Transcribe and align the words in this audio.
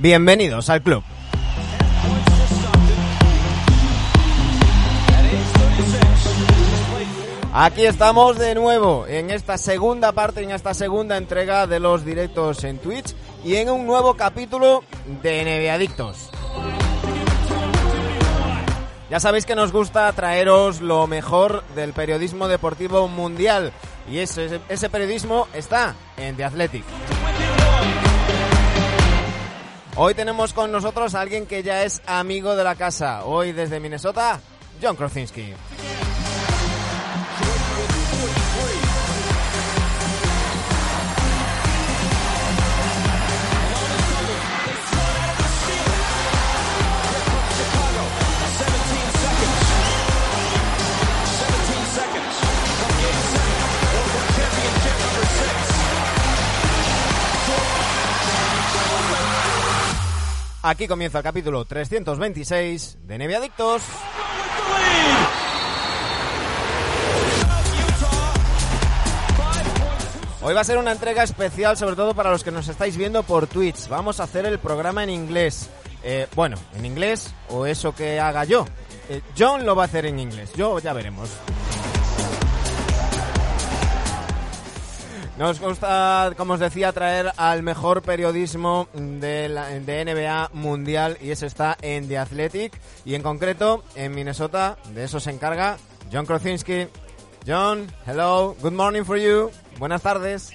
Bienvenidos 0.00 0.70
al 0.70 0.80
club. 0.80 1.04
Aquí 7.52 7.84
estamos 7.84 8.38
de 8.38 8.54
nuevo 8.54 9.06
en 9.06 9.28
esta 9.28 9.58
segunda 9.58 10.12
parte, 10.12 10.42
en 10.42 10.52
esta 10.52 10.72
segunda 10.72 11.18
entrega 11.18 11.66
de 11.66 11.80
los 11.80 12.02
directos 12.02 12.64
en 12.64 12.78
Twitch 12.78 13.14
y 13.44 13.56
en 13.56 13.68
un 13.68 13.86
nuevo 13.86 14.14
capítulo 14.14 14.84
de 15.22 15.44
NBA 15.44 15.74
Adictos. 15.74 16.30
Ya 19.10 19.20
sabéis 19.20 19.44
que 19.44 19.54
nos 19.54 19.70
gusta 19.70 20.10
traeros 20.14 20.80
lo 20.80 21.06
mejor 21.08 21.62
del 21.74 21.92
periodismo 21.92 22.48
deportivo 22.48 23.06
mundial 23.06 23.70
y 24.10 24.20
ese, 24.20 24.60
ese 24.70 24.88
periodismo 24.88 25.46
está 25.52 25.94
en 26.16 26.36
The 26.36 26.44
Athletic. 26.44 26.84
Hoy 29.96 30.14
tenemos 30.14 30.52
con 30.52 30.70
nosotros 30.70 31.14
a 31.14 31.20
alguien 31.20 31.46
que 31.46 31.62
ya 31.62 31.82
es 31.82 32.00
amigo 32.06 32.54
de 32.54 32.64
la 32.64 32.76
casa. 32.76 33.24
Hoy 33.24 33.52
desde 33.52 33.80
Minnesota, 33.80 34.40
John 34.80 34.96
Krosinski. 34.96 35.52
Aquí 60.62 60.86
comienza 60.86 61.18
el 61.18 61.24
capítulo 61.24 61.64
326 61.64 62.98
de 63.06 63.16
Neve 63.16 63.36
Adictos. 63.36 63.82
Hoy 70.42 70.54
va 70.54 70.60
a 70.60 70.64
ser 70.64 70.76
una 70.76 70.92
entrega 70.92 71.22
especial, 71.22 71.78
sobre 71.78 71.96
todo 71.96 72.14
para 72.14 72.30
los 72.30 72.44
que 72.44 72.50
nos 72.50 72.68
estáis 72.68 72.98
viendo 72.98 73.22
por 73.22 73.46
Twitch. 73.46 73.88
Vamos 73.88 74.20
a 74.20 74.24
hacer 74.24 74.44
el 74.44 74.58
programa 74.58 75.02
en 75.02 75.10
inglés. 75.10 75.70
Eh, 76.02 76.26
bueno, 76.34 76.58
en 76.76 76.84
inglés 76.84 77.32
o 77.48 77.64
eso 77.64 77.94
que 77.94 78.20
haga 78.20 78.44
yo. 78.44 78.66
Eh, 79.08 79.22
John 79.38 79.64
lo 79.64 79.74
va 79.74 79.84
a 79.84 79.86
hacer 79.86 80.04
en 80.04 80.18
inglés. 80.18 80.52
Yo 80.54 80.78
ya 80.78 80.92
veremos. 80.92 81.30
Nos 85.40 85.58
gusta, 85.58 86.34
como 86.36 86.52
os 86.52 86.60
decía, 86.60 86.92
traer 86.92 87.32
al 87.38 87.62
mejor 87.62 88.02
periodismo 88.02 88.88
de, 88.92 89.48
la, 89.48 89.68
de 89.68 90.04
NBA 90.04 90.50
mundial 90.52 91.16
y 91.18 91.30
eso 91.30 91.46
está 91.46 91.78
en 91.80 92.08
The 92.08 92.18
Athletic 92.18 92.78
y 93.06 93.14
en 93.14 93.22
concreto 93.22 93.82
en 93.94 94.14
Minnesota. 94.14 94.76
De 94.94 95.04
eso 95.04 95.18
se 95.18 95.30
encarga 95.30 95.78
John 96.12 96.26
Krosinski. 96.26 96.88
John, 97.46 97.86
hello, 98.06 98.54
good 98.60 98.74
morning 98.74 99.02
for 99.02 99.16
you. 99.16 99.50
Buenas 99.78 100.02
tardes. 100.02 100.52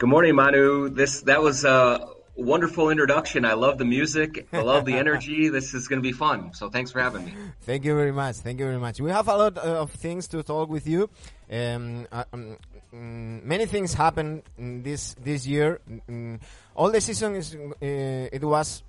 Good 0.00 0.08
morning, 0.08 0.34
Manu. 0.34 0.92
This 0.92 1.22
that 1.22 1.40
was 1.40 1.64
a 1.64 2.00
wonderful 2.34 2.90
introduction. 2.90 3.44
I 3.44 3.52
love 3.52 3.78
the 3.78 3.84
music. 3.84 4.48
I 4.52 4.62
love 4.62 4.84
the 4.84 4.98
energy. 4.98 5.48
this 5.52 5.74
is 5.74 5.86
going 5.86 6.02
to 6.02 6.02
be 6.02 6.12
fun. 6.12 6.52
So 6.54 6.70
thanks 6.70 6.90
for 6.90 7.00
having 7.00 7.24
me. 7.24 7.34
Thank 7.60 7.84
you 7.84 7.94
very 7.94 8.12
much. 8.12 8.36
Thank 8.36 8.58
you 8.58 8.66
very 8.66 8.80
much. 8.80 9.00
We 9.00 9.10
have 9.10 9.28
a 9.28 9.36
lot 9.36 9.58
of 9.58 9.92
things 9.92 10.26
to 10.28 10.42
talk 10.42 10.70
with 10.70 10.88
you. 10.88 11.08
Um, 11.52 12.06
uh, 12.10 12.24
um, 12.32 12.56
mm, 12.94 13.42
many 13.42 13.66
things 13.66 13.94
happened 13.94 14.42
this 14.58 15.14
this 15.22 15.46
year. 15.46 15.80
Mm, 16.08 16.40
all 16.74 16.90
the 16.90 17.00
season 17.00 17.36
is 17.36 17.54
uh, 17.54 17.76
it 17.80 18.42
was 18.42 18.82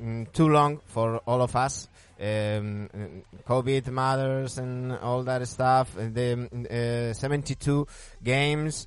mm, 0.00 0.30
too 0.32 0.48
long 0.48 0.80
for 0.86 1.18
all 1.26 1.42
of 1.42 1.54
us. 1.56 1.88
Um, 2.20 2.88
COVID 3.46 3.88
matters 3.88 4.58
and 4.58 4.92
all 4.98 5.22
that 5.24 5.46
stuff. 5.48 5.94
The 5.94 7.10
uh, 7.10 7.14
72 7.14 7.86
games, 8.22 8.86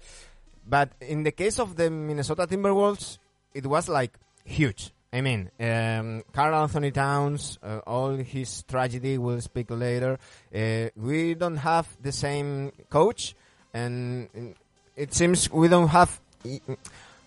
but 0.66 0.91
in 1.01 1.23
the 1.23 1.31
case 1.31 1.59
of 1.59 1.75
the 1.75 1.90
Minnesota 1.90 2.47
Timberwolves, 2.47 3.17
it 3.53 3.66
was 3.66 3.90
like 3.90 4.17
huge. 4.45 4.91
I 5.11 5.22
mean, 5.22 5.50
um, 5.59 6.23
Karl 6.34 6.56
Anthony 6.56 6.91
Towns, 6.91 7.57
uh, 7.63 7.79
all 7.88 8.17
his 8.17 8.63
tragedy, 8.63 9.17
we'll 9.17 9.41
speak 9.41 9.67
later. 9.69 10.19
Uh, 10.53 10.90
we 10.97 11.34
don't 11.34 11.57
have 11.57 11.88
the 12.01 12.11
same 12.11 12.72
coach, 12.90 13.34
and 13.77 14.55
it 14.95 15.13
seems 15.13 15.49
we 15.51 15.67
don't 15.67 15.89
have, 15.89 16.19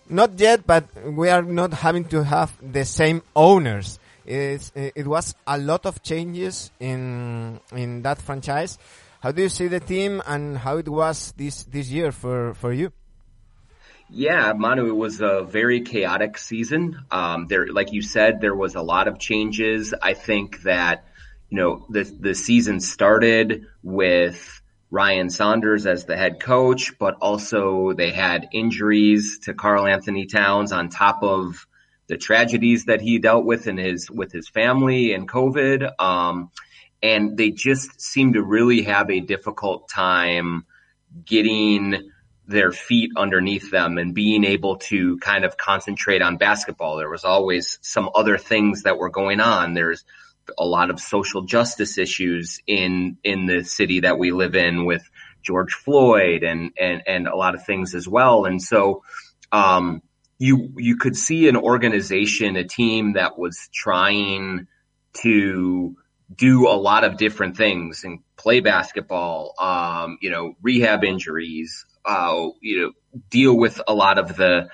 not 0.09 0.31
yet, 0.37 0.67
but 0.67 0.85
we 1.05 1.29
are 1.29 1.41
not 1.41 1.73
having 1.73 2.05
to 2.05 2.23
have 2.23 2.51
the 2.61 2.85
same 2.85 3.21
owners. 3.35 3.99
It's, 4.25 4.71
it 4.75 5.07
was 5.07 5.35
a 5.47 5.57
lot 5.57 5.85
of 5.85 6.03
changes 6.03 6.71
in 6.79 7.59
in 7.75 8.01
that 8.03 8.21
franchise. 8.21 8.77
How 9.21 9.31
do 9.31 9.41
you 9.41 9.49
see 9.49 9.67
the 9.67 9.79
team 9.79 10.21
and 10.25 10.57
how 10.57 10.77
it 10.77 10.89
was 10.89 11.33
this 11.37 11.63
this 11.63 11.89
year 11.89 12.11
for 12.11 12.53
for 12.53 12.73
you? 12.73 12.91
Yeah, 14.13 14.53
Manu, 14.53 14.89
it 14.89 14.95
was 14.95 15.21
a 15.21 15.43
very 15.43 15.81
chaotic 15.81 16.37
season. 16.37 16.99
Um, 17.11 17.47
there, 17.47 17.67
like 17.67 17.93
you 17.93 18.01
said, 18.01 18.41
there 18.41 18.53
was 18.53 18.75
a 18.75 18.81
lot 18.81 19.07
of 19.07 19.19
changes. 19.19 19.93
I 19.93 20.13
think 20.15 20.63
that, 20.63 21.05
you 21.49 21.57
know, 21.57 21.85
the, 21.89 22.03
the 22.03 22.35
season 22.35 22.81
started 22.81 23.67
with 23.83 24.60
Ryan 24.91 25.29
Saunders 25.29 25.85
as 25.85 26.05
the 26.05 26.17
head 26.17 26.39
coach, 26.39 26.99
but 26.99 27.15
also 27.21 27.93
they 27.93 28.11
had 28.11 28.49
injuries 28.51 29.39
to 29.43 29.53
Karl 29.53 29.87
Anthony 29.87 30.25
Towns 30.25 30.71
on 30.71 30.89
top 30.89 31.23
of 31.23 31.65
the 32.07 32.17
tragedies 32.17 32.85
that 32.85 33.01
he 33.01 33.17
dealt 33.17 33.45
with 33.45 33.67
in 33.67 33.77
his, 33.77 34.11
with 34.11 34.31
his 34.31 34.49
family 34.49 35.13
and 35.13 35.27
COVID. 35.27 35.93
Um, 35.99 36.51
and 37.01 37.37
they 37.37 37.51
just 37.51 38.01
seemed 38.01 38.33
to 38.35 38.43
really 38.43 38.83
have 38.83 39.09
a 39.09 39.21
difficult 39.21 39.89
time 39.89 40.65
getting, 41.25 42.11
their 42.51 42.71
feet 42.71 43.11
underneath 43.15 43.71
them 43.71 43.97
and 43.97 44.13
being 44.13 44.43
able 44.43 44.77
to 44.77 45.17
kind 45.19 45.45
of 45.45 45.57
concentrate 45.57 46.21
on 46.21 46.37
basketball. 46.37 46.97
There 46.97 47.09
was 47.09 47.23
always 47.23 47.79
some 47.81 48.09
other 48.13 48.37
things 48.37 48.83
that 48.83 48.97
were 48.97 49.09
going 49.09 49.39
on. 49.39 49.73
There's 49.73 50.03
a 50.57 50.65
lot 50.65 50.89
of 50.89 50.99
social 50.99 51.43
justice 51.43 51.97
issues 51.97 52.59
in, 52.67 53.17
in 53.23 53.45
the 53.45 53.63
city 53.63 54.01
that 54.01 54.17
we 54.17 54.31
live 54.31 54.55
in 54.55 54.85
with 54.85 55.09
George 55.43 55.73
Floyd 55.73 56.43
and, 56.43 56.71
and, 56.79 57.03
and 57.07 57.27
a 57.27 57.35
lot 57.35 57.55
of 57.55 57.65
things 57.65 57.95
as 57.95 58.07
well. 58.07 58.45
And 58.45 58.61
so, 58.61 59.03
um, 59.51 60.01
you, 60.37 60.73
you 60.77 60.97
could 60.97 61.15
see 61.15 61.47
an 61.49 61.55
organization, 61.55 62.55
a 62.55 62.63
team 62.63 63.13
that 63.13 63.37
was 63.37 63.69
trying 63.71 64.67
to 65.21 65.95
do 66.35 66.67
a 66.67 66.73
lot 66.73 67.03
of 67.03 67.17
different 67.17 67.57
things 67.57 68.03
and 68.03 68.19
play 68.37 68.59
basketball, 68.59 69.53
um, 69.59 70.17
you 70.21 70.29
know, 70.31 70.55
rehab 70.61 71.03
injuries, 71.03 71.85
uh, 72.05 72.47
you 72.61 72.81
know, 72.81 72.91
deal 73.29 73.55
with 73.55 73.81
a 73.87 73.93
lot 73.93 74.17
of 74.17 74.35
the 74.35 74.69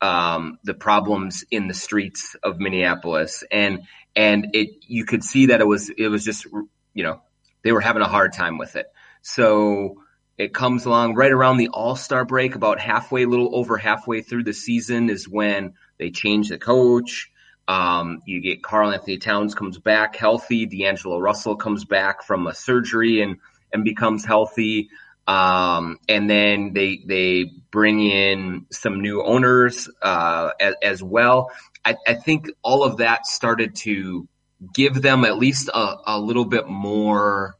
um, 0.00 0.58
the 0.64 0.74
problems 0.74 1.44
in 1.50 1.68
the 1.68 1.74
streets 1.74 2.34
of 2.42 2.58
Minneapolis, 2.58 3.44
and 3.52 3.82
and 4.14 4.48
it 4.54 4.70
you 4.86 5.04
could 5.04 5.24
see 5.24 5.46
that 5.46 5.60
it 5.60 5.66
was 5.66 5.90
it 5.90 6.08
was 6.08 6.24
just 6.24 6.46
you 6.94 7.02
know 7.02 7.20
they 7.62 7.72
were 7.72 7.80
having 7.80 8.02
a 8.02 8.08
hard 8.08 8.32
time 8.32 8.58
with 8.58 8.76
it. 8.76 8.86
So 9.22 10.02
it 10.38 10.52
comes 10.52 10.84
along 10.84 11.14
right 11.14 11.30
around 11.30 11.58
the 11.58 11.68
All 11.68 11.96
Star 11.96 12.24
break, 12.24 12.54
about 12.54 12.80
halfway, 12.80 13.22
a 13.22 13.28
little 13.28 13.54
over 13.54 13.76
halfway 13.76 14.22
through 14.22 14.44
the 14.44 14.52
season, 14.52 15.10
is 15.10 15.28
when 15.28 15.74
they 15.98 16.10
change 16.10 16.48
the 16.48 16.58
coach. 16.58 17.30
Um, 17.68 18.22
you 18.26 18.40
get 18.40 18.62
Karl 18.62 18.90
Anthony 18.90 19.18
Towns 19.18 19.54
comes 19.54 19.78
back 19.78 20.16
healthy. 20.16 20.66
D'Angelo 20.66 21.18
Russell 21.18 21.56
comes 21.56 21.84
back 21.84 22.24
from 22.24 22.46
a 22.46 22.54
surgery 22.54 23.22
and 23.22 23.36
and 23.72 23.84
becomes 23.84 24.24
healthy. 24.24 24.90
Um, 25.26 25.98
and 26.08 26.28
then 26.28 26.72
they, 26.72 27.02
they 27.06 27.44
bring 27.70 28.00
in 28.00 28.66
some 28.70 29.00
new 29.00 29.22
owners, 29.22 29.88
uh, 30.02 30.50
as, 30.60 30.74
as 30.82 31.02
well. 31.02 31.50
I, 31.84 31.96
I, 32.06 32.14
think 32.14 32.50
all 32.62 32.82
of 32.82 32.98
that 32.98 33.26
started 33.26 33.76
to 33.76 34.28
give 34.74 35.00
them 35.00 35.24
at 35.24 35.38
least 35.38 35.68
a, 35.68 35.96
a 36.06 36.18
little 36.18 36.44
bit 36.44 36.66
more 36.66 37.54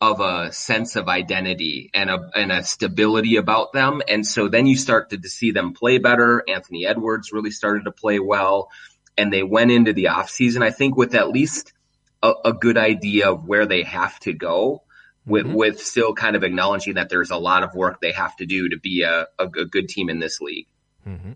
of 0.00 0.20
a 0.20 0.52
sense 0.52 0.94
of 0.94 1.08
identity 1.08 1.90
and 1.92 2.08
a, 2.08 2.30
and 2.34 2.52
a 2.52 2.62
stability 2.62 3.36
about 3.36 3.72
them. 3.72 4.00
And 4.08 4.24
so 4.24 4.48
then 4.48 4.66
you 4.66 4.76
started 4.76 5.22
to 5.22 5.28
see 5.28 5.50
them 5.50 5.72
play 5.72 5.98
better. 5.98 6.44
Anthony 6.48 6.86
Edwards 6.86 7.32
really 7.32 7.50
started 7.50 7.84
to 7.84 7.92
play 7.92 8.20
well 8.20 8.70
and 9.18 9.32
they 9.32 9.42
went 9.42 9.72
into 9.72 9.92
the 9.92 10.08
off 10.08 10.30
season, 10.30 10.62
I 10.62 10.70
think 10.70 10.96
with 10.96 11.14
at 11.14 11.28
least 11.28 11.72
a, 12.22 12.32
a 12.46 12.52
good 12.52 12.78
idea 12.78 13.32
of 13.32 13.44
where 13.44 13.66
they 13.66 13.82
have 13.82 14.18
to 14.20 14.32
go 14.32 14.84
with 15.28 15.46
mm-hmm. 15.46 15.54
with 15.54 15.80
still 15.80 16.14
kind 16.14 16.34
of 16.34 16.42
acknowledging 16.42 16.94
that 16.94 17.08
there's 17.08 17.30
a 17.30 17.36
lot 17.36 17.62
of 17.62 17.74
work 17.74 18.00
they 18.00 18.12
have 18.12 18.34
to 18.36 18.46
do 18.46 18.68
to 18.70 18.78
be 18.78 19.02
a, 19.02 19.26
a, 19.38 19.44
a 19.44 19.64
good 19.66 19.88
team 19.88 20.08
in 20.08 20.18
this 20.18 20.40
league. 20.40 20.66
Mm-hmm. 21.06 21.32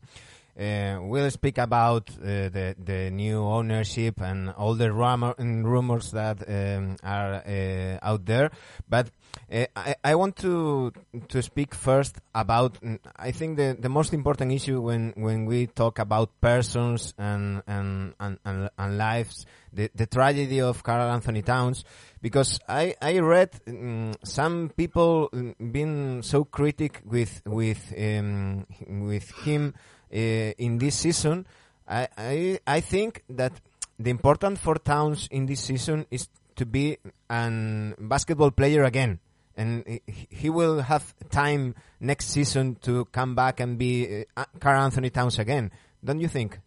uh, 0.61 1.07
we'll 1.09 1.31
speak 1.31 1.59
about 1.59 2.11
uh, 2.11 2.49
the 2.49 2.75
the 2.83 3.11
new 3.11 3.39
ownership 3.39 4.21
and 4.21 4.51
all 4.51 4.75
the 4.75 4.93
rumor, 4.93 5.35
rumors 5.39 6.11
that 6.11 6.43
um, 6.49 6.97
are 7.03 7.35
uh, 7.47 7.99
out 8.03 8.25
there. 8.27 8.51
But 8.89 9.11
uh, 9.51 9.67
I, 9.75 9.95
I 10.05 10.15
want 10.15 10.37
to 10.37 10.93
to 11.29 11.43
speak 11.43 11.75
first 11.75 12.17
about 12.35 12.79
I 13.17 13.31
think 13.33 13.57
the, 13.57 13.77
the 13.79 13.89
most 13.89 14.13
important 14.13 14.53
issue 14.53 14.81
when, 14.81 15.13
when 15.17 15.47
we 15.47 15.67
talk 15.67 15.99
about 15.99 16.41
persons 16.41 17.15
and 17.19 17.63
and, 17.67 18.15
and, 18.21 18.39
and, 18.45 18.71
and 18.77 18.99
lives 18.99 19.47
the, 19.73 19.91
the 19.95 20.07
tragedy 20.07 20.61
of 20.61 20.83
Karl 20.83 21.11
Anthony 21.11 21.43
Towns 21.43 21.85
because 22.21 22.61
I, 22.69 22.95
I 23.01 23.19
read 23.19 23.51
um, 23.67 24.15
some 24.23 24.71
people 24.77 25.31
being 25.71 26.23
so 26.23 26.45
critic 26.45 27.01
with 27.05 27.43
with 27.47 27.93
um, 27.99 28.67
with 28.89 29.31
him 29.45 29.75
uh, 30.13 30.17
in 30.17 30.79
this 30.79 30.97
season, 30.97 31.47
I, 31.89 32.09
I, 32.17 32.59
I 32.67 32.81
think 32.81 33.23
that 33.31 33.53
the 33.99 34.11
important 34.11 34.59
for 34.59 34.77
Towns 34.77 35.29
in 35.31 35.47
this 35.47 35.61
season 35.61 36.07
is 36.11 36.29
to 36.57 36.67
be 36.67 36.99
an 37.31 37.95
basketball 37.99 38.51
player 38.51 38.85
again. 38.85 39.21
And 39.57 40.01
he 40.07 40.51
will 40.51 40.81
have 40.81 41.15
time 41.31 41.75
next 42.01 42.31
season 42.31 42.77
to 42.83 43.05
come 43.07 43.35
back 43.35 43.61
and 43.61 43.79
be 43.79 44.25
uh, 44.37 44.45
Karl 44.61 44.83
Anthony 44.83 45.11
Towns 45.11 45.39
again. 45.39 45.71
Don't 46.05 46.21
you 46.21 46.29
think? 46.29 46.59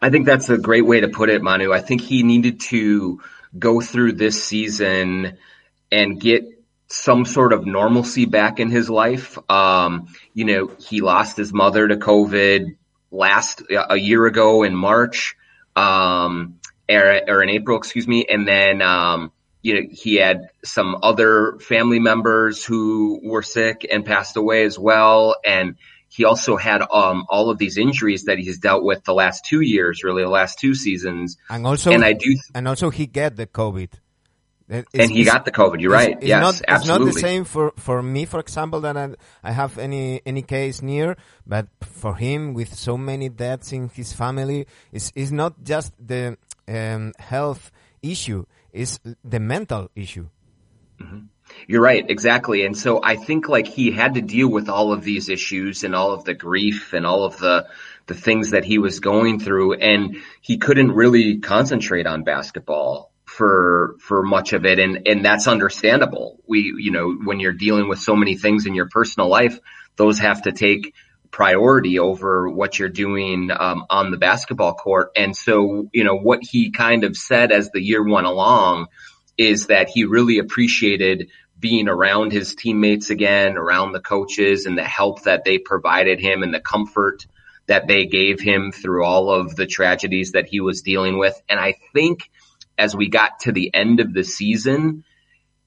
I 0.00 0.10
think 0.10 0.26
that's 0.26 0.50
a 0.50 0.58
great 0.58 0.86
way 0.86 1.00
to 1.00 1.08
put 1.08 1.30
it, 1.30 1.42
Manu. 1.42 1.72
I 1.72 1.80
think 1.80 2.00
he 2.00 2.22
needed 2.22 2.60
to 2.70 3.20
go 3.58 3.80
through 3.80 4.12
this 4.12 4.42
season 4.44 5.38
and 5.90 6.20
get 6.20 6.44
some 6.88 7.24
sort 7.24 7.52
of 7.52 7.66
normalcy 7.66 8.24
back 8.26 8.60
in 8.60 8.70
his 8.70 8.88
life. 8.88 9.38
Um, 9.50 10.08
you 10.32 10.44
know, 10.44 10.70
he 10.78 11.00
lost 11.00 11.36
his 11.36 11.52
mother 11.52 11.88
to 11.88 11.96
COVID 11.96 12.76
last 13.10 13.62
a 13.70 13.96
year 13.96 14.26
ago 14.26 14.62
in 14.64 14.74
March, 14.74 15.36
um, 15.76 16.60
or, 16.88 17.20
or 17.28 17.42
in 17.42 17.48
April, 17.48 17.78
excuse 17.78 18.06
me, 18.06 18.26
and 18.28 18.46
then 18.46 18.82
um, 18.82 19.32
you 19.64 19.74
know 19.74 19.88
he 19.90 20.16
had 20.16 20.50
some 20.62 20.98
other 21.02 21.58
family 21.58 21.98
members 21.98 22.62
who 22.62 23.18
were 23.24 23.42
sick 23.42 23.86
and 23.90 24.04
passed 24.04 24.36
away 24.36 24.64
as 24.64 24.78
well, 24.78 25.36
and 25.44 25.76
he 26.08 26.24
also 26.24 26.56
had 26.56 26.82
um, 26.82 27.24
all 27.30 27.48
of 27.50 27.56
these 27.58 27.78
injuries 27.78 28.24
that 28.24 28.38
he's 28.38 28.58
dealt 28.58 28.84
with 28.84 29.02
the 29.04 29.14
last 29.14 29.46
two 29.46 29.62
years, 29.62 30.04
really 30.04 30.22
the 30.22 30.28
last 30.28 30.58
two 30.58 30.74
seasons. 30.74 31.38
And 31.48 31.66
also, 31.66 31.92
and 31.92 32.04
I 32.04 32.12
do, 32.12 32.36
and 32.54 32.68
also 32.68 32.90
he 32.90 33.06
get 33.06 33.36
the 33.36 33.46
COVID. 33.46 33.88
It's, 34.68 34.94
and 34.94 35.10
he 35.10 35.24
got 35.24 35.46
the 35.46 35.50
COVID. 35.50 35.80
You're 35.80 35.92
right. 35.92 36.12
It's 36.12 36.26
yes, 36.26 36.40
not, 36.40 36.60
absolutely. 36.68 37.08
It's 37.08 37.16
not 37.16 37.20
the 37.20 37.20
same 37.20 37.44
for, 37.44 37.72
for 37.76 38.02
me, 38.02 38.26
for 38.26 38.40
example, 38.40 38.80
that 38.82 38.96
I, 38.96 39.14
I 39.42 39.52
have 39.52 39.78
any 39.78 40.20
any 40.26 40.42
case 40.42 40.82
near, 40.82 41.16
but 41.46 41.68
for 41.80 42.16
him, 42.16 42.52
with 42.52 42.74
so 42.74 42.96
many 42.96 43.30
deaths 43.30 43.72
in 43.72 43.88
his 43.88 44.12
family, 44.12 44.66
it's, 44.92 45.10
it's 45.14 45.30
not 45.30 45.64
just 45.64 45.92
the 45.98 46.36
um, 46.68 47.12
health 47.18 47.72
issue; 48.02 48.44
it's 48.74 49.00
the 49.24 49.40
mental 49.40 49.90
issue. 49.94 50.28
Mm-hmm. 51.00 51.26
You're 51.66 51.82
right, 51.82 52.04
exactly. 52.08 52.64
And 52.64 52.76
so 52.76 53.00
I 53.02 53.16
think 53.16 53.48
like 53.48 53.66
he 53.66 53.90
had 53.90 54.14
to 54.14 54.20
deal 54.20 54.48
with 54.48 54.68
all 54.68 54.92
of 54.92 55.04
these 55.04 55.28
issues 55.28 55.84
and 55.84 55.94
all 55.94 56.12
of 56.12 56.24
the 56.24 56.34
grief 56.34 56.92
and 56.92 57.06
all 57.06 57.24
of 57.24 57.38
the 57.38 57.66
the 58.06 58.14
things 58.14 58.50
that 58.50 58.66
he 58.66 58.78
was 58.78 59.00
going 59.00 59.40
through, 59.40 59.74
and 59.74 60.16
he 60.42 60.58
couldn't 60.58 60.92
really 60.92 61.38
concentrate 61.38 62.06
on 62.06 62.22
basketball 62.22 63.10
for 63.24 63.96
for 64.00 64.22
much 64.22 64.52
of 64.52 64.64
it 64.64 64.78
and 64.78 65.08
and 65.08 65.24
that's 65.24 65.48
understandable 65.48 66.38
we 66.46 66.72
you 66.78 66.92
know 66.92 67.10
when 67.10 67.40
you're 67.40 67.52
dealing 67.52 67.88
with 67.88 67.98
so 67.98 68.14
many 68.14 68.36
things 68.36 68.66
in 68.66 68.74
your 68.74 68.88
personal 68.88 69.28
life 69.28 69.58
those 69.96 70.20
have 70.20 70.42
to 70.42 70.52
take 70.52 70.94
priority 71.34 71.98
over 71.98 72.48
what 72.48 72.78
you're 72.78 72.88
doing 72.88 73.50
um, 73.50 73.84
on 73.90 74.12
the 74.12 74.16
basketball 74.16 74.72
court. 74.72 75.10
And 75.16 75.36
so 75.36 75.88
you 75.92 76.04
know 76.04 76.16
what 76.16 76.44
he 76.44 76.70
kind 76.70 77.02
of 77.02 77.16
said 77.16 77.50
as 77.50 77.72
the 77.72 77.82
year 77.82 78.08
went 78.08 78.28
along 78.28 78.86
is 79.36 79.66
that 79.66 79.88
he 79.88 80.04
really 80.04 80.38
appreciated 80.38 81.30
being 81.58 81.88
around 81.88 82.30
his 82.30 82.54
teammates 82.54 83.10
again 83.10 83.56
around 83.56 83.90
the 83.90 84.00
coaches 84.00 84.66
and 84.66 84.78
the 84.78 84.84
help 84.84 85.24
that 85.24 85.42
they 85.44 85.58
provided 85.58 86.20
him 86.20 86.44
and 86.44 86.54
the 86.54 86.60
comfort 86.60 87.26
that 87.66 87.88
they 87.88 88.06
gave 88.06 88.38
him 88.38 88.70
through 88.70 89.04
all 89.04 89.28
of 89.28 89.56
the 89.56 89.66
tragedies 89.66 90.32
that 90.32 90.46
he 90.46 90.60
was 90.60 90.82
dealing 90.82 91.18
with. 91.18 91.34
And 91.48 91.58
i 91.58 91.74
think 91.92 92.30
as 92.78 92.94
we 92.94 93.08
got 93.08 93.40
to 93.40 93.50
the 93.50 93.74
end 93.74 93.98
of 93.98 94.14
the 94.14 94.22
season, 94.22 95.02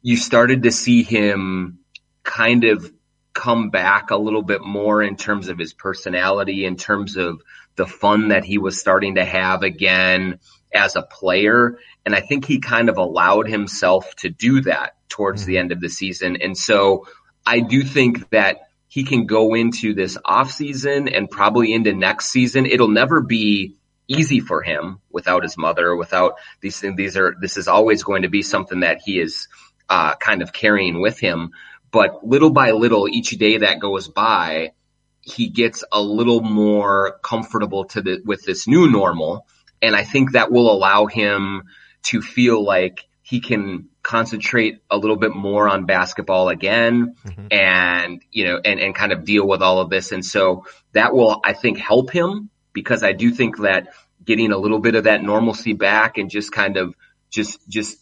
you 0.02 0.16
started 0.16 0.64
to 0.64 0.72
see 0.72 1.04
him 1.04 1.80
kind 2.24 2.64
of 2.64 2.90
come 3.38 3.70
back 3.70 4.10
a 4.10 4.18
little 4.18 4.42
bit 4.42 4.62
more 4.62 5.04
in 5.04 5.16
terms 5.16 5.48
of 5.48 5.60
his 5.60 5.74
personality, 5.74 6.66
in 6.66 6.76
terms 6.76 7.16
of 7.18 7.42
the 7.76 7.86
fun 7.86 8.30
that 8.30 8.44
he 8.44 8.58
was 8.58 8.80
starting 8.80 9.16
to 9.16 9.24
have 9.24 9.62
again 9.62 10.40
as 10.74 10.96
a 10.96 11.04
player. 11.04 11.78
And 12.06 12.16
I 12.16 12.22
think 12.22 12.46
he 12.46 12.60
kind 12.60 12.90
of 12.90 12.98
allowed 12.98 13.48
himself 13.48 14.16
to 14.18 14.30
do 14.30 14.62
that 14.62 14.96
towards 15.08 15.46
the 15.46 15.54
mm-hmm. 15.54 15.60
end 15.60 15.72
of 15.72 15.80
the 15.80 15.90
season. 15.90 16.38
And 16.42 16.58
so 16.58 17.06
I 17.46 17.60
do 17.60 17.84
think 17.84 18.30
that 18.32 18.58
he 18.88 19.04
can 19.04 19.28
go 19.28 19.54
into 19.54 19.94
this 19.94 20.18
off 20.26 20.52
season 20.52 21.08
and 21.08 21.30
probably 21.30 21.74
into 21.74 21.94
next 21.94 22.30
season. 22.30 22.66
It'll 22.66 22.88
never 22.88 23.22
be 23.22 23.76
easy 24.08 24.40
for 24.40 24.64
him 24.64 25.00
without 25.12 25.44
his 25.44 25.58
mother, 25.58 25.96
without 25.96 26.36
these 26.62 26.80
things. 26.80 26.98
These 26.98 27.16
are, 27.18 27.36
this 27.40 27.58
is 27.58 27.68
always 27.68 28.04
going 28.04 28.24
to 28.24 28.30
be 28.30 28.42
something 28.42 28.80
that 28.80 29.02
he 29.06 29.20
is, 29.20 29.48
uh, 29.90 30.16
kind 30.16 30.42
of 30.42 30.52
carrying 30.52 31.02
with 31.02 31.20
him. 31.20 31.52
But 31.92 32.26
little 32.26 32.50
by 32.50 32.72
little, 32.72 33.08
each 33.08 33.32
day 33.32 33.58
that 33.60 33.80
goes 33.80 34.08
by, 34.08 34.74
he 35.22 35.50
gets 35.50 35.84
a 35.92 36.02
little 36.02 36.42
more 36.42 37.20
comfortable 37.24 37.86
to 37.86 38.02
the, 38.02 38.22
with 38.26 38.44
this 38.46 38.68
new 38.68 38.90
normal. 38.90 39.46
And 39.82 39.96
I 39.96 40.04
think 40.04 40.32
that 40.32 40.52
will 40.52 40.72
allow 40.72 41.06
him 41.06 41.64
to 42.04 42.22
feel 42.22 42.64
like 42.64 43.06
he 43.22 43.42
can 43.42 43.90
concentrate 44.04 44.80
a 44.90 44.98
little 44.98 45.18
bit 45.18 45.36
more 45.36 45.68
on 45.68 45.86
basketball 45.86 46.48
again 46.48 47.16
mm-hmm. 47.26 47.48
and, 47.52 48.24
you 48.32 48.46
know, 48.46 48.60
and, 48.64 48.80
and 48.80 48.96
kind 48.96 49.12
of 49.12 49.26
deal 49.26 49.46
with 49.46 49.62
all 49.62 49.80
of 49.80 49.90
this. 49.90 50.14
And 50.14 50.26
so 50.26 50.66
that 50.94 51.14
will, 51.14 51.42
I 51.44 51.52
think, 51.52 51.78
help 51.78 52.10
him 52.10 52.50
because 52.72 53.04
I 53.04 53.12
do 53.12 53.32
think 53.32 53.58
that 53.58 53.90
getting 54.24 54.52
a 54.52 54.58
little 54.58 54.80
bit 54.80 54.96
of 54.96 55.06
that 55.06 55.24
normalcy 55.24 55.74
back 55.74 56.18
and 56.18 56.30
just 56.30 56.52
kind 56.52 56.78
of 56.78 56.96
just 57.30 57.68
just 57.68 57.98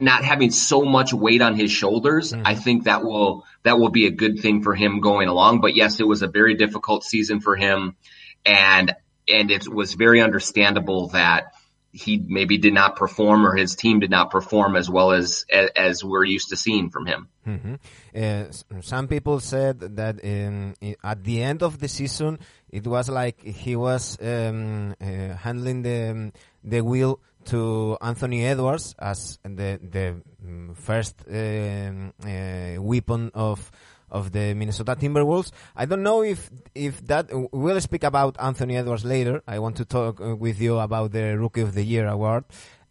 not 0.00 0.24
having 0.24 0.50
so 0.50 0.82
much 0.82 1.12
weight 1.12 1.42
on 1.42 1.54
his 1.54 1.70
shoulders, 1.70 2.32
mm-hmm. 2.32 2.46
I 2.46 2.54
think 2.54 2.84
that 2.84 3.04
will 3.04 3.44
that 3.62 3.78
will 3.78 3.90
be 3.90 4.06
a 4.06 4.10
good 4.10 4.40
thing 4.40 4.62
for 4.62 4.74
him 4.74 5.00
going 5.00 5.28
along. 5.28 5.60
But 5.60 5.74
yes, 5.74 6.00
it 6.00 6.06
was 6.06 6.22
a 6.22 6.28
very 6.28 6.54
difficult 6.54 7.04
season 7.04 7.40
for 7.40 7.56
him, 7.56 7.96
and 8.44 8.94
and 9.28 9.50
it 9.50 9.68
was 9.68 9.94
very 9.94 10.20
understandable 10.20 11.08
that 11.08 11.54
he 11.94 12.18
maybe 12.18 12.58
did 12.58 12.74
not 12.74 12.96
perform 12.96 13.46
or 13.46 13.54
his 13.54 13.76
team 13.76 14.00
did 14.00 14.10
not 14.10 14.28
perform 14.28 14.74
as 14.74 14.90
well 14.90 15.12
as 15.12 15.46
as, 15.76 16.02
we're 16.02 16.24
used 16.24 16.48
to 16.48 16.56
seeing 16.56 16.90
from 16.90 17.06
him. 17.06 17.28
Mm-hmm. 17.46 17.74
Uh, 18.12 18.80
some 18.80 19.06
people 19.06 19.38
said 19.38 19.78
that 19.96 20.18
in, 20.18 20.74
in, 20.80 20.96
at 21.04 21.22
the 21.22 21.40
end 21.40 21.62
of 21.62 21.78
the 21.78 21.86
season 21.86 22.40
it 22.68 22.84
was 22.84 23.08
like 23.08 23.40
he 23.40 23.76
was 23.76 24.18
um, 24.20 24.96
uh, 25.00 25.36
handling 25.36 25.82
the 25.82 26.32
the 26.64 26.80
wheel 26.80 27.20
to 27.46 27.96
Anthony 28.00 28.44
Edwards 28.44 28.94
as 28.98 29.38
the 29.42 29.78
the 29.80 30.20
mm, 30.44 30.76
first 30.76 31.16
um, 31.28 32.12
uh, 32.24 32.82
weapon 32.82 33.30
of 33.34 33.70
of 34.10 34.32
the 34.32 34.54
Minnesota 34.54 34.96
Timberwolves. 34.96 35.50
I 35.76 35.86
don't 35.86 36.02
know 36.02 36.22
if 36.22 36.50
if 36.74 37.04
that 37.06 37.30
we'll 37.52 37.80
speak 37.80 38.04
about 38.04 38.36
Anthony 38.40 38.76
Edwards 38.76 39.04
later. 39.04 39.42
I 39.46 39.58
want 39.58 39.76
to 39.76 39.84
talk 39.84 40.20
uh, 40.20 40.36
with 40.36 40.60
you 40.60 40.78
about 40.78 41.12
the 41.12 41.38
Rookie 41.38 41.62
of 41.62 41.74
the 41.74 41.84
Year 41.84 42.06
award. 42.06 42.44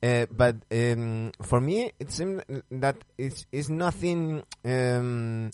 Uh, 0.03 0.25
but 0.29 0.57
um, 0.69 1.31
for 1.41 1.61
me, 1.61 1.93
it 1.97 2.11
seems 2.11 2.43
that 2.69 2.97
it's, 3.17 3.45
it's 3.53 3.69
nothing 3.69 4.43
um, 4.65 5.49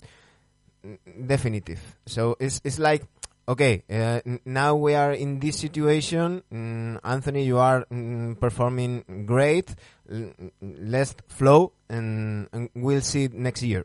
definitive. 1.24 1.80
So 2.06 2.36
it's 2.40 2.60
it's 2.64 2.80
like 2.80 3.04
okay, 3.50 3.82
uh, 3.90 4.20
now 4.44 4.76
we 4.76 4.94
are 4.94 5.12
in 5.12 5.40
this 5.40 5.58
situation. 5.58 6.42
Mm, 6.52 7.00
Anthony, 7.02 7.44
you 7.44 7.58
are 7.58 7.84
mm, 7.86 8.38
performing 8.38 9.24
great. 9.26 9.74
L- 10.10 10.32
let's 10.62 11.14
flow, 11.28 11.72
and, 11.88 12.48
and 12.52 12.70
we'll 12.74 13.00
see 13.00 13.28
next 13.32 13.62
year. 13.62 13.84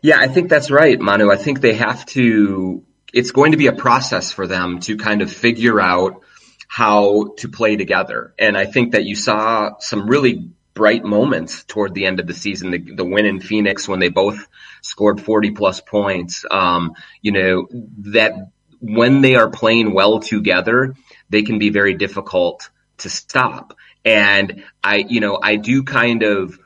Yeah, 0.00 0.18
I 0.18 0.28
think 0.28 0.48
that's 0.48 0.70
right, 0.70 0.98
Manu. 0.98 1.30
I 1.30 1.36
think 1.36 1.60
they 1.60 1.74
have 1.74 2.04
to, 2.06 2.82
it's 3.12 3.32
going 3.32 3.52
to 3.52 3.58
be 3.58 3.66
a 3.66 3.72
process 3.72 4.32
for 4.32 4.46
them 4.46 4.80
to 4.80 4.96
kind 4.96 5.22
of 5.22 5.30
figure 5.30 5.80
out 5.80 6.22
how 6.68 7.34
to 7.38 7.48
play 7.48 7.76
together. 7.76 8.34
And 8.38 8.56
I 8.56 8.64
think 8.64 8.92
that 8.92 9.04
you 9.04 9.14
saw 9.14 9.78
some 9.78 10.06
really 10.08 10.50
bright 10.74 11.04
moments 11.04 11.64
toward 11.64 11.94
the 11.94 12.06
end 12.06 12.20
of 12.20 12.26
the 12.26 12.34
season. 12.34 12.70
The, 12.70 12.78
the 12.78 13.04
win 13.04 13.26
in 13.26 13.40
Phoenix 13.40 13.86
when 13.86 14.00
they 14.00 14.08
both 14.08 14.46
scored 14.80 15.20
40 15.20 15.52
plus 15.52 15.80
points. 15.80 16.44
Um, 16.50 16.94
you 17.20 17.32
know, 17.32 17.68
that 18.12 18.50
when 18.80 19.20
they 19.20 19.36
are 19.36 19.50
playing 19.50 19.94
well 19.94 20.20
together, 20.20 20.94
they 21.30 21.42
can 21.42 21.58
be 21.58 21.70
very 21.70 21.94
difficult 21.94 22.70
to 22.98 23.08
stop. 23.08 23.76
And 24.04 24.64
I, 24.82 24.96
you 24.96 25.20
know, 25.20 25.38
I 25.40 25.56
do 25.56 25.84
kind 25.84 26.22
of 26.22 26.58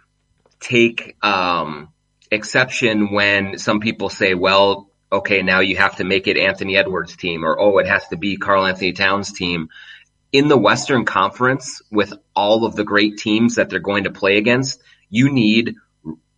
take, 0.61 1.17
um, 1.23 1.93
exception 2.31 3.13
when 3.13 3.59
some 3.59 3.81
people 3.81 4.09
say, 4.09 4.35
well, 4.35 4.91
okay, 5.13 5.43
now 5.43 5.61
you 5.61 5.77
have 5.77 5.97
to 5.97 6.05
make 6.05 6.27
it 6.27 6.37
Anthony 6.37 6.77
Edwards 6.77 7.17
team 7.17 7.45
or, 7.45 7.59
oh, 7.59 7.79
it 7.79 7.87
has 7.87 8.07
to 8.09 8.17
be 8.17 8.37
Karl-Anthony 8.37 8.93
Towns 8.93 9.33
team. 9.33 9.69
In 10.37 10.49
the 10.49 10.59
Western 10.59 11.07
Conference 11.07 11.81
with 11.91 12.13
all 12.35 12.67
of 12.67 12.77
the 12.77 12.85
great 12.85 13.17
teams 13.17 13.55
that 13.55 13.71
they're 13.71 13.79
going 13.79 14.05
to 14.05 14.11
play 14.11 14.37
against, 14.37 14.83
you 15.09 15.31
need 15.31 15.77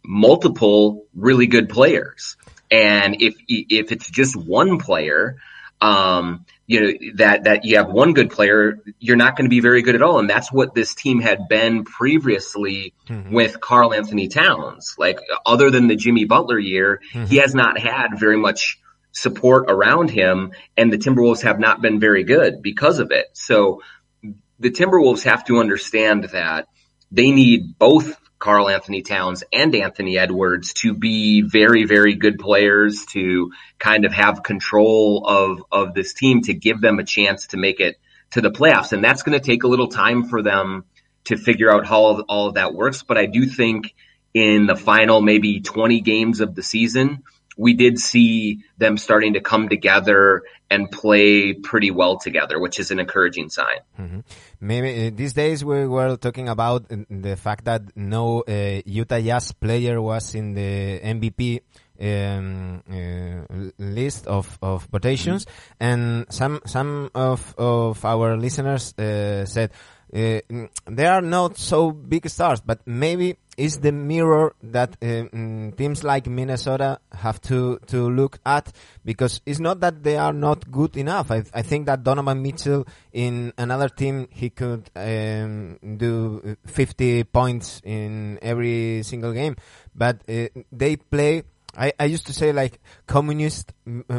multiple 0.05 1.07
really 1.17 1.49
good 1.49 1.69
players. 1.69 2.37
And 2.71 3.21
if, 3.21 3.35
if 3.49 3.91
it's 3.91 4.09
just 4.09 4.37
one 4.37 4.79
player, 4.79 5.39
um, 5.81 6.47
you 6.69 6.81
know, 6.81 6.93
that, 7.15 7.45
that 7.45 7.65
you 7.65 7.79
have 7.79 7.89
one 7.89 8.13
good 8.13 8.31
player, 8.31 8.79
you're 9.01 9.17
not 9.17 9.37
going 9.37 9.47
to 9.47 9.51
be 9.51 9.61
very 9.61 9.83
good 9.83 9.97
at 9.97 10.03
all. 10.03 10.21
And 10.21 10.31
that's 10.31 10.53
what 10.53 10.77
this 10.77 10.95
team 10.95 11.21
had 11.21 11.49
been 11.49 11.83
previously 11.83 12.95
mm-hmm. 13.09 13.33
with 13.33 13.61
Karl-Anthony 13.61 14.29
Towns. 14.29 14.95
Like, 14.97 15.19
other 15.45 15.71
than 15.71 15.89
the 15.89 15.97
Jimmy 15.97 16.25
Butler 16.25 16.59
year, 16.59 17.01
mm-hmm. 17.13 17.27
he 17.27 17.39
has 17.39 17.53
not 17.53 17.81
had 17.81 18.19
very 18.19 18.37
much 18.37 18.79
support 19.13 19.67
around 19.69 20.11
him, 20.11 20.53
and 20.77 20.93
the 20.93 20.99
Timberwolves 20.99 21.43
have 21.43 21.59
not 21.59 21.83
been 21.83 22.01
very 22.01 22.25
good 22.25 22.63
because 22.63 22.99
of 22.99 23.11
it. 23.11 23.27
So 23.33 23.83
the 24.59 24.71
Timberwolves 24.71 25.25
have 25.25 25.45
to 25.47 25.59
understand 25.59 26.25
that 26.25 26.69
they 27.11 27.31
need 27.31 27.79
both 27.79 28.17
Karl-Anthony 28.39 29.03
Towns 29.03 29.43
and 29.53 29.75
Anthony 29.75 30.17
Edwards 30.17 30.73
to 30.75 30.95
be 30.95 31.43
very, 31.43 31.85
very 31.85 32.15
good 32.15 32.39
players 32.39 33.05
to 33.07 33.53
kind 33.79 34.05
of 34.05 34.13
have 34.13 34.43
control 34.43 35.27
of, 35.27 35.65
of 35.73 35.95
this 35.95 36.15
team 36.15 36.43
to 36.43 36.55
give 36.55 36.81
them 36.81 36.99
a 36.99 37.05
chance 37.05 37.49
to 37.49 37.57
make 37.57 37.81
it 37.81 37.97
to 38.31 38.41
the 38.41 38.51
playoffs. 38.51 38.93
And 38.93 39.03
that's 39.03 39.23
going 39.23 39.39
to 39.39 39.45
take 39.45 39.65
a 39.65 39.69
little 39.69 39.89
time 39.89 40.29
for 40.29 40.43
them 40.43 40.85
to 41.25 41.37
figure 41.37 41.73
out 41.73 41.87
how 41.87 42.23
all 42.23 42.49
of 42.49 42.55
that 42.55 42.75
works. 42.75 43.03
But 43.03 43.19
I 43.19 43.27
do 43.27 43.47
think 43.47 43.95
in 44.35 44.67
the 44.67 44.77
final 44.77 45.21
maybe 45.21 45.61
20 45.61 46.01
games 46.01 46.41
of 46.41 46.55
the 46.55 46.63
season, 46.63 47.25
we 47.59 47.75
did 47.75 47.99
see 47.99 48.65
them 48.79 48.97
starting 48.97 49.35
to 49.35 49.41
come 49.41 49.69
together 49.69 50.45
and 50.71 50.91
play 50.91 51.53
pretty 51.55 51.91
well 51.91 52.17
together, 52.17 52.59
which 52.59 52.79
is 52.79 52.91
an 52.91 53.01
encouraging 53.01 53.51
sign. 53.51 53.81
Mm-hmm. 53.99 54.21
Maybe 54.61 55.09
uh, 55.09 55.11
these 55.15 55.33
days 55.33 55.65
we 55.65 55.87
were 55.87 56.17
talking 56.17 56.49
about 56.49 56.87
the 56.89 57.37
fact 57.37 57.65
that 57.65 57.83
no 57.97 58.43
uh, 58.43 58.81
Utah 58.87 59.21
Jazz 59.21 59.53
player 59.53 60.01
was 60.01 60.35
in 60.35 60.55
the 60.55 61.01
MVP 61.01 61.61
um, 62.01 62.83
uh, 62.89 63.71
list 63.79 64.29
of, 64.29 64.57
of 64.63 64.85
votations, 64.85 65.45
mm-hmm. 65.45 65.85
and 65.85 66.27
some 66.31 66.61
some 66.65 67.11
of 67.15 67.55
of 67.59 68.05
our 68.05 68.37
listeners 68.37 68.95
uh, 68.99 69.45
said 69.47 69.73
uh, 70.15 70.41
they 70.87 71.07
are 71.07 71.23
not 71.23 71.59
so 71.59 71.91
big 71.91 72.29
stars, 72.29 72.61
but 72.61 72.87
maybe 72.87 73.37
is 73.59 73.81
the 73.81 73.91
mirror 73.91 74.55
that 74.63 74.97
uh, 75.03 75.27
mm, 75.35 75.77
teams 75.77 76.05
like 76.05 76.27
Minnesota 76.29 77.01
have 77.13 77.41
to 77.43 77.79
to 77.89 78.09
look 78.09 78.39
at 78.47 78.73
because 79.05 79.41
it's 79.45 79.59
not 79.59 79.81
that 79.81 80.03
they 80.05 80.17
are 80.17 80.33
not 80.33 80.71
good 80.71 80.97
enough. 80.97 81.31
I, 81.31 81.43
I 81.53 81.63
think 81.63 81.87
that 81.87 82.05
Donovan 82.05 82.41
Mitchell 82.41 82.87
in 83.13 83.53
another 83.59 83.89
team 83.89 84.29
he 84.31 84.51
could 84.51 84.89
um, 84.95 85.79
do 85.97 86.57
50 86.67 87.25
points 87.25 87.83
in 87.85 88.39
every 88.41 89.03
single 89.03 89.33
game, 89.33 89.57
but 89.95 90.23
uh, 90.29 90.47
they 90.71 90.97
play 90.97 91.43
I, 91.77 91.93
I 91.99 92.05
used 92.07 92.27
to 92.27 92.33
say 92.33 92.53
like 92.53 92.81
communist 93.07 93.73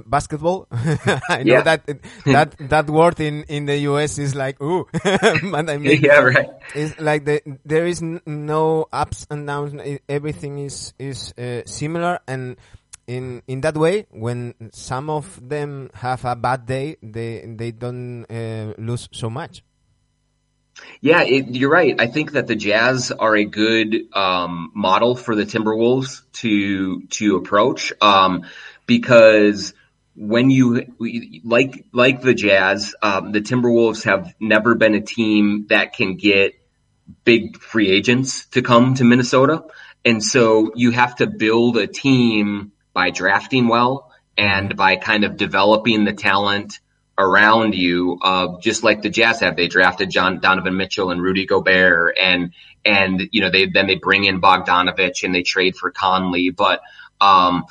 basketball. 0.05 0.67
I 0.71 1.43
know 1.43 1.53
yeah. 1.55 1.61
that 1.61 1.85
that 2.25 2.55
that 2.69 2.89
word 2.89 3.19
in, 3.19 3.43
in 3.43 3.65
the 3.65 3.77
US 3.89 4.17
is 4.17 4.35
like 4.35 4.61
ooh, 4.61 4.87
but 5.03 5.69
I 5.69 5.77
mean, 5.77 6.01
yeah, 6.01 6.19
right. 6.19 6.49
It's 6.75 6.99
like 6.99 7.25
the, 7.25 7.41
there 7.65 7.85
is 7.85 8.01
no 8.01 8.87
ups 8.91 9.27
and 9.29 9.47
downs. 9.47 9.73
Everything 10.07 10.59
is 10.59 10.93
is 10.99 11.33
uh, 11.37 11.61
similar, 11.65 12.19
and 12.27 12.57
in 13.07 13.41
in 13.47 13.61
that 13.61 13.75
way, 13.75 14.05
when 14.11 14.53
some 14.71 15.09
of 15.09 15.39
them 15.41 15.89
have 15.93 16.25
a 16.25 16.35
bad 16.35 16.65
day, 16.65 16.97
they 17.01 17.43
they 17.47 17.71
don't 17.71 18.25
uh, 18.29 18.73
lose 18.77 19.09
so 19.11 19.29
much. 19.29 19.63
Yeah, 21.01 21.23
it, 21.23 21.55
you're 21.55 21.71
right. 21.71 21.95
I 21.99 22.07
think 22.07 22.33
that 22.33 22.47
the 22.47 22.55
Jazz 22.55 23.11
are 23.11 23.35
a 23.35 23.45
good 23.45 24.13
um, 24.13 24.71
model 24.75 25.15
for 25.15 25.35
the 25.35 25.45
Timberwolves 25.45 26.21
to 26.33 27.01
to 27.07 27.37
approach 27.37 27.93
um, 28.01 28.45
because 28.85 29.73
when 30.15 30.49
you 30.49 30.85
like 31.45 31.85
like 31.93 32.21
the 32.21 32.33
Jazz, 32.33 32.95
um, 33.01 33.31
the 33.31 33.41
Timberwolves 33.41 34.03
have 34.03 34.35
never 34.39 34.75
been 34.75 34.95
a 34.95 35.01
team 35.01 35.67
that 35.69 35.93
can 35.93 36.17
get 36.17 36.53
big 37.23 37.57
free 37.59 37.89
agents 37.89 38.45
to 38.47 38.61
come 38.61 38.95
to 38.95 39.05
Minnesota, 39.05 39.63
and 40.03 40.21
so 40.21 40.71
you 40.75 40.91
have 40.91 41.15
to 41.17 41.27
build 41.27 41.77
a 41.77 41.87
team 41.87 42.73
by 42.93 43.11
drafting 43.11 43.69
well 43.69 44.11
and 44.37 44.75
by 44.75 44.97
kind 44.97 45.23
of 45.23 45.37
developing 45.37 46.03
the 46.03 46.13
talent 46.13 46.79
around 47.19 47.75
you, 47.75 48.17
uh, 48.21 48.57
just 48.59 48.83
like 48.83 49.01
the 49.01 49.09
Jazz 49.09 49.41
have. 49.41 49.57
They 49.57 49.67
drafted 49.67 50.09
John 50.09 50.39
Donovan 50.39 50.77
Mitchell 50.77 51.11
and 51.11 51.21
Rudy 51.21 51.45
Gobert, 51.45 52.17
and 52.19 52.53
and 52.85 53.29
you 53.31 53.41
know 53.41 53.51
they 53.51 53.67
then 53.67 53.85
they 53.85 53.95
bring 53.95 54.23
in 54.23 54.41
Bogdanovich 54.41 55.23
and 55.23 55.35
they 55.35 55.43
trade 55.43 55.75
for 55.75 55.91
Conley, 55.91 56.49
but 56.49 56.81
um, 57.19 57.65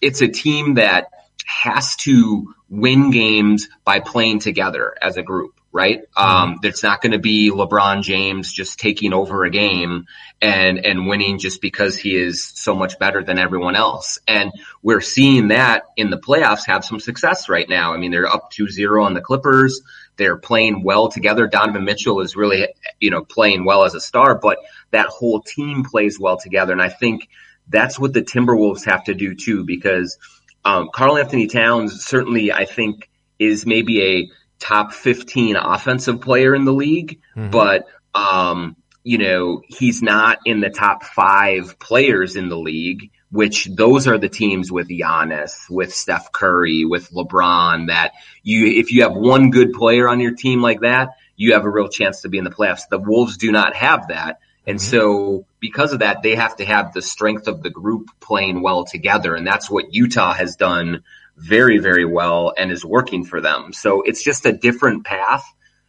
it's 0.00 0.22
a 0.22 0.28
team 0.28 0.74
that 0.74 1.08
has 1.44 1.96
to 1.96 2.54
win 2.68 3.10
games 3.10 3.68
by 3.84 3.98
playing 3.98 4.38
together 4.38 4.94
as 5.02 5.16
a 5.16 5.22
group 5.22 5.59
right? 5.72 6.02
Um, 6.16 6.54
mm-hmm. 6.54 6.66
it's 6.66 6.82
not 6.82 7.00
going 7.00 7.12
to 7.12 7.18
be 7.18 7.50
LeBron 7.50 8.02
James 8.02 8.52
just 8.52 8.80
taking 8.80 9.12
over 9.12 9.44
a 9.44 9.50
game 9.50 10.06
and, 10.42 10.84
and 10.84 11.06
winning 11.06 11.38
just 11.38 11.60
because 11.60 11.96
he 11.96 12.16
is 12.16 12.42
so 12.42 12.74
much 12.74 12.98
better 12.98 13.22
than 13.22 13.38
everyone 13.38 13.76
else. 13.76 14.18
And 14.26 14.52
we're 14.82 15.00
seeing 15.00 15.48
that 15.48 15.84
in 15.96 16.10
the 16.10 16.18
playoffs 16.18 16.66
have 16.66 16.84
some 16.84 16.98
success 16.98 17.48
right 17.48 17.68
now. 17.68 17.94
I 17.94 17.98
mean, 17.98 18.10
they're 18.10 18.26
up 18.26 18.50
2-0 18.52 19.04
on 19.04 19.14
the 19.14 19.20
Clippers. 19.20 19.80
They're 20.16 20.36
playing 20.36 20.82
well 20.82 21.08
together. 21.08 21.46
Donovan 21.46 21.84
Mitchell 21.84 22.20
is 22.20 22.34
really, 22.34 22.66
you 22.98 23.10
know, 23.10 23.24
playing 23.24 23.64
well 23.64 23.84
as 23.84 23.94
a 23.94 24.00
star, 24.00 24.34
but 24.34 24.58
that 24.90 25.06
whole 25.06 25.40
team 25.40 25.84
plays 25.84 26.18
well 26.18 26.36
together. 26.36 26.72
And 26.72 26.82
I 26.82 26.88
think 26.88 27.28
that's 27.68 27.98
what 27.98 28.12
the 28.12 28.22
Timberwolves 28.22 28.84
have 28.86 29.04
to 29.04 29.14
do 29.14 29.36
too, 29.36 29.64
because, 29.64 30.18
um, 30.64 30.90
Karl-Anthony 30.92 31.46
Towns 31.46 32.04
certainly, 32.04 32.52
I 32.52 32.64
think, 32.64 33.08
is 33.38 33.64
maybe 33.64 34.02
a 34.02 34.30
top 34.60 34.92
15 34.92 35.56
offensive 35.56 36.20
player 36.20 36.54
in 36.54 36.64
the 36.64 36.72
league, 36.72 37.20
mm-hmm. 37.36 37.50
but, 37.50 37.86
um, 38.14 38.76
you 39.02 39.18
know, 39.18 39.62
he's 39.66 40.02
not 40.02 40.38
in 40.44 40.60
the 40.60 40.70
top 40.70 41.02
five 41.02 41.78
players 41.78 42.36
in 42.36 42.48
the 42.48 42.58
league, 42.58 43.10
which 43.32 43.64
those 43.64 44.06
are 44.06 44.18
the 44.18 44.28
teams 44.28 44.70
with 44.70 44.88
Giannis, 44.88 45.68
with 45.70 45.94
Steph 45.94 46.30
Curry, 46.30 46.84
with 46.84 47.10
LeBron 47.10 47.88
that 47.88 48.12
you, 48.42 48.66
if 48.66 48.92
you 48.92 49.02
have 49.02 49.14
one 49.14 49.50
good 49.50 49.72
player 49.72 50.08
on 50.08 50.20
your 50.20 50.34
team 50.34 50.60
like 50.60 50.80
that, 50.80 51.16
you 51.36 51.54
have 51.54 51.64
a 51.64 51.70
real 51.70 51.88
chance 51.88 52.20
to 52.22 52.28
be 52.28 52.36
in 52.36 52.44
the 52.44 52.50
playoffs. 52.50 52.88
The 52.90 52.98
Wolves 52.98 53.38
do 53.38 53.50
not 53.50 53.74
have 53.74 54.08
that. 54.08 54.40
And 54.66 54.78
mm-hmm. 54.78 54.90
so 54.90 55.46
because 55.58 55.92
of 55.92 56.00
that, 56.00 56.22
they 56.22 56.34
have 56.34 56.56
to 56.56 56.66
have 56.66 56.92
the 56.92 57.00
strength 57.00 57.48
of 57.48 57.62
the 57.62 57.70
group 57.70 58.08
playing 58.20 58.60
well 58.60 58.84
together. 58.84 59.34
And 59.34 59.46
that's 59.46 59.70
what 59.70 59.94
Utah 59.94 60.34
has 60.34 60.56
done 60.56 61.02
very, 61.36 61.78
very 61.78 62.04
well 62.04 62.52
and 62.56 62.70
is 62.70 62.84
working 62.84 63.24
for 63.24 63.40
them. 63.40 63.72
So 63.72 64.02
it's 64.02 64.22
just 64.22 64.46
a 64.46 64.52
different 64.52 65.04
path, 65.04 65.44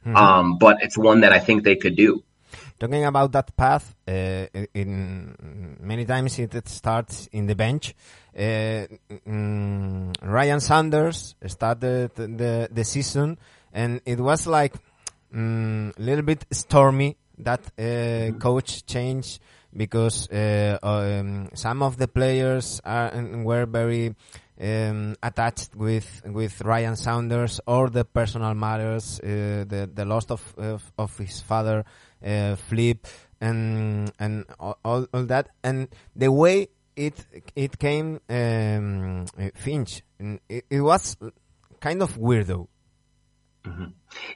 mm-hmm. 0.05 0.15
um, 0.15 0.57
but 0.57 0.77
it's 0.81 0.97
one 0.97 1.21
that 1.21 1.33
I 1.33 1.39
think 1.39 1.63
they 1.63 1.75
could 1.75 1.95
do. 1.95 2.23
Talking 2.79 3.05
about 3.05 3.31
that 3.33 3.55
path, 3.55 3.95
uh, 4.07 4.47
in 4.73 5.77
many 5.79 6.03
times 6.03 6.39
it 6.39 6.67
starts 6.67 7.29
in 7.31 7.45
the 7.45 7.55
bench. 7.55 7.93
Uh, 8.35 8.87
mm, 9.27 10.15
Ryan 10.21 10.59
Saunders 10.59 11.35
started 11.45 12.15
the 12.15 12.67
the 12.71 12.83
season, 12.83 13.37
and 13.71 14.01
it 14.03 14.19
was 14.19 14.47
like 14.47 14.73
a 14.75 15.37
mm, 15.37 15.93
little 15.99 16.23
bit 16.23 16.45
stormy 16.51 17.17
that 17.37 17.61
uh, 17.77 18.37
coach 18.39 18.85
change 18.85 19.39
because 19.75 20.29
uh, 20.29 20.77
um, 20.81 21.49
some 21.53 21.81
of 21.81 21.97
the 21.97 22.07
players 22.07 22.81
are, 22.83 23.11
were 23.43 23.65
very 23.65 24.15
um, 24.61 25.15
attached 25.23 25.75
with 25.75 26.21
with 26.25 26.61
Ryan 26.61 26.95
Saunders 26.95 27.59
or 27.65 27.89
the 27.89 28.05
personal 28.05 28.53
matters, 28.53 29.19
uh, 29.19 29.65
the 29.67 29.89
the 29.93 30.05
loss 30.05 30.25
of 30.29 30.53
of, 30.57 30.91
of 30.97 31.17
his 31.17 31.41
father, 31.41 31.83
uh, 32.23 32.55
Flip, 32.55 33.07
and 33.39 34.11
and 34.19 34.45
all, 34.59 34.77
all 34.83 35.25
that, 35.25 35.49
and 35.63 35.87
the 36.15 36.31
way 36.31 36.67
it 36.95 37.25
it 37.55 37.79
came 37.79 38.19
um, 38.29 39.25
Finch, 39.55 40.03
it, 40.19 40.65
it, 40.69 40.81
was 40.81 41.17
kind 41.79 42.01
of 42.01 42.17
weirdo. 42.17 42.67
Mm-hmm. 43.65 43.85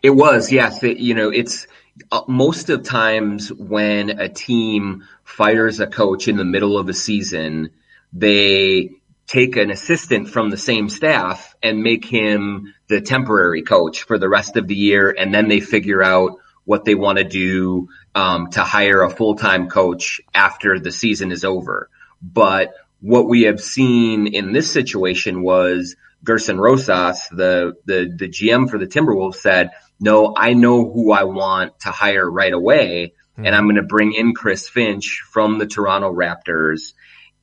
It 0.01 0.12
was, 0.12 0.51
yes. 0.51 0.84
It, 0.84 0.98
you 0.98 1.13
know, 1.13 1.29
it's 1.29 1.67
uh, 2.12 2.22
most 2.27 2.70
of 2.70 2.84
times 2.84 3.51
when 3.51 4.10
a 4.20 4.29
team 4.29 5.03
fires 5.24 5.79
a 5.79 5.88
coach 5.88 6.27
in 6.27 6.38
the 6.38 6.46
middle 6.46 6.77
of 6.77 6.89
a 6.89 6.94
season, 6.94 7.72
they 8.13 8.91
take 9.27 9.55
an 9.55 9.72
assistant 9.72 10.29
from 10.29 10.50
the 10.50 10.58
same 10.58 10.89
staff 10.89 11.55
and 11.63 11.82
make 11.82 12.05
him 12.05 12.74
the 12.88 13.01
temporary 13.01 13.63
coach 13.63 14.03
for 14.03 14.17
the 14.17 14.29
rest 14.29 14.55
of 14.55 14.67
the 14.67 14.75
year. 14.75 15.13
And 15.17 15.34
then 15.34 15.48
they 15.48 15.60
figure 15.60 16.03
out 16.03 16.38
what 16.63 16.86
they 16.86 16.96
want 16.96 17.17
to 17.17 17.24
do 17.24 17.89
um, 18.13 18.50
to 18.51 18.62
hire 18.62 19.01
a 19.01 19.10
full-time 19.10 19.70
coach 19.70 20.22
after 20.34 20.79
the 20.79 20.91
season 20.91 21.32
is 21.32 21.44
over. 21.44 21.89
But 22.22 22.74
what 23.01 23.27
we 23.27 23.44
have 23.44 23.62
seen 23.62 24.27
in 24.27 24.51
this 24.51 24.72
situation 24.72 25.41
was 25.44 25.96
Gerson 26.24 26.60
Rosas, 26.60 27.27
the, 27.29 27.75
the, 27.86 28.12
the 28.15 28.27
GM 28.27 28.70
for 28.70 28.77
the 28.77 28.88
Timberwolves 28.88 29.36
said, 29.36 29.72
no, 30.00 30.34
I 30.36 30.53
know 30.53 30.89
who 30.91 31.12
I 31.12 31.24
want 31.24 31.79
to 31.82 31.89
hire 31.89 32.29
right 32.29 32.53
away. 32.53 33.13
Mm-hmm. 33.34 33.46
And 33.46 33.55
I'm 33.55 33.65
going 33.65 33.75
to 33.75 33.84
bring 33.84 34.13
in 34.13 34.34
Chris 34.34 34.67
Finch 34.67 35.24
from 35.32 35.60
the 35.60 35.67
Toronto 35.67 36.12
Raptors. 36.12 36.94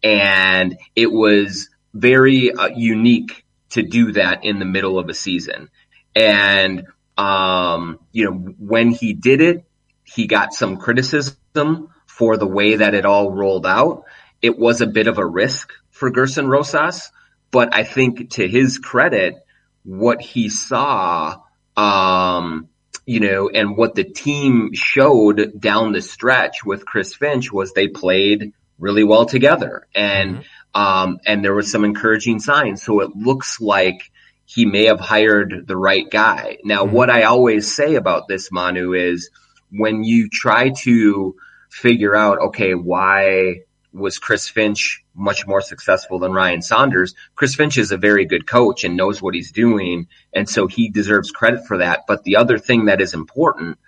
And 0.02 0.76
it 0.96 1.12
was 1.12 1.68
very 1.94 2.52
uh, 2.52 2.68
unique 2.68 3.44
to 3.70 3.82
do 3.82 4.12
that 4.12 4.44
in 4.44 4.58
the 4.58 4.64
middle 4.64 4.98
of 4.98 5.08
a 5.08 5.14
season. 5.14 5.70
And, 6.14 6.86
um, 7.16 7.98
you 8.12 8.26
know, 8.26 8.32
when 8.32 8.90
he 8.90 9.14
did 9.14 9.40
it, 9.40 9.64
he 10.04 10.26
got 10.26 10.52
some 10.52 10.76
criticism 10.76 11.88
for 12.06 12.36
the 12.36 12.46
way 12.46 12.76
that 12.76 12.94
it 12.94 13.06
all 13.06 13.30
rolled 13.30 13.66
out. 13.66 14.04
It 14.42 14.58
was 14.58 14.80
a 14.80 14.86
bit 14.86 15.06
of 15.06 15.18
a 15.18 15.26
risk 15.26 15.72
for 15.90 16.10
Gerson 16.10 16.48
Rosas, 16.48 17.10
but 17.50 17.74
I 17.74 17.84
think 17.84 18.30
to 18.32 18.46
his 18.46 18.78
credit, 18.78 19.36
what 19.84 20.20
he 20.20 20.48
saw, 20.48 21.40
um, 21.76 22.68
you 23.06 23.20
know, 23.20 23.48
and 23.48 23.76
what 23.76 23.94
the 23.94 24.04
team 24.04 24.70
showed 24.74 25.58
down 25.58 25.92
the 25.92 26.02
stretch 26.02 26.64
with 26.64 26.84
Chris 26.84 27.14
Finch 27.14 27.52
was 27.52 27.72
they 27.72 27.88
played 27.88 28.52
really 28.78 29.04
well 29.04 29.26
together 29.26 29.86
and, 29.94 30.36
mm-hmm. 30.36 30.46
Um, 30.74 31.18
and 31.26 31.44
there 31.44 31.54
was 31.54 31.70
some 31.70 31.84
encouraging 31.84 32.40
signs. 32.40 32.82
So 32.82 33.00
it 33.00 33.10
looks 33.14 33.60
like 33.60 34.10
he 34.44 34.66
may 34.66 34.84
have 34.84 35.00
hired 35.00 35.66
the 35.66 35.76
right 35.76 36.08
guy. 36.10 36.58
Now, 36.64 36.84
mm-hmm. 36.84 36.94
what 36.94 37.10
I 37.10 37.22
always 37.24 37.74
say 37.74 37.94
about 37.94 38.28
this, 38.28 38.50
Manu, 38.50 38.92
is 38.92 39.30
when 39.70 40.04
you 40.04 40.28
try 40.28 40.70
to 40.82 41.36
figure 41.70 42.14
out, 42.14 42.38
okay, 42.38 42.74
why 42.74 43.60
was 43.92 44.18
Chris 44.18 44.48
Finch 44.48 45.04
much 45.14 45.46
more 45.46 45.60
successful 45.60 46.18
than 46.18 46.32
Ryan 46.32 46.62
Saunders. 46.62 47.14
Chris 47.34 47.54
Finch 47.54 47.76
is 47.76 47.92
a 47.92 47.96
very 47.96 48.24
good 48.24 48.46
coach 48.46 48.84
and 48.84 48.96
knows 48.96 49.20
what 49.20 49.34
he's 49.34 49.52
doing. 49.52 50.06
And 50.32 50.48
so 50.48 50.66
he 50.66 50.90
deserves 50.90 51.30
credit 51.30 51.66
for 51.66 51.78
that. 51.78 52.04
But 52.08 52.24
the 52.24 52.36
other 52.36 52.58
thing 52.58 52.86
that 52.86 53.00
is 53.00 53.14
important 53.14 53.78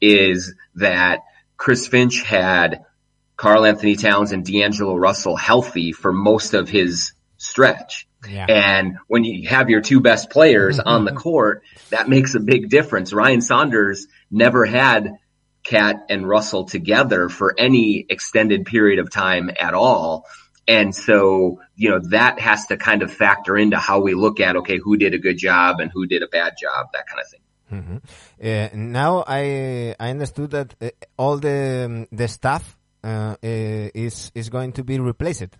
is 0.00 0.54
that 0.74 1.20
Chris 1.56 1.88
Finch 1.88 2.22
had 2.22 2.84
Karl-Anthony 3.36 3.96
Towns 3.96 4.32
and 4.32 4.44
D'Angelo 4.44 4.94
Russell 4.94 5.36
healthy 5.36 5.92
for 5.92 6.12
most 6.12 6.54
of 6.54 6.68
his 6.68 7.12
stretch. 7.36 8.06
Yeah. 8.28 8.46
And 8.48 8.98
when 9.06 9.24
you 9.24 9.48
have 9.48 9.68
your 9.68 9.80
two 9.80 10.00
best 10.00 10.30
players 10.30 10.78
on 10.78 11.04
the 11.04 11.12
court, 11.26 11.62
that 11.90 12.08
makes 12.08 12.34
a 12.34 12.40
big 12.40 12.70
difference. 12.70 13.12
Ryan 13.12 13.40
Saunders 13.40 14.06
never 14.30 14.64
had 14.64 15.18
KAT 15.64 16.06
and 16.08 16.28
Russell 16.28 16.64
together 16.64 17.28
for 17.28 17.54
any 17.58 18.06
extended 18.08 18.66
period 18.66 18.98
of 18.98 19.10
time 19.10 19.50
at 19.58 19.74
all. 19.74 20.26
And 20.66 20.94
so, 20.94 21.60
you 21.76 21.90
know, 21.90 22.00
that 22.10 22.40
has 22.40 22.66
to 22.66 22.76
kind 22.76 23.02
of 23.02 23.12
factor 23.12 23.56
into 23.56 23.76
how 23.76 24.00
we 24.00 24.14
look 24.14 24.40
at, 24.40 24.56
okay, 24.56 24.78
who 24.78 24.96
did 24.96 25.12
a 25.12 25.18
good 25.18 25.36
job 25.36 25.80
and 25.80 25.90
who 25.92 26.06
did 26.06 26.22
a 26.22 26.28
bad 26.28 26.54
job, 26.58 26.88
that 26.92 27.06
kind 27.06 27.20
of 27.20 27.28
thing. 27.28 27.40
Mm-hmm. 27.72 27.96
Uh, 28.42 28.68
now 28.74 29.24
I 29.26 29.94
I 29.98 30.10
understood 30.10 30.50
that 30.50 30.74
uh, 30.80 30.90
all 31.16 31.38
the 31.38 31.84
um, 31.86 32.06
the 32.12 32.28
staff 32.28 32.76
uh, 33.04 33.36
is 33.42 34.32
is 34.34 34.48
going 34.48 34.72
to 34.72 34.84
be 34.84 34.98
replaced. 34.98 35.56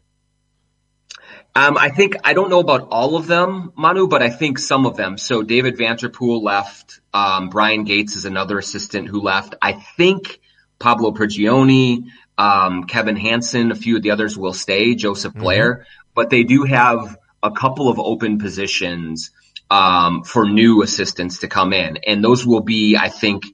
Um, 1.54 1.76
I 1.78 1.90
think 1.90 2.16
I 2.24 2.32
don't 2.34 2.50
know 2.50 2.60
about 2.60 2.88
all 2.90 3.16
of 3.16 3.26
them, 3.26 3.72
Manu, 3.76 4.08
but 4.08 4.22
I 4.22 4.30
think 4.30 4.58
some 4.58 4.86
of 4.86 4.96
them. 4.96 5.18
So 5.18 5.42
David 5.42 5.76
Vanterpool 5.76 6.42
left. 6.42 7.00
Um, 7.12 7.50
Bryan 7.50 7.84
Gates 7.84 8.16
is 8.16 8.24
another 8.24 8.58
assistant 8.58 9.08
who 9.08 9.20
left. 9.20 9.54
I 9.62 9.72
think 9.72 10.40
Pablo 10.78 11.12
Prigioni, 11.12 12.06
um, 12.36 12.84
Kevin 12.84 13.16
Hanson, 13.16 13.70
a 13.70 13.74
few 13.74 13.96
of 13.96 14.02
the 14.02 14.10
others 14.10 14.36
will 14.36 14.52
stay. 14.52 14.94
Joseph. 14.94 15.34
Blair, 15.34 15.86
but 16.14 16.30
they 16.30 16.42
do 16.42 16.64
have 16.64 17.16
a 17.42 17.50
couple 17.50 17.88
of 17.88 18.00
open 18.00 18.38
positions 18.38 19.30
um, 19.70 20.24
for 20.24 20.46
new 20.46 20.82
assistants 20.82 21.40
to 21.40 21.48
come 21.48 21.72
in, 21.72 21.98
and 22.06 22.24
those 22.24 22.46
will 22.46 22.62
be, 22.62 22.96
I 22.96 23.08
think, 23.08 23.44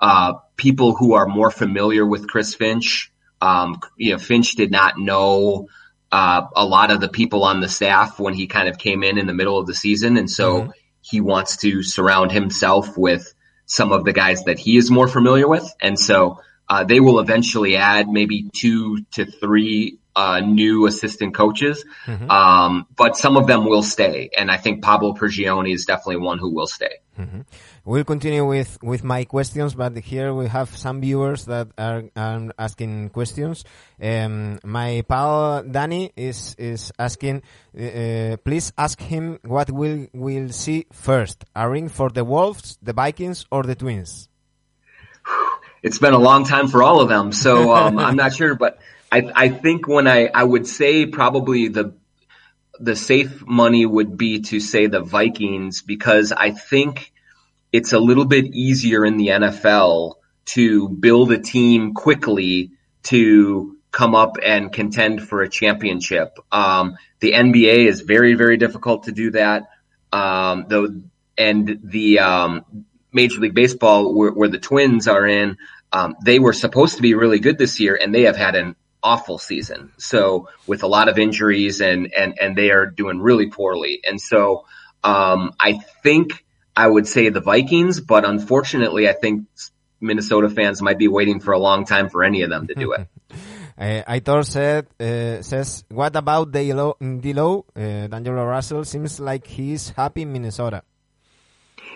uh, 0.00 0.34
people 0.56 0.94
who 0.94 1.14
are 1.14 1.26
more 1.26 1.50
familiar 1.50 2.04
with 2.04 2.28
Chris 2.28 2.54
Finch. 2.54 3.12
Um, 3.40 3.80
you 3.96 4.12
know, 4.12 4.18
Finch 4.18 4.54
did 4.54 4.70
not 4.70 4.98
know 4.98 5.68
uh, 6.10 6.46
a 6.54 6.64
lot 6.64 6.90
of 6.90 7.00
the 7.00 7.08
people 7.08 7.44
on 7.44 7.60
the 7.60 7.68
staff 7.68 8.18
when 8.18 8.34
he 8.34 8.46
kind 8.46 8.68
of 8.68 8.78
came 8.78 9.02
in 9.02 9.18
in 9.18 9.26
the 9.26 9.34
middle 9.34 9.58
of 9.58 9.66
the 9.66 9.74
season. 9.74 10.16
And 10.16 10.30
so 10.30 10.60
mm-hmm. 10.60 10.70
he 11.02 11.20
wants 11.20 11.58
to 11.58 11.82
surround 11.82 12.32
himself 12.32 12.96
with 12.96 13.34
some 13.66 13.92
of 13.92 14.04
the 14.04 14.12
guys 14.12 14.44
that 14.44 14.58
he 14.58 14.76
is 14.76 14.90
more 14.90 15.08
familiar 15.08 15.48
with. 15.48 15.68
And 15.80 15.98
so 15.98 16.40
uh, 16.68 16.84
they 16.84 17.00
will 17.00 17.18
eventually 17.20 17.76
add 17.76 18.08
maybe 18.08 18.48
two 18.52 19.02
to 19.12 19.24
three 19.24 19.98
uh, 20.14 20.40
new 20.40 20.86
assistant 20.86 21.34
coaches, 21.34 21.84
mm-hmm. 22.06 22.30
um, 22.30 22.86
but 22.96 23.16
some 23.16 23.36
of 23.36 23.46
them 23.46 23.66
will 23.66 23.82
stay. 23.82 24.30
And 24.36 24.50
I 24.50 24.56
think 24.56 24.82
Pablo 24.82 25.12
Prigioni 25.12 25.74
is 25.74 25.84
definitely 25.84 26.16
one 26.18 26.38
who 26.38 26.54
will 26.54 26.66
stay. 26.66 27.00
Mm-hmm. 27.18 27.42
We'll 27.86 28.02
continue 28.02 28.44
with, 28.44 28.82
with 28.82 29.04
my 29.04 29.22
questions, 29.22 29.76
but 29.76 29.96
here 29.96 30.34
we 30.34 30.48
have 30.48 30.76
some 30.76 31.00
viewers 31.00 31.44
that 31.44 31.68
are, 31.78 32.02
are 32.16 32.50
asking 32.58 33.10
questions. 33.10 33.64
Um, 34.02 34.58
my 34.64 35.04
pal 35.08 35.62
Danny 35.62 36.10
is 36.16 36.56
is 36.58 36.90
asking, 36.98 37.42
uh, 37.78 38.38
please 38.44 38.72
ask 38.76 39.00
him 39.00 39.38
what 39.42 39.70
will 39.70 40.08
will 40.12 40.48
see 40.48 40.86
first: 40.90 41.44
a 41.54 41.70
ring 41.70 41.88
for 41.88 42.10
the 42.10 42.24
Wolves, 42.24 42.76
the 42.82 42.92
Vikings, 42.92 43.46
or 43.52 43.62
the 43.62 43.76
Twins. 43.76 44.28
It's 45.84 45.98
been 45.98 46.12
a 46.12 46.18
long 46.18 46.42
time 46.42 46.66
for 46.66 46.82
all 46.82 47.00
of 47.00 47.08
them, 47.08 47.30
so 47.30 47.72
um, 47.72 47.98
I'm 48.06 48.16
not 48.16 48.34
sure, 48.34 48.56
but 48.56 48.80
I 49.12 49.30
I 49.32 49.48
think 49.48 49.86
when 49.86 50.08
I 50.08 50.26
I 50.34 50.42
would 50.42 50.66
say 50.66 51.06
probably 51.06 51.68
the 51.68 51.94
the 52.80 52.96
safe 52.96 53.46
money 53.46 53.86
would 53.86 54.16
be 54.16 54.40
to 54.50 54.58
say 54.58 54.88
the 54.88 55.02
Vikings 55.02 55.82
because 55.82 56.32
I 56.32 56.50
think 56.50 57.12
it's 57.72 57.92
a 57.92 57.98
little 57.98 58.24
bit 58.24 58.46
easier 58.46 59.04
in 59.04 59.16
the 59.16 59.28
NFL 59.28 60.14
to 60.46 60.88
build 60.88 61.32
a 61.32 61.38
team 61.38 61.94
quickly 61.94 62.72
to 63.04 63.76
come 63.90 64.14
up 64.14 64.36
and 64.42 64.72
contend 64.72 65.22
for 65.22 65.42
a 65.42 65.48
championship. 65.48 66.38
Um, 66.52 66.96
the 67.20 67.32
NBA 67.32 67.86
is 67.86 68.02
very, 68.02 68.34
very 68.34 68.56
difficult 68.56 69.04
to 69.04 69.12
do 69.12 69.30
that. 69.32 69.68
Um, 70.12 70.66
though, 70.68 70.88
and 71.38 71.80
the 71.82 72.20
um, 72.20 72.84
Major 73.12 73.40
League 73.40 73.54
Baseball, 73.54 74.14
where, 74.14 74.30
where 74.30 74.48
the 74.48 74.58
Twins 74.58 75.08
are 75.08 75.26
in, 75.26 75.56
um, 75.92 76.16
they 76.24 76.38
were 76.38 76.52
supposed 76.52 76.96
to 76.96 77.02
be 77.02 77.14
really 77.14 77.38
good 77.38 77.58
this 77.58 77.80
year, 77.80 77.98
and 78.00 78.14
they 78.14 78.22
have 78.22 78.36
had 78.36 78.54
an 78.54 78.76
awful 79.02 79.38
season. 79.38 79.92
So 79.98 80.48
with 80.66 80.82
a 80.82 80.86
lot 80.86 81.08
of 81.08 81.18
injuries, 81.18 81.80
and 81.80 82.12
and 82.12 82.38
and 82.38 82.56
they 82.56 82.70
are 82.70 82.86
doing 82.86 83.20
really 83.20 83.48
poorly. 83.48 84.00
And 84.04 84.20
so 84.20 84.66
um, 85.04 85.52
I 85.60 85.74
think 86.02 86.44
I 86.76 86.86
would 86.86 87.08
say 87.08 87.30
the 87.30 87.40
Vikings, 87.40 88.00
but 88.00 88.24
unfortunately, 88.24 89.08
I 89.08 89.14
think 89.14 89.46
Minnesota 90.00 90.50
fans 90.50 90.82
might 90.82 90.98
be 90.98 91.08
waiting 91.08 91.40
for 91.40 91.52
a 91.52 91.58
long 91.58 91.86
time 91.86 92.10
for 92.10 92.22
any 92.22 92.42
of 92.42 92.50
them 92.50 92.66
to 92.66 92.74
do 92.74 92.92
it. 92.92 93.08
uh, 93.78 94.02
Aitor 94.12 94.44
said, 94.44 94.86
uh, 95.00 95.42
says, 95.42 95.84
what 95.88 96.14
about 96.14 96.52
D'Lo? 96.52 96.96
D'Lo? 97.00 97.64
Uh, 97.74 98.06
D'Angelo 98.08 98.44
Russell 98.44 98.84
seems 98.84 99.18
like 99.18 99.46
he's 99.46 99.90
happy 99.90 100.22
in 100.22 100.32
Minnesota. 100.32 100.82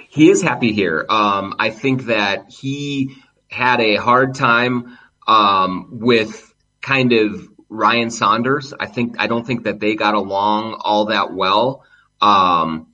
He 0.09 0.31
is 0.31 0.43
happy 0.43 0.73
here. 0.73 1.05
Um, 1.09 1.55
I 1.59 1.71
think 1.71 2.07
that 2.07 2.51
he 2.51 3.17
had 3.49 3.81
a 3.81 3.97
hard 3.97 4.35
time 4.35 4.99
um, 5.29 6.01
with 6.01 6.53
kind 6.81 7.13
of 7.13 7.49
Ryan 7.69 8.11
Saunders. 8.11 8.75
I 8.79 8.87
think 8.87 9.17
I 9.19 9.27
don't 9.27 9.47
think 9.47 9.65
that 9.65 9.79
they 9.79 9.95
got 9.95 10.15
along 10.15 10.81
all 10.81 11.07
that 11.07 11.33
well. 11.33 11.85
Um, 12.21 12.89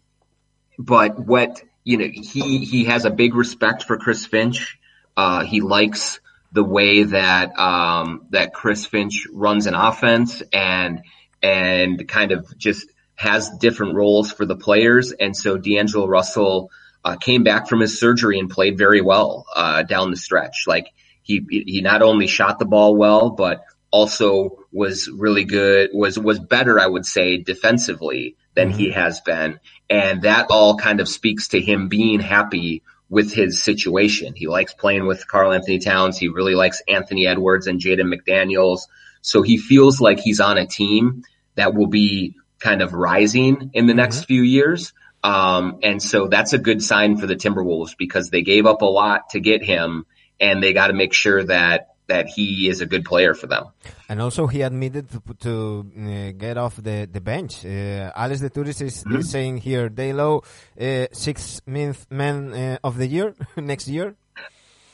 but 0.78 1.18
what 1.18 1.62
you 1.86 1.98
know, 1.98 2.08
he 2.12 2.64
he 2.64 2.84
has 2.86 3.04
a 3.04 3.10
big 3.10 3.36
respect 3.36 3.84
for 3.84 3.96
Chris 3.96 4.26
Finch. 4.26 4.76
Uh, 5.16 5.44
he 5.44 5.60
likes 5.60 6.18
the 6.50 6.64
way 6.64 7.04
that 7.04 7.56
um, 7.56 8.26
that 8.30 8.52
Chris 8.52 8.84
Finch 8.84 9.28
runs 9.32 9.68
an 9.68 9.74
offense 9.74 10.42
and 10.52 11.02
and 11.40 12.08
kind 12.08 12.32
of 12.32 12.58
just 12.58 12.88
has 13.14 13.50
different 13.60 13.94
roles 13.94 14.32
for 14.32 14.44
the 14.44 14.56
players. 14.56 15.12
And 15.12 15.36
so 15.36 15.58
D'Angelo 15.58 16.08
Russell 16.08 16.72
uh, 17.04 17.14
came 17.14 17.44
back 17.44 17.68
from 17.68 17.78
his 17.78 18.00
surgery 18.00 18.40
and 18.40 18.50
played 18.50 18.76
very 18.76 19.00
well 19.00 19.46
uh, 19.54 19.84
down 19.84 20.10
the 20.10 20.16
stretch. 20.16 20.64
Like 20.66 20.92
he 21.22 21.46
he 21.48 21.82
not 21.82 22.02
only 22.02 22.26
shot 22.26 22.58
the 22.58 22.64
ball 22.64 22.96
well, 22.96 23.30
but 23.30 23.64
also 23.96 24.58
was 24.72 25.08
really 25.08 25.44
good. 25.44 25.90
Was 25.94 26.18
was 26.18 26.38
better, 26.38 26.78
I 26.78 26.86
would 26.86 27.06
say, 27.06 27.38
defensively 27.38 28.36
than 28.54 28.68
mm-hmm. 28.68 28.78
he 28.78 28.90
has 28.90 29.20
been. 29.22 29.58
And 29.88 30.22
that 30.22 30.48
all 30.50 30.76
kind 30.76 31.00
of 31.00 31.08
speaks 31.08 31.48
to 31.48 31.60
him 31.60 31.88
being 31.88 32.20
happy 32.20 32.82
with 33.08 33.32
his 33.32 33.62
situation. 33.62 34.34
He 34.34 34.48
likes 34.48 34.74
playing 34.74 35.06
with 35.06 35.26
Karl-Anthony 35.26 35.78
Towns. 35.78 36.18
He 36.18 36.28
really 36.28 36.54
likes 36.54 36.82
Anthony 36.88 37.26
Edwards 37.26 37.66
and 37.68 37.80
Jaden 37.80 38.12
McDaniels. 38.12 38.80
So 39.22 39.42
he 39.42 39.56
feels 39.56 40.00
like 40.00 40.18
he's 40.20 40.40
on 40.40 40.58
a 40.58 40.66
team 40.66 41.22
that 41.54 41.74
will 41.74 41.86
be 41.86 42.34
kind 42.58 42.82
of 42.82 42.92
rising 42.92 43.70
in 43.72 43.86
the 43.86 43.94
next 43.94 44.16
mm-hmm. 44.16 44.26
few 44.26 44.42
years. 44.42 44.92
Um, 45.24 45.78
and 45.82 46.02
so 46.02 46.28
that's 46.28 46.52
a 46.52 46.58
good 46.58 46.82
sign 46.82 47.16
for 47.16 47.26
the 47.26 47.36
Timberwolves 47.36 47.96
because 47.96 48.28
they 48.28 48.42
gave 48.42 48.66
up 48.66 48.82
a 48.82 48.86
lot 48.86 49.30
to 49.30 49.40
get 49.40 49.64
him 49.64 50.04
and 50.38 50.62
they 50.62 50.72
got 50.72 50.88
to 50.88 50.92
make 50.92 51.14
sure 51.14 51.44
that 51.44 51.95
that 52.08 52.26
he 52.28 52.68
is 52.68 52.80
a 52.80 52.86
good 52.86 53.04
player 53.04 53.34
for 53.34 53.46
them. 53.46 53.66
And 54.08 54.20
also, 54.20 54.46
he 54.46 54.62
admitted 54.62 55.08
to, 55.10 55.20
to 55.40 55.52
uh, 55.98 56.32
get 56.38 56.56
off 56.56 56.76
the 56.76 57.08
the 57.10 57.20
bench. 57.20 57.64
Uh, 57.64 58.12
Alex 58.14 58.40
de 58.40 58.50
Tourist 58.50 58.82
is, 58.82 59.04
mm-hmm. 59.04 59.16
is 59.16 59.30
saying 59.30 59.58
here, 59.58 59.88
D'Lo, 59.88 60.42
uh, 60.80 61.06
six 61.12 61.60
man 61.66 61.94
uh, 62.52 62.78
of 62.84 62.96
the 62.98 63.06
year 63.06 63.34
next 63.56 63.88
year. 63.88 64.14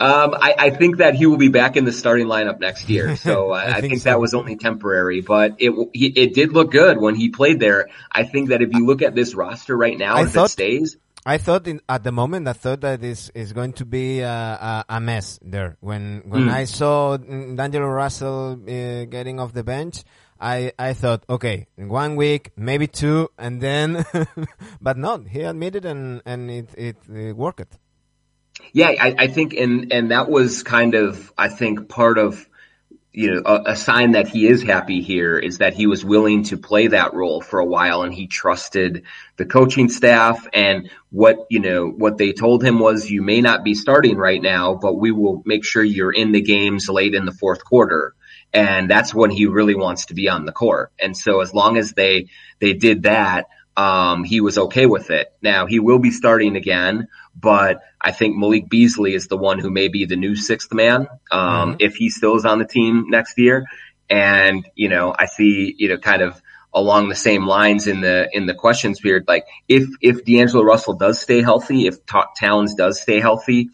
Um, 0.01 0.35
I, 0.35 0.55
I, 0.59 0.71
think 0.71 0.97
that 0.97 1.15
he 1.15 1.27
will 1.27 1.37
be 1.37 1.47
back 1.47 1.77
in 1.77 1.85
the 1.85 1.93
starting 1.93 2.27
lineup 2.27 2.59
next 2.59 2.89
year. 2.89 3.15
So 3.23 3.53
I, 3.53 3.63
I, 3.63 3.73
think, 3.75 3.93
think 3.93 4.03
so. 4.03 4.11
that 4.11 4.21
was 4.21 4.35
only 4.35 4.57
temporary, 4.57 5.21
but 5.21 5.57
it 5.59 5.71
he, 5.95 6.07
it 6.07 6.35
did 6.35 6.53
look 6.53 6.73
good 6.73 6.99
when 6.99 7.15
he 7.15 7.29
played 7.29 7.61
there. 7.61 7.89
I 8.11 8.25
think 8.25 8.49
that 8.49 8.63
if 8.63 8.73
you 8.73 8.85
look 8.85 9.03
at 9.03 9.15
this 9.15 9.33
roster 9.35 9.77
right 9.77 9.97
now, 9.97 10.17
I 10.17 10.23
if 10.23 10.31
thought, 10.31 10.47
it 10.47 10.49
stays, 10.49 10.97
I 11.25 11.39
thought 11.39 11.69
in, 11.69 11.81
at 11.89 12.03
the 12.03 12.11
moment 12.11 12.49
I 12.49 12.53
thought 12.53 12.81
that 12.81 13.05
is 13.05 13.31
is 13.35 13.53
going 13.53 13.75
to 13.75 13.85
be 13.85 14.21
a, 14.21 14.29
a, 14.29 14.85
a 14.89 15.01
mess 15.01 15.39
there. 15.43 15.77
When 15.81 16.23
when 16.27 16.47
mm. 16.47 16.53
I 16.53 16.65
saw 16.65 17.17
D'Angelo 17.17 17.87
Russell 17.87 18.59
uh, 18.63 19.05
getting 19.05 19.39
off 19.39 19.53
the 19.53 19.63
bench, 19.63 20.03
I 20.41 20.73
I 20.79 20.95
thought 20.95 21.25
okay, 21.31 21.69
one 21.77 22.17
week, 22.17 22.51
maybe 22.57 22.89
two, 22.89 23.31
and 23.39 23.61
then, 23.61 24.05
but 24.81 24.97
not. 24.97 25.29
He 25.29 25.43
admitted 25.43 25.85
and 25.85 26.23
and 26.27 26.51
it 26.51 26.75
it, 26.77 26.97
it 27.09 27.37
worked. 27.37 27.79
Yeah, 28.73 28.89
I, 28.89 29.15
I 29.19 29.27
think 29.29 29.55
and 29.55 29.93
and 29.93 30.11
that 30.11 30.29
was 30.29 30.65
kind 30.65 30.95
of 30.95 31.33
I 31.39 31.49
think 31.49 31.89
part 31.89 32.19
of 32.19 32.49
you 33.13 33.31
know, 33.31 33.43
a, 33.45 33.73
a, 33.73 33.77
sign 33.77 34.13
that 34.13 34.27
he 34.27 34.47
is 34.47 34.63
happy 34.63 35.03
here 35.03 35.39
is 35.39 35.59
that 35.59 35.75
he 35.75 35.87
was 35.87 36.03
willing 36.03 36.45
to 36.45 36.57
play 36.57 36.87
that 36.87 37.13
role 37.13 37.43
for 37.43 37.61
a 37.61 37.65
while 37.65 38.03
and 38.03 38.15
he 38.15 38.27
trusted 38.27 39.05
the 39.37 39.45
coaching 39.45 39.91
staff 39.91 40.47
and 40.55 40.91
what, 41.11 41.47
you 41.51 41.61
know, 41.61 41.89
what 41.89 42.17
they 42.17 42.33
told 42.33 42.65
him 42.65 42.79
was 42.79 43.11
you 43.11 43.21
may 43.21 43.43
not 43.43 43.65
be 43.65 43.75
starting 43.75 44.17
right 44.17 44.41
now, 44.41 44.75
but 44.75 44.95
we 44.95 45.11
will 45.11 45.43
make 45.45 45.63
sure 45.63 45.85
you're 45.85 46.13
in 46.13 46.33
the 46.33 46.41
games 46.41 46.89
late 46.89 47.15
in 47.15 47.27
the 47.27 47.33
fourth 47.33 47.63
quarter. 47.65 48.15
And 48.55 48.91
that's 48.91 49.15
when 49.15 49.31
he 49.31 49.47
really 49.47 49.75
wants 49.75 50.07
to 50.07 50.15
be 50.15 50.31
on 50.31 50.47
the 50.47 50.53
court. 50.53 50.91
And 50.99 51.15
so 51.15 51.41
as 51.41 51.53
long 51.53 51.77
as 51.77 51.93
they, 51.93 52.29
they 52.61 52.73
did 52.73 53.03
that, 53.03 53.49
um, 53.77 54.25
he 54.25 54.41
was 54.41 54.57
okay 54.57 54.87
with 54.87 55.11
it. 55.11 55.33
Now 55.43 55.67
he 55.67 55.81
will 55.81 55.99
be 55.99 56.11
starting 56.11 56.57
again, 56.57 57.09
but 57.35 57.81
I 58.01 58.13
think 58.13 58.37
Malik 58.37 58.69
Beasley 58.69 59.15
is 59.15 59.29
the 59.29 59.37
one 59.37 59.59
who 59.59 59.71
may 59.71 59.89
be 59.89 60.05
the 60.05 60.17
new 60.17 60.37
sixth 60.37 60.73
man, 60.73 61.09
um, 61.31 61.73
mm-hmm. 61.73 61.77
if 61.81 61.97
he 61.97 62.11
still 62.11 62.37
is 62.37 62.45
on 62.45 62.59
the 62.59 62.65
team 62.65 63.07
next 63.09 63.39
year. 63.39 63.67
And, 64.11 64.69
you 64.75 64.89
know, 64.89 65.15
I 65.17 65.27
see, 65.27 65.75
you 65.79 65.89
know, 65.89 65.99
kind 65.99 66.23
of 66.23 66.41
along 66.75 67.09
the 67.09 67.15
same 67.15 67.47
lines 67.47 67.87
in 67.87 68.01
the, 68.01 68.29
in 68.33 68.47
the 68.47 68.55
questions 68.55 69.01
period, 69.01 69.25
like 69.29 69.45
if, 69.69 69.89
if 70.01 70.25
D'Angelo 70.25 70.65
Russell 70.65 70.95
does 70.95 71.21
stay 71.21 71.43
healthy, 71.43 71.87
if 71.87 71.97
Towns 72.39 72.75
does 72.75 73.01
stay 73.01 73.21
healthy, 73.21 73.71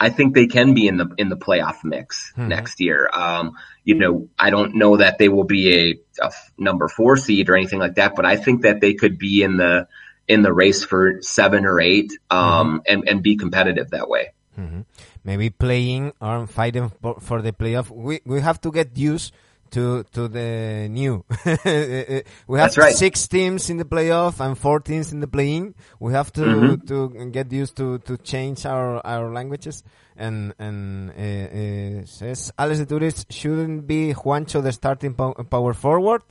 I 0.00 0.10
think 0.10 0.34
they 0.34 0.46
can 0.46 0.74
be 0.74 0.86
in 0.86 0.96
the 0.96 1.12
in 1.18 1.28
the 1.28 1.36
playoff 1.36 1.82
mix 1.82 2.32
mm-hmm. 2.32 2.48
next 2.48 2.80
year. 2.80 3.10
Um, 3.12 3.52
you 3.84 3.96
know, 3.96 4.28
I 4.38 4.50
don't 4.50 4.76
know 4.76 4.98
that 4.98 5.18
they 5.18 5.28
will 5.28 5.44
be 5.44 6.00
a, 6.20 6.24
a, 6.24 6.30
number 6.56 6.88
four 6.88 7.16
seed 7.16 7.48
or 7.48 7.56
anything 7.56 7.80
like 7.80 7.96
that, 7.96 8.14
but 8.14 8.24
I 8.24 8.36
think 8.36 8.62
that 8.62 8.80
they 8.80 8.94
could 8.94 9.18
be 9.18 9.42
in 9.42 9.56
the 9.56 9.88
in 10.28 10.42
the 10.42 10.52
race 10.52 10.84
for 10.84 11.22
seven 11.22 11.64
or 11.64 11.80
eight, 11.80 12.12
um, 12.30 12.38
mm-hmm. 12.40 12.76
and 12.86 13.08
and 13.08 13.22
be 13.22 13.36
competitive 13.36 13.90
that 13.90 14.08
way. 14.08 14.34
Mm-hmm. 14.58 14.80
Maybe 15.24 15.50
playing 15.50 16.12
or 16.20 16.46
fighting 16.46 16.92
for, 17.20 17.42
the 17.42 17.52
playoff. 17.52 17.90
We 17.90 18.20
we 18.24 18.40
have 18.40 18.60
to 18.62 18.70
get 18.70 18.96
used 18.96 19.32
to 19.70 20.04
to 20.12 20.28
the 20.28 20.88
new. 20.90 21.24
we 22.46 22.58
have 22.58 22.76
right. 22.76 22.94
six 22.94 23.26
teams 23.28 23.70
in 23.70 23.76
the 23.78 23.84
playoff 23.84 24.40
and 24.40 24.56
four 24.56 24.80
teams 24.80 25.12
in 25.12 25.20
the 25.20 25.28
playing. 25.28 25.74
We 26.00 26.12
have 26.12 26.32
to 26.32 26.40
mm-hmm. 26.40 26.86
to 26.86 27.30
get 27.30 27.52
used 27.52 27.76
to 27.76 27.98
to 28.00 28.16
change 28.18 28.66
our 28.66 29.04
our 29.06 29.32
languages. 29.32 29.82
And 30.16 30.52
and 30.58 31.10
uh, 31.10 32.02
uh, 32.02 32.06
says 32.06 32.52
Alex 32.58 32.80
de 32.80 32.86
Tourist 32.86 33.32
shouldn't 33.32 33.86
be 33.86 34.12
Juancho 34.12 34.60
the 34.60 34.72
starting 34.72 35.14
power 35.14 35.74
forward. 35.74 36.22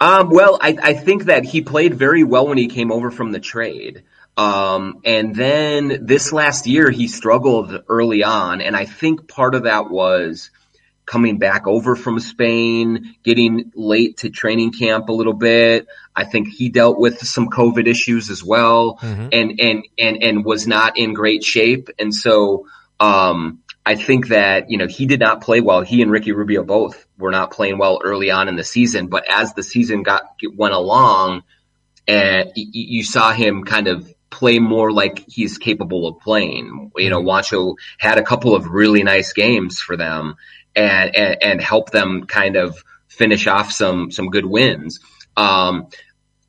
Um, 0.00 0.30
well, 0.30 0.58
I, 0.60 0.76
I 0.80 0.94
think 0.94 1.24
that 1.24 1.44
he 1.44 1.62
played 1.62 1.94
very 1.94 2.22
well 2.22 2.48
when 2.48 2.58
he 2.58 2.68
came 2.68 2.92
over 2.92 3.10
from 3.10 3.32
the 3.32 3.40
trade. 3.40 4.04
Um, 4.36 5.00
and 5.04 5.34
then 5.34 6.04
this 6.04 6.32
last 6.32 6.66
year 6.66 6.90
he 6.90 7.08
struggled 7.08 7.82
early 7.88 8.22
on, 8.22 8.60
and 8.60 8.76
I 8.76 8.84
think 8.84 9.28
part 9.28 9.54
of 9.54 9.62
that 9.62 9.90
was 9.90 10.50
coming 11.06 11.38
back 11.38 11.66
over 11.66 11.96
from 11.96 12.18
Spain, 12.18 13.14
getting 13.22 13.72
late 13.74 14.18
to 14.18 14.28
training 14.28 14.72
camp 14.72 15.08
a 15.08 15.12
little 15.12 15.32
bit. 15.32 15.86
I 16.14 16.24
think 16.24 16.48
he 16.48 16.68
dealt 16.68 16.98
with 16.98 17.18
some 17.20 17.48
COVID 17.48 17.86
issues 17.86 18.28
as 18.28 18.42
well 18.42 18.98
mm-hmm. 19.00 19.28
and, 19.32 19.60
and, 19.60 19.88
and, 19.96 20.22
and 20.22 20.44
was 20.44 20.66
not 20.66 20.98
in 20.98 21.14
great 21.14 21.44
shape. 21.44 21.88
And 21.98 22.14
so, 22.14 22.66
um, 22.98 23.60
I 23.86 23.94
think 23.94 24.28
that, 24.28 24.68
you 24.68 24.78
know, 24.78 24.88
he 24.88 25.06
did 25.06 25.20
not 25.20 25.42
play 25.42 25.60
well. 25.60 25.82
He 25.82 26.02
and 26.02 26.10
Ricky 26.10 26.32
Rubio 26.32 26.64
both 26.64 27.06
were 27.16 27.30
not 27.30 27.52
playing 27.52 27.78
well 27.78 28.00
early 28.02 28.32
on 28.32 28.48
in 28.48 28.56
the 28.56 28.64
season, 28.64 29.06
but 29.06 29.24
as 29.30 29.54
the 29.54 29.62
season 29.62 30.02
got, 30.02 30.24
went 30.56 30.74
along 30.74 31.44
and 32.08 32.50
you 32.56 33.04
saw 33.04 33.30
him 33.30 33.62
kind 33.62 33.86
of 33.86 34.12
play 34.28 34.58
more 34.58 34.90
like 34.90 35.24
he's 35.28 35.58
capable 35.58 36.08
of 36.08 36.18
playing. 36.18 36.90
You 36.96 37.10
know, 37.10 37.22
mm-hmm. 37.22 37.74
Had 37.98 38.18
a 38.18 38.24
couple 38.24 38.56
of 38.56 38.66
really 38.66 39.04
nice 39.04 39.32
games 39.32 39.80
for 39.80 39.96
them 39.96 40.34
and, 40.74 41.14
and, 41.14 41.42
and 41.42 41.60
help 41.60 41.90
them 41.90 42.26
kind 42.26 42.56
of 42.56 42.82
finish 43.06 43.46
off 43.46 43.70
some, 43.70 44.10
some 44.10 44.30
good 44.30 44.46
wins. 44.46 44.98
Um, 45.36 45.86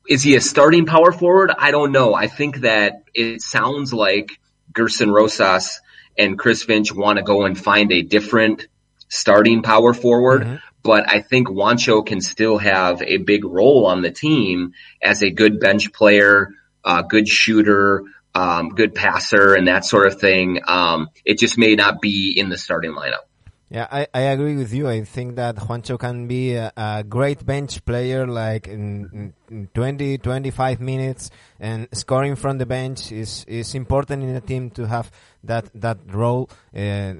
is 0.08 0.24
he 0.24 0.34
a 0.34 0.40
starting 0.40 0.86
power 0.86 1.12
forward? 1.12 1.52
I 1.56 1.70
don't 1.70 1.92
know. 1.92 2.14
I 2.14 2.26
think 2.26 2.62
that 2.62 3.04
it 3.14 3.42
sounds 3.42 3.92
like 3.92 4.40
Gerson 4.72 5.12
Rosas 5.12 5.80
and 6.18 6.38
Chris 6.38 6.64
Finch 6.64 6.92
want 6.92 7.18
to 7.18 7.22
go 7.22 7.44
and 7.44 7.58
find 7.58 7.92
a 7.92 8.02
different 8.02 8.66
starting 9.08 9.62
power 9.62 9.94
forward. 9.94 10.42
Mm-hmm. 10.42 10.56
But 10.82 11.08
I 11.08 11.20
think 11.20 11.48
Juancho 11.48 12.04
can 12.04 12.20
still 12.20 12.58
have 12.58 13.02
a 13.02 13.18
big 13.18 13.44
role 13.44 13.86
on 13.86 14.02
the 14.02 14.10
team 14.10 14.72
as 15.02 15.22
a 15.22 15.30
good 15.30 15.60
bench 15.60 15.92
player, 15.92 16.50
uh, 16.84 17.02
good 17.02 17.28
shooter, 17.28 18.04
um, 18.34 18.70
good 18.70 18.94
passer, 18.94 19.54
and 19.54 19.68
that 19.68 19.84
sort 19.84 20.06
of 20.06 20.20
thing. 20.20 20.60
Um, 20.66 21.08
it 21.24 21.38
just 21.38 21.58
may 21.58 21.74
not 21.74 22.00
be 22.00 22.34
in 22.36 22.48
the 22.48 22.56
starting 22.56 22.92
lineup. 22.92 23.26
Yeah, 23.70 23.86
I, 23.90 24.06
I 24.14 24.20
agree 24.32 24.56
with 24.56 24.72
you. 24.72 24.88
I 24.88 25.04
think 25.04 25.36
that 25.36 25.56
Juancho 25.56 25.98
can 25.98 26.26
be 26.26 26.54
a, 26.54 26.72
a 26.74 27.04
great 27.06 27.44
bench 27.44 27.84
player, 27.84 28.26
like 28.26 28.66
in, 28.66 29.34
in 29.50 29.68
20, 29.74 30.18
25 30.18 30.80
minutes, 30.80 31.30
and 31.60 31.86
scoring 31.92 32.34
from 32.34 32.56
the 32.56 32.64
bench 32.64 33.12
is, 33.12 33.44
is 33.46 33.74
important 33.74 34.22
in 34.22 34.34
a 34.34 34.40
team 34.40 34.70
to 34.70 34.86
have 34.86 35.10
that 35.44 35.70
that 35.74 35.98
role. 36.12 36.48
Uh, 36.74 37.14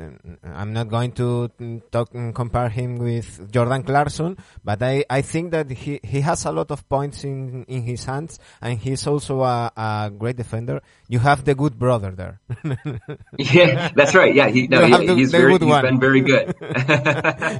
I'm 0.45 0.73
not 0.73 0.89
going 0.89 1.13
to 1.13 1.51
talk 1.91 2.15
and 2.15 2.35
compare 2.35 2.69
him 2.69 2.97
with 2.97 3.51
Jordan 3.51 3.83
Clarkson, 3.83 4.37
but 4.65 4.83
I, 4.83 5.05
I 5.09 5.23
think 5.23 5.51
that 5.53 5.71
he, 5.71 6.01
he 6.03 6.21
has 6.21 6.45
a 6.45 6.53
lot 6.53 6.71
of 6.71 6.89
points 6.89 7.25
in, 7.25 7.65
in 7.65 7.83
his 7.83 8.05
hands, 8.05 8.39
and 8.61 8.79
he's 8.79 9.07
also 9.07 9.43
a, 9.43 9.73
a 9.77 10.11
great 10.17 10.37
defender. 10.37 10.81
You 11.09 11.19
have 11.21 11.45
the 11.45 11.55
good 11.55 11.79
brother 11.79 12.11
there. 12.13 12.41
yeah, 13.39 13.91
that's 13.95 14.15
right. 14.15 14.35
Yeah, 14.35 14.49
he, 14.49 14.67
no, 14.69 14.85
he, 14.85 15.07
the, 15.07 15.15
he's, 15.15 15.33
the 15.33 15.39
very, 15.39 15.59
he's 15.59 15.83
been 15.83 16.01
very 16.01 16.21
good. 16.21 16.55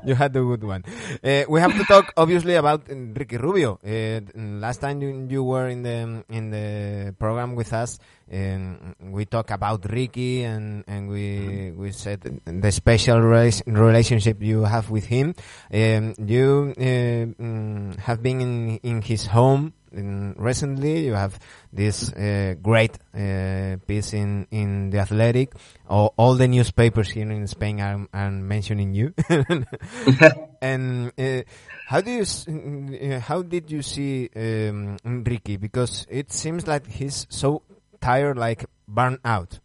you 0.05 0.15
had 0.15 0.33
the 0.33 0.43
good 0.43 0.65
one. 0.65 0.85
Uh, 1.25 1.45
we 1.49 1.61
have 1.61 1.77
to 1.77 1.85
talk 1.85 2.13
obviously 2.17 2.55
about 2.55 2.87
Ricky 2.89 3.39
Rubio. 3.39 3.81
Uh, 3.85 4.21
last 4.37 4.81
time 4.81 5.01
you, 5.03 5.27
you 5.29 5.43
were 5.43 5.69
in 5.69 5.83
the 5.83 6.25
in 6.29 6.51
the 6.51 7.15
program 7.19 7.55
with 7.55 7.73
us 7.73 7.99
and 8.31 8.95
we 9.01 9.25
talk 9.25 9.51
about 9.51 9.91
Ricky 9.91 10.45
and, 10.45 10.85
and 10.87 11.09
we 11.09 11.73
we 11.77 11.93
said 11.93 12.41
the 12.45 12.73
special 12.73 13.21
relationship 13.21 14.43
you 14.43 14.65
have 14.65 14.91
with 14.91 15.07
him. 15.07 15.35
Um, 15.73 16.15
you 16.19 16.75
uh, 16.77 16.83
mm, 16.83 17.99
have 17.99 18.23
been 18.23 18.41
in 18.41 18.81
in 18.83 19.03
his 19.03 19.27
home 19.27 19.73
in 19.93 20.35
recently. 20.39 21.07
You 21.07 21.15
have 21.15 21.39
this 21.73 22.13
uh, 22.13 22.55
great 22.63 22.99
uh, 23.15 23.77
piece 23.87 24.13
in 24.13 24.47
in 24.51 24.91
the 24.91 24.99
Athletic. 24.99 25.53
All, 25.89 26.13
all, 26.17 26.35
the 26.35 26.49
newspapers 26.49 27.09
here 27.11 27.31
in 27.31 27.47
Spain 27.47 27.81
are, 27.81 28.07
are 28.13 28.31
mentioning 28.31 28.95
you. 28.95 29.15
and 30.63 31.13
uh, 31.19 31.43
how 31.87 32.01
do 32.01 32.11
you 32.11 32.25
uh, 32.25 33.21
how 33.21 33.43
did 33.43 33.71
you 33.71 33.83
see 33.83 34.29
um, 34.37 34.97
Ricky? 35.05 35.57
Because 35.57 36.07
it 36.11 36.33
seems 36.33 36.67
like 36.67 36.87
he's 36.87 37.27
so 37.31 37.63
tired, 38.01 38.39
like 38.39 38.67
burnt 38.87 39.21
out. 39.25 39.59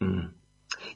Mm. 0.00 0.32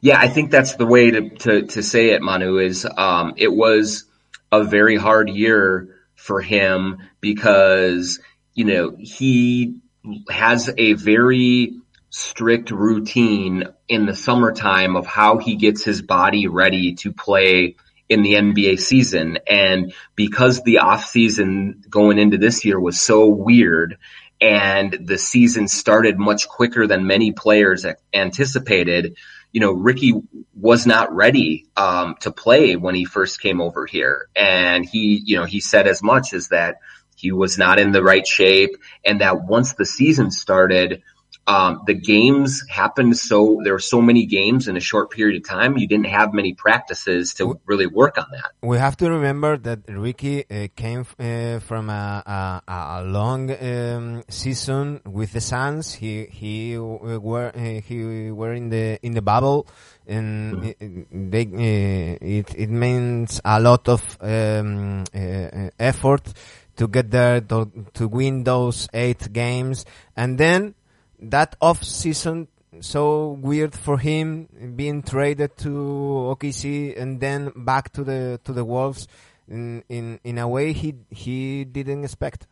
Yeah, 0.00 0.18
I 0.18 0.28
think 0.28 0.50
that's 0.50 0.74
the 0.74 0.86
way 0.86 1.10
to, 1.10 1.30
to, 1.30 1.62
to 1.66 1.82
say 1.82 2.10
it, 2.10 2.22
Manu, 2.22 2.58
is 2.58 2.86
um, 2.96 3.34
it 3.36 3.52
was 3.52 4.04
a 4.52 4.64
very 4.64 4.96
hard 4.96 5.28
year 5.28 5.96
for 6.14 6.40
him 6.40 6.98
because, 7.20 8.20
you 8.54 8.64
know, 8.64 8.96
he 8.98 9.80
has 10.28 10.70
a 10.76 10.94
very 10.94 11.76
strict 12.10 12.70
routine 12.70 13.64
in 13.88 14.06
the 14.06 14.14
summertime 14.14 14.96
of 14.96 15.06
how 15.06 15.38
he 15.38 15.56
gets 15.56 15.84
his 15.84 16.02
body 16.02 16.46
ready 16.46 16.94
to 16.94 17.12
play 17.12 17.76
in 18.08 18.22
the 18.22 18.34
NBA 18.34 18.78
season. 18.78 19.38
And 19.48 19.92
because 20.14 20.62
the 20.62 20.78
off 20.78 21.04
season 21.04 21.82
going 21.88 22.18
into 22.18 22.38
this 22.38 22.64
year 22.64 22.78
was 22.78 23.00
so 23.00 23.26
weird 23.26 23.98
and 24.40 24.96
the 25.04 25.18
season 25.18 25.68
started 25.68 26.18
much 26.18 26.48
quicker 26.48 26.86
than 26.86 27.06
many 27.06 27.32
players 27.32 27.86
anticipated, 28.12 29.16
you 29.52 29.60
know, 29.60 29.72
Ricky 29.72 30.12
was 30.54 30.86
not 30.86 31.14
ready 31.14 31.66
um, 31.76 32.16
to 32.20 32.30
play 32.30 32.76
when 32.76 32.94
he 32.94 33.04
first 33.04 33.40
came 33.40 33.60
over 33.60 33.86
here, 33.86 34.28
and 34.36 34.84
he, 34.84 35.22
you 35.24 35.36
know, 35.36 35.44
he 35.44 35.60
said 35.60 35.86
as 35.86 36.02
much 36.02 36.34
as 36.34 36.48
that 36.48 36.76
he 37.16 37.32
was 37.32 37.56
not 37.56 37.78
in 37.78 37.92
the 37.92 38.02
right 38.02 38.26
shape, 38.26 38.76
and 39.04 39.22
that 39.22 39.42
once 39.42 39.72
the 39.72 39.86
season 39.86 40.30
started 40.30 41.02
um, 41.46 41.82
the 41.86 41.94
games 41.94 42.64
happened 42.68 43.16
so 43.16 43.60
there 43.62 43.72
were 43.72 43.78
so 43.78 44.02
many 44.02 44.26
games 44.26 44.66
in 44.66 44.76
a 44.76 44.80
short 44.80 45.10
period 45.10 45.40
of 45.40 45.48
time. 45.48 45.78
You 45.78 45.86
didn't 45.86 46.06
have 46.06 46.34
many 46.34 46.54
practices 46.54 47.34
to 47.34 47.60
really 47.66 47.86
work 47.86 48.18
on 48.18 48.26
that. 48.32 48.50
We 48.62 48.78
have 48.78 48.96
to 48.98 49.10
remember 49.10 49.56
that 49.58 49.80
Ricky 49.88 50.44
uh, 50.50 50.68
came 50.74 51.06
uh, 51.18 51.60
from 51.60 51.88
a, 51.90 52.62
a, 52.66 52.72
a 53.00 53.04
long 53.04 53.50
um, 53.50 54.24
season 54.28 55.00
with 55.04 55.32
the 55.32 55.40
Suns. 55.40 55.94
He 55.94 56.26
he 56.26 56.78
were 56.78 57.52
uh, 57.54 57.80
he 57.80 58.30
were 58.30 58.52
in 58.52 58.70
the 58.70 58.98
in 59.02 59.14
the 59.14 59.22
bubble, 59.22 59.68
and 60.06 60.74
they 61.12 61.44
uh, 61.44 62.24
it 62.26 62.54
it 62.56 62.70
means 62.70 63.40
a 63.44 63.60
lot 63.60 63.88
of 63.88 64.02
um, 64.20 65.04
uh, 65.14 65.70
effort 65.78 66.32
to 66.76 66.88
get 66.88 67.10
there 67.10 67.40
to, 67.40 67.70
to 67.94 68.08
win 68.08 68.44
those 68.44 68.88
eight 68.92 69.32
games, 69.32 69.84
and 70.16 70.38
then 70.38 70.74
that 71.20 71.56
off 71.60 71.82
season 71.82 72.48
so 72.80 73.30
weird 73.40 73.74
for 73.74 73.98
him 73.98 74.48
being 74.76 75.02
traded 75.02 75.56
to 75.58 75.68
OKC 75.68 77.00
and 77.00 77.20
then 77.20 77.52
back 77.56 77.92
to 77.92 78.04
the 78.04 78.40
to 78.44 78.52
the 78.52 78.64
Wolves 78.64 79.08
in 79.48 79.82
in 79.88 80.20
in 80.24 80.38
a 80.38 80.48
way 80.48 80.72
he 80.72 80.94
he 81.10 81.64
didn't 81.64 82.04
expect. 82.04 82.46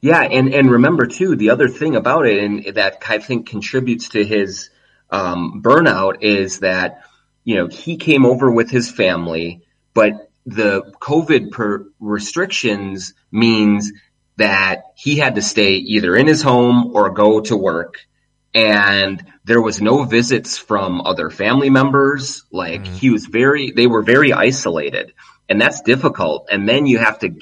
Yeah, 0.00 0.22
and 0.22 0.52
and 0.52 0.70
remember 0.70 1.06
too 1.06 1.36
the 1.36 1.50
other 1.50 1.68
thing 1.68 1.96
about 1.96 2.26
it 2.26 2.42
and 2.42 2.74
that 2.74 3.02
I 3.08 3.18
think 3.18 3.48
contributes 3.48 4.10
to 4.10 4.24
his 4.24 4.70
um, 5.10 5.62
burnout 5.62 6.22
is 6.22 6.60
that 6.60 7.02
you 7.44 7.56
know 7.56 7.66
he 7.68 7.96
came 7.96 8.26
over 8.26 8.50
with 8.50 8.70
his 8.70 8.90
family, 8.90 9.62
but 9.94 10.30
the 10.44 10.92
COVID 11.00 11.50
per 11.50 11.86
restrictions 11.98 13.14
means 13.32 13.92
that 14.36 14.84
he 14.96 15.16
had 15.16 15.36
to 15.36 15.42
stay 15.42 15.74
either 15.74 16.14
in 16.14 16.26
his 16.26 16.42
home 16.42 16.92
or 16.94 17.10
go 17.10 17.40
to 17.40 17.56
work. 17.56 18.06
And 18.54 19.22
there 19.44 19.60
was 19.60 19.82
no 19.82 20.04
visits 20.04 20.56
from 20.56 21.02
other 21.02 21.30
family 21.30 21.70
members. 21.70 22.44
Like 22.50 22.82
mm. 22.82 22.86
he 22.86 23.10
was 23.10 23.26
very, 23.26 23.70
they 23.70 23.86
were 23.86 24.02
very 24.02 24.32
isolated 24.32 25.12
and 25.48 25.60
that's 25.60 25.82
difficult. 25.82 26.48
And 26.50 26.68
then 26.68 26.86
you 26.86 26.98
have 26.98 27.18
to 27.20 27.34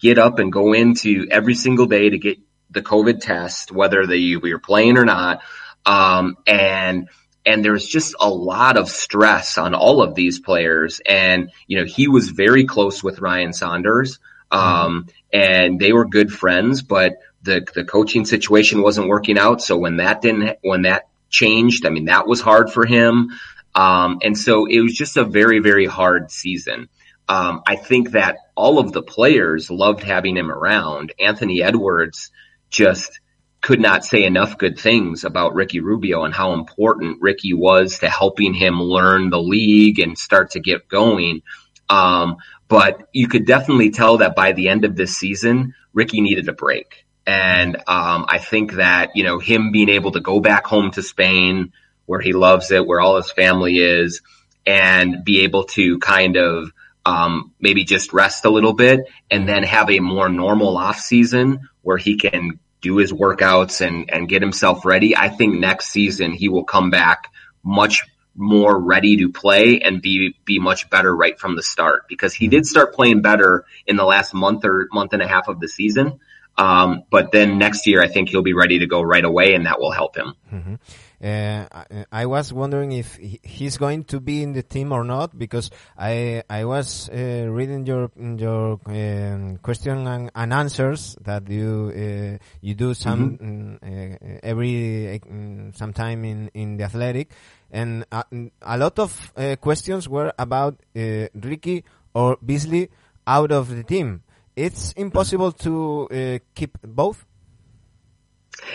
get 0.00 0.18
up 0.18 0.38
and 0.38 0.52
go 0.52 0.72
into 0.72 1.26
every 1.30 1.54
single 1.54 1.86
day 1.86 2.10
to 2.10 2.18
get 2.18 2.38
the 2.70 2.82
COVID 2.82 3.20
test, 3.20 3.72
whether 3.72 4.06
they, 4.06 4.16
you're 4.16 4.58
playing 4.58 4.96
or 4.96 5.04
not. 5.04 5.42
Um, 5.84 6.36
and, 6.46 7.08
and 7.44 7.64
there's 7.64 7.86
just 7.86 8.14
a 8.20 8.28
lot 8.28 8.76
of 8.76 8.88
stress 8.88 9.58
on 9.58 9.74
all 9.74 10.02
of 10.02 10.14
these 10.14 10.38
players. 10.38 11.00
And, 11.06 11.50
you 11.66 11.78
know, 11.78 11.84
he 11.84 12.06
was 12.08 12.30
very 12.30 12.64
close 12.64 13.02
with 13.02 13.20
Ryan 13.20 13.52
Saunders. 13.52 14.18
Um, 14.50 15.06
and 15.32 15.78
they 15.78 15.92
were 15.92 16.04
good 16.04 16.32
friends, 16.32 16.82
but 16.82 17.18
the, 17.42 17.66
the 17.74 17.84
coaching 17.84 18.24
situation 18.24 18.82
wasn't 18.82 19.08
working 19.08 19.38
out. 19.38 19.62
So 19.62 19.76
when 19.76 19.96
that 19.98 20.22
didn't, 20.22 20.58
when 20.62 20.82
that 20.82 21.08
changed, 21.28 21.86
I 21.86 21.90
mean, 21.90 22.06
that 22.06 22.26
was 22.26 22.40
hard 22.40 22.72
for 22.72 22.84
him. 22.84 23.30
Um, 23.74 24.18
and 24.22 24.36
so 24.36 24.66
it 24.66 24.80
was 24.80 24.94
just 24.94 25.16
a 25.16 25.24
very, 25.24 25.60
very 25.60 25.86
hard 25.86 26.30
season. 26.30 26.88
Um, 27.28 27.62
I 27.66 27.76
think 27.76 28.10
that 28.10 28.38
all 28.56 28.80
of 28.80 28.92
the 28.92 29.02
players 29.02 29.70
loved 29.70 30.02
having 30.02 30.36
him 30.36 30.50
around. 30.50 31.12
Anthony 31.20 31.62
Edwards 31.62 32.32
just 32.70 33.20
could 33.60 33.80
not 33.80 34.04
say 34.04 34.24
enough 34.24 34.58
good 34.58 34.78
things 34.78 35.24
about 35.24 35.54
Ricky 35.54 35.80
Rubio 35.80 36.24
and 36.24 36.34
how 36.34 36.54
important 36.54 37.18
Ricky 37.20 37.52
was 37.52 38.00
to 38.00 38.08
helping 38.08 38.54
him 38.54 38.82
learn 38.82 39.30
the 39.30 39.40
league 39.40 39.98
and 40.00 40.18
start 40.18 40.52
to 40.52 40.60
get 40.60 40.88
going. 40.88 41.42
Um, 41.88 42.38
but 42.70 43.08
you 43.12 43.26
could 43.26 43.46
definitely 43.46 43.90
tell 43.90 44.18
that 44.18 44.36
by 44.36 44.52
the 44.52 44.68
end 44.68 44.84
of 44.84 44.94
this 44.94 45.16
season, 45.16 45.74
Ricky 45.92 46.20
needed 46.20 46.48
a 46.48 46.52
break. 46.52 47.04
And 47.26 47.76
um, 47.88 48.26
I 48.28 48.38
think 48.38 48.74
that, 48.74 49.10
you 49.16 49.24
know, 49.24 49.40
him 49.40 49.72
being 49.72 49.88
able 49.88 50.12
to 50.12 50.20
go 50.20 50.38
back 50.38 50.66
home 50.66 50.92
to 50.92 51.02
Spain, 51.02 51.72
where 52.06 52.20
he 52.20 52.32
loves 52.32 52.70
it, 52.70 52.86
where 52.86 53.00
all 53.00 53.16
his 53.16 53.32
family 53.32 53.78
is, 53.78 54.22
and 54.64 55.24
be 55.24 55.40
able 55.40 55.64
to 55.64 55.98
kind 55.98 56.36
of 56.36 56.70
um, 57.04 57.52
maybe 57.60 57.82
just 57.82 58.12
rest 58.12 58.44
a 58.44 58.50
little 58.50 58.72
bit 58.72 59.00
and 59.32 59.48
then 59.48 59.64
have 59.64 59.90
a 59.90 59.98
more 59.98 60.28
normal 60.28 60.78
off 60.78 61.00
season 61.00 61.68
where 61.82 61.98
he 61.98 62.16
can 62.16 62.60
do 62.80 62.98
his 62.98 63.12
workouts 63.12 63.84
and, 63.84 64.10
and 64.12 64.28
get 64.28 64.42
himself 64.42 64.84
ready. 64.84 65.16
I 65.16 65.28
think 65.28 65.58
next 65.58 65.88
season 65.88 66.32
he 66.32 66.48
will 66.48 66.64
come 66.64 66.90
back 66.90 67.32
much 67.64 68.04
more 68.40 68.78
ready 68.78 69.18
to 69.18 69.28
play 69.28 69.80
and 69.80 70.00
be 70.00 70.34
be 70.44 70.58
much 70.58 70.88
better 70.88 71.14
right 71.14 71.38
from 71.38 71.56
the 71.56 71.62
start 71.62 72.08
because 72.08 72.32
he 72.32 72.48
did 72.48 72.66
start 72.66 72.94
playing 72.94 73.20
better 73.20 73.64
in 73.86 73.96
the 73.96 74.04
last 74.04 74.32
month 74.32 74.64
or 74.64 74.88
month 74.92 75.12
and 75.12 75.22
a 75.22 75.28
half 75.28 75.48
of 75.48 75.60
the 75.60 75.68
season. 75.68 76.18
Um, 76.56 77.04
but 77.10 77.32
then 77.32 77.58
next 77.58 77.86
year, 77.86 78.02
I 78.02 78.08
think 78.08 78.28
he'll 78.28 78.42
be 78.42 78.54
ready 78.54 78.80
to 78.80 78.86
go 78.86 79.00
right 79.00 79.24
away, 79.24 79.54
and 79.54 79.66
that 79.66 79.80
will 79.80 79.92
help 79.92 80.16
him. 80.16 80.34
Mm-hmm. 80.52 80.74
Uh, 81.22 81.66
I, 82.10 82.24
was 82.24 82.50
wondering 82.50 82.92
if 82.92 83.16
he's 83.16 83.76
going 83.76 84.04
to 84.04 84.20
be 84.20 84.42
in 84.42 84.54
the 84.54 84.62
team 84.62 84.90
or 84.90 85.04
not 85.04 85.38
because 85.38 85.70
I 85.98 86.42
I 86.48 86.64
was 86.64 87.10
uh, 87.10 87.46
reading 87.46 87.84
your 87.84 88.10
your 88.16 88.80
um, 88.86 89.58
question 89.58 90.06
and, 90.06 90.30
and, 90.34 90.52
answers 90.54 91.18
that 91.20 91.46
you 91.50 91.92
uh, 91.92 92.44
you 92.62 92.74
do 92.74 92.94
some 92.94 93.36
mm-hmm. 93.36 93.60
Uh, 93.84 94.38
every 94.42 95.20
uh, 95.20 95.76
sometime 95.76 96.24
in 96.24 96.50
in 96.54 96.78
the 96.78 96.84
athletic 96.84 97.32
and 97.70 98.04
a, 98.10 98.24
a 98.62 98.78
lot 98.78 98.98
of 98.98 99.32
uh, 99.36 99.56
questions 99.60 100.08
were 100.08 100.32
about 100.38 100.80
uh, 100.96 101.26
Ricky 101.34 101.84
or 102.14 102.38
Beasley 102.44 102.90
out 103.26 103.52
of 103.52 103.68
the 103.68 103.84
team. 103.84 104.22
It's 104.56 104.92
impossible 104.92 105.52
to 105.52 106.08
uh, 106.10 106.38
keep 106.54 106.76
both. 106.82 107.24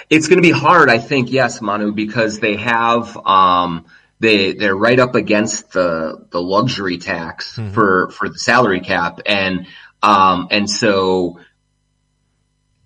It's 0.10 0.27
going 0.27 0.38
to 0.38 0.47
be 0.47 0.51
hard, 0.51 0.89
I 0.89 0.97
think. 0.97 1.31
Yes, 1.31 1.62
Manu, 1.62 1.91
because 1.91 2.39
they 2.39 2.55
have 2.55 3.15
um, 3.25 3.86
they 4.19 4.53
they're 4.53 4.75
right 4.75 4.99
up 4.99 5.15
against 5.15 5.71
the 5.73 6.25
the 6.31 6.41
luxury 6.41 6.97
tax 6.97 7.58
mm-hmm. 7.58 7.73
for 7.73 8.10
for 8.10 8.29
the 8.29 8.39
salary 8.39 8.79
cap, 8.79 9.19
and 9.25 9.67
um, 10.01 10.47
and 10.51 10.69
so 10.69 11.39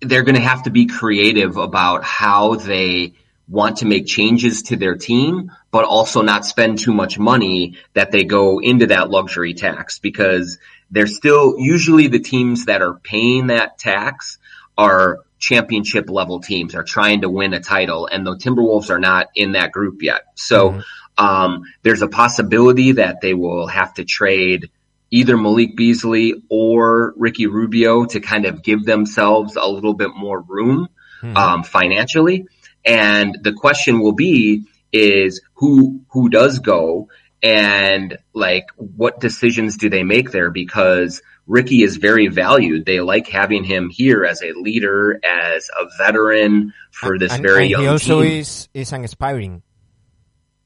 they're 0.00 0.22
going 0.22 0.34
to 0.34 0.40
have 0.40 0.64
to 0.64 0.70
be 0.70 0.86
creative 0.86 1.56
about 1.56 2.04
how 2.04 2.56
they 2.56 3.14
want 3.50 3.78
to 3.78 3.86
make 3.86 4.06
changes 4.06 4.62
to 4.62 4.76
their 4.76 4.96
team, 4.96 5.50
but 5.70 5.84
also 5.84 6.22
not 6.22 6.46
spend 6.46 6.78
too 6.78 6.94
much 6.94 7.18
money 7.18 7.76
that 7.94 8.12
they 8.12 8.24
go 8.24 8.60
into 8.60 8.86
that 8.86 9.10
luxury 9.10 9.54
tax 9.54 9.98
because 9.98 10.58
they're 10.90 11.08
still 11.08 11.56
usually 11.58 12.06
the 12.06 12.20
teams 12.20 12.66
that 12.66 12.80
are 12.80 12.94
paying 12.94 13.48
that 13.48 13.78
tax 13.78 14.38
are 14.78 15.18
championship 15.38 16.08
level 16.08 16.40
teams 16.40 16.74
are 16.74 16.84
trying 16.84 17.22
to 17.22 17.28
win 17.28 17.52
a 17.52 17.60
title 17.60 18.06
and 18.06 18.26
the 18.26 18.36
Timberwolves 18.36 18.90
are 18.90 19.00
not 19.00 19.28
in 19.34 19.52
that 19.52 19.72
group 19.72 20.02
yet. 20.02 20.22
So, 20.34 20.70
mm-hmm. 20.70 21.24
um, 21.24 21.64
there's 21.82 22.02
a 22.02 22.08
possibility 22.08 22.92
that 22.92 23.20
they 23.20 23.34
will 23.34 23.66
have 23.66 23.94
to 23.94 24.04
trade 24.04 24.70
either 25.10 25.36
Malik 25.36 25.76
Beasley 25.76 26.34
or 26.48 27.14
Ricky 27.16 27.46
Rubio 27.46 28.04
to 28.04 28.20
kind 28.20 28.46
of 28.46 28.62
give 28.62 28.84
themselves 28.84 29.56
a 29.56 29.66
little 29.66 29.94
bit 29.94 30.14
more 30.14 30.40
room, 30.40 30.88
mm-hmm. 31.20 31.36
um, 31.36 31.64
financially. 31.64 32.46
And 32.84 33.38
the 33.42 33.52
question 33.52 34.00
will 34.00 34.12
be 34.12 34.64
is 34.92 35.40
who 35.54 36.02
who 36.10 36.28
does 36.28 36.58
go 36.58 37.08
and 37.42 38.18
like 38.34 38.66
what 38.76 39.20
decisions 39.20 39.76
do 39.76 39.88
they 39.88 40.02
make 40.02 40.30
there 40.30 40.50
because 40.50 41.22
Ricky 41.46 41.82
is 41.82 41.96
very 41.96 42.28
valued. 42.28 42.86
They 42.86 43.00
like 43.00 43.26
having 43.28 43.64
him 43.64 43.90
here 43.90 44.24
as 44.24 44.42
a 44.42 44.52
leader, 44.52 45.20
as 45.24 45.68
a 45.68 45.86
veteran 45.98 46.72
for 46.92 47.18
this 47.18 47.32
and, 47.32 47.42
very 47.42 47.62
and 47.62 47.70
young 47.70 47.82
he 47.82 47.88
also 47.88 48.22
team. 48.22 48.32
is 48.38 48.68
is 48.74 48.92
an 48.92 49.04
expiring. 49.04 49.62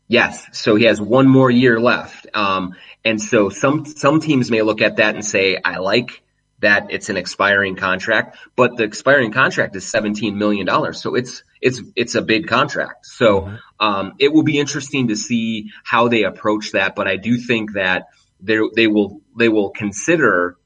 Yes, 0.06 0.46
so 0.52 0.76
he 0.76 0.84
has 0.84 1.00
one 1.00 1.26
more 1.26 1.50
year 1.50 1.80
left. 1.80 2.26
Um, 2.34 2.74
and 3.04 3.20
so 3.20 3.48
some 3.48 3.86
some 3.86 4.20
teams 4.20 4.50
may 4.50 4.62
look 4.62 4.82
at 4.82 4.96
that 4.96 5.14
and 5.14 5.24
say, 5.24 5.58
I 5.64 5.78
like 5.78 6.22
that 6.64 6.86
it's 6.90 7.10
an 7.10 7.16
expiring 7.16 7.76
contract, 7.76 8.38
but 8.56 8.76
the 8.76 8.84
expiring 8.84 9.32
contract 9.32 9.76
is 9.76 9.84
$17 9.84 10.34
million. 10.34 10.66
So 10.94 11.14
it's, 11.14 11.44
it's, 11.60 11.82
it's 11.94 12.14
a 12.14 12.22
big 12.22 12.48
contract. 12.48 13.06
So, 13.06 13.42
mm-hmm. 13.42 13.56
um, 13.80 14.14
it 14.18 14.32
will 14.32 14.42
be 14.42 14.58
interesting 14.58 15.08
to 15.08 15.16
see 15.16 15.70
how 15.84 16.08
they 16.08 16.24
approach 16.24 16.72
that. 16.72 16.96
But 16.96 17.06
I 17.06 17.16
do 17.16 17.36
think 17.36 17.74
that 17.74 18.08
they, 18.40 18.58
they 18.74 18.86
will, 18.86 19.20
they 19.36 19.50
will 19.50 19.70
consider, 19.70 20.56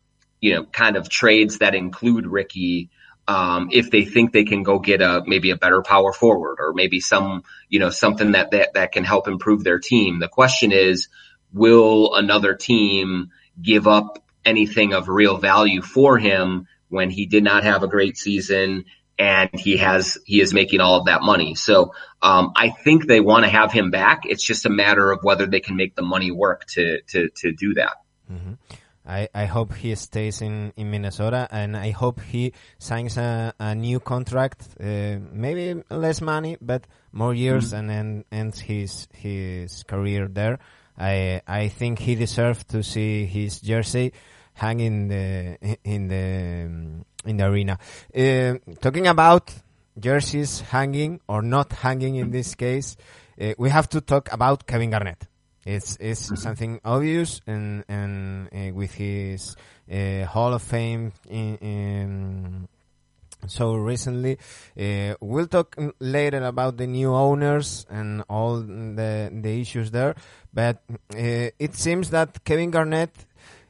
you 0.41 0.55
know, 0.55 0.65
kind 0.65 0.97
of 0.97 1.09
trades 1.09 1.59
that 1.59 1.75
include 1.75 2.27
Ricky, 2.27 2.91
um, 3.27 3.69
if 3.73 3.91
they 3.91 4.05
think 4.05 4.33
they 4.33 4.45
can 4.45 4.63
go 4.63 4.79
get 4.79 5.03
a 5.03 5.23
maybe 5.27 5.51
a 5.51 5.57
better 5.57 5.83
power 5.83 6.15
forward 6.15 6.57
or 6.61 6.73
maybe 6.73 6.99
some 6.99 7.43
you 7.69 7.79
know 7.79 7.91
something 7.91 8.33
that 8.33 8.53
that 8.53 8.73
that 8.73 8.93
can 8.93 9.05
help 9.05 9.29
improve 9.29 9.63
their 9.63 9.79
team. 9.79 10.19
The 10.19 10.29
question 10.29 10.73
is, 10.73 11.09
will 11.53 12.15
another 12.15 12.55
team 12.55 13.31
give 13.61 13.87
up 13.87 14.25
anything 14.49 14.95
of 14.95 15.09
real 15.09 15.37
value 15.39 15.83
for 15.83 16.19
him 16.19 16.67
when 16.89 17.11
he 17.11 17.27
did 17.27 17.45
not 17.45 17.65
have 17.65 17.83
a 17.83 17.89
great 17.89 18.17
season 18.17 18.85
and 19.19 19.51
he 19.53 19.77
has 19.79 20.17
he 20.25 20.41
is 20.41 20.55
making 20.55 20.81
all 20.81 21.01
of 21.01 21.07
that 21.07 21.23
money. 21.23 21.55
So 21.55 21.93
um, 22.23 22.53
I 22.57 22.71
think 22.71 23.07
they 23.07 23.21
want 23.21 23.45
to 23.45 23.51
have 23.51 23.73
him 23.73 23.91
back. 23.91 24.21
It's 24.25 24.45
just 24.45 24.65
a 24.65 24.71
matter 24.71 25.11
of 25.11 25.21
whether 25.23 25.47
they 25.47 25.61
can 25.61 25.77
make 25.77 25.95
the 25.97 26.03
money 26.03 26.31
work 26.31 26.65
to 26.75 27.01
to 27.09 27.29
to 27.41 27.53
do 27.53 27.75
that. 27.75 27.97
Mm-hmm. 28.33 28.55
I, 29.09 29.29
I 29.35 29.47
hope 29.47 29.73
he 29.75 29.95
stays 29.95 30.43
in, 30.43 30.75
in 30.77 30.91
Minnesota 30.91 31.49
and 31.51 31.75
I 31.75 31.93
hope 31.93 32.21
he 32.21 32.53
signs 32.79 33.17
a, 33.17 33.55
a 33.59 33.75
new 33.75 34.01
contract, 34.01 34.69
uh, 34.79 35.17
maybe 35.33 35.83
less 35.89 36.21
money, 36.21 36.59
but 36.61 36.87
more 37.11 37.33
years 37.33 37.69
mm-hmm. 37.69 37.77
and 37.77 37.91
then 37.91 38.25
ends 38.31 38.61
his 38.61 39.09
his 39.15 39.83
career 39.85 40.29
there. 40.29 40.59
I 40.99 41.41
I 41.47 41.69
think 41.69 41.99
he 41.99 42.15
deserves 42.15 42.65
to 42.65 42.83
see 42.83 43.25
his 43.25 43.61
jersey 43.61 44.13
hang 44.59 44.81
in 44.81 45.09
the 45.09 45.57
in 45.85 46.09
the 46.09 46.25
in 47.29 47.37
the 47.37 47.45
arena. 47.45 47.79
Uh, 48.15 48.59
talking 48.81 49.07
about 49.07 49.55
jerseys 49.99 50.61
hanging 50.61 51.21
or 51.29 51.43
not 51.43 51.73
hanging 51.73 52.17
in 52.17 52.31
this 52.31 52.55
case, 52.55 52.97
uh, 53.41 53.55
we 53.59 53.71
have 53.71 53.89
to 53.89 54.01
talk 54.01 54.33
about 54.33 54.67
Kevin 54.67 54.91
Garnett. 54.91 55.27
It's 55.65 55.97
it's 56.01 56.27
mm-hmm. 56.27 56.35
something 56.37 56.81
obvious, 56.85 57.41
and 57.47 57.85
and 57.89 58.49
uh, 58.49 58.75
with 58.75 58.95
his 58.95 59.55
uh, 59.91 60.25
Hall 60.25 60.55
of 60.55 60.63
Fame 60.63 61.13
in, 61.29 61.57
in 61.57 62.69
so 63.47 63.75
recently. 63.75 64.39
Uh, 64.79 65.15
we'll 65.21 65.47
talk 65.47 65.77
later 66.01 66.43
about 66.45 66.77
the 66.77 66.87
new 66.87 67.15
owners 67.15 67.87
and 67.91 68.25
all 68.29 68.61
the 68.61 69.31
the 69.31 69.61
issues 69.61 69.91
there, 69.91 70.15
but 70.53 70.83
uh, 71.15 71.51
it 71.59 71.75
seems 71.75 72.11
that 72.11 72.45
Kevin 72.45 72.71
Garnett 72.71 73.13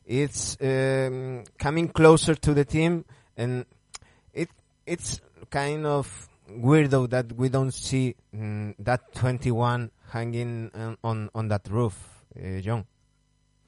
is 0.08 0.56
um, 0.60 1.44
coming 1.58 1.88
closer 1.88 2.34
to 2.34 2.54
the 2.54 2.64
team, 2.64 3.04
and 3.36 3.66
it 4.32 4.48
it's 4.86 5.20
kind 5.50 5.86
of 5.86 6.28
weirdo 6.50 7.10
that 7.10 7.32
we 7.32 7.48
don't 7.50 7.72
see 7.72 8.16
mm, 8.34 8.74
that 8.78 9.14
21 9.14 9.90
hanging 10.10 10.70
on 11.04 11.30
on 11.34 11.48
that 11.48 11.68
roof, 11.70 12.24
uh, 12.36 12.60
John. 12.60 12.86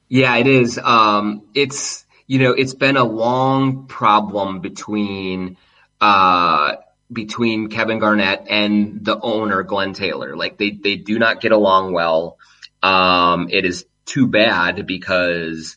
Yeah, 0.08 0.36
it 0.38 0.46
is. 0.46 0.78
Um, 0.78 1.42
it's 1.54 2.06
you 2.26 2.38
know 2.38 2.52
it's 2.52 2.74
been 2.74 2.96
a 2.96 3.04
long 3.04 3.86
problem 3.86 4.60
between 4.60 5.58
uh, 6.00 6.76
between 7.12 7.68
Kevin 7.68 7.98
Garnett 7.98 8.46
and 8.48 9.04
the 9.04 9.20
owner 9.20 9.62
Glenn 9.62 9.92
Taylor. 9.92 10.36
Like 10.36 10.56
they 10.56 10.70
they 10.70 10.96
do 10.96 11.18
not 11.18 11.40
get 11.40 11.52
along 11.52 11.92
well. 11.92 12.38
Um, 12.82 13.48
it 13.50 13.66
is 13.66 13.84
too 14.06 14.26
bad 14.26 14.86
because 14.86 15.76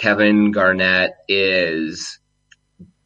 Kevin 0.00 0.50
Garnett 0.50 1.12
is 1.28 2.20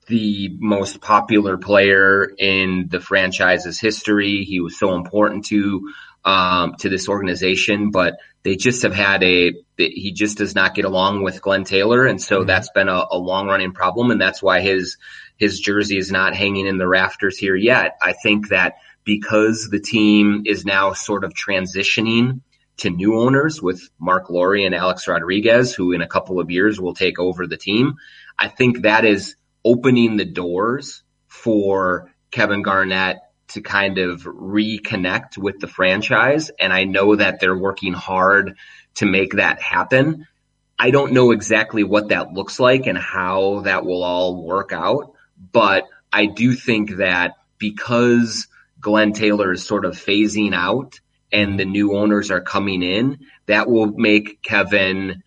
the 0.06 0.56
most 0.60 1.00
popular 1.00 1.58
player 1.58 2.24
in 2.38 2.86
the 2.88 3.00
franchise's 3.00 3.80
history. 3.80 4.44
He 4.44 4.60
was 4.60 4.78
so 4.78 4.94
important 4.94 5.46
to 5.46 5.92
um, 6.24 6.76
to 6.78 6.88
this 6.88 7.08
organization, 7.08 7.90
but 7.90 8.14
they 8.44 8.54
just 8.54 8.82
have 8.82 8.94
had 8.94 9.24
a 9.24 9.54
he 9.76 10.12
just 10.12 10.38
does 10.38 10.54
not 10.54 10.76
get 10.76 10.84
along 10.84 11.24
with 11.24 11.42
Glenn 11.42 11.64
Taylor, 11.64 12.06
and 12.06 12.22
so 12.22 12.38
mm-hmm. 12.38 12.46
that's 12.46 12.70
been 12.70 12.88
a, 12.88 13.06
a 13.10 13.18
long 13.18 13.48
running 13.48 13.72
problem, 13.72 14.12
and 14.12 14.20
that's 14.20 14.40
why 14.40 14.60
his 14.60 14.96
his 15.36 15.58
jersey 15.58 15.98
is 15.98 16.12
not 16.12 16.36
hanging 16.36 16.68
in 16.68 16.78
the 16.78 16.86
rafters 16.86 17.36
here 17.36 17.56
yet. 17.56 17.96
I 18.00 18.12
think 18.12 18.50
that 18.50 18.74
because 19.02 19.68
the 19.68 19.80
team 19.80 20.44
is 20.46 20.64
now 20.64 20.92
sort 20.92 21.24
of 21.24 21.34
transitioning 21.34 22.42
to 22.78 22.90
new 22.90 23.20
owners 23.20 23.62
with 23.62 23.88
Mark 23.98 24.30
Lore 24.30 24.56
and 24.56 24.74
Alex 24.74 25.06
Rodriguez, 25.06 25.74
who 25.74 25.92
in 25.92 26.02
a 26.02 26.08
couple 26.08 26.40
of 26.40 26.50
years 26.50 26.80
will 26.80 26.94
take 26.94 27.18
over 27.18 27.46
the 27.46 27.56
team. 27.56 27.94
I 28.38 28.48
think 28.48 28.82
that 28.82 29.04
is 29.04 29.36
opening 29.64 30.16
the 30.16 30.24
doors 30.24 31.02
for 31.26 32.12
Kevin 32.30 32.62
Garnett 32.62 33.18
to 33.48 33.60
kind 33.60 33.98
of 33.98 34.22
reconnect 34.22 35.38
with 35.38 35.60
the 35.60 35.68
franchise. 35.68 36.50
And 36.58 36.72
I 36.72 36.84
know 36.84 37.16
that 37.16 37.40
they're 37.40 37.56
working 37.56 37.92
hard 37.92 38.56
to 38.96 39.06
make 39.06 39.34
that 39.34 39.60
happen. 39.60 40.26
I 40.78 40.90
don't 40.90 41.12
know 41.12 41.30
exactly 41.30 41.84
what 41.84 42.08
that 42.08 42.32
looks 42.32 42.58
like 42.58 42.86
and 42.86 42.98
how 42.98 43.60
that 43.60 43.84
will 43.84 44.02
all 44.02 44.42
work 44.42 44.72
out, 44.72 45.12
but 45.52 45.84
I 46.12 46.26
do 46.26 46.54
think 46.54 46.96
that 46.96 47.34
because 47.58 48.48
Glenn 48.80 49.12
Taylor 49.12 49.52
is 49.52 49.64
sort 49.64 49.84
of 49.84 49.94
phasing 49.94 50.54
out 50.54 51.00
and 51.32 51.58
the 51.58 51.64
new 51.64 51.96
owners 51.96 52.30
are 52.30 52.40
coming 52.40 52.82
in, 52.82 53.18
that 53.46 53.68
will 53.68 53.86
make 53.86 54.42
Kevin 54.42 55.22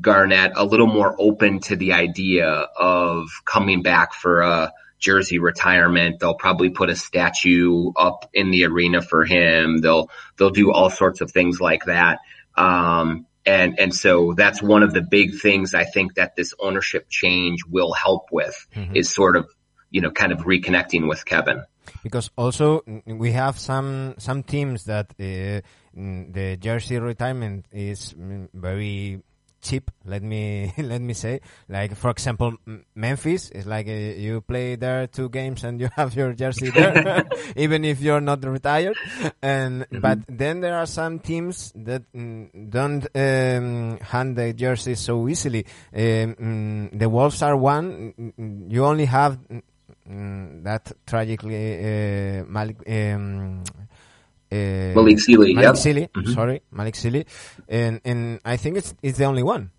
Garnett 0.00 0.52
a 0.54 0.64
little 0.64 0.86
more 0.86 1.14
open 1.18 1.60
to 1.60 1.76
the 1.76 1.92
idea 1.92 2.46
of 2.48 3.28
coming 3.44 3.82
back 3.82 4.14
for 4.14 4.40
a 4.40 4.72
jersey 4.98 5.38
retirement. 5.38 6.20
They'll 6.20 6.34
probably 6.34 6.70
put 6.70 6.90
a 6.90 6.96
statue 6.96 7.90
up 7.96 8.30
in 8.32 8.50
the 8.50 8.66
arena 8.66 9.02
for 9.02 9.24
him. 9.24 9.78
They'll 9.78 10.10
they'll 10.36 10.50
do 10.50 10.70
all 10.72 10.90
sorts 10.90 11.20
of 11.20 11.32
things 11.32 11.60
like 11.60 11.86
that. 11.86 12.20
Um, 12.56 13.26
and 13.46 13.80
and 13.80 13.94
so 13.94 14.34
that's 14.34 14.62
one 14.62 14.82
of 14.82 14.92
the 14.92 15.02
big 15.02 15.40
things 15.40 15.74
I 15.74 15.84
think 15.84 16.14
that 16.14 16.36
this 16.36 16.54
ownership 16.60 17.08
change 17.08 17.64
will 17.64 17.92
help 17.92 18.28
with 18.30 18.66
mm-hmm. 18.76 18.94
is 18.94 19.12
sort 19.12 19.36
of 19.36 19.48
you 19.90 20.02
know 20.02 20.10
kind 20.10 20.32
of 20.32 20.40
reconnecting 20.40 21.08
with 21.08 21.24
Kevin. 21.24 21.64
Because 22.02 22.30
also 22.36 22.82
we 23.06 23.32
have 23.32 23.58
some 23.58 24.14
some 24.18 24.42
teams 24.42 24.84
that 24.84 25.10
uh, 25.18 25.60
the 25.94 26.56
jersey 26.60 26.98
retirement 26.98 27.66
is 27.72 28.14
very 28.54 29.22
cheap. 29.60 29.90
Let 30.04 30.22
me 30.22 30.72
let 30.78 31.00
me 31.00 31.14
say, 31.14 31.40
like 31.68 31.96
for 31.96 32.10
example, 32.10 32.54
Memphis 32.94 33.50
is 33.50 33.66
like 33.66 33.88
uh, 33.88 33.92
you 33.92 34.40
play 34.40 34.76
there 34.76 35.06
two 35.06 35.28
games 35.28 35.64
and 35.64 35.80
you 35.80 35.88
have 35.96 36.14
your 36.14 36.32
jersey 36.32 36.70
there, 36.70 37.24
even 37.56 37.84
if 37.84 38.00
you're 38.00 38.20
not 38.20 38.44
retired. 38.44 38.96
And 39.42 39.82
mm-hmm. 39.82 40.00
but 40.00 40.18
then 40.28 40.60
there 40.60 40.76
are 40.76 40.86
some 40.86 41.18
teams 41.18 41.72
that 41.76 42.02
mm, 42.12 42.70
don't 42.70 43.06
um, 43.14 43.98
hand 43.98 44.36
the 44.36 44.52
jersey 44.52 44.94
so 44.94 45.28
easily. 45.28 45.66
Um, 45.94 46.00
mm, 46.00 46.98
the 46.98 47.08
Wolves 47.08 47.42
are 47.42 47.56
one. 47.56 48.14
Mm, 48.38 48.72
you 48.72 48.84
only 48.84 49.04
have 49.06 49.38
mm, 50.08 50.62
that 50.64 50.92
tragically 51.06 51.56
uh, 51.56 52.44
Malik. 52.46 52.78
Um, 52.86 53.64
uh, 54.52 54.56
Malik 54.94 55.20
Sealy. 55.20 55.54
Malik. 55.54 55.76
Sealy. 55.76 56.08
Mm-hmm. 56.08 56.32
Sorry, 56.32 56.62
Malik 56.70 56.96
Sealy, 56.96 57.26
and 57.68 58.00
and 58.04 58.40
I 58.44 58.56
think 58.56 58.76
it's 58.76 58.94
it's 59.02 59.18
the 59.18 59.24
only 59.24 59.42
one. 59.42 59.70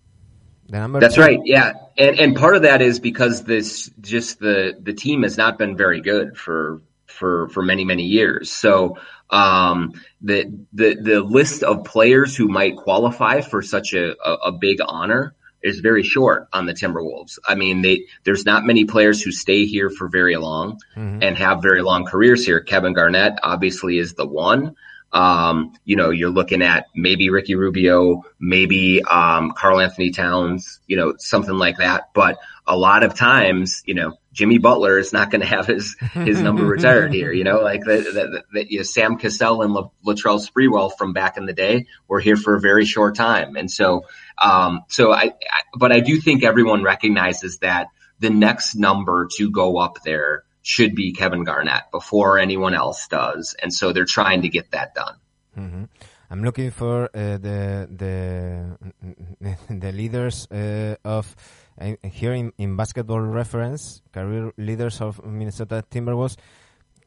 The 0.68 0.78
number. 0.78 1.00
That's 1.00 1.16
two. 1.16 1.20
right. 1.20 1.40
Yeah, 1.44 1.72
and 1.98 2.18
and 2.18 2.36
part 2.36 2.56
of 2.56 2.62
that 2.62 2.80
is 2.80 3.00
because 3.00 3.44
this 3.44 3.90
just 4.00 4.38
the 4.38 4.74
the 4.80 4.94
team 4.94 5.22
has 5.22 5.36
not 5.36 5.58
been 5.58 5.76
very 5.76 6.00
good 6.00 6.36
for 6.36 6.80
for 7.06 7.48
for 7.48 7.62
many 7.62 7.84
many 7.84 8.04
years. 8.04 8.50
So 8.50 8.96
um, 9.30 9.92
the 10.20 10.66
the 10.72 10.94
the 10.94 11.20
list 11.20 11.62
of 11.62 11.84
players 11.84 12.36
who 12.36 12.48
might 12.48 12.76
qualify 12.76 13.40
for 13.40 13.62
such 13.62 13.92
a, 13.92 14.14
a, 14.24 14.34
a 14.46 14.52
big 14.52 14.80
honor 14.86 15.34
is 15.62 15.80
very 15.80 16.02
short 16.02 16.48
on 16.52 16.66
the 16.66 16.74
Timberwolves. 16.74 17.38
I 17.46 17.54
mean, 17.54 17.82
they 17.82 18.06
there's 18.24 18.44
not 18.44 18.64
many 18.64 18.84
players 18.84 19.22
who 19.22 19.32
stay 19.32 19.66
here 19.66 19.90
for 19.90 20.08
very 20.08 20.36
long 20.36 20.80
mm-hmm. 20.96 21.22
and 21.22 21.36
have 21.38 21.62
very 21.62 21.82
long 21.82 22.04
careers 22.04 22.44
here. 22.44 22.60
Kevin 22.60 22.92
Garnett 22.92 23.38
obviously 23.42 23.98
is 23.98 24.14
the 24.14 24.26
one. 24.26 24.76
Um, 25.12 25.74
you 25.84 25.96
know, 25.96 26.08
you're 26.10 26.30
looking 26.30 26.62
at 26.62 26.86
maybe 26.94 27.28
Ricky 27.28 27.54
Rubio, 27.54 28.24
maybe 28.40 29.02
um, 29.02 29.52
Karl-Anthony 29.54 30.10
Towns, 30.10 30.80
you 30.86 30.96
know, 30.96 31.14
something 31.18 31.54
like 31.54 31.76
that. 31.76 32.14
But 32.14 32.38
a 32.66 32.76
lot 32.76 33.04
of 33.04 33.14
times, 33.14 33.82
you 33.84 33.92
know, 33.92 34.16
Jimmy 34.32 34.58
Butler 34.58 34.98
is 34.98 35.12
not 35.12 35.30
going 35.30 35.42
to 35.42 35.46
have 35.46 35.66
his 35.66 35.96
his 36.14 36.40
number 36.40 36.64
retired 36.76 37.12
here. 37.12 37.32
You 37.32 37.44
know, 37.44 37.60
like 37.60 37.84
the 37.84 38.42
you 38.68 38.78
know, 38.78 38.82
Sam 38.82 39.18
Cassell 39.18 39.62
and 39.62 39.74
La, 39.74 39.90
Latrell 40.04 40.40
Sprewell 40.40 40.96
from 40.96 41.12
back 41.12 41.36
in 41.36 41.46
the 41.46 41.52
day 41.52 41.86
were 42.08 42.20
here 42.20 42.36
for 42.36 42.54
a 42.54 42.60
very 42.60 42.84
short 42.84 43.14
time, 43.14 43.56
and 43.56 43.70
so 43.70 44.06
um, 44.38 44.84
so 44.88 45.12
I, 45.12 45.24
I 45.24 45.60
but 45.78 45.92
I 45.92 46.00
do 46.00 46.18
think 46.20 46.44
everyone 46.44 46.82
recognizes 46.82 47.58
that 47.58 47.88
the 48.20 48.30
next 48.30 48.74
number 48.74 49.28
to 49.36 49.50
go 49.50 49.78
up 49.78 50.02
there 50.04 50.44
should 50.62 50.94
be 50.94 51.12
Kevin 51.12 51.44
Garnett 51.44 51.90
before 51.90 52.38
anyone 52.38 52.74
else 52.74 53.08
does, 53.08 53.54
and 53.62 53.72
so 53.72 53.92
they're 53.92 54.04
trying 54.04 54.42
to 54.42 54.48
get 54.48 54.70
that 54.70 54.94
done. 54.94 55.14
Mm-hmm. 55.58 55.84
I'm 56.30 56.42
looking 56.42 56.70
for 56.70 57.10
uh, 57.12 57.36
the 57.36 57.86
the 57.92 59.56
the 59.68 59.92
leaders 59.92 60.48
uh, 60.50 60.96
of 61.04 61.36
here 62.02 62.32
in, 62.34 62.52
in 62.58 62.76
basketball 62.76 63.20
reference 63.20 64.02
career 64.12 64.52
leaders 64.56 65.00
of 65.00 65.24
Minnesota 65.24 65.84
Timberwolves. 65.90 66.36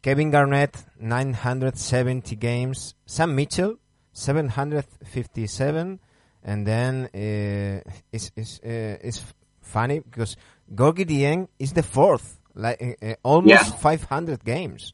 Kevin 0.01 0.29
Garnett 0.29 0.77
970 0.99 2.35
games, 2.35 2.93
Sam 3.07 3.35
Mitchell 3.35 3.77
757, 4.13 5.99
and 6.43 6.67
then 6.67 7.05
uh, 7.05 7.81
it's 8.11 8.31
it's 8.35 8.59
uh, 8.59 8.97
it's 9.01 9.23
funny 9.61 9.99
because 9.99 10.37
Gorgui 10.73 11.05
Dieng 11.05 11.47
is 11.57 11.73
the 11.73 11.81
fourth 11.81 12.39
like 12.53 12.97
uh, 13.01 13.15
almost 13.23 13.49
yeah. 13.49 13.63
500 13.63 14.43
games. 14.45 14.93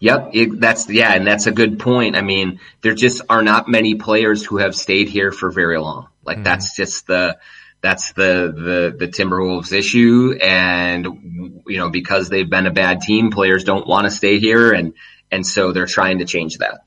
Yep, 0.00 0.30
it, 0.32 0.60
that's 0.60 0.90
yeah, 0.90 1.14
and 1.14 1.26
that's 1.26 1.46
a 1.46 1.52
good 1.52 1.78
point. 1.78 2.16
I 2.16 2.20
mean, 2.20 2.60
there 2.82 2.94
just 2.94 3.22
are 3.28 3.42
not 3.42 3.68
many 3.68 3.94
players 3.94 4.44
who 4.44 4.58
have 4.58 4.74
stayed 4.74 5.08
here 5.08 5.30
for 5.30 5.50
very 5.50 5.78
long. 5.78 6.08
Like 6.24 6.38
mm-hmm. 6.38 6.44
that's 6.44 6.76
just 6.76 7.06
the 7.06 7.38
that's 7.84 8.12
the, 8.14 8.32
the, 8.56 8.96
the 8.98 9.08
Timberwolves 9.16 9.70
issue. 9.72 10.38
And, 10.40 11.62
you 11.66 11.78
know, 11.80 11.90
because 11.90 12.30
they've 12.30 12.48
been 12.48 12.66
a 12.66 12.72
bad 12.72 13.02
team, 13.02 13.30
players 13.30 13.62
don't 13.62 13.86
want 13.86 14.04
to 14.06 14.10
stay 14.10 14.38
here. 14.38 14.72
And, 14.72 14.94
and 15.30 15.46
so 15.46 15.72
they're 15.72 15.92
trying 15.98 16.18
to 16.20 16.24
change 16.24 16.56
that. 16.58 16.80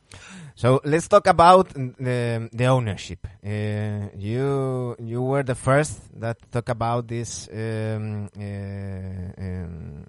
So 0.55 0.81
let's 0.83 1.07
talk 1.07 1.27
about 1.27 1.69
the, 1.69 2.49
the 2.51 2.65
ownership. 2.65 3.27
Uh, 3.45 4.09
you 4.17 4.95
you 4.97 5.21
were 5.21 5.43
the 5.43 5.53
first 5.53 6.01
that 6.19 6.37
talk 6.51 6.69
about 6.69 7.07
this 7.07 7.47
um, 7.53 8.27
uh, 8.35 9.43
um, 9.45 10.03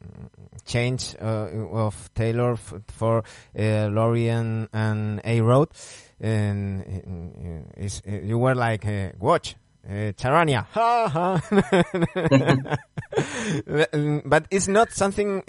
change 0.64 1.14
uh, 1.20 1.51
of 1.84 1.95
Taylor 2.14 2.57
for 2.97 3.24
uh, 3.59 3.89
Lorien 3.93 4.70
and 4.72 5.20
A-Rod, 5.22 5.68
and 6.18 6.82
you 8.07 8.39
were 8.39 8.55
like, 8.55 8.86
uh, 8.86 9.12
watch. 9.20 9.55
Uh, 9.87 10.12
Charania, 10.12 10.66
ha 10.70 11.09
ha. 11.09 11.41
but 14.24 14.47
it's 14.51 14.68
not 14.68 14.93
something 14.93 15.43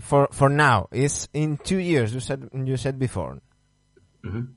for 0.00 0.28
for 0.32 0.48
now. 0.48 0.88
It's 0.90 1.28
in 1.32 1.58
two 1.58 1.78
years. 1.78 2.14
You 2.14 2.20
said 2.20 2.48
you 2.52 2.76
said 2.76 2.98
before. 2.98 3.40
Mm-hmm. 4.24 4.52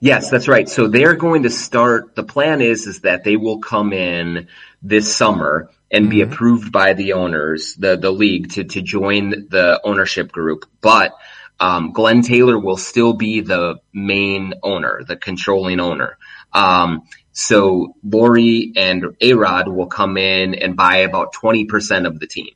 Yes, 0.00 0.30
that's 0.30 0.48
right. 0.48 0.68
So 0.68 0.88
they're 0.88 1.16
going 1.16 1.44
to 1.44 1.50
start. 1.50 2.14
The 2.14 2.24
plan 2.24 2.60
is 2.60 2.86
is 2.86 3.00
that 3.00 3.24
they 3.24 3.36
will 3.36 3.60
come 3.60 3.92
in 3.92 4.48
this 4.82 5.14
summer 5.14 5.70
and 5.90 6.04
mm-hmm. 6.04 6.10
be 6.10 6.20
approved 6.22 6.72
by 6.72 6.94
the 6.94 7.14
owners, 7.14 7.74
the 7.76 7.96
the 7.96 8.10
league, 8.10 8.52
to 8.52 8.64
to 8.64 8.82
join 8.82 9.30
the 9.48 9.80
ownership 9.84 10.32
group. 10.32 10.66
But 10.80 11.14
um, 11.58 11.92
Glenn 11.92 12.22
Taylor 12.22 12.58
will 12.58 12.76
still 12.76 13.12
be 13.12 13.40
the 13.40 13.76
main 13.92 14.54
owner, 14.62 15.02
the 15.06 15.16
controlling 15.16 15.80
owner. 15.80 16.18
Um, 16.52 17.02
so 17.32 17.94
Lore 18.02 18.38
and 18.38 19.16
A-Rod 19.20 19.68
will 19.68 19.86
come 19.86 20.16
in 20.16 20.54
and 20.54 20.76
buy 20.76 20.98
about 20.98 21.32
twenty 21.32 21.64
percent 21.64 22.06
of 22.06 22.18
the 22.18 22.26
team, 22.26 22.54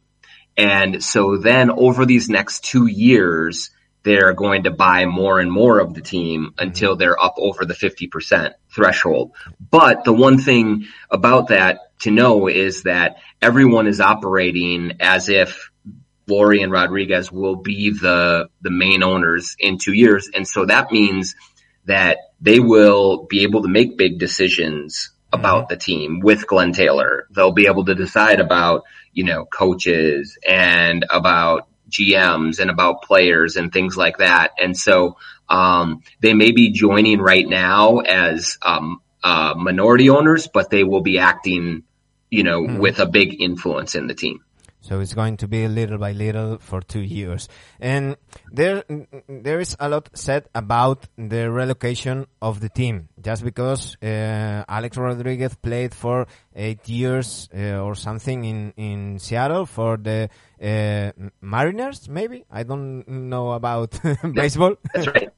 and 0.56 1.02
so 1.02 1.36
then 1.36 1.70
over 1.70 2.06
these 2.06 2.28
next 2.28 2.64
two 2.64 2.86
years 2.86 3.70
they're 4.04 4.34
going 4.34 4.64
to 4.64 4.70
buy 4.70 5.06
more 5.06 5.40
and 5.40 5.50
more 5.50 5.80
of 5.80 5.94
the 5.94 6.00
team 6.00 6.42
mm-hmm. 6.44 6.62
until 6.62 6.94
they're 6.94 7.20
up 7.20 7.34
over 7.38 7.64
the 7.64 7.74
50% 7.74 8.52
threshold. 8.72 9.32
But 9.58 10.04
the 10.04 10.12
one 10.12 10.38
thing 10.38 10.86
about 11.10 11.48
that 11.48 11.80
to 12.00 12.10
know 12.10 12.46
is 12.46 12.84
that 12.84 13.16
everyone 13.42 13.88
is 13.88 14.00
operating 14.00 14.98
as 15.00 15.28
if 15.28 15.70
Lore 16.26 16.52
and 16.52 16.70
Rodriguez 16.70 17.32
will 17.32 17.56
be 17.56 17.90
the, 17.90 18.48
the 18.60 18.70
main 18.70 19.02
owners 19.02 19.56
in 19.58 19.78
two 19.78 19.92
years. 19.92 20.30
And 20.34 20.46
so 20.46 20.66
that 20.66 20.92
means 20.92 21.34
that 21.86 22.18
they 22.44 22.60
will 22.60 23.24
be 23.24 23.42
able 23.42 23.62
to 23.62 23.68
make 23.68 23.96
big 23.96 24.18
decisions 24.18 25.10
about 25.32 25.64
mm-hmm. 25.64 25.72
the 25.72 25.76
team 25.78 26.20
with 26.20 26.46
Glenn 26.46 26.72
Taylor. 26.72 27.26
They'll 27.30 27.52
be 27.52 27.66
able 27.66 27.86
to 27.86 27.94
decide 27.94 28.38
about, 28.38 28.84
you 29.14 29.24
know, 29.24 29.46
coaches 29.46 30.36
and 30.46 31.06
about 31.08 31.68
GMs 31.88 32.60
and 32.60 32.70
about 32.70 33.02
players 33.02 33.56
and 33.56 33.72
things 33.72 33.96
like 33.96 34.18
that. 34.18 34.52
And 34.60 34.76
so 34.76 35.16
um, 35.48 36.02
they 36.20 36.34
may 36.34 36.52
be 36.52 36.70
joining 36.70 37.18
right 37.18 37.48
now 37.48 38.00
as 38.00 38.58
um, 38.60 39.00
uh, 39.22 39.54
minority 39.56 40.10
owners, 40.10 40.46
but 40.46 40.68
they 40.68 40.84
will 40.84 41.00
be 41.00 41.18
acting, 41.18 41.84
you 42.30 42.42
know, 42.42 42.62
mm. 42.62 42.78
with 42.78 43.00
a 43.00 43.06
big 43.06 43.40
influence 43.40 43.94
in 43.94 44.06
the 44.06 44.14
team. 44.14 44.44
So 44.84 45.00
it's 45.00 45.14
going 45.14 45.38
to 45.38 45.48
be 45.48 45.66
little 45.66 45.96
by 45.96 46.12
little 46.12 46.58
for 46.58 46.82
two 46.82 47.00
years. 47.00 47.48
And 47.80 48.16
there, 48.52 48.84
there 49.26 49.58
is 49.58 49.74
a 49.80 49.88
lot 49.88 50.10
said 50.12 50.50
about 50.54 51.06
the 51.16 51.50
relocation 51.50 52.26
of 52.42 52.60
the 52.60 52.68
team. 52.68 53.08
Just 53.18 53.44
because 53.44 53.96
uh, 54.02 54.62
Alex 54.68 54.98
Rodriguez 54.98 55.54
played 55.54 55.94
for 55.94 56.26
eight 56.54 56.86
years 56.86 57.48
uh, 57.56 57.78
or 57.78 57.94
something 57.94 58.44
in, 58.44 58.74
in 58.76 59.18
Seattle 59.20 59.64
for 59.64 59.96
the 59.96 60.28
uh, 60.62 61.12
Mariners, 61.40 62.06
maybe? 62.06 62.44
I 62.50 62.64
don't 62.64 63.08
know 63.08 63.52
about 63.52 63.98
baseball. 64.34 64.76
That's 64.92 65.06
right. 65.06 65.30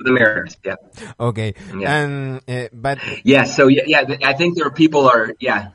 the 0.00 0.12
Mariners, 0.12 0.56
yeah. 0.64 0.76
Okay. 1.20 1.52
Yeah. 1.76 1.94
And, 1.94 2.40
uh, 2.48 2.68
but. 2.72 3.00
Yeah, 3.22 3.44
so 3.44 3.68
yeah, 3.68 3.82
yeah, 3.86 4.16
I 4.24 4.32
think 4.32 4.56
there 4.56 4.66
are 4.66 4.72
people 4.72 5.06
are, 5.10 5.34
yeah 5.40 5.72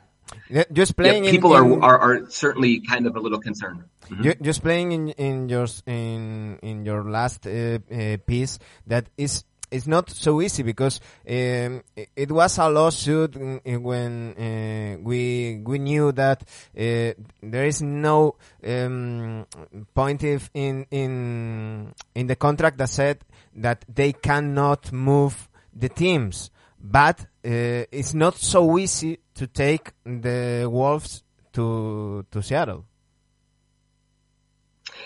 just 0.72 0.96
playing. 0.96 1.24
Yeah, 1.24 1.30
people 1.30 1.56
in, 1.56 1.72
in, 1.72 1.82
are, 1.82 1.98
are 1.98 1.98
are 1.98 2.30
certainly 2.30 2.80
kind 2.80 3.06
of 3.06 3.16
a 3.16 3.20
little 3.20 3.40
concerned. 3.40 3.84
Mm-hmm. 4.08 4.42
Just 4.44 4.62
playing 4.62 4.92
in 4.92 5.08
in 5.10 5.48
your 5.48 5.66
in 5.86 6.58
in 6.62 6.84
your 6.84 7.04
last 7.04 7.46
uh, 7.46 7.78
uh, 7.90 8.16
piece 8.26 8.58
that 8.86 9.08
is 9.16 9.44
it's 9.70 9.86
not 9.86 10.08
so 10.08 10.40
easy 10.40 10.62
because 10.62 11.00
um, 11.28 11.82
it 11.96 12.30
was 12.30 12.58
a 12.58 12.68
lawsuit 12.68 13.34
when 13.64 14.34
uh, 14.36 15.02
we 15.02 15.60
we 15.64 15.78
knew 15.78 16.12
that 16.12 16.42
uh, 16.42 17.12
there 17.42 17.66
is 17.66 17.82
no 17.82 18.36
um, 18.64 19.46
point 19.94 20.22
if 20.22 20.50
in 20.54 20.86
in 20.90 21.92
in 22.14 22.26
the 22.26 22.36
contract 22.36 22.78
that 22.78 22.88
said 22.88 23.24
that 23.56 23.84
they 23.92 24.12
cannot 24.12 24.92
move 24.92 25.48
the 25.74 25.88
teams 25.88 26.50
but 26.78 27.20
uh, 27.20 27.88
it's 27.90 28.14
not 28.14 28.36
so 28.36 28.78
easy 28.78 29.18
to 29.34 29.46
take 29.46 29.92
the 30.04 30.68
Wolves 30.70 31.22
to 31.52 32.26
to 32.30 32.42
Seattle. 32.42 32.86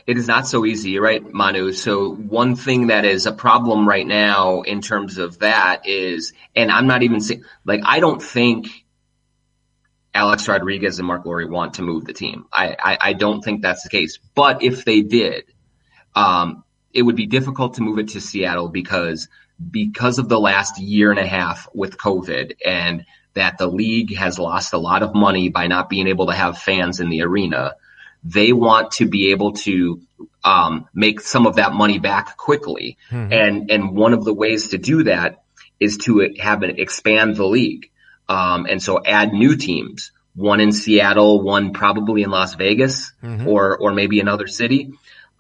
It 0.07 0.17
is 0.17 0.27
not 0.27 0.47
so 0.47 0.65
easy, 0.65 0.99
right, 0.99 1.23
Manu? 1.23 1.73
So 1.73 2.15
one 2.15 2.57
thing 2.57 2.87
that 2.89 3.05
is 3.05 3.27
a 3.27 3.33
problem 3.33 3.87
right 3.89 4.07
now 4.07 4.63
in 4.63 4.81
terms 4.81 5.19
of 5.19 5.41
that 5.41 5.87
is, 5.87 6.33
and 6.55 6.71
I'm 6.71 6.87
not 6.87 7.03
even 7.03 7.21
saying, 7.21 7.45
like, 7.65 7.83
I 7.85 8.01
don't 8.01 8.23
think 8.23 8.69
Alex 10.15 10.49
Rodriguez 10.49 10.99
and 10.99 11.07
Mark 11.07 11.25
Lore 11.25 11.47
want 11.47 11.75
to 11.75 11.83
move 11.83 12.05
the 12.05 12.13
team. 12.13 12.47
I, 12.53 12.77
I, 12.79 12.99
I 13.01 13.13
don't 13.13 13.43
think 13.43 13.63
that's 13.63 13.83
the 13.83 13.89
case. 13.89 14.19
But 14.35 14.63
if 14.63 14.85
they 14.85 15.03
did, 15.03 15.45
um, 16.15 16.65
it 16.93 17.03
would 17.03 17.17
be 17.17 17.27
difficult 17.27 17.75
to 17.75 17.83
move 17.83 17.99
it 17.99 18.09
to 18.09 18.21
Seattle 18.21 18.69
because 18.69 19.29
because 19.71 20.19
of 20.19 20.29
the 20.29 20.39
last 20.39 20.79
year 20.79 21.11
and 21.11 21.19
a 21.19 21.27
half 21.27 21.69
with 21.75 21.99
COVID 21.99 22.57
and 22.65 23.05
that 23.39 23.59
the 23.59 23.67
league 23.67 24.17
has 24.17 24.39
lost 24.39 24.73
a 24.73 24.79
lot 24.79 25.03
of 25.03 25.15
money 25.15 25.49
by 25.49 25.67
not 25.67 25.89
being 25.89 26.09
able 26.09 26.27
to 26.27 26.33
have 26.33 26.59
fans 26.59 27.01
in 27.01 27.09
the 27.09 27.23
arena. 27.23 27.75
They 28.25 28.53
want 28.53 28.93
to 28.93 29.07
be 29.07 29.31
able 29.31 29.53
to 29.53 30.01
um, 30.45 30.89
make 30.93 31.21
some 31.21 31.47
of 31.47 31.57
that 31.57 31.73
money 31.73 31.99
back 31.99 32.37
quickly, 32.37 32.99
mm-hmm. 33.11 33.33
and 33.33 33.71
and 33.71 33.97
one 33.97 34.13
of 34.13 34.25
the 34.25 34.35
ways 34.35 34.69
to 34.69 34.79
do 34.79 35.05
that 35.05 35.43
is 35.79 35.99
to 35.99 36.35
have 36.41 36.63
it 36.65 36.79
expand 36.79 37.37
the 37.37 37.47
league, 37.47 37.91
um, 38.29 38.67
and 38.67 38.83
so 38.83 39.03
add 39.05 39.33
new 39.33 39.57
teams. 39.57 40.11
One 40.35 40.61
in 40.61 40.73
Seattle, 40.73 41.43
one 41.43 41.73
probably 41.73 42.23
in 42.23 42.31
Las 42.31 42.55
Vegas, 42.55 43.13
mm-hmm. 43.23 43.47
or 43.47 43.77
or 43.77 43.93
maybe 43.93 44.21
another 44.21 44.47
city. 44.49 44.93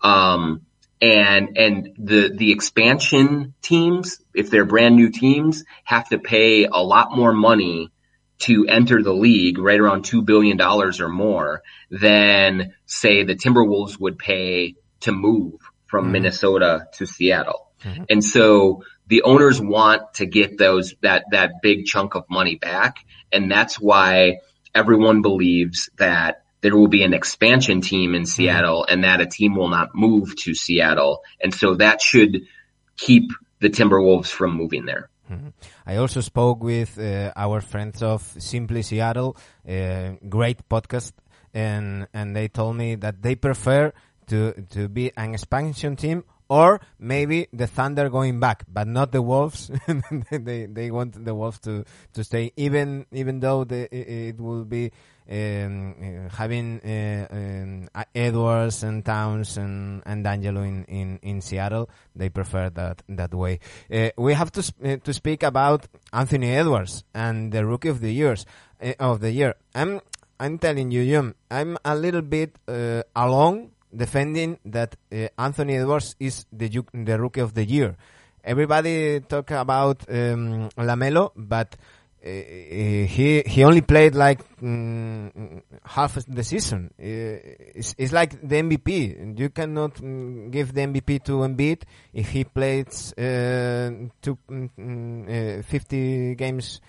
Um, 0.02 0.62
and 1.00 1.56
and 1.56 1.90
the 1.98 2.30
the 2.34 2.52
expansion 2.52 3.54
teams, 3.62 4.20
if 4.34 4.50
they're 4.50 4.64
brand 4.64 4.96
new 4.96 5.10
teams, 5.10 5.64
have 5.84 6.08
to 6.08 6.18
pay 6.18 6.64
a 6.64 6.82
lot 6.82 7.16
more 7.16 7.32
money 7.32 7.92
to 8.40 8.66
enter 8.68 9.02
the 9.02 9.12
league, 9.12 9.58
right 9.58 9.80
around 9.80 10.04
two 10.04 10.22
billion 10.22 10.56
dollars 10.56 11.00
or 11.00 11.08
more, 11.08 11.62
than 11.90 12.74
say 12.86 13.24
the 13.24 13.34
Timberwolves 13.34 13.98
would 13.98 14.18
pay 14.18 14.74
to 15.00 15.12
move 15.12 15.60
from 15.86 16.04
mm-hmm. 16.04 16.12
Minnesota 16.12 16.86
to 16.94 17.06
Seattle. 17.06 17.70
Mm-hmm. 17.82 18.04
And 18.10 18.24
so 18.24 18.84
the 19.06 19.22
owners 19.22 19.60
want 19.60 20.14
to 20.14 20.26
get 20.26 20.58
those 20.58 20.94
that 21.02 21.24
that 21.30 21.62
big 21.62 21.86
chunk 21.86 22.14
of 22.14 22.24
money 22.28 22.56
back, 22.56 22.96
and 23.32 23.50
that's 23.50 23.80
why 23.80 24.38
everyone 24.74 25.22
believes 25.22 25.90
that 25.98 26.42
there 26.60 26.76
will 26.76 26.88
be 26.88 27.02
an 27.02 27.14
expansion 27.14 27.80
team 27.80 28.14
in 28.14 28.26
Seattle 28.26 28.84
and 28.88 29.04
that 29.04 29.20
a 29.20 29.26
team 29.26 29.54
will 29.54 29.68
not 29.68 29.94
move 29.94 30.34
to 30.36 30.54
Seattle. 30.54 31.22
And 31.40 31.54
so 31.54 31.76
that 31.76 32.00
should 32.00 32.46
keep 32.96 33.30
the 33.60 33.70
Timberwolves 33.70 34.28
from 34.28 34.54
moving 34.56 34.84
there. 34.84 35.08
Mm-hmm. 35.30 35.48
I 35.86 35.96
also 35.96 36.20
spoke 36.20 36.62
with 36.62 36.98
uh, 36.98 37.32
our 37.36 37.60
friends 37.60 38.02
of 38.02 38.22
Simply 38.38 38.82
Seattle, 38.82 39.36
uh, 39.68 40.12
great 40.28 40.66
podcast, 40.68 41.12
and 41.52 42.08
and 42.14 42.34
they 42.34 42.48
told 42.48 42.76
me 42.76 42.94
that 42.94 43.20
they 43.20 43.34
prefer 43.34 43.92
to 44.28 44.52
to 44.70 44.88
be 44.88 45.12
an 45.16 45.34
expansion 45.34 45.96
team 45.96 46.24
or 46.48 46.80
maybe 46.98 47.46
the 47.52 47.66
Thunder 47.66 48.08
going 48.08 48.40
back, 48.40 48.64
but 48.68 48.88
not 48.88 49.12
the 49.12 49.20
Wolves. 49.20 49.70
they 50.30 50.64
they 50.66 50.90
want 50.90 51.22
the 51.24 51.34
Wolves 51.34 51.60
to 51.60 51.84
to 52.14 52.24
stay, 52.24 52.52
even 52.56 53.04
even 53.12 53.40
though 53.40 53.64
the, 53.64 53.84
it, 53.94 54.36
it 54.36 54.40
will 54.40 54.64
be 54.64 54.92
um, 55.30 55.94
uh, 56.00 56.34
having 56.34 56.80
uh, 56.80 57.26
um, 57.30 57.88
Edwards 58.14 58.82
and 58.82 59.04
Towns 59.04 59.56
and, 59.58 60.02
and 60.06 60.24
D'Angelo 60.24 60.62
in, 60.62 60.84
in, 60.84 61.18
in 61.22 61.40
Seattle, 61.40 61.88
they 62.16 62.28
prefer 62.28 62.70
that 62.70 63.02
that 63.08 63.34
way. 63.34 63.60
Uh, 63.92 64.10
we 64.16 64.34
have 64.34 64.50
to 64.52 64.62
sp- 64.64 64.80
uh, 64.84 64.96
to 64.96 65.12
speak 65.12 65.42
about 65.42 65.86
Anthony 66.12 66.54
Edwards 66.54 67.04
and 67.14 67.52
the 67.52 67.66
Rookie 67.66 67.88
of 67.88 68.00
the 68.00 68.12
Years 68.12 68.46
uh, 68.82 68.92
of 68.98 69.20
the 69.20 69.30
year. 69.30 69.54
I'm 69.74 70.00
I'm 70.40 70.58
telling 70.58 70.90
you, 70.90 71.04
Jim, 71.04 71.34
I'm 71.50 71.76
a 71.84 71.94
little 71.94 72.22
bit 72.22 72.56
uh, 72.66 73.02
alone 73.14 73.72
defending 73.94 74.58
that 74.66 74.96
Anthony 75.38 75.76
Edwards 75.76 76.14
is 76.20 76.46
the 76.52 76.68
the 76.92 77.18
Rookie 77.18 77.40
of 77.40 77.54
the 77.54 77.64
Year. 77.64 77.96
Everybody 78.44 79.20
talk 79.20 79.50
about 79.50 80.08
um, 80.08 80.70
Lamelo, 80.78 81.32
but 81.36 81.76
he 83.06 83.42
he 83.46 83.64
only 83.64 83.80
played 83.80 84.14
like 84.14 84.40
mm, 84.60 85.62
half 85.84 86.14
the 86.26 86.44
season. 86.44 86.92
It's, 86.98 87.94
it's, 87.98 88.12
like 88.12 88.40
the 88.40 88.56
MVP. 88.56 89.38
You 89.38 89.50
cannot 89.50 89.94
mm, 89.94 90.50
give 90.50 90.74
the 90.74 90.82
MVP 90.82 91.24
to 91.24 91.32
Embiid 91.40 91.82
if 92.12 92.30
he 92.30 92.44
plays 92.44 93.12
uh, 93.16 93.90
two, 94.20 94.38
mm, 94.50 95.60
uh, 95.60 95.62
50 95.62 96.34
games 96.34 96.80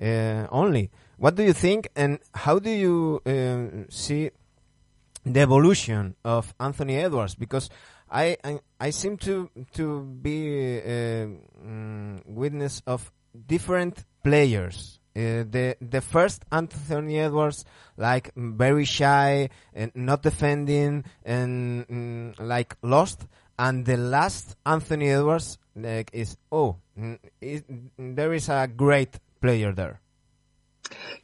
uh, 0.00 0.46
only. 0.50 0.90
What 1.16 1.34
do 1.34 1.42
you 1.42 1.52
think, 1.52 1.88
and 1.96 2.18
how 2.32 2.58
do 2.58 2.70
you 2.70 3.20
uh, 3.26 3.90
see 3.90 4.30
the 5.24 5.40
evolution 5.40 6.14
of 6.24 6.54
Anthony 6.60 6.96
Edwards? 6.96 7.34
Because 7.34 7.70
I 8.10 8.36
I, 8.44 8.60
I 8.80 8.90
seem 8.90 9.16
to 9.18 9.50
to 9.74 10.02
be 10.02 10.78
uh, 10.78 11.26
mm, 11.64 12.24
witness 12.26 12.82
of 12.86 13.10
different 13.46 14.04
players. 14.22 15.00
Uh, 15.16 15.42
the 15.50 15.76
the 15.80 16.00
first 16.00 16.44
Anthony 16.52 17.18
Edwards 17.18 17.64
like 17.96 18.30
very 18.36 18.84
shy 18.84 19.48
and 19.74 19.90
not 19.94 20.22
defending 20.22 21.04
and 21.24 21.88
mm, 21.88 22.34
like 22.38 22.76
lost, 22.82 23.26
and 23.58 23.84
the 23.84 23.96
last 23.96 24.54
Anthony 24.64 25.10
Edwards 25.10 25.58
like 25.74 26.10
is 26.12 26.36
oh 26.52 26.76
mm, 26.98 27.18
it, 27.40 27.64
there 27.98 28.32
is 28.32 28.48
a 28.48 28.68
great 28.68 29.18
player 29.40 29.72
there. 29.72 30.00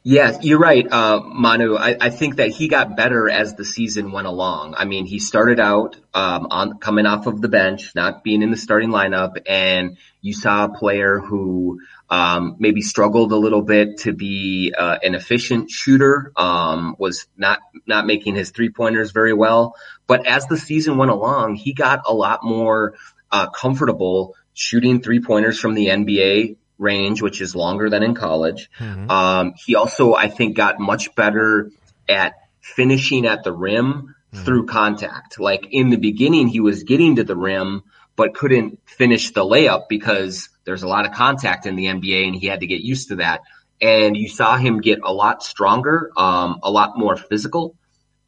Yes, 0.07 0.43
you're 0.43 0.59
right, 0.59 0.85
uh, 0.91 1.21
Manu. 1.25 1.75
I, 1.75 1.97
I, 1.99 2.09
think 2.11 2.35
that 2.35 2.49
he 2.49 2.67
got 2.67 2.95
better 2.95 3.27
as 3.27 3.55
the 3.55 3.65
season 3.65 4.11
went 4.11 4.27
along. 4.27 4.75
I 4.77 4.85
mean, 4.85 5.07
he 5.07 5.17
started 5.17 5.59
out 5.59 5.95
um, 6.13 6.45
on 6.51 6.77
coming 6.77 7.07
off 7.07 7.25
of 7.25 7.41
the 7.41 7.47
bench, 7.47 7.95
not 7.95 8.23
being 8.23 8.43
in 8.43 8.51
the 8.51 8.57
starting 8.57 8.89
lineup, 8.89 9.37
and 9.47 9.97
you 10.21 10.33
saw 10.33 10.65
a 10.65 10.69
player 10.69 11.19
who 11.19 11.79
um, 12.07 12.57
maybe 12.59 12.81
struggled 12.81 13.31
a 13.31 13.35
little 13.35 13.63
bit 13.63 13.97
to 14.01 14.13
be 14.13 14.75
uh, 14.77 14.99
an 15.01 15.15
efficient 15.15 15.71
shooter, 15.71 16.31
um, 16.35 16.95
was 16.99 17.25
not 17.35 17.61
not 17.87 18.05
making 18.05 18.35
his 18.35 18.51
three 18.51 18.69
pointers 18.69 19.11
very 19.11 19.33
well. 19.33 19.75
But 20.05 20.27
as 20.27 20.45
the 20.45 20.57
season 20.57 20.97
went 20.97 21.09
along, 21.09 21.55
he 21.55 21.73
got 21.73 22.01
a 22.05 22.13
lot 22.13 22.43
more 22.43 22.93
uh, 23.31 23.49
comfortable 23.49 24.35
shooting 24.53 25.01
three 25.01 25.19
pointers 25.19 25.59
from 25.59 25.73
the 25.73 25.87
NBA 25.87 26.57
range, 26.77 27.21
which 27.21 27.41
is 27.41 27.55
longer 27.55 27.89
than 27.89 28.03
in 28.03 28.15
college. 28.15 28.69
Mm-hmm. 28.79 29.09
Um, 29.09 29.53
he 29.57 29.75
also, 29.75 30.13
I 30.13 30.27
think, 30.27 30.55
got 30.55 30.79
much 30.79 31.15
better 31.15 31.71
at 32.07 32.33
finishing 32.61 33.25
at 33.25 33.43
the 33.43 33.53
rim 33.53 34.15
mm-hmm. 34.33 34.43
through 34.43 34.65
contact. 34.65 35.39
Like 35.39 35.67
in 35.71 35.89
the 35.89 35.97
beginning, 35.97 36.47
he 36.47 36.59
was 36.59 36.83
getting 36.83 37.17
to 37.17 37.23
the 37.23 37.35
rim, 37.35 37.83
but 38.15 38.33
couldn't 38.33 38.79
finish 38.85 39.31
the 39.31 39.43
layup 39.43 39.87
because 39.89 40.49
there's 40.65 40.83
a 40.83 40.87
lot 40.87 41.05
of 41.05 41.13
contact 41.13 41.65
in 41.65 41.75
the 41.75 41.85
NBA 41.85 42.27
and 42.27 42.35
he 42.35 42.47
had 42.47 42.61
to 42.61 42.67
get 42.67 42.81
used 42.81 43.09
to 43.09 43.17
that. 43.17 43.41
And 43.81 44.15
you 44.15 44.29
saw 44.29 44.57
him 44.57 44.79
get 44.79 44.99
a 45.03 45.13
lot 45.13 45.43
stronger, 45.43 46.11
um, 46.15 46.59
a 46.63 46.71
lot 46.71 46.97
more 46.97 47.17
physical, 47.17 47.75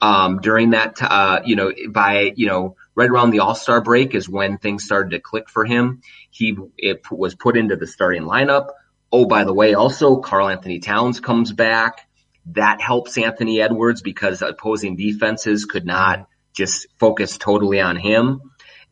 um, 0.01 0.39
during 0.41 0.71
that, 0.71 1.01
uh, 1.01 1.41
you 1.45 1.55
know, 1.55 1.71
by, 1.89 2.33
you 2.35 2.47
know, 2.47 2.75
right 2.97 3.11
around 3.11 3.29
the 3.29 3.39
All 3.39 3.55
Star 3.55 3.79
break 3.79 4.15
is 4.15 4.27
when 4.27 4.57
things 4.57 4.83
started 4.83 5.11
to 5.11 5.19
click 5.19 5.49
for 5.49 5.63
him. 5.63 6.01
He 6.31 6.57
it 6.77 7.01
was 7.11 7.35
put 7.35 7.55
into 7.55 7.77
the 7.77 7.87
starting 7.87 8.23
lineup. 8.23 8.69
Oh, 9.11 9.25
by 9.25 9.45
the 9.45 9.53
way, 9.53 9.75
also 9.75 10.17
Karl 10.17 10.49
Anthony 10.49 10.79
Towns 10.79 11.21
comes 11.21 11.53
back. 11.53 12.09
That 12.47 12.81
helps 12.81 13.17
Anthony 13.17 13.61
Edwards 13.61 14.01
because 14.01 14.41
opposing 14.41 14.97
defenses 14.97 15.65
could 15.65 15.85
not 15.85 16.27
just 16.53 16.87
focus 16.97 17.37
totally 17.37 17.79
on 17.79 17.97
him. 17.97 18.41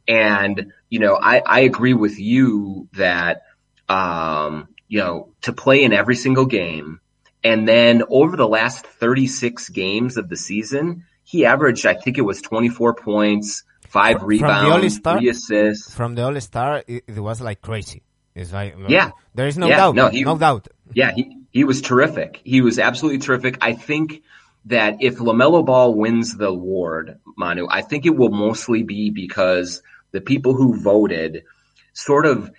And 0.07 0.71
you 0.87 0.99
know, 0.99 1.17
I, 1.19 1.41
I 1.43 1.59
agree 1.61 1.95
with 1.95 2.19
you 2.19 2.87
that 2.93 3.41
um, 3.89 4.67
you 4.87 4.99
know 4.99 5.33
to 5.41 5.51
play 5.51 5.83
in 5.83 5.93
every 5.93 6.15
single 6.15 6.45
game, 6.45 6.99
and 7.43 7.67
then 7.67 8.03
over 8.07 8.37
the 8.37 8.47
last 8.47 8.85
36 8.85 9.69
games 9.69 10.17
of 10.17 10.29
the 10.29 10.37
season, 10.37 11.05
he 11.23 11.47
averaged 11.47 11.87
I 11.87 11.95
think 11.95 12.19
it 12.19 12.21
was 12.21 12.43
24 12.43 12.93
points 12.93 13.63
five 13.95 14.19
from 14.19 14.27
rebounds, 14.27 14.99
three 14.99 15.29
assists. 15.29 15.95
From 15.95 16.15
the 16.15 16.23
All 16.23 16.39
Star, 16.41 16.83
it, 16.85 17.03
it, 17.07 17.19
was 17.19 17.39
like 17.39 17.61
crazy. 17.61 18.03
It's 18.35 18.51
like 18.51 18.75
yeah, 18.89 19.11
there 19.33 19.47
is 19.47 19.57
no 19.57 19.67
yeah, 19.67 19.77
doubt. 19.77 19.95
No, 19.95 20.09
he, 20.09 20.23
no 20.23 20.37
doubt. 20.37 20.67
Yeah, 20.93 21.11
he 21.15 21.23
he 21.51 21.63
was 21.63 21.81
terrific. 21.81 22.41
He 22.43 22.59
was 22.61 22.77
absolutely 22.77 23.19
terrific. 23.19 23.57
I 23.61 23.73
think 23.73 24.23
that 24.65 24.97
if 24.99 25.17
LaMelo 25.17 25.65
Ball 25.65 25.95
wins 25.95 26.35
the 26.35 26.47
award, 26.47 27.19
Manu, 27.37 27.67
I 27.69 27.81
think 27.81 28.05
it 28.05 28.15
will 28.19 28.31
mostly 28.31 28.83
be 28.83 29.11
because 29.11 29.81
the 30.11 30.21
people 30.21 30.53
who 30.53 30.81
voted 30.81 31.43
sort 31.93 32.25
of 32.25 32.51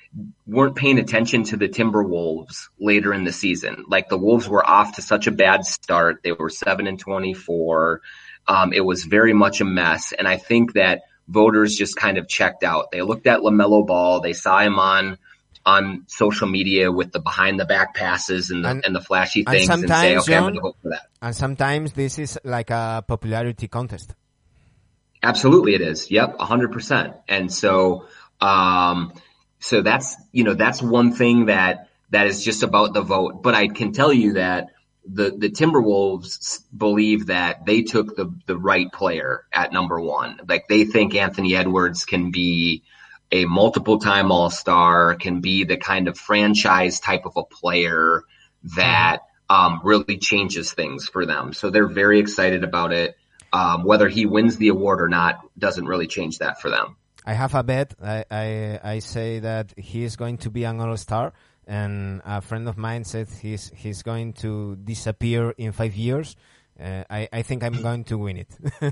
weren't 0.46 0.76
paying 0.76 0.98
attention 0.98 1.44
to 1.44 1.58
the 1.58 1.68
Timberwolves 1.68 2.68
later 2.80 3.12
in 3.12 3.24
the 3.24 3.32
season. 3.32 3.84
Like 3.86 4.08
the 4.08 4.16
Wolves 4.16 4.48
were 4.48 4.66
off 4.66 4.96
to 4.96 5.02
such 5.02 5.26
a 5.26 5.30
bad 5.30 5.66
start. 5.66 6.22
They 6.22 6.32
were 6.32 6.48
7 6.48 6.86
and 6.86 6.98
24. 6.98 8.00
Um, 8.48 8.72
it 8.72 8.84
was 8.84 9.04
very 9.04 9.34
much 9.34 9.60
a 9.60 9.66
mess. 9.66 10.12
And 10.12 10.26
I 10.26 10.38
think 10.38 10.72
that 10.72 11.02
voters 11.28 11.76
just 11.76 11.96
kind 11.96 12.18
of 12.18 12.28
checked 12.28 12.64
out. 12.64 12.90
They 12.90 13.02
looked 13.02 13.26
at 13.26 13.40
LaMelo 13.40 13.86
Ball. 13.86 14.20
They 14.20 14.32
saw 14.32 14.60
him 14.60 14.78
on 14.78 15.18
on 15.64 16.04
social 16.06 16.46
media 16.46 16.92
with 16.92 17.10
the 17.10 17.18
behind 17.18 17.58
the 17.58 17.64
back 17.64 17.92
passes 17.92 18.50
and 18.50 18.64
the, 18.64 18.68
and, 18.68 18.84
and 18.84 18.94
the 18.94 19.00
flashy 19.00 19.42
things 19.42 19.68
and, 19.68 19.82
and 19.82 19.92
say, 19.92 20.16
okay, 20.16 20.32
John, 20.32 20.36
I'm 20.36 20.42
going 20.42 20.54
to 20.54 20.60
vote 20.60 20.76
for 20.80 20.88
that. 20.90 21.08
And 21.20 21.34
sometimes 21.34 21.92
this 21.92 22.20
is 22.20 22.38
like 22.44 22.70
a 22.70 23.04
popularity 23.06 23.66
contest. 23.66 24.14
Absolutely 25.24 25.74
it 25.74 25.80
is. 25.80 26.08
Yep. 26.08 26.38
hundred 26.38 26.70
percent. 26.70 27.14
And 27.26 27.52
so, 27.52 28.06
um, 28.40 29.12
so 29.58 29.82
that's, 29.82 30.14
you 30.30 30.44
know, 30.44 30.54
that's 30.54 30.80
one 30.80 31.12
thing 31.12 31.46
that, 31.46 31.88
that 32.10 32.28
is 32.28 32.44
just 32.44 32.62
about 32.62 32.94
the 32.94 33.02
vote. 33.02 33.42
But 33.42 33.56
I 33.56 33.66
can 33.66 33.90
tell 33.90 34.12
you 34.12 34.34
that 34.34 34.68
the 35.08 35.30
the 35.30 35.50
Timberwolves 35.50 36.62
believe 36.76 37.26
that 37.26 37.64
they 37.64 37.82
took 37.82 38.16
the 38.16 38.34
the 38.46 38.56
right 38.56 38.90
player 38.92 39.44
at 39.52 39.72
number 39.72 40.00
one. 40.00 40.40
Like 40.48 40.68
they 40.68 40.84
think 40.84 41.14
Anthony 41.14 41.56
Edwards 41.56 42.04
can 42.04 42.30
be 42.30 42.82
a 43.32 43.44
multiple 43.44 43.98
time 43.98 44.30
All 44.30 44.50
Star, 44.50 45.14
can 45.14 45.40
be 45.40 45.64
the 45.64 45.76
kind 45.76 46.08
of 46.08 46.18
franchise 46.18 47.00
type 47.00 47.26
of 47.26 47.36
a 47.36 47.44
player 47.44 48.22
that 48.76 49.20
um, 49.48 49.80
really 49.84 50.18
changes 50.18 50.72
things 50.72 51.08
for 51.08 51.26
them. 51.26 51.52
So 51.52 51.70
they're 51.70 51.86
very 51.88 52.18
excited 52.18 52.64
about 52.64 52.92
it. 52.92 53.16
Um, 53.52 53.84
whether 53.84 54.08
he 54.08 54.26
wins 54.26 54.56
the 54.56 54.68
award 54.68 55.00
or 55.00 55.08
not 55.08 55.40
doesn't 55.58 55.86
really 55.86 56.08
change 56.08 56.38
that 56.38 56.60
for 56.60 56.68
them. 56.68 56.96
I 57.24 57.32
have 57.32 57.54
a 57.54 57.62
bet. 57.62 57.94
I, 58.02 58.24
I, 58.30 58.80
I 58.82 58.98
say 58.98 59.40
that 59.40 59.72
he 59.76 60.04
is 60.04 60.16
going 60.16 60.38
to 60.38 60.50
be 60.50 60.64
an 60.64 60.80
All 60.80 60.96
Star 60.96 61.32
and 61.66 62.22
a 62.24 62.40
friend 62.40 62.68
of 62.68 62.76
mine 62.76 63.04
said 63.04 63.28
he's 63.28 63.70
he's 63.74 64.02
going 64.02 64.32
to 64.34 64.76
disappear 64.76 65.50
in 65.58 65.72
five 65.72 65.94
years. 65.94 66.36
Uh, 66.78 67.04
I, 67.08 67.28
I 67.32 67.42
think 67.42 67.64
I'm 67.64 67.80
going 67.80 68.04
to 68.04 68.18
win 68.18 68.36
it. 68.36 68.54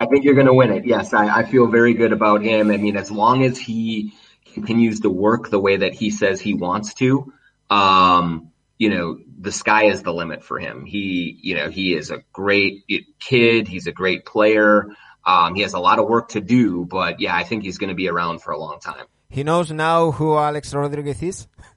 I 0.00 0.06
think 0.06 0.24
you're 0.24 0.34
going 0.34 0.46
to 0.46 0.54
win 0.54 0.70
it. 0.70 0.84
Yes, 0.84 1.14
I, 1.14 1.38
I 1.38 1.44
feel 1.44 1.66
very 1.66 1.94
good 1.94 2.12
about 2.12 2.42
him. 2.42 2.70
I 2.70 2.76
mean, 2.76 2.96
as 2.96 3.10
long 3.10 3.42
as 3.42 3.58
he 3.58 4.12
continues 4.52 5.00
to 5.00 5.10
work 5.10 5.48
the 5.48 5.58
way 5.58 5.78
that 5.78 5.94
he 5.94 6.10
says 6.10 6.42
he 6.42 6.52
wants 6.52 6.92
to, 6.94 7.32
um, 7.70 8.50
you 8.76 8.90
know, 8.90 9.18
the 9.40 9.52
sky 9.52 9.86
is 9.86 10.02
the 10.02 10.12
limit 10.12 10.44
for 10.44 10.58
him. 10.58 10.84
He, 10.84 11.38
you 11.40 11.54
know, 11.54 11.70
he 11.70 11.94
is 11.94 12.10
a 12.10 12.22
great 12.32 12.84
kid. 13.18 13.66
He's 13.66 13.86
a 13.86 13.92
great 13.92 14.26
player. 14.26 14.88
Um, 15.24 15.54
he 15.54 15.62
has 15.62 15.72
a 15.72 15.78
lot 15.78 15.98
of 15.98 16.08
work 16.08 16.30
to 16.30 16.40
do, 16.40 16.84
but 16.84 17.20
yeah, 17.20 17.34
I 17.34 17.44
think 17.44 17.62
he's 17.62 17.78
going 17.78 17.88
to 17.90 17.94
be 17.94 18.08
around 18.08 18.42
for 18.42 18.52
a 18.52 18.58
long 18.58 18.78
time. 18.80 19.06
He 19.30 19.44
knows 19.44 19.70
now 19.72 20.10
who 20.10 20.36
Alex 20.36 20.74
Rodriguez 20.74 21.22
is. 21.22 21.46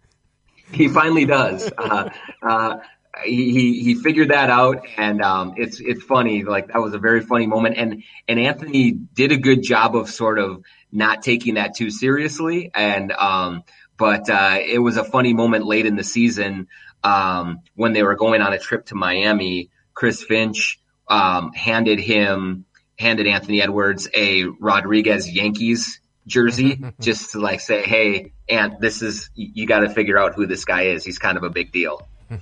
he 0.71 0.87
finally 0.87 1.25
does. 1.25 1.71
Uh, 1.77 2.09
uh, 2.41 2.77
he 3.23 3.81
he 3.81 3.95
figured 3.95 4.29
that 4.29 4.49
out, 4.49 4.85
and 4.97 5.21
um, 5.21 5.53
it's 5.57 5.79
it's 5.79 6.03
funny. 6.03 6.43
Like 6.43 6.67
that 6.67 6.81
was 6.81 6.93
a 6.93 6.99
very 6.99 7.21
funny 7.21 7.47
moment, 7.47 7.77
and 7.77 8.03
and 8.27 8.39
Anthony 8.39 8.91
did 8.91 9.31
a 9.31 9.37
good 9.37 9.63
job 9.63 9.95
of 9.95 10.09
sort 10.09 10.39
of 10.39 10.63
not 10.91 11.21
taking 11.21 11.55
that 11.55 11.75
too 11.75 11.89
seriously, 11.89 12.71
and 12.73 13.11
um, 13.11 13.63
but 13.97 14.29
uh, 14.29 14.57
it 14.59 14.79
was 14.79 14.97
a 14.97 15.03
funny 15.03 15.33
moment 15.33 15.65
late 15.65 15.85
in 15.85 15.95
the 15.95 16.03
season 16.03 16.67
um, 17.03 17.59
when 17.75 17.93
they 17.93 18.03
were 18.03 18.15
going 18.15 18.41
on 18.41 18.53
a 18.53 18.59
trip 18.59 18.85
to 18.87 18.95
Miami. 18.95 19.69
Chris 19.93 20.21
Finch 20.21 20.79
um, 21.07 21.53
handed 21.53 21.99
him 21.99 22.65
handed 22.97 23.27
Anthony 23.27 23.61
Edwards 23.61 24.07
a 24.13 24.45
Rodriguez 24.45 25.29
Yankees 25.29 25.99
jersey 26.27 26.81
just 26.99 27.31
to 27.31 27.39
like 27.39 27.59
say, 27.59 27.83
hey, 27.83 28.31
and 28.49 28.77
this 28.79 29.01
is 29.01 29.29
you 29.35 29.65
got 29.65 29.79
to 29.79 29.89
figure 29.89 30.17
out 30.17 30.33
who 30.35 30.45
this 30.45 30.65
guy 30.65 30.83
is. 30.83 31.03
He's 31.03 31.19
kind 31.19 31.37
of 31.37 31.43
a 31.43 31.49
big 31.49 31.71
deal. 31.71 32.07
uh, 32.31 32.35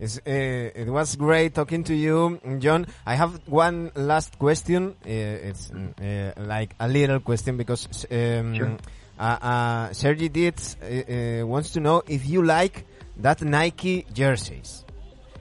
it 0.00 0.88
was 0.88 1.16
great 1.16 1.54
talking 1.54 1.84
to 1.84 1.94
you, 1.94 2.40
John. 2.58 2.86
I 3.04 3.14
have 3.14 3.46
one 3.46 3.92
last 3.94 4.38
question. 4.38 4.96
Uh, 5.04 5.08
it's 5.08 5.70
uh, 5.70 6.32
like 6.38 6.74
a 6.80 6.88
little 6.88 7.20
question 7.20 7.56
because 7.56 7.86
um, 8.10 8.54
sure. 8.54 8.76
Uh, 9.18 9.22
uh, 9.22 9.92
Sergi 9.92 10.30
Dietz 10.30 10.76
uh, 10.80 11.46
wants 11.46 11.70
to 11.70 11.80
know 11.80 12.02
if 12.08 12.26
you 12.26 12.42
like 12.42 12.86
that 13.18 13.42
Nike 13.42 14.06
jerseys 14.14 14.86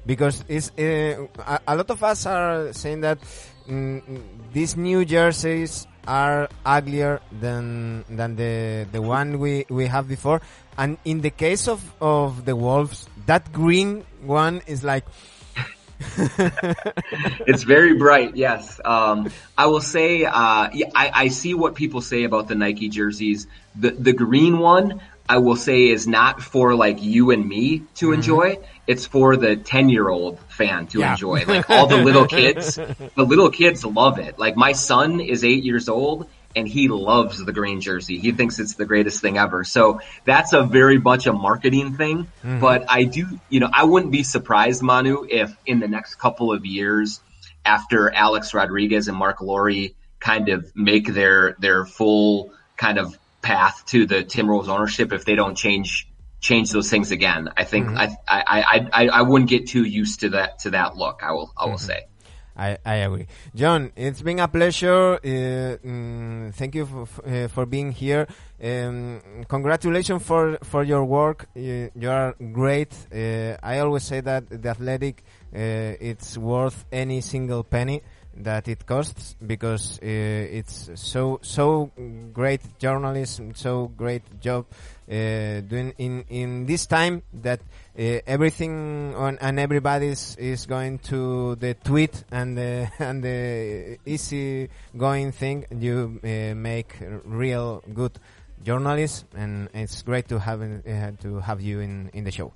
because 0.05 0.43
it's 0.49 0.71
a, 0.77 1.30
a, 1.65 1.75
lot 1.77 1.89
of 1.89 2.03
us 2.03 2.25
are 2.25 2.73
saying 2.73 2.99
that 3.01 3.19
mm, 3.69 4.21
these 4.51 4.75
new 4.75 5.05
jerseys 5.05 5.88
are 6.10 6.49
uglier 6.66 7.22
than 7.30 8.03
than 8.10 8.36
the 8.36 8.89
the 8.91 9.01
one 9.01 9.38
we 9.38 9.66
we 9.70 9.86
have 9.86 10.10
before. 10.10 10.41
And 10.76 10.97
in 11.05 11.22
the 11.22 11.30
case 11.30 11.70
of 11.70 11.86
of 12.01 12.45
the 12.45 12.55
wolves, 12.55 13.07
that 13.28 13.53
green 13.53 14.03
one 14.26 14.62
is 14.66 14.84
like. 14.84 15.05
it's 17.45 17.64
very 17.64 17.93
bright. 17.93 18.36
Yes, 18.36 18.80
um, 18.86 19.30
I 19.57 19.68
will 19.68 19.84
say. 19.84 20.24
Uh, 20.24 20.72
I, 20.95 21.12
I 21.14 21.28
see 21.28 21.53
what 21.53 21.76
people 21.76 21.99
say 21.99 22.24
about 22.24 22.47
the 22.47 22.55
Nike 22.55 22.88
jerseys. 22.88 23.47
The 23.76 23.91
the 23.91 24.14
green 24.14 24.60
one, 24.60 25.01
I 25.30 25.38
will 25.38 25.55
say, 25.55 25.89
is 25.89 26.07
not 26.07 26.41
for 26.41 26.73
like 26.73 27.03
you 27.03 27.30
and 27.30 27.47
me 27.47 27.84
to 27.95 28.07
mm-hmm. 28.07 28.13
enjoy. 28.15 28.59
It's 28.88 29.05
for 29.05 29.38
the 29.38 29.55
ten 29.55 29.88
year 29.88 30.09
old 30.09 30.39
fan 30.49 30.88
to 30.88 30.99
yeah. 30.99 31.11
enjoy. 31.11 31.45
Like 31.47 31.69
all 31.69 31.88
the 31.88 31.97
little 31.97 32.25
kids, 32.25 32.75
the 32.75 33.25
little 33.25 33.51
kids 33.51 33.86
love 33.86 34.17
it. 34.19 34.39
Like 34.39 34.57
my 34.57 34.71
son 34.71 35.19
is 35.19 35.43
eight 35.43 35.63
years 35.63 35.88
old 35.88 36.27
and 36.55 36.67
he 36.67 36.88
loves 36.88 37.43
the 37.43 37.53
green 37.53 37.80
jersey. 37.80 38.17
He 38.17 38.32
thinks 38.32 38.59
it's 38.59 38.73
the 38.73 38.86
greatest 38.86 39.21
thing 39.21 39.38
ever. 39.38 39.63
So 39.63 40.01
that's 40.25 40.53
a 40.53 40.63
very 40.63 40.97
much 40.97 41.27
a 41.27 41.34
marketing 41.34 41.95
thing. 41.95 42.23
Mm-hmm. 42.23 42.59
But 42.59 42.86
I 42.89 43.03
do, 43.03 43.39
you 43.49 43.59
know, 43.59 43.69
I 43.71 43.84
wouldn't 43.84 44.11
be 44.11 44.23
surprised, 44.23 44.82
Manu, 44.82 45.25
if 45.30 45.55
in 45.65 45.80
the 45.80 45.88
next 45.88 46.15
couple 46.15 46.51
of 46.51 46.65
years, 46.65 47.21
after 47.65 48.11
Alex 48.11 48.53
Rodriguez 48.53 49.07
and 49.07 49.17
Mark 49.17 49.41
Lore 49.41 49.71
kind 50.19 50.49
of 50.49 50.75
make 50.75 51.07
their 51.13 51.55
their 51.59 51.86
full 51.86 52.51
kind 52.77 52.97
of 52.97 53.17
path 53.42 53.86
to 53.88 54.06
the 54.06 54.24
Timberwolves 54.24 54.68
ownership, 54.68 55.14
if 55.14 55.26
they 55.26 55.36
don't 55.36 55.56
change 55.56 56.08
change 56.42 56.72
those 56.72 56.90
things 56.90 57.12
again, 57.12 57.50
I 57.58 57.66
think 57.66 57.88
mm-hmm. 57.88 57.98
I, 57.98 58.18
I, 58.28 58.42
I 58.48 58.90
I 58.94 59.08
I 59.08 59.22
wouldn't 59.24 59.50
get 59.50 59.68
too 59.68 59.84
used 59.84 60.22
to 60.22 60.30
that 60.30 60.60
to 60.60 60.72
that 60.72 60.96
look. 60.96 61.22
I 61.24 61.32
will 61.32 61.52
I 61.58 61.66
will 61.66 61.74
mm-hmm. 61.74 61.86
say. 61.86 62.06
I, 62.60 62.78
I 62.86 62.96
agree. 62.96 63.28
John, 63.56 63.92
it's 63.96 64.22
been 64.22 64.40
a 64.40 64.48
pleasure. 64.50 65.14
Uh, 65.14 65.78
mm, 65.80 66.54
thank 66.54 66.76
you 66.76 66.86
for, 66.86 67.08
uh, 67.26 67.48
for 67.48 67.66
being 67.66 67.94
here. 67.94 68.28
Um, 68.62 69.22
congratulations 69.48 70.22
for, 70.24 70.58
for 70.64 70.84
your 70.84 71.06
work. 71.06 71.48
You, 71.56 71.90
you 71.96 72.10
are 72.10 72.36
great. 72.52 72.94
Uh, 73.14 73.56
I 73.64 73.80
always 73.80 74.04
say 74.04 74.20
that 74.20 74.50
the 74.50 74.70
athletic, 74.70 75.24
uh, 75.56 75.96
it's 76.02 76.38
worth 76.38 76.84
any 76.92 77.22
single 77.22 77.64
penny 77.64 78.04
that 78.40 78.68
it 78.68 78.86
costs 78.86 79.36
because 79.46 80.00
uh, 80.02 80.06
it's 80.06 80.90
so 80.96 81.40
so 81.42 81.92
great 82.34 82.62
journalism, 82.80 83.54
so 83.56 83.88
great 83.88 84.24
job 84.40 84.66
uh, 85.10 85.62
doing 85.62 85.94
in 85.98 86.24
in 86.30 86.66
this 86.66 86.86
time 86.86 87.22
that 87.42 87.60
uh, 87.98 88.20
everything 88.26 89.16
on, 89.16 89.38
and 89.42 89.60
everybody 89.60 90.08
is, 90.08 90.36
is 90.38 90.66
going 90.66 91.00
to 91.00 91.56
the 91.56 91.74
tweet 91.74 92.24
and 92.32 92.58
the 92.58 92.90
and 93.00 93.24
the 93.24 93.98
easy 94.06 94.70
going 94.98 95.32
thing. 95.32 95.66
You 95.72 96.20
uh, 96.24 96.56
make 96.56 96.96
real 97.26 97.84
good 97.94 98.18
journalists, 98.64 99.26
and 99.36 99.70
it's 99.74 100.02
great 100.02 100.28
to 100.30 100.40
have 100.40 100.62
uh, 100.62 101.12
to 101.22 101.40
have 101.40 101.62
you 101.62 101.80
in 101.80 102.10
in 102.14 102.24
the 102.24 102.32
show. 102.32 102.54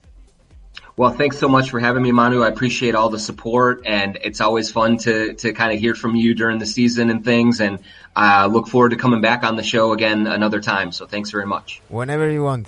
Well, 0.96 1.12
thanks 1.12 1.40
so 1.40 1.50
much 1.50 1.72
for 1.72 1.80
having 1.80 2.04
me, 2.04 2.12
Manu. 2.12 2.44
I 2.44 2.50
appreciate 2.50 2.94
all 2.94 3.10
the 3.10 3.18
support, 3.18 3.82
and 3.86 4.20
it's 4.24 4.42
always 4.42 4.72
fun 4.72 4.98
to 5.00 5.34
to 5.34 5.52
kind 5.54 5.74
of 5.74 5.80
hear 5.80 5.96
from 5.96 6.16
you 6.16 6.36
during 6.36 6.60
the 6.60 6.68
season 6.68 7.10
and 7.10 7.26
things. 7.26 7.60
And 7.60 7.80
I 8.16 8.46
look 8.46 8.68
forward 8.68 8.90
to 8.90 8.96
coming 8.96 9.20
back 9.20 9.44
on 9.44 9.56
the 9.56 9.64
show 9.64 9.92
again 9.92 10.28
another 10.28 10.62
time. 10.62 10.92
So 10.92 11.08
thanks 11.08 11.32
very 11.32 11.48
much. 11.48 11.82
Whenever 11.90 12.30
you 12.30 12.44
want. 12.44 12.68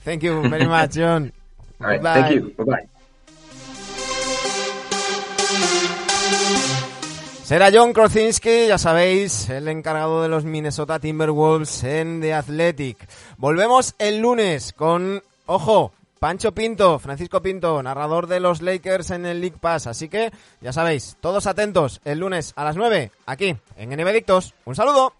Thank 0.00 0.22
you 0.22 0.48
very 0.48 0.66
much, 0.66 0.92
John. 0.92 1.32
all 1.80 1.86
right. 1.86 2.02
Bye. 2.02 2.22
Thank 2.22 2.34
you. 2.34 2.54
Bye 2.56 2.64
bye. 2.64 2.88
Será 7.46 7.70
John 7.70 7.92
Krawczynski, 7.92 8.66
ya 8.66 8.76
sabéis, 8.76 9.48
el 9.50 9.68
encargado 9.68 10.20
de 10.20 10.28
los 10.28 10.44
Minnesota 10.44 10.98
Timberwolves 10.98 11.84
en 11.84 12.20
The 12.20 12.34
Athletic. 12.34 13.08
Volvemos 13.38 13.94
el 14.00 14.18
lunes 14.18 14.72
con, 14.72 15.22
ojo, 15.46 15.92
Pancho 16.26 16.52
Pinto, 16.52 16.98
Francisco 16.98 17.40
Pinto, 17.40 17.80
narrador 17.84 18.26
de 18.26 18.40
los 18.40 18.60
Lakers 18.60 19.12
en 19.12 19.26
el 19.26 19.40
League 19.40 19.58
Pass. 19.60 19.86
Así 19.86 20.08
que, 20.08 20.32
ya 20.60 20.72
sabéis, 20.72 21.16
todos 21.20 21.46
atentos 21.46 22.00
el 22.04 22.18
lunes 22.18 22.52
a 22.56 22.64
las 22.64 22.74
9, 22.74 23.12
aquí 23.26 23.56
en 23.76 23.90
NBA 23.90 24.24
Un 24.64 24.74
saludo. 24.74 25.12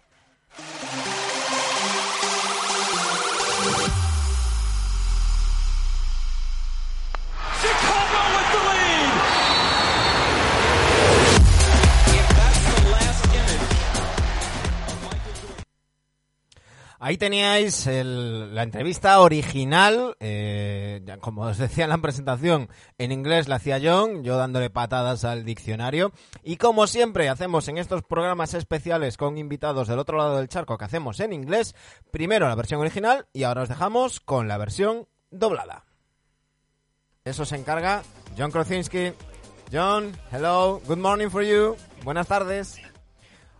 Ahí 16.99 17.17
teníais 17.17 17.85
la 17.85 18.63
entrevista 18.63 19.19
original, 19.19 20.15
eh, 20.19 21.05
como 21.21 21.43
os 21.43 21.59
decía 21.59 21.83
en 21.83 21.91
la 21.91 21.99
presentación, 21.99 22.69
en 22.97 23.11
inglés 23.11 23.47
la 23.47 23.57
hacía 23.57 23.79
John, 23.81 24.23
yo 24.23 24.35
dándole 24.35 24.71
patadas 24.71 25.23
al 25.23 25.45
diccionario. 25.45 26.11
Y 26.43 26.57
como 26.57 26.87
siempre 26.87 27.29
hacemos 27.29 27.67
en 27.67 27.77
estos 27.77 28.01
programas 28.01 28.55
especiales 28.55 29.15
con 29.15 29.37
invitados 29.37 29.87
del 29.87 29.99
otro 29.99 30.17
lado 30.17 30.37
del 30.37 30.47
charco 30.47 30.77
que 30.77 30.85
hacemos 30.85 31.19
en 31.19 31.33
inglés, 31.33 31.75
primero 32.09 32.47
la 32.47 32.55
versión 32.55 32.81
original 32.81 33.27
y 33.31 33.43
ahora 33.43 33.61
os 33.61 33.69
dejamos 33.69 34.19
con 34.19 34.47
la 34.47 34.57
versión 34.57 35.07
doblada. 35.29 35.85
Eso 37.25 37.45
se 37.45 37.57
encarga 37.57 38.01
John 38.35 38.49
Krosinski. 38.49 39.13
John, 39.71 40.13
hello, 40.31 40.81
good 40.87 40.97
morning 40.97 41.29
for 41.29 41.43
you. 41.43 41.75
Buenas 42.03 42.27
tardes. 42.27 42.79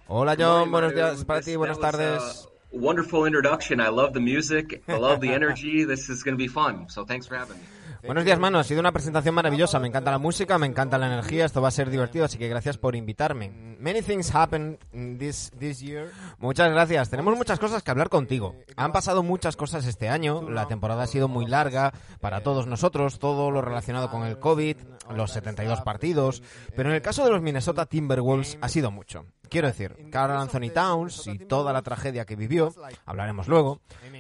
Hola 0.07 0.35
John, 0.39 0.71
buenos 0.71 0.95
días 0.95 1.23
para 1.25 1.41
ti, 1.41 1.55
buenas 1.55 1.79
tardes. 1.79 2.47
Wonderful 2.79 3.25
introduction. 3.25 3.79
I 3.79 3.89
love 3.89 4.13
the 4.13 4.19
music. 4.19 4.83
I 4.87 4.97
love 4.97 5.19
the 5.19 5.33
energy. 5.33 5.83
This 5.87 6.09
is 6.09 6.23
going 6.23 6.37
to 6.37 6.43
be 6.43 6.47
fun. 6.47 6.87
So 6.89 7.05
thanks 7.05 7.25
for 7.27 7.35
having 7.35 7.57
me. 7.57 7.63
Buenos 8.05 8.23
días, 8.23 8.39
mano. 8.39 8.59
Ha 8.59 8.63
sido 8.63 8.79
una 8.79 8.91
presentación 8.91 9.33
maravillosa. 9.33 9.79
Me 9.79 9.87
encanta 9.87 10.11
la 10.11 10.19
música, 10.19 10.57
me 10.59 10.67
encanta 10.67 10.97
la 10.97 11.07
energía. 11.07 11.45
Esto 11.45 11.61
va 11.61 11.69
a 11.69 11.71
ser 11.71 11.89
divertido, 11.89 12.25
así 12.25 12.37
que 12.37 12.47
gracias 12.47 12.77
por 12.77 12.95
invitarme. 12.95 13.76
Many 13.79 14.01
things 14.01 14.33
happened 14.33 14.77
this, 15.19 15.51
this 15.57 15.79
year. 15.79 16.11
Muchas 16.39 16.69
gracias. 16.71 17.09
Tenemos 17.09 17.37
muchas 17.37 17.59
cosas 17.59 17.83
que 17.83 17.91
hablar 17.91 18.09
contigo. 18.09 18.55
Han 18.75 18.91
pasado 18.91 19.23
muchas 19.23 19.55
cosas 19.55 19.85
este 19.85 20.09
año. 20.09 20.49
La 20.49 20.67
temporada 20.67 21.03
ha 21.03 21.07
sido 21.07 21.27
muy 21.27 21.45
larga 21.45 21.93
para 22.19 22.41
todos 22.41 22.67
nosotros. 22.67 23.19
Todo 23.19 23.51
lo 23.51 23.61
relacionado 23.61 24.09
con 24.09 24.25
el 24.25 24.39
COVID, 24.39 24.77
los 25.15 25.31
72 25.31 25.81
partidos. 25.81 26.41
Pero 26.75 26.89
en 26.89 26.95
el 26.95 27.01
caso 27.01 27.23
de 27.23 27.31
los 27.31 27.41
Minnesota 27.41 27.85
Timberwolves 27.85 28.57
ha 28.61 28.69
sido 28.69 28.91
mucho. 28.91 29.25
Quiero 29.49 29.67
decir, 29.67 30.09
Carl 30.11 30.37
Anthony 30.37 30.69
Towns 30.73 31.27
y 31.27 31.39
toda 31.39 31.71
la 31.71 31.81
tragedia 31.81 32.25
que 32.25 32.35
vivió, 32.35 32.73
hablaremos 33.05 33.47
luego. 33.47 33.79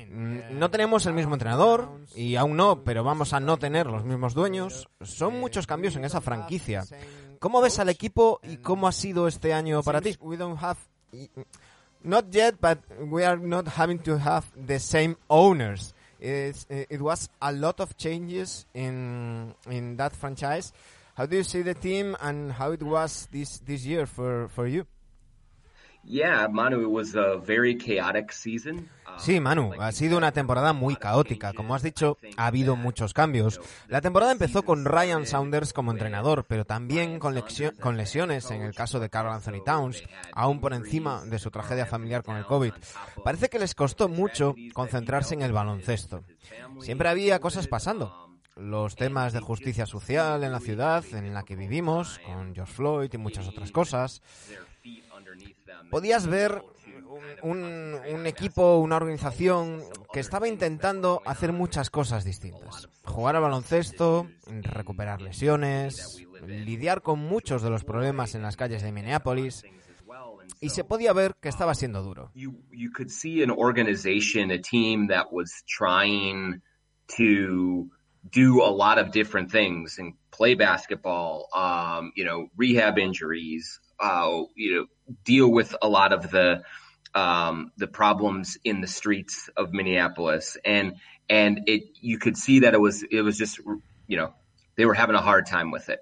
Mm, 0.09 0.57
no 0.57 0.71
tenemos 0.71 1.05
el 1.05 1.13
mismo 1.13 1.35
entrenador 1.35 1.89
y 2.15 2.35
aún 2.35 2.55
no, 2.55 2.83
pero 2.83 3.03
vamos 3.03 3.33
a 3.33 3.39
no 3.39 3.57
tener 3.57 3.87
los 3.87 4.05
mismos 4.05 4.33
dueños. 4.33 4.87
Son 5.01 5.39
muchos 5.39 5.67
cambios 5.67 5.95
en 5.95 6.05
esa 6.05 6.21
franquicia. 6.21 6.85
¿Cómo 7.39 7.61
ves 7.61 7.79
al 7.79 7.89
equipo 7.89 8.39
y 8.43 8.57
cómo 8.57 8.87
ha 8.87 8.91
sido 8.91 9.27
este 9.27 9.53
año 9.53 9.83
para 9.83 10.01
ti? 10.01 10.17
We 10.21 10.37
don't 10.37 10.57
have 10.61 10.77
not 12.03 12.25
yet, 12.31 12.55
but 12.59 12.79
we 12.99 13.25
are 13.25 13.37
not 13.37 13.67
having 13.67 13.99
to 13.99 14.17
have 14.17 14.45
the 14.55 14.79
same 14.79 15.15
owners. 15.29 15.93
it 16.19 16.99
was 17.01 17.29
a 17.41 17.51
lot 17.51 17.79
of 17.79 17.95
changes 17.97 18.65
in 18.73 19.53
in 19.69 19.97
that 19.97 20.15
franchise. 20.15 20.73
How 21.15 21.25
do 21.25 21.35
you 21.35 21.43
see 21.43 21.61
the 21.61 21.73
team 21.73 22.15
and 22.21 22.51
how 22.51 22.71
it 22.71 22.83
was 22.83 23.27
this 23.31 23.59
this 23.59 23.85
year 23.85 24.05
for 24.05 24.47
for 24.49 24.67
you? 24.67 24.85
Yeah, 24.85 24.85
Manu, 24.85 24.85
it 24.85 24.85
was 24.85 24.85
a 24.85 24.85
very 24.85 24.85
chaotic 24.85 25.96
season. 25.96 25.96
Sí, 29.17 29.39
Manu, 29.41 29.73
ha 29.79 29.91
sido 29.91 30.17
una 30.17 30.31
temporada 30.31 30.71
muy 30.71 30.95
caótica. 30.95 31.51
Como 31.51 31.75
has 31.75 31.81
dicho, 31.81 32.17
ha 32.37 32.45
habido 32.45 32.77
muchos 32.77 33.13
cambios. 33.13 33.59
La 33.89 33.99
temporada 33.99 34.31
empezó 34.31 34.63
con 34.63 34.85
Ryan 34.85 35.25
Saunders 35.25 35.73
como 35.73 35.91
entrenador, 35.91 36.45
pero 36.47 36.65
también 36.65 37.19
con, 37.19 37.35
con 37.81 37.97
lesiones 37.97 38.49
en 38.51 38.61
el 38.61 38.73
caso 38.73 38.99
de 38.99 39.09
Carl 39.09 39.29
Anthony 39.29 39.63
Towns, 39.65 40.03
aún 40.31 40.61
por 40.61 40.73
encima 40.73 41.25
de 41.25 41.39
su 41.39 41.51
tragedia 41.51 41.85
familiar 41.85 42.23
con 42.23 42.37
el 42.37 42.45
COVID. 42.45 42.73
Parece 43.23 43.49
que 43.49 43.59
les 43.59 43.75
costó 43.75 44.07
mucho 44.07 44.55
concentrarse 44.73 45.33
en 45.33 45.41
el 45.41 45.51
baloncesto. 45.51 46.23
Siempre 46.79 47.09
había 47.09 47.39
cosas 47.39 47.67
pasando. 47.67 48.27
Los 48.55 48.95
temas 48.95 49.33
de 49.33 49.39
justicia 49.39 49.85
social 49.85 50.43
en 50.43 50.51
la 50.51 50.59
ciudad 50.59 51.03
en 51.11 51.33
la 51.33 51.43
que 51.43 51.55
vivimos, 51.55 52.19
con 52.25 52.55
George 52.55 52.73
Floyd 52.73 53.13
y 53.13 53.17
muchas 53.17 53.47
otras 53.47 53.71
cosas 53.71 54.21
podías 55.89 56.27
ver 56.27 56.63
un, 57.41 58.25
equipo, 58.25 58.77
una 58.77 58.97
organización 58.97 59.83
que 60.11 60.19
estaba 60.19 60.47
intentando 60.47 61.21
hacer 61.25 61.53
muchas 61.53 61.89
cosas 61.89 62.23
distintas. 62.23 62.89
Jugar 63.03 63.35
al 63.35 63.43
baloncesto, 63.43 64.29
recuperar 64.47 65.21
lesiones, 65.21 66.25
lidiar 66.45 67.01
con 67.01 67.19
muchos 67.19 67.61
de 67.61 67.69
los 67.69 67.83
problemas 67.83 68.35
en 68.35 68.41
las 68.41 68.55
calles 68.55 68.81
de 68.81 68.91
Minneapolis. 68.91 69.63
Y 70.59 70.69
se 70.69 70.83
podía 70.83 71.13
ver 71.13 71.35
que 71.41 71.49
estaba 71.49 71.75
siendo 71.75 72.01
duro. 72.01 72.31
Do 78.29 78.61
a 78.61 78.69
lot 78.69 78.97
of 78.97 79.11
different 79.11 79.49
things 79.49 79.99
and 79.99 80.13
play 80.31 80.53
basketball, 80.53 81.47
um, 81.53 82.11
you 82.13 82.25
know, 82.25 82.49
rehab 82.57 82.97
injuries, 82.97 83.79
uh, 83.99 84.43
you 84.55 84.75
know, 84.75 84.85
deal 85.23 85.51
with 85.51 85.75
a 85.81 85.87
lot 85.87 86.13
of 86.13 86.31
the 86.31 86.63
um, 87.13 87.71
the 87.77 87.87
problems 87.87 88.57
in 88.63 88.81
the 88.81 88.87
streets 88.87 89.49
of 89.57 89.73
Minneapolis, 89.73 90.57
and 90.63 90.95
and 91.29 91.61
it 91.67 91.83
you 92.01 92.19
could 92.19 92.37
see 92.37 92.59
that 92.59 92.73
it 92.73 92.81
was 92.81 93.03
it 93.03 93.21
was 93.21 93.37
just 93.37 93.59
you 94.07 94.17
know 94.17 94.33
they 94.75 94.85
were 94.85 94.93
having 94.93 95.15
a 95.15 95.21
hard 95.21 95.45
time 95.45 95.71
with 95.71 95.89
it. 95.89 95.99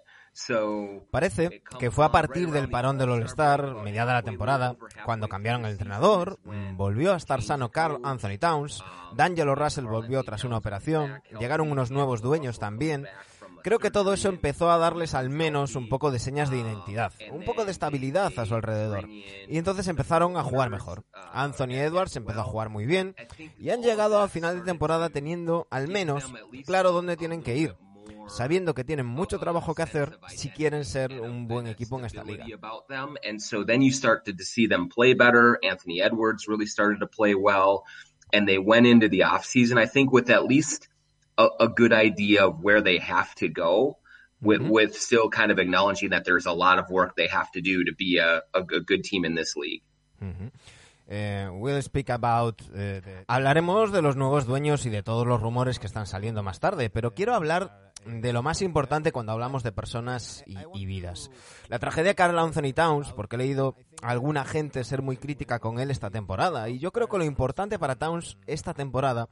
Parece 1.11 1.63
que 1.79 1.91
fue 1.91 2.03
a 2.03 2.11
partir 2.11 2.51
del 2.51 2.69
parón 2.69 2.97
del 2.97 3.09
All-Star, 3.09 3.73
mediada 3.75 4.13
la 4.13 4.21
temporada, 4.21 4.75
cuando 5.05 5.29
cambiaron 5.29 5.63
el 5.63 5.71
entrenador, 5.71 6.39
volvió 6.73 7.13
a 7.13 7.15
estar 7.15 7.41
sano 7.41 7.71
Carl 7.71 8.01
Anthony 8.03 8.37
Towns, 8.37 8.83
D'Angelo 9.15 9.55
Russell 9.55 9.85
volvió 9.85 10.23
tras 10.23 10.43
una 10.43 10.57
operación, 10.57 11.21
llegaron 11.39 11.71
unos 11.71 11.89
nuevos 11.89 12.21
dueños 12.21 12.59
también. 12.59 13.07
Creo 13.66 13.80
que 13.80 13.89
todo 13.89 14.13
eso 14.13 14.30
empezó 14.30 14.70
a 14.70 14.78
darles 14.78 15.16
al 15.16 15.32
menos 15.32 15.76
un 15.76 15.89
poco 15.89 16.11
de 16.11 16.20
señas 16.20 16.51
de 16.51 16.59
identidad, 16.59 17.11
un 17.32 17.43
poco 17.43 17.66
de 17.66 17.72
estabilidad 17.72 18.32
a 18.38 18.45
su 18.45 18.53
alrededor. 18.53 19.09
Y 19.09 19.57
entonces 19.57 19.88
empezaron 19.88 20.38
a 20.38 20.43
jugar 20.43 20.70
mejor. 20.70 21.03
Anthony 21.34 21.72
Edwards 21.72 22.16
empezó 22.16 22.41
a 22.41 22.43
jugar 22.43 22.70
muy 22.70 22.86
bien 22.86 23.16
y 23.57 23.72
han 23.72 23.82
llegado 23.82 24.22
al 24.22 24.30
final 24.30 24.59
de 24.59 24.66
temporada 24.66 25.09
teniendo 25.09 25.68
al 25.72 25.88
menos 25.88 26.32
claro 26.63 26.91
dónde 26.91 27.18
tienen 27.18 27.41
que 27.41 27.57
ir 27.57 27.76
sabiendo 28.28 28.76
que 28.76 28.84
tienen 28.84 29.07
mucho 29.07 29.39
trabajo 29.39 29.74
que 29.74 29.82
hacer 29.82 30.20
si 30.28 30.49
quieren 30.49 30.86
ser 30.86 31.20
un 31.20 31.47
buen 31.47 31.66
equipo 31.66 31.97
en 31.97 32.05
esta 32.05 32.24
liga. 32.24 32.45
Anthony 35.63 36.01
Edwards 36.03 36.47
really 36.47 36.68
started 36.68 36.99
to 36.99 37.07
play 37.07 37.34
well. 37.34 37.82
And 38.32 38.47
they 38.47 38.59
went 38.59 38.86
into 38.86 39.07
the 39.07 39.24
I 39.24 39.88
think, 39.88 40.11
with 40.11 40.30
at 40.30 40.43
least 40.43 40.88
a, 41.38 41.47
a, 41.59 41.67
good 41.67 41.93
idea 41.93 42.45
of 42.47 42.61
where 42.61 42.81
they 42.81 42.99
have 42.99 43.33
to 43.36 43.47
go, 43.49 43.97
with, 44.41 44.61
mm 44.61 44.67
-hmm. 44.67 44.71
with 44.71 44.95
still 44.95 45.29
kind 45.29 45.51
of 45.51 45.59
acknowledging 45.59 46.11
that 46.11 46.23
there's 46.23 46.47
a 46.47 46.53
lot 46.53 46.79
of 46.79 46.89
work 46.89 47.15
they 47.15 47.27
have 47.27 47.49
to 47.53 47.61
do 47.61 47.83
to 47.83 47.93
be 47.97 48.19
a, 48.19 48.43
a, 48.53 48.59
a 48.59 48.81
good 48.89 49.03
team 49.03 49.25
in 49.25 49.36
this 49.36 49.55
league. 49.55 49.83
Mm 50.19 50.33
-hmm. 50.33 50.49
Eh, 51.07 51.47
we'll 51.51 51.81
speak 51.81 52.09
about, 52.09 52.61
eh, 52.73 53.01
the... 53.03 53.25
Hablaremos 53.27 53.91
de 53.91 54.01
los 54.01 54.15
nuevos 54.15 54.45
dueños 54.45 54.86
y 54.86 54.89
de 54.89 55.03
todos 55.03 55.27
los 55.27 55.39
rumores 55.39 55.77
que 55.79 55.86
están 55.86 56.07
saliendo 56.07 56.41
más 56.41 56.59
tarde, 56.59 56.89
pero 56.89 57.13
quiero 57.13 57.36
hablar 57.36 57.93
de 58.05 58.33
lo 58.33 58.43
más 58.43 58.61
importante 58.61 59.11
cuando 59.11 59.31
hablamos 59.31 59.63
de 59.63 59.71
personas 59.71 60.43
y, 60.45 60.86
vidas. 60.86 61.31
La 61.69 61.79
tragedia 61.79 62.11
de 62.11 62.15
Carl 62.15 62.38
Anthony 62.38 62.73
Towns, 62.73 63.11
porque 63.13 63.36
he 63.36 63.39
leído 63.39 63.75
a 64.01 64.09
alguna 64.09 64.45
gente 64.45 64.83
ser 64.83 65.01
muy 65.01 65.17
crítica 65.17 65.59
con 65.59 65.79
él 65.79 65.91
esta 65.91 66.09
temporada, 66.09 66.69
y 66.69 66.79
yo 66.79 66.91
creo 66.91 67.07
que 67.07 67.17
lo 67.17 67.23
importante 67.23 67.79
para 67.79 67.95
Towns 67.95 68.38
esta 68.45 68.73
temporada 68.73 69.27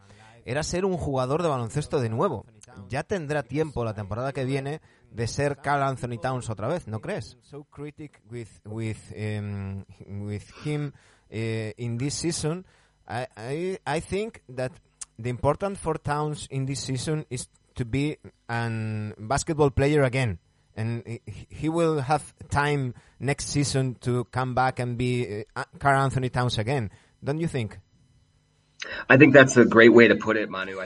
era 0.46 0.64
ser 0.64 0.86
un 0.86 0.98
jugador 0.98 1.42
de 1.42 1.50
baloncesto 1.50 2.00
de 2.00 2.10
nuevo. 2.10 2.46
Ya 2.90 3.04
tendrá 3.04 3.44
tiempo 3.44 3.84
la 3.84 3.94
temporada 3.94 4.34
que 4.34 4.46
viene 4.46 4.82
de 5.12 5.28
ser 5.28 5.58
Carl 5.58 5.84
Anthony 5.84 6.18
Towns 6.20 6.50
otra 6.50 6.68
vez, 6.68 6.88
¿no 6.88 7.00
crees? 7.00 7.38
So 7.42 7.66
critic 7.66 8.22
with 8.30 8.50
with 8.66 8.98
um, 9.16 9.86
with 10.26 10.44
him 10.66 10.94
uh, 11.32 11.72
in 11.78 11.98
this 11.98 12.16
season, 12.16 12.66
I, 13.08 13.28
I 13.38 13.80
I 13.86 14.02
think 14.02 14.42
that 14.56 14.72
the 15.18 15.30
important 15.30 15.78
for 15.78 16.00
Towns 16.00 16.48
in 16.50 16.66
this 16.66 16.80
season 16.80 17.26
is 17.30 17.48
to 17.76 17.86
be 17.86 18.18
an 18.48 19.14
basketball 19.18 19.72
player 19.72 20.04
again. 20.04 20.40
And 20.76 21.04
he 21.50 21.70
will 21.70 22.02
have 22.02 22.34
time 22.50 22.96
next 23.20 23.50
season 23.50 23.96
to 24.02 24.24
come 24.32 24.56
back 24.56 24.80
and 24.80 24.98
be 24.98 25.46
uh, 25.56 25.64
Carl 25.78 26.02
Anthony 26.02 26.30
Towns 26.30 26.58
again. 26.58 26.90
Don't 27.24 27.40
you 27.40 27.48
think? 27.48 27.78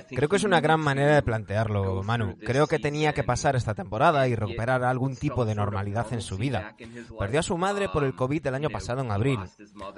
Creo 0.09 0.29
que 0.29 0.35
es 0.35 0.43
una 0.43 0.61
gran 0.61 0.79
manera 0.79 1.15
de 1.15 1.21
plantearlo, 1.21 2.03
Manu. 2.03 2.37
Creo 2.37 2.67
que 2.67 2.79
tenía 2.79 3.13
que 3.13 3.23
pasar 3.23 3.55
esta 3.55 3.73
temporada 3.73 4.27
y 4.27 4.35
recuperar 4.35 4.83
algún 4.83 5.15
tipo 5.15 5.45
de 5.45 5.55
normalidad 5.55 6.11
en 6.11 6.21
su 6.21 6.37
vida. 6.37 6.75
Perdió 7.17 7.39
a 7.39 7.43
su 7.43 7.57
madre 7.57 7.89
por 7.89 8.03
el 8.03 8.15
COVID 8.15 8.45
el 8.45 8.55
año 8.55 8.69
pasado 8.69 9.01
en 9.01 9.11
abril. 9.11 9.39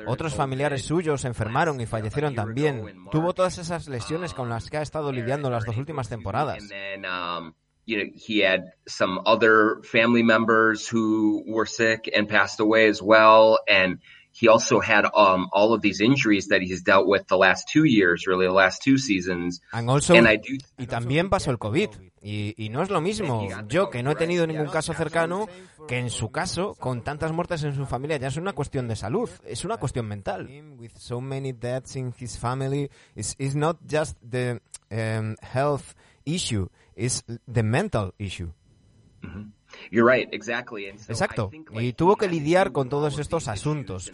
Otros 0.07 0.35
familiares 0.35 0.83
suyos 0.83 1.21
se 1.21 1.27
enfermaron 1.27 1.81
y 1.81 1.85
fallecieron 1.85 2.35
también. 2.35 2.83
Tuvo 3.11 3.33
todas 3.33 3.57
esas 3.57 3.87
lesiones 3.87 4.33
con 4.33 4.49
las 4.49 4.69
que 4.69 4.77
ha 4.77 4.81
estado 4.81 5.11
lidiando 5.11 5.49
las 5.49 5.65
dos 5.65 5.77
últimas 5.77 6.09
temporadas. 6.09 6.63
he 7.85 8.39
had 8.39 8.73
some 8.87 9.19
other 9.25 9.81
family 9.83 10.21
members 10.21 10.87
who 10.87 11.43
were 11.47 11.65
sick 11.65 12.07
and 12.15 12.29
passed 12.29 12.59
away 12.59 12.87
as 12.87 13.01
well 13.01 13.57
and 13.67 13.99
he 14.39 14.47
also 14.47 14.79
had 14.79 15.05
um, 15.13 15.49
all 15.51 15.73
of 15.73 15.81
these 15.81 15.99
injuries 15.99 16.47
that 16.47 16.61
he's 16.61 16.81
dealt 16.81 17.07
with 17.07 17.27
the 17.27 17.35
last 17.35 17.67
two 17.67 17.83
years, 17.83 18.25
really, 18.25 18.45
the 18.47 18.53
last 18.53 18.81
two 18.81 18.97
seasons. 18.97 19.59
And 19.73 19.89
also, 19.89 20.15
And 20.15 20.27
I 20.27 20.37
do, 20.37 20.57
y 20.77 20.87
también 20.87 21.29
pasó 21.29 21.51
el 21.51 21.57
COVID. 21.57 21.89
Y, 22.21 22.53
y, 22.57 22.69
no 22.69 22.81
es 22.81 22.89
lo 22.89 23.01
mismo. 23.01 23.47
Yo, 23.67 23.89
que 23.89 24.01
no 24.01 24.11
he 24.11 24.15
tenido 24.15 24.47
ningún 24.47 24.67
caso 24.67 24.93
cercano, 24.93 25.47
que 25.87 25.97
en 25.97 26.09
su 26.09 26.31
caso, 26.31 26.75
con 26.75 27.01
tantas 27.01 27.33
muertes 27.33 27.63
en 27.63 27.75
su 27.75 27.85
familia, 27.85 28.17
ya 28.17 28.27
es 28.27 28.37
una 28.37 28.53
cuestión 28.53 28.87
de 28.87 28.95
salud, 28.95 29.29
es 29.45 29.65
una 29.65 29.77
cuestión 29.77 30.07
mental. 30.07 30.47
With 30.77 30.91
so 30.97 31.19
many 31.19 31.51
deaths 31.51 31.97
in 31.97 32.13
his 32.17 32.37
family, 32.37 32.89
it's, 33.15 33.35
it's 33.39 33.55
not 33.55 33.77
just 33.89 34.17
the 34.21 34.61
um, 34.89 35.35
health 35.41 35.95
issue, 36.25 36.67
it's 36.95 37.25
the 37.51 37.63
mental 37.63 38.13
issue. 38.17 38.51
Mm 39.21 39.29
-hmm. 39.29 39.58
Exacto. 41.07 41.51
Y 41.73 41.93
tuvo 41.93 42.15
que 42.15 42.27
lidiar 42.27 42.71
con 42.71 42.89
todos 42.89 43.19
estos 43.19 43.47
asuntos. 43.47 44.11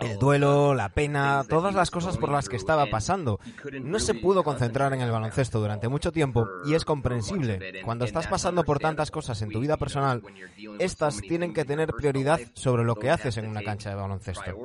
El 0.00 0.18
duelo, 0.18 0.74
la 0.74 0.88
pena, 0.88 1.44
todas 1.48 1.74
las 1.74 1.90
cosas 1.90 2.16
por 2.16 2.30
las 2.30 2.48
que 2.48 2.56
estaba 2.56 2.86
pasando. 2.86 3.38
No 3.82 3.98
se 3.98 4.14
pudo 4.14 4.44
concentrar 4.44 4.92
en 4.92 5.00
el 5.00 5.10
baloncesto 5.10 5.60
durante 5.60 5.88
mucho 5.88 6.12
tiempo 6.12 6.48
y 6.64 6.74
es 6.74 6.84
comprensible. 6.84 7.82
Cuando 7.84 8.04
estás 8.04 8.26
pasando 8.26 8.64
por 8.64 8.78
tantas 8.78 9.10
cosas 9.10 9.42
en 9.42 9.50
tu 9.50 9.60
vida 9.60 9.76
personal, 9.76 10.22
estas 10.78 11.20
tienen 11.20 11.52
que 11.52 11.64
tener 11.64 11.92
prioridad 11.92 12.40
sobre 12.54 12.84
lo 12.84 12.96
que 12.96 13.10
haces 13.10 13.36
en 13.36 13.46
una 13.46 13.62
cancha 13.62 13.90
de 13.90 13.96
baloncesto. 13.96 14.56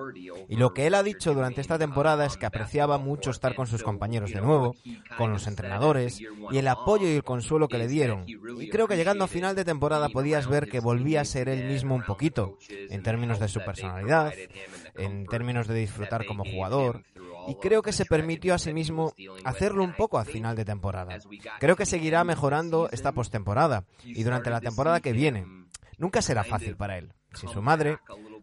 Y 0.47 0.55
lo 0.55 0.73
que 0.73 0.87
él 0.87 0.95
ha 0.95 1.03
dicho 1.03 1.33
durante 1.33 1.61
esta 1.61 1.77
temporada 1.77 2.25
es 2.25 2.37
que 2.37 2.45
apreciaba 2.45 2.97
mucho 2.97 3.31
estar 3.31 3.55
con 3.55 3.67
sus 3.67 3.83
compañeros 3.83 4.31
de 4.31 4.41
nuevo, 4.41 4.75
con 5.17 5.31
los 5.31 5.47
entrenadores 5.47 6.19
y 6.19 6.57
el 6.57 6.67
apoyo 6.67 7.07
y 7.07 7.15
el 7.15 7.23
consuelo 7.23 7.67
que 7.67 7.77
le 7.77 7.87
dieron. 7.87 8.25
Y 8.27 8.69
creo 8.69 8.87
que 8.87 8.95
llegando 8.95 9.23
a 9.23 9.27
final 9.27 9.55
de 9.55 9.65
temporada 9.65 9.76
podías 9.79 10.47
ver 10.47 10.69
que 10.69 10.79
volvía 10.79 11.21
a 11.21 11.25
ser 11.25 11.49
él 11.49 11.65
mismo 11.65 11.95
un 11.95 12.03
poquito, 12.03 12.57
en 12.69 13.03
términos 13.03 13.39
de 13.39 13.47
su 13.47 13.59
personalidad, 13.59 14.33
en 14.95 15.25
términos 15.25 15.67
de 15.67 15.75
disfrutar 15.75 16.25
como 16.25 16.43
jugador, 16.43 17.03
y 17.47 17.55
creo 17.55 17.81
que 17.81 17.93
se 17.93 18.05
permitió 18.05 18.53
a 18.53 18.59
sí 18.59 18.73
mismo 18.73 19.13
hacerlo 19.45 19.83
un 19.83 19.93
poco 19.93 20.19
al 20.19 20.25
final 20.25 20.55
de 20.55 20.65
temporada. 20.65 21.17
Creo 21.59 21.75
que 21.75 21.85
seguirá 21.85 22.23
mejorando 22.23 22.89
esta 22.91 23.11
postemporada 23.11 23.85
y 24.03 24.23
durante 24.23 24.49
la 24.49 24.61
temporada 24.61 24.99
que 24.99 25.13
viene. 25.13 25.45
Nunca 25.97 26.21
será 26.21 26.43
fácil 26.43 26.75
para 26.75 26.97
él, 26.99 27.13
sin 27.33 27.49
su 27.49 27.61
madre, 27.61 27.97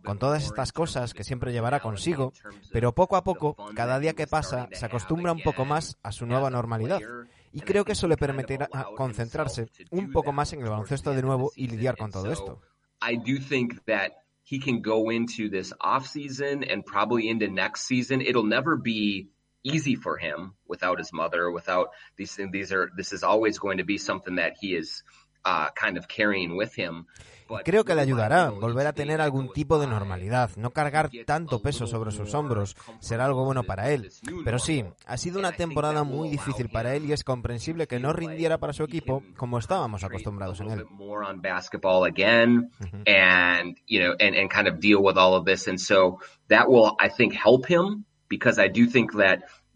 con 0.05 0.19
todas 0.19 0.45
estas 0.45 0.73
cosas 0.73 1.15
que 1.15 1.23
siempre 1.23 1.53
llevará 1.53 1.79
consigo, 1.81 2.33
pero 2.73 2.95
poco 2.95 3.17
a 3.17 3.23
poco, 3.23 3.57
cada 3.77 4.01
día 4.01 4.15
que 4.15 4.27
pasa, 4.27 4.69
se 4.73 4.85
acostumbra 4.85 5.33
un 5.33 5.41
poco 5.41 5.65
más 5.65 5.97
a 6.03 6.11
su 6.11 6.27
nueva 6.27 6.51
normalidad 6.51 7.01
y 7.55 7.61
creo 7.61 7.85
que 7.85 7.93
eso 7.93 8.09
le 8.09 8.17
permitirá 8.17 8.69
concentrarse 8.97 9.69
un 9.91 10.11
poco 10.11 10.33
más 10.33 10.53
en 10.53 10.61
el 10.61 10.69
baloncesto 10.69 11.13
de 11.15 11.23
nuevo 11.23 11.53
y 11.55 11.69
lidiar 11.69 11.97
con 11.97 12.11
todo 12.11 12.33
esto. 12.33 12.61
I 13.01 13.17
do 13.17 13.39
think 13.39 13.85
that 13.87 14.13
he 14.43 14.59
can 14.59 14.83
go 14.83 15.11
into 15.11 15.49
this 15.49 15.73
off 15.81 16.07
season 16.07 16.65
and 16.65 16.85
probably 16.85 17.29
into 17.29 17.49
next 17.49 17.87
season. 17.87 18.21
It'll 18.21 18.47
never 18.47 18.77
be 18.77 19.31
easy 19.63 19.95
for 19.95 20.17
him 20.19 20.55
without 20.67 20.99
his 20.99 21.13
mother, 21.13 21.51
without 21.51 21.91
these 22.17 22.39
these 22.51 22.73
are 22.73 22.91
this 22.97 23.13
is 23.13 23.23
always 23.23 23.59
going 23.59 23.79
to 23.79 23.85
be 23.85 23.99
something 23.99 24.37
that 24.37 24.55
he 24.61 24.75
is 24.75 25.05
uh, 25.45 25.71
kind 25.71 25.97
of 25.97 26.09
carrying 26.09 26.57
with 26.57 26.75
him. 26.75 27.07
Creo 27.65 27.85
que 27.85 27.95
le 27.95 28.01
ayudará 28.01 28.51
volver 28.51 28.87
a 28.87 28.93
tener 28.93 29.21
algún 29.21 29.53
tipo 29.53 29.79
de 29.79 29.87
normalidad, 29.87 30.51
no 30.57 30.71
cargar 30.71 31.11
tanto 31.27 31.61
peso 31.61 31.87
sobre 31.87 32.11
sus 32.11 32.35
hombros, 32.35 32.77
será 33.01 33.27
algo 33.27 33.45
bueno 33.45 33.65
para 33.65 33.91
él. 33.91 34.11
Pero 34.45 34.59
sí, 34.59 34.85
ha 35.07 35.17
sido 35.17 35.39
una 35.39 35.53
temporada 35.53 36.05
muy 36.05 36.29
difícil 36.29 36.69
para 36.69 36.95
él 36.95 37.07
y 37.07 37.13
es 37.13 37.25
comprensible 37.25 37.87
que 37.87 38.01
no 38.01 38.13
rindiera 38.13 38.59
para 38.59 38.73
su 38.73 38.85
equipo 38.85 39.23
como 39.37 39.59
estábamos 39.59 40.05
acostumbrados 40.05 40.61
en 40.61 40.71
él. 40.71 40.85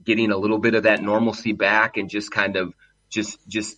getting 0.09 0.33
a 0.33 0.37
little 0.39 0.59
bit 0.59 0.75
of 0.75 0.85
that 0.85 1.03
normalcy 1.03 1.53
back 1.53 1.99
and 1.99 2.09
just 2.09 2.33
kind 2.33 2.57
of 2.57 2.73
just 3.11 3.47
just 3.47 3.77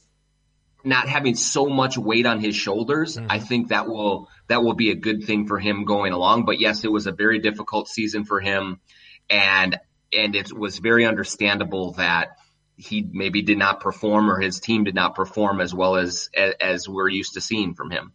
not 0.85 1.09
having 1.09 1.35
so 1.35 1.66
much 1.66 1.99
weight 1.99 2.26
on 2.26 2.41
his 2.41 2.57
shoulders, 2.57 3.16
mm-hmm. 3.16 3.31
I 3.31 3.39
think 3.39 3.68
that 3.68 3.89
will 3.89 4.28
that 4.49 4.62
will 4.62 4.74
be 4.74 4.91
a 4.91 4.95
good 4.95 5.24
thing 5.24 5.47
for 5.47 5.59
him 5.59 5.85
going 5.85 6.12
along. 6.12 6.45
But 6.45 6.61
yes, 6.61 6.85
it 6.85 6.93
was 6.93 7.07
a 7.07 7.12
very 7.12 7.39
difficult 7.39 7.89
season 7.89 8.24
for 8.24 8.41
him, 8.41 8.81
and 9.28 9.78
and 10.12 10.35
it 10.35 10.53
was 10.53 10.78
very 10.78 11.07
understandable 11.07 11.93
that 11.93 12.37
he 12.76 13.07
maybe 13.12 13.43
did 13.43 13.59
not 13.59 13.81
perform 13.81 14.31
or 14.31 14.41
his 14.41 14.59
team 14.59 14.85
did 14.85 14.95
not 14.95 15.14
perform 15.14 15.61
as 15.61 15.74
well 15.74 15.97
as 15.97 16.31
as, 16.35 16.55
as 16.61 16.89
we're 16.89 17.09
used 17.09 17.35
to 17.35 17.41
seeing 17.41 17.74
from 17.74 17.91
him. 17.91 18.12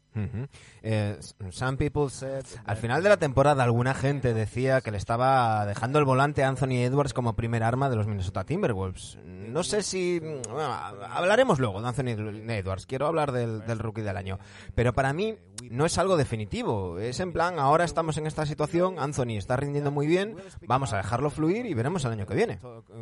Eh, 0.88 1.17
some 1.49 1.77
people 1.77 2.11
said, 2.11 2.45
al 2.63 2.77
final 2.77 3.01
de 3.01 3.09
la 3.09 3.17
temporada 3.17 3.63
alguna 3.63 3.95
gente 3.95 4.36
decía 4.36 4.81
que 4.81 4.91
le 4.91 4.97
estaba 4.97 5.65
dejando 5.65 5.97
el 5.97 6.05
volante 6.05 6.43
a 6.43 6.47
Anthony 6.47 6.83
Edwards 6.83 7.11
como 7.11 7.36
primer 7.36 7.63
arma 7.63 7.89
de 7.89 7.95
los 7.95 8.05
Minnesota 8.05 8.43
Timberwolves. 8.43 9.17
No 9.25 9.63
sé 9.63 9.81
si... 9.81 10.19
Bueno, 10.19 10.73
hablaremos 11.09 11.57
luego 11.57 11.81
de 11.81 11.88
Anthony 11.88 12.09
Edwards. 12.51 12.86
Quiero 12.86 13.07
hablar 13.07 13.31
del, 13.31 13.65
del 13.65 13.79
rookie 13.79 14.01
del 14.01 14.15
año. 14.15 14.38
Pero 14.75 14.93
para 14.93 15.11
mí 15.11 15.36
no 15.71 15.88
es 15.88 15.97
algo 15.97 16.17
definitivo. 16.17 16.99
Es 16.99 17.19
en 17.19 17.33
plan, 17.33 17.57
ahora 17.57 17.83
estamos 17.83 18.17
en 18.17 18.27
esta 18.27 18.45
situación, 18.45 18.99
Anthony 18.99 19.38
está 19.38 19.55
rindiendo 19.55 19.89
muy 19.89 20.05
bien, 20.05 20.36
vamos 20.67 20.93
a 20.93 20.97
dejarlo 20.97 21.29
fluir 21.31 21.65
y 21.65 21.73
veremos 21.73 22.05
el 22.05 22.11
año 22.11 22.27
que 22.27 22.36
viene. 22.36 22.59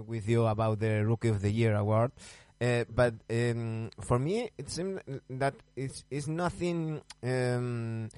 With 0.07 0.23
you 0.25 0.47
about 0.47 0.79
the 0.79 1.03
Rookie 1.03 1.31
of 1.31 1.41
the 1.41 1.51
Year 1.51 1.75
award. 1.75 2.11
Uh, 2.62 2.86
but 2.93 3.14
um, 3.30 3.89
for 4.01 4.20
me, 4.20 4.49
it 4.58 4.70
seems 4.70 5.01
that 5.30 5.54
it's, 5.76 6.04
it's 6.10 6.28
nothing 6.28 7.01
um, 7.24 8.10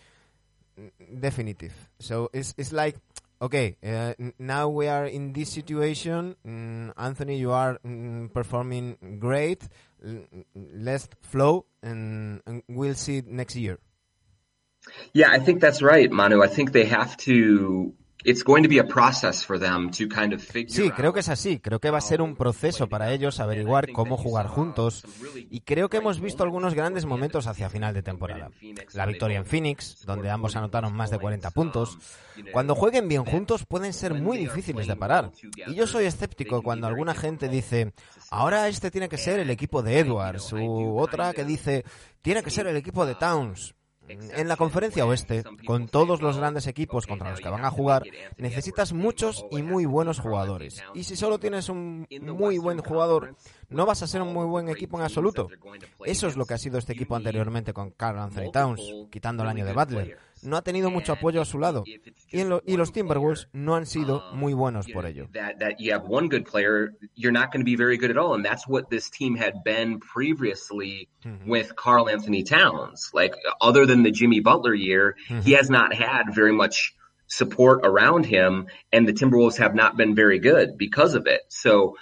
definitive. 1.19 1.73
So 1.99 2.29
it's, 2.33 2.53
it's 2.57 2.71
like, 2.71 2.95
okay, 3.41 3.77
uh, 3.85 4.13
now 4.37 4.69
we 4.69 4.87
are 4.87 5.05
in 5.05 5.33
this 5.33 5.49
situation. 5.51 6.35
Mm, 6.45 6.93
Anthony, 6.97 7.37
you 7.37 7.51
are 7.51 7.79
mm, 7.85 8.31
performing 8.33 9.17
great. 9.19 9.63
let's 10.55 11.09
flow, 11.21 11.65
and, 11.81 12.41
and 12.45 12.63
we'll 12.67 12.95
see 12.95 13.23
next 13.25 13.55
year. 13.55 13.79
Yeah, 15.13 15.29
I 15.31 15.39
think 15.39 15.61
that's 15.61 15.81
right, 15.81 16.11
Manu. 16.11 16.43
I 16.43 16.47
think 16.47 16.71
they 16.71 16.85
have 16.85 17.17
to 17.17 17.93
It's 18.25 18.43
going 18.43 18.63
to 18.63 18.69
be 18.69 18.79
a 18.79 18.83
process 18.83 19.45
for 19.45 19.59
them 19.59 19.91
to 19.91 20.07
kind 20.07 20.33
of 20.33 20.41
figure 20.41 20.73
sí, 20.73 20.89
creo 20.89 21.13
que 21.13 21.19
es 21.19 21.29
así. 21.29 21.59
Creo 21.59 21.79
que 21.79 21.91
va 21.91 21.99
a 21.99 22.01
ser 22.01 22.23
un 22.23 22.35
proceso 22.35 22.89
para 22.89 23.13
ellos 23.13 23.39
averiguar 23.39 23.91
cómo 23.91 24.17
jugar 24.17 24.47
juntos. 24.47 25.03
Y 25.51 25.59
creo 25.59 25.89
que 25.89 25.97
hemos 25.97 26.19
visto 26.19 26.41
algunos 26.41 26.73
grandes 26.73 27.05
momentos 27.05 27.45
hacia 27.45 27.69
final 27.69 27.93
de 27.93 28.01
temporada. 28.01 28.49
La 28.93 29.05
victoria 29.05 29.37
en 29.37 29.45
Phoenix, 29.45 30.03
donde 30.07 30.31
ambos 30.31 30.55
anotaron 30.55 30.91
más 30.91 31.11
de 31.11 31.19
40 31.19 31.51
puntos. 31.51 31.99
Cuando 32.51 32.73
jueguen 32.73 33.07
bien 33.07 33.25
juntos 33.25 33.63
pueden 33.67 33.93
ser 33.93 34.15
muy 34.15 34.39
difíciles 34.39 34.87
de 34.87 34.95
parar. 34.95 35.31
Y 35.67 35.75
yo 35.75 35.85
soy 35.85 36.05
escéptico 36.05 36.63
cuando 36.63 36.87
alguna 36.87 37.13
gente 37.13 37.47
dice, 37.47 37.93
ahora 38.31 38.67
este 38.67 38.89
tiene 38.89 39.07
que 39.07 39.19
ser 39.19 39.39
el 39.39 39.51
equipo 39.51 39.83
de 39.83 39.99
Edwards, 39.99 40.51
u 40.51 40.97
otra 40.97 41.31
que 41.33 41.45
dice, 41.45 41.85
tiene 42.23 42.41
que 42.41 42.49
ser 42.49 42.65
el 42.65 42.75
equipo 42.75 43.05
de 43.05 43.13
Towns. 43.13 43.74
En 44.07 44.47
la 44.47 44.55
conferencia 44.55 45.05
oeste, 45.05 45.43
con 45.65 45.87
todos 45.87 46.21
los 46.21 46.37
grandes 46.37 46.67
equipos 46.67 47.07
contra 47.07 47.31
los 47.31 47.39
que 47.39 47.49
van 47.49 47.65
a 47.65 47.71
jugar, 47.71 48.03
necesitas 48.37 48.93
muchos 48.93 49.45
y 49.51 49.61
muy 49.61 49.85
buenos 49.85 50.19
jugadores. 50.19 50.83
Y 50.93 51.03
si 51.03 51.15
solo 51.15 51.39
tienes 51.39 51.69
un 51.69 52.07
muy 52.21 52.57
buen 52.57 52.79
jugador, 52.79 53.35
no 53.69 53.85
vas 53.85 54.03
a 54.03 54.07
ser 54.07 54.21
un 54.21 54.33
muy 54.33 54.45
buen 54.45 54.69
equipo 54.69 54.97
en 54.97 55.03
absoluto. 55.03 55.49
Eso 56.03 56.27
es 56.27 56.35
lo 56.35 56.45
que 56.45 56.53
ha 56.53 56.57
sido 56.57 56.77
este 56.77 56.93
equipo 56.93 57.15
anteriormente 57.15 57.73
con 57.73 57.91
Carl 57.91 58.19
Anthony 58.19 58.51
Towns, 58.51 58.81
quitando 59.11 59.43
el 59.43 59.49
año 59.49 59.65
de 59.65 59.73
Butler 59.73 60.17
no 60.45 60.57
ha 60.57 60.61
tenido 60.61 60.89
mucho 60.89 61.13
apoyo 61.13 61.41
a 61.41 61.45
su 61.45 61.59
lado. 61.59 61.83
Y, 62.31 62.43
lo, 62.43 62.61
y 62.65 62.77
los 62.77 62.91
Timberwolves 62.91 63.47
no 63.53 63.75
han 63.75 63.85
sido 63.85 64.23
muy 64.33 64.53
buenos 64.53 64.87
por 64.87 65.05
ello. 65.05 65.27
That, 65.33 65.59
that 65.59 65.79
you 65.79 65.93
have 65.93 66.05
one 66.07 66.27
good 66.27 66.45
player, 66.45 66.93
you're 67.15 67.31
not 67.31 67.51
going 67.51 67.61
to 67.61 67.65
be 67.65 67.75
very 67.75 67.97
good 67.97 68.11
at 68.11 68.17
all. 68.17 68.33
And 68.35 68.45
that's 68.45 68.67
what 68.67 68.89
this 68.89 69.09
team 69.09 69.35
had 69.35 69.63
been 69.63 69.99
previously 69.99 71.09
mm-hmm. 71.25 71.49
with 71.49 71.75
Karl 71.75 72.09
Anthony 72.09 72.43
Towns. 72.43 73.11
Like, 73.13 73.35
other 73.61 73.85
than 73.85 74.03
the 74.03 74.11
Jimmy 74.11 74.39
Butler 74.39 74.73
year, 74.73 75.15
mm-hmm. 75.29 75.41
he 75.41 75.53
has 75.53 75.69
not 75.69 75.93
had 75.93 76.33
very 76.33 76.53
much 76.53 76.95
support 77.27 77.81
around 77.83 78.25
him, 78.25 78.67
and 78.91 79.07
the 79.07 79.13
Timberwolves 79.13 79.57
have 79.57 79.73
not 79.73 79.97
been 79.97 80.13
very 80.13 80.39
good 80.39 80.77
because 80.77 81.15
of 81.15 81.25
it. 81.25 81.41
So, 81.49 81.97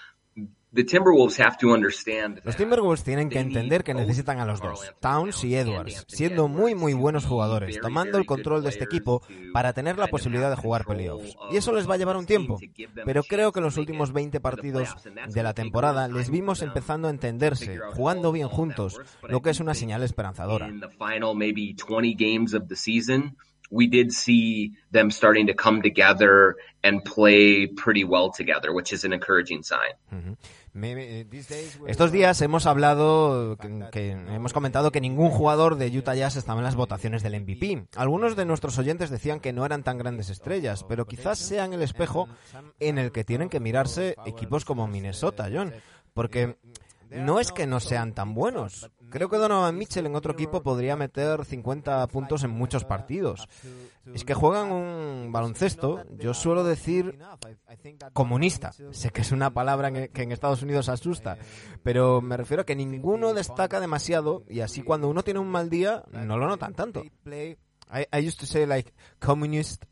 los 0.73 2.55
Timberwolves 2.55 3.03
tienen 3.03 3.29
que 3.29 3.39
entender 3.39 3.83
que 3.83 3.93
necesitan 3.93 4.39
a 4.39 4.45
los 4.45 4.59
dos, 4.59 4.91
Towns 4.99 5.43
y 5.43 5.55
Edwards, 5.55 6.03
siendo 6.07 6.47
muy 6.47 6.73
muy 6.73 6.93
buenos 6.93 7.25
jugadores, 7.25 7.79
tomando 7.79 8.17
el 8.17 8.25
control 8.25 8.63
de 8.63 8.69
este 8.69 8.85
equipo 8.85 9.21
para 9.53 9.73
tener 9.73 9.99
la 9.99 10.07
posibilidad 10.07 10.49
de 10.49 10.55
jugar 10.55 10.85
playoffs. 10.85 11.35
Y 11.51 11.57
eso 11.57 11.73
les 11.73 11.87
va 11.87 11.93
a 11.93 11.97
llevar 11.97 12.17
un 12.17 12.25
tiempo, 12.25 12.59
pero 13.05 13.21
creo 13.21 13.51
que 13.51 13.59
en 13.59 13.65
los 13.65 13.77
últimos 13.77 14.13
20 14.13 14.39
partidos 14.39 14.95
de 15.27 15.43
la 15.43 15.53
temporada 15.53 16.07
les 16.07 16.31
vimos 16.31 16.63
empezando 16.63 17.07
a 17.07 17.11
entenderse, 17.11 17.77
jugando 17.93 18.31
bien 18.31 18.47
juntos, 18.47 18.99
lo 19.29 19.43
que 19.43 19.51
es 19.51 19.59
una 19.59 19.75
señal 19.75 20.01
esperanzadora. 20.01 20.71
we 23.73 23.87
did 23.87 24.13
see 24.13 24.73
them 24.91 25.09
starting 25.09 25.47
to 25.47 25.53
come 25.55 25.81
together 25.81 26.57
and 26.83 27.03
play 27.03 27.65
pretty 27.65 28.03
well 28.03 28.29
together, 28.29 28.71
which 28.71 28.93
is 28.93 29.03
an 29.03 29.13
encouraging 29.13 29.63
sign. 29.63 29.93
Eh, 30.11 30.35
Estos 31.87 32.11
días 32.11 32.41
hemos 32.41 32.65
hablado, 32.65 33.57
que, 33.91 34.11
hemos 34.11 34.53
comentado 34.53 34.91
que 34.91 35.01
ningún 35.01 35.29
jugador 35.29 35.75
de 35.75 35.95
Utah 35.95 36.15
Jazz 36.15 36.35
estaba 36.35 36.59
en 36.59 36.63
las 36.63 36.75
votaciones 36.75 37.21
del 37.21 37.39
MVP. 37.39 37.87
Algunos 37.95 38.35
de 38.35 38.45
nuestros 38.45 38.77
oyentes 38.79 39.09
decían 39.09 39.39
que 39.39 39.53
no 39.53 39.65
eran 39.65 39.83
tan 39.83 39.97
grandes 39.97 40.29
estrellas, 40.29 40.83
pero 40.83 41.05
quizás 41.05 41.37
sean 41.37 41.73
el 41.73 41.83
espejo 41.83 42.27
en 42.79 42.97
el 42.97 43.11
que 43.11 43.23
tienen 43.23 43.49
que 43.49 43.59
mirarse 43.59 44.15
equipos 44.25 44.65
como 44.65 44.87
Minnesota, 44.87 45.49
John. 45.53 45.73
Porque 46.13 46.57
no 47.11 47.39
es 47.39 47.51
que 47.51 47.67
no 47.67 47.79
sean 47.79 48.13
tan 48.13 48.33
buenos. 48.33 48.89
Creo 49.13 49.29
que 49.29 49.37
Donovan 49.37 49.77
Mitchell 49.77 50.07
en 50.07 50.15
otro 50.15 50.33
equipo 50.33 50.63
podría 50.63 50.95
meter 50.95 51.45
50 51.45 52.07
puntos 52.07 52.43
en 52.43 52.49
muchos 52.49 52.83
partidos. 52.83 53.47
Es 54.11 54.25
que 54.25 54.33
juegan 54.33 54.71
un 54.71 55.31
baloncesto, 55.31 56.03
yo 56.17 56.33
suelo 56.33 56.63
decir 56.63 57.19
comunista. 58.13 58.71
Sé 58.89 59.11
que 59.11 59.21
es 59.21 59.31
una 59.31 59.53
palabra 59.53 59.91
que 59.91 60.23
en 60.23 60.31
Estados 60.31 60.63
Unidos 60.63 60.89
asusta, 60.89 61.37
pero 61.83 62.21
me 62.21 62.37
refiero 62.37 62.61
a 62.61 62.65
que 62.65 62.75
ninguno 62.75 63.35
destaca 63.35 63.79
demasiado 63.79 64.45
y 64.49 64.61
así 64.61 64.81
cuando 64.81 65.07
uno 65.07 65.21
tiene 65.21 65.39
un 65.39 65.49
mal 65.49 65.69
día 65.69 66.03
no 66.11 66.39
lo 66.39 66.47
notan 66.47 66.73
tanto. 66.73 67.03
I, 67.93 68.07
I 68.11 68.17
used 68.17 68.39
to 68.39 68.47
say 68.47 68.65
like 68.65 68.91
communist 69.19 69.85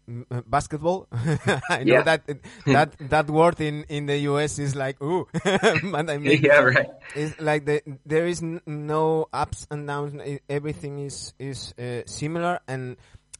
basketball. 0.47 1.07
I 1.69 1.83
know 1.83 2.01
yeah. 2.01 2.01
that 2.01 2.27
that 2.65 2.91
that 3.09 3.29
word 3.29 3.61
in 3.61 3.83
in 3.89 4.07
the 4.07 4.17
US 4.31 4.57
is 4.57 4.75
like 4.75 5.01
ooh, 5.01 5.27
but 5.43 6.09
I 6.09 6.17
mean, 6.17 6.41
yeah, 6.41 6.61
right. 6.61 6.89
It's 7.15 7.39
like 7.39 7.65
the, 7.65 7.81
there 8.05 8.25
is 8.25 8.41
no 8.41 9.27
ups 9.31 9.67
and 9.69 9.85
downs. 9.85 10.19
Everything 10.49 10.99
is 10.99 11.33
is 11.37 11.73
uh, 11.77 12.01
similar, 12.05 12.59
and 12.67 12.97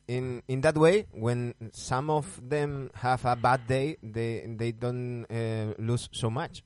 in 0.08 0.44
in 0.48 0.62
that 0.62 0.78
way, 0.78 1.08
when 1.12 1.56
some 1.74 2.10
of 2.12 2.28
them 2.48 2.92
have 2.94 3.26
a 3.26 3.36
bad 3.36 3.66
day, 3.66 3.98
they 4.04 4.46
they 4.46 4.72
don't 4.72 5.26
uh, 5.26 5.74
lose 5.80 6.08
so 6.12 6.30
much. 6.30 6.64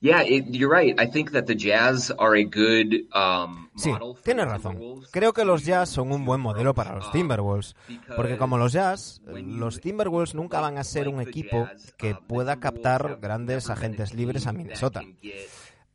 Yeah, 0.00 0.22
it, 0.22 0.46
you're 0.48 0.70
right. 0.70 0.98
I 0.98 1.06
think 1.06 1.32
that 1.32 1.44
the 1.46 1.54
Jazz 1.54 2.10
are 2.18 2.34
a 2.36 2.44
good 2.44 3.06
um, 3.14 3.70
Sí, 3.76 3.90
tienes 4.24 4.46
razón. 4.46 4.78
Creo 5.10 5.32
que 5.32 5.44
los 5.44 5.64
Jazz 5.64 5.88
son 5.88 6.12
un 6.12 6.24
buen 6.24 6.40
modelo 6.40 6.74
para 6.74 6.94
los 6.94 7.10
Timberwolves, 7.12 7.74
porque 8.14 8.36
como 8.36 8.58
los 8.58 8.72
Jazz, 8.72 9.22
los 9.26 9.80
Timberwolves 9.80 10.34
nunca 10.34 10.60
van 10.60 10.76
a 10.76 10.84
ser 10.84 11.08
un 11.08 11.20
equipo 11.20 11.68
que 11.96 12.14
pueda 12.14 12.60
captar 12.60 13.18
grandes 13.20 13.70
agentes 13.70 14.14
libres 14.14 14.46
a 14.46 14.52
Minnesota. 14.52 15.02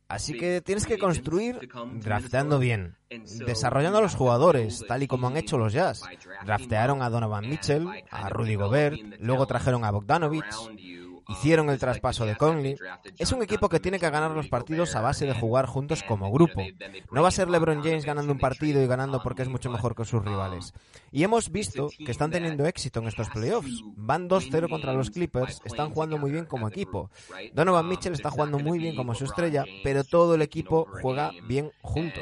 Así 0.08 0.36
que 0.36 0.60
tienes 0.60 0.86
que 0.86 0.98
construir 0.98 1.68
drafteando 1.94 2.58
bien, 2.58 2.96
desarrollando 3.44 3.98
a 3.98 4.02
los 4.02 4.14
jugadores, 4.14 4.84
tal 4.86 5.02
y 5.02 5.08
como 5.08 5.26
han 5.26 5.36
hecho 5.36 5.58
los 5.58 5.72
Jazz. 5.72 6.02
Draftearon 6.44 7.02
a 7.02 7.10
Donovan 7.10 7.48
Mitchell, 7.48 7.88
a 8.10 8.28
Rudy 8.28 8.54
Gobert, 8.54 9.00
luego 9.20 9.46
trajeron 9.46 9.84
a 9.84 9.90
Bogdanovich 9.90 10.44
hicieron 11.28 11.70
el 11.70 11.78
traspaso 11.78 12.24
de 12.24 12.36
Conley, 12.36 12.76
es 13.18 13.32
un 13.32 13.42
equipo 13.42 13.68
que 13.68 13.80
tiene 13.80 13.98
que 13.98 14.10
ganar 14.10 14.30
los 14.30 14.48
partidos 14.48 14.94
a 14.94 15.00
base 15.00 15.26
de 15.26 15.34
jugar 15.34 15.66
juntos 15.66 16.02
como 16.02 16.30
grupo. 16.30 16.62
No 17.10 17.22
va 17.22 17.28
a 17.28 17.32
ser 17.32 17.48
LeBron 17.48 17.82
James 17.82 18.04
ganando 18.04 18.32
un 18.32 18.38
partido 18.38 18.82
y 18.82 18.86
ganando 18.86 19.22
porque 19.22 19.42
es 19.42 19.48
mucho 19.48 19.70
mejor 19.70 19.94
que 19.94 20.04
sus 20.04 20.24
rivales. 20.24 20.72
Y 21.10 21.24
hemos 21.24 21.50
visto 21.50 21.88
que 21.98 22.10
están 22.10 22.30
teniendo 22.30 22.66
éxito 22.66 23.00
en 23.00 23.08
estos 23.08 23.28
playoffs. 23.30 23.82
Van 23.96 24.28
2-0 24.28 24.68
contra 24.68 24.92
los 24.92 25.10
Clippers, 25.10 25.60
están 25.64 25.90
jugando 25.90 26.18
muy 26.18 26.30
bien 26.30 26.44
como 26.44 26.68
equipo. 26.68 27.10
Donovan 27.52 27.88
Mitchell 27.88 28.12
está 28.12 28.30
jugando 28.30 28.58
muy 28.58 28.78
bien 28.78 28.96
como 28.96 29.14
su 29.14 29.24
estrella, 29.24 29.64
pero 29.82 30.04
todo 30.04 30.34
el 30.34 30.42
equipo 30.42 30.86
juega 31.02 31.32
bien 31.46 31.70
junto. 31.82 32.20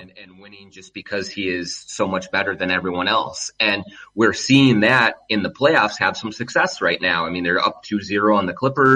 And 3.61 3.85
we're 4.15 4.35
seeing 4.35 4.81
that 4.81 5.15
in 5.29 5.43
the 5.43 5.51
playoffs 5.51 5.99
have 5.99 6.17
some 6.17 6.33
success 6.33 6.81
right 6.81 7.01
now. 7.01 7.27
I 7.27 7.31
mean, 7.31 7.45
they're 7.45 7.59
up 7.59 7.83
2-0 7.85 8.37
on 8.37 8.47
the 8.47 8.55
Clippers. 8.55 8.94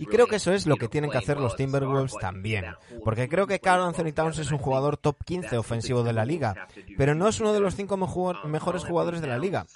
Y 0.00 0.06
creo 0.06 0.26
que 0.26 0.36
eso 0.36 0.52
es 0.52 0.66
lo 0.66 0.76
que 0.76 0.88
tienen 0.88 1.10
que 1.10 1.18
hacer 1.18 1.38
los 1.38 1.56
Timberwolves 1.56 2.14
también, 2.20 2.66
porque 3.04 3.28
creo 3.28 3.46
que 3.46 3.58
Carl 3.58 3.82
Anthony 3.82 4.12
Towns 4.12 4.38
es 4.38 4.52
un 4.52 4.58
jugador 4.58 4.96
top 4.96 5.16
15 5.24 5.56
ofensivo 5.58 6.02
de 6.02 6.12
la 6.12 6.24
liga, 6.24 6.68
pero 6.96 7.14
no 7.14 7.26
es 7.28 7.40
uno 7.40 7.52
de 7.52 7.60
los 7.60 7.74
cinco 7.74 7.96
mejores 8.44 8.84
jugadores 8.84 9.20
de 9.20 9.26
la 9.26 9.38
liga, 9.38 9.66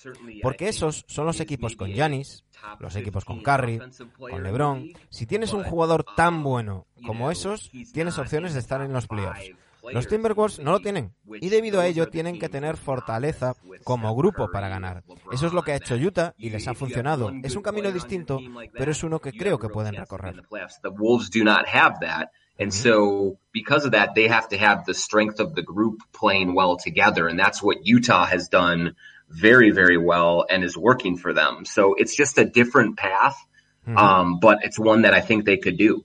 porque 0.43 0.69
esos 0.69 1.05
son 1.09 1.27
los 1.27 1.41
equipos 1.41 1.77
con 1.77 1.91
Giannis, 1.91 2.45
los 2.79 2.95
equipos 2.97 3.25
con 3.25 3.43
Curry, 3.43 3.81
con 4.19 4.43
LeBron. 4.43 4.89
Si 5.11 5.27
tienes 5.27 5.53
un 5.53 5.65
jugador 5.65 6.05
tan 6.17 6.43
bueno 6.43 6.87
como 7.07 7.31
esos, 7.31 7.71
tienes 7.93 8.19
opciones 8.19 8.55
de 8.55 8.61
estar 8.61 8.81
en 8.83 8.93
los 8.93 9.07
playoffs. 9.07 9.51
Los 9.93 10.09
Timberwolves 10.09 10.59
no 10.61 10.73
lo 10.73 10.81
tienen 10.81 11.15
y 11.41 11.49
debido 11.49 11.81
a 11.81 11.87
ello 11.87 12.09
tienen 12.09 12.39
que 12.39 12.49
tener 12.49 12.77
fortaleza 12.77 13.55
como 13.85 14.15
grupo 14.15 14.51
para 14.51 14.69
ganar. 14.69 15.05
Eso 15.33 15.47
es 15.47 15.53
lo 15.53 15.63
que 15.63 15.73
ha 15.73 15.77
hecho 15.77 15.95
Utah 15.95 16.35
y 16.39 16.51
les 16.51 16.67
ha 16.69 16.75
funcionado. 16.75 17.31
Es 17.43 17.57
un 17.57 17.63
camino 17.63 17.93
distinto, 17.93 18.39
pero 18.73 18.91
es 18.91 19.03
uno 19.03 19.21
que 19.21 19.33
creo 19.33 19.59
que 19.59 19.69
pueden 19.69 19.95
recorrer. 19.95 20.43
And 22.57 22.73
so 22.73 23.37
because 23.53 23.85
of 23.85 23.93
that, 23.95 24.15
they 24.15 24.29
have 24.29 24.49
to 24.51 24.57
have 24.57 24.85
the 24.87 24.95
strength 24.95 25.41
of 25.41 25.57
the 25.57 25.63
group 25.63 26.03
playing 26.13 26.55
well 26.55 26.77
together. 26.77 27.27
And 27.27 27.37
that's 27.37 27.61
what 27.61 27.79
Utah 27.85 28.27
has 28.27 28.49
done 28.49 28.95
very, 29.29 29.73
very 29.73 29.99
well 29.99 30.47
and 30.49 30.63
is 30.63 30.77
working 30.77 31.17
for 31.17 31.33
them. 31.33 31.65
So 31.65 31.95
it's 31.95 32.15
just 32.15 32.39
a 32.39 32.45
different 32.45 32.97
path. 32.97 33.37
Um, 33.87 34.39
but 34.41 34.61
it's 34.63 34.79
one 34.79 35.03
that 35.03 35.13
I 35.13 35.21
think 35.21 35.45
they 35.45 35.59
could 35.59 35.77
do. 35.77 36.05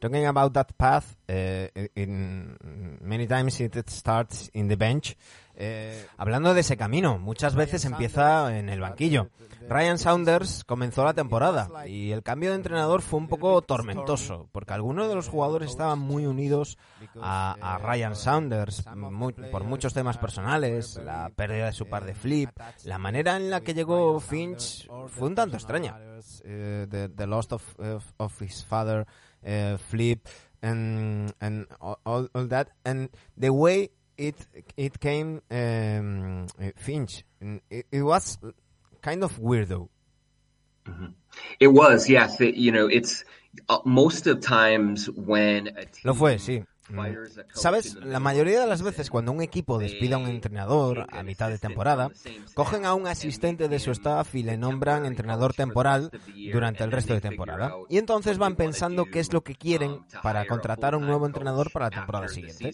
Talking 0.00 0.26
about 0.26 0.52
that 0.54 0.76
path, 0.76 1.13
uh, 1.28 1.86
in 1.94 2.56
many 3.00 3.26
times 3.26 3.60
it 3.60 3.76
starts 3.88 4.50
in 4.52 4.68
the 4.68 4.76
bench. 4.76 5.16
Eh, 5.56 6.04
hablando 6.16 6.52
de 6.52 6.62
ese 6.62 6.76
camino, 6.76 7.16
muchas 7.18 7.54
veces 7.54 7.84
empieza 7.84 8.58
en 8.58 8.68
el 8.68 8.80
banquillo. 8.80 9.28
Ryan 9.68 9.98
Saunders 9.98 10.64
comenzó 10.64 11.04
la 11.04 11.14
temporada 11.14 11.86
y 11.86 12.10
el 12.10 12.24
cambio 12.24 12.50
de 12.50 12.56
entrenador 12.56 13.02
fue 13.02 13.20
un 13.20 13.28
poco 13.28 13.62
tormentoso, 13.62 14.48
porque 14.50 14.74
algunos 14.74 15.08
de 15.08 15.14
los 15.14 15.28
jugadores 15.28 15.70
estaban 15.70 16.00
muy 16.00 16.26
unidos 16.26 16.76
a, 17.22 17.56
a 17.60 17.78
Ryan 17.78 18.16
Saunders 18.16 18.84
mu- 18.96 19.30
por 19.52 19.62
muchos 19.62 19.94
temas 19.94 20.18
personales, 20.18 20.96
la 20.96 21.30
pérdida 21.30 21.66
de 21.66 21.72
su 21.72 21.86
par 21.86 22.04
de 22.04 22.14
flip, 22.14 22.50
la 22.82 22.98
manera 22.98 23.36
en 23.36 23.48
la 23.48 23.60
que 23.60 23.74
llegó 23.74 24.18
Finch 24.18 24.88
fue 25.06 25.28
un 25.28 25.36
tanto 25.36 25.56
extraña. 25.56 25.96
Eh, 26.44 26.86
the, 26.90 27.08
the 27.10 27.26
loss 27.28 27.50
of, 27.52 27.62
of, 28.18 28.42
his 28.42 28.64
father, 28.64 29.06
eh, 29.42 29.78
flip, 29.88 30.26
and, 30.64 31.32
and 31.40 31.66
all, 31.80 31.98
all 32.34 32.46
that, 32.46 32.70
and 32.84 33.08
the 33.36 33.52
way 33.52 33.90
it 34.16 34.36
it 34.76 35.00
came 35.00 35.42
um, 35.50 36.46
uh, 36.60 36.70
Finch. 36.76 37.24
It, 37.70 37.86
it 37.90 38.02
was 38.02 38.38
kind 39.02 39.22
of 39.22 39.38
weird 39.38 39.68
weirdo. 39.68 39.88
It 41.60 41.68
was, 41.68 42.08
yes. 42.08 42.40
It, 42.40 42.54
you 42.54 42.72
know, 42.72 42.86
it's 42.86 43.24
uh, 43.68 43.78
most 43.84 44.26
of 44.26 44.40
times 44.40 45.10
when 45.10 45.68
a 45.68 45.84
team 45.84 46.04
Lo 46.04 46.14
fue, 46.14 46.36
sí. 46.36 46.64
Sabes, 47.54 47.94
la 47.94 48.20
mayoría 48.20 48.60
de 48.60 48.66
las 48.66 48.82
veces 48.82 49.08
cuando 49.08 49.32
un 49.32 49.42
equipo 49.42 49.78
despide 49.78 50.14
a 50.14 50.18
un 50.18 50.26
entrenador 50.26 51.06
a 51.10 51.22
mitad 51.22 51.48
de 51.48 51.58
temporada, 51.58 52.10
cogen 52.54 52.84
a 52.84 52.94
un 52.94 53.06
asistente 53.06 53.68
de 53.68 53.78
su 53.78 53.90
staff 53.92 54.34
y 54.34 54.42
le 54.42 54.58
nombran 54.58 55.06
entrenador 55.06 55.54
temporal 55.54 56.10
durante 56.52 56.84
el 56.84 56.92
resto 56.92 57.14
de 57.14 57.20
temporada. 57.20 57.72
Y 57.88 57.98
entonces 57.98 58.38
van 58.38 58.56
pensando 58.56 59.06
qué 59.06 59.20
es 59.20 59.32
lo 59.32 59.42
que 59.42 59.54
quieren 59.54 60.00
para 60.22 60.46
contratar 60.46 60.94
a 60.94 60.98
un 60.98 61.06
nuevo 61.06 61.26
entrenador 61.26 61.70
para 61.72 61.86
la 61.86 61.90
temporada 61.90 62.28
siguiente. 62.28 62.72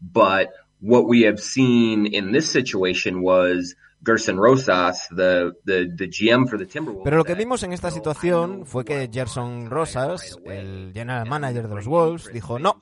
But 0.00 0.50
what 0.80 1.04
we 1.06 1.26
have 1.26 1.38
seen 1.38 2.06
in 2.06 2.32
this 2.32 2.50
situation 2.50 3.22
was 3.22 3.76
Gerson 4.04 4.36
Rosas, 4.36 5.08
the, 5.08 5.52
the, 5.64 5.88
the 5.96 6.08
GM 6.08 6.46
for 6.48 6.58
the 6.58 6.66
Timberwolves. 6.66 7.04
Pero 7.04 7.16
lo 7.16 7.24
que 7.24 7.34
vimos 7.34 7.62
en 7.62 7.72
esta 7.72 7.88
"No, 7.88 7.94
I 7.94 7.96
situación 7.96 8.66
fue 8.66 8.84
que 8.84 9.08
Gerson 9.12 9.68
Rosas, 9.70 10.38
el 10.44 10.92
general 10.94 11.28
manager 11.28 11.68
de 11.68 11.74
los 11.74 11.86
Wolves, 11.86 12.32
dijo, 12.32 12.58
no, 12.58 12.78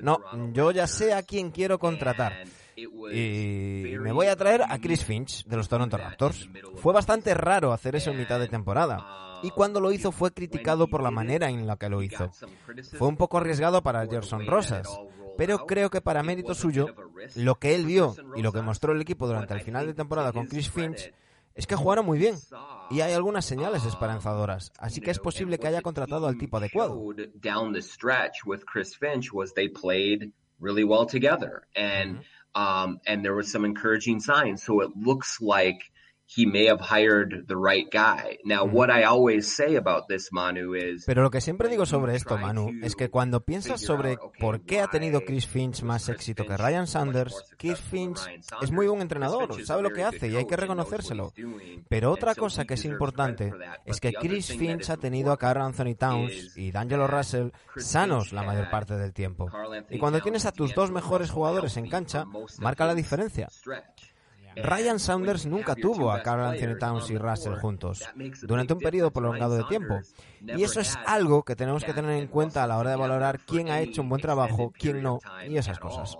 no, 0.00 0.18
yo 0.52 0.70
ya 0.70 0.82
Raptors." 0.82 0.90
sé 0.90 1.14
a 1.14 1.22
quién 1.22 1.50
quiero 1.50 1.78
contratar. 1.78 2.44
Y 2.76 2.86
me 4.00 4.12
voy 4.12 4.26
a 4.26 4.36
traer 4.36 4.62
a 4.62 4.78
Chris 4.78 5.04
Finch 5.04 5.44
de 5.44 5.56
los 5.56 5.68
Toronto 5.68 5.96
Raptors. 5.96 6.48
Fue 6.76 6.92
bastante 6.92 7.32
raro 7.34 7.72
hacer 7.72 7.94
eso 7.96 8.10
en 8.10 8.18
mitad 8.18 8.40
de 8.40 8.48
temporada. 8.48 9.40
Y 9.42 9.50
cuando 9.50 9.80
lo 9.80 9.92
hizo 9.92 10.10
fue 10.10 10.32
criticado 10.32 10.88
por 10.88 11.02
la 11.02 11.10
manera 11.10 11.50
en 11.50 11.66
la 11.66 11.76
que 11.76 11.88
lo 11.88 12.02
hizo. 12.02 12.30
Fue 12.98 13.08
un 13.08 13.16
poco 13.16 13.38
arriesgado 13.38 13.82
para 13.82 14.06
Gerson 14.06 14.46
Rosas, 14.46 14.88
pero 15.36 15.66
creo 15.66 15.90
que 15.90 16.00
para 16.00 16.22
mérito 16.22 16.54
suyo, 16.54 16.94
lo 17.36 17.56
que 17.56 17.74
él 17.74 17.86
vio 17.86 18.14
y 18.36 18.42
lo 18.42 18.52
que 18.52 18.62
mostró 18.62 18.92
el 18.92 19.00
equipo 19.00 19.26
durante 19.26 19.54
el 19.54 19.60
final 19.60 19.86
de 19.86 19.94
temporada 19.94 20.32
con 20.32 20.46
Chris 20.46 20.70
Finch 20.70 21.12
es 21.54 21.66
que 21.66 21.76
jugaron 21.76 22.04
muy 22.04 22.18
bien. 22.18 22.36
Y 22.90 23.00
hay 23.00 23.12
algunas 23.12 23.44
señales 23.44 23.84
esperanzadoras, 23.84 24.72
así 24.78 25.00
que 25.00 25.10
es 25.10 25.18
posible 25.18 25.58
que 25.58 25.68
haya 25.68 25.82
contratado 25.82 26.26
al 26.26 26.38
tipo 26.38 26.56
adecuado. 26.56 26.94
showed 26.94 27.40
down 27.40 27.72
he 36.26 36.46
may 36.46 36.66
have 36.66 36.80
hired 36.80 37.46
the 37.46 37.56
right 37.56 37.86
guy. 37.90 38.38
Now, 38.44 38.64
what 38.64 38.90
I 38.90 39.04
always 39.04 39.54
say 39.54 39.76
about 39.76 40.08
this 40.08 40.32
Manu 40.32 40.74
is 40.74 41.04
Pero 41.06 41.22
lo 41.22 41.30
que 41.30 41.40
siempre 41.40 41.68
digo 41.68 41.86
sobre 41.86 42.16
esto, 42.16 42.38
Manu, 42.38 42.70
es 42.82 42.96
que 42.96 43.10
cuando 43.10 43.44
piensas 43.44 43.80
sobre 43.80 44.18
por 44.40 44.62
qué 44.62 44.80
ha 44.80 44.88
tenido 44.88 45.20
Chris 45.24 45.46
Finch 45.46 45.82
más 45.82 46.08
éxito 46.08 46.44
que 46.46 46.56
Ryan 46.56 46.86
Sanders, 46.86 47.34
Chris 47.58 47.80
Finch 47.80 48.18
es 48.62 48.70
muy 48.70 48.86
buen 48.86 49.02
entrenador, 49.02 49.64
sabe 49.64 49.82
lo 49.82 49.90
que 49.90 50.04
hace 50.04 50.28
y 50.28 50.36
hay 50.36 50.46
que 50.46 50.56
reconocérselo. 50.56 51.32
Pero 51.88 52.10
otra 52.10 52.34
cosa 52.34 52.64
que 52.64 52.74
es 52.74 52.84
importante 52.84 53.52
es 53.84 54.00
que 54.00 54.12
Chris 54.12 54.56
Finch 54.56 54.90
ha 54.90 54.96
tenido 54.96 55.32
a 55.32 55.38
Carl 55.38 55.62
Anthony 55.62 55.94
Towns 55.98 56.56
y 56.56 56.72
D'Angelo 56.72 57.06
Russell 57.06 57.50
sanos 57.76 58.32
la 58.32 58.42
mayor 58.42 58.70
parte 58.70 58.96
del 58.96 59.12
tiempo. 59.12 59.48
Y 59.90 59.98
cuando 59.98 60.20
tienes 60.20 60.46
a 60.46 60.52
tus 60.52 60.74
dos 60.74 60.90
mejores 60.90 61.30
jugadores 61.30 61.76
en 61.76 61.88
cancha, 61.88 62.24
marca 62.58 62.86
la 62.86 62.94
diferencia. 62.94 63.48
Ryan 64.56 64.98
Saunders 64.98 65.46
nunca 65.46 65.74
tuvo 65.74 66.10
a 66.10 66.22
Carl 66.22 66.44
Anthony 66.44 66.78
Towns 66.78 67.10
y 67.10 67.18
Russell 67.18 67.56
juntos 67.56 68.02
durante 68.42 68.72
un 68.72 68.80
periodo 68.80 69.10
prolongado 69.10 69.56
de 69.56 69.64
tiempo. 69.64 70.00
Y 70.40 70.62
eso 70.62 70.80
es 70.80 70.96
algo 71.06 71.42
que 71.42 71.56
tenemos 71.56 71.84
que 71.84 71.92
tener 71.92 72.12
en 72.12 72.28
cuenta 72.28 72.64
a 72.64 72.66
la 72.66 72.78
hora 72.78 72.90
de 72.90 72.96
valorar 72.96 73.40
quién 73.40 73.68
ha 73.70 73.80
hecho 73.80 74.02
un 74.02 74.08
buen 74.08 74.20
trabajo, 74.20 74.72
quién 74.78 75.02
no 75.02 75.18
y 75.48 75.56
esas 75.56 75.78
cosas. 75.78 76.16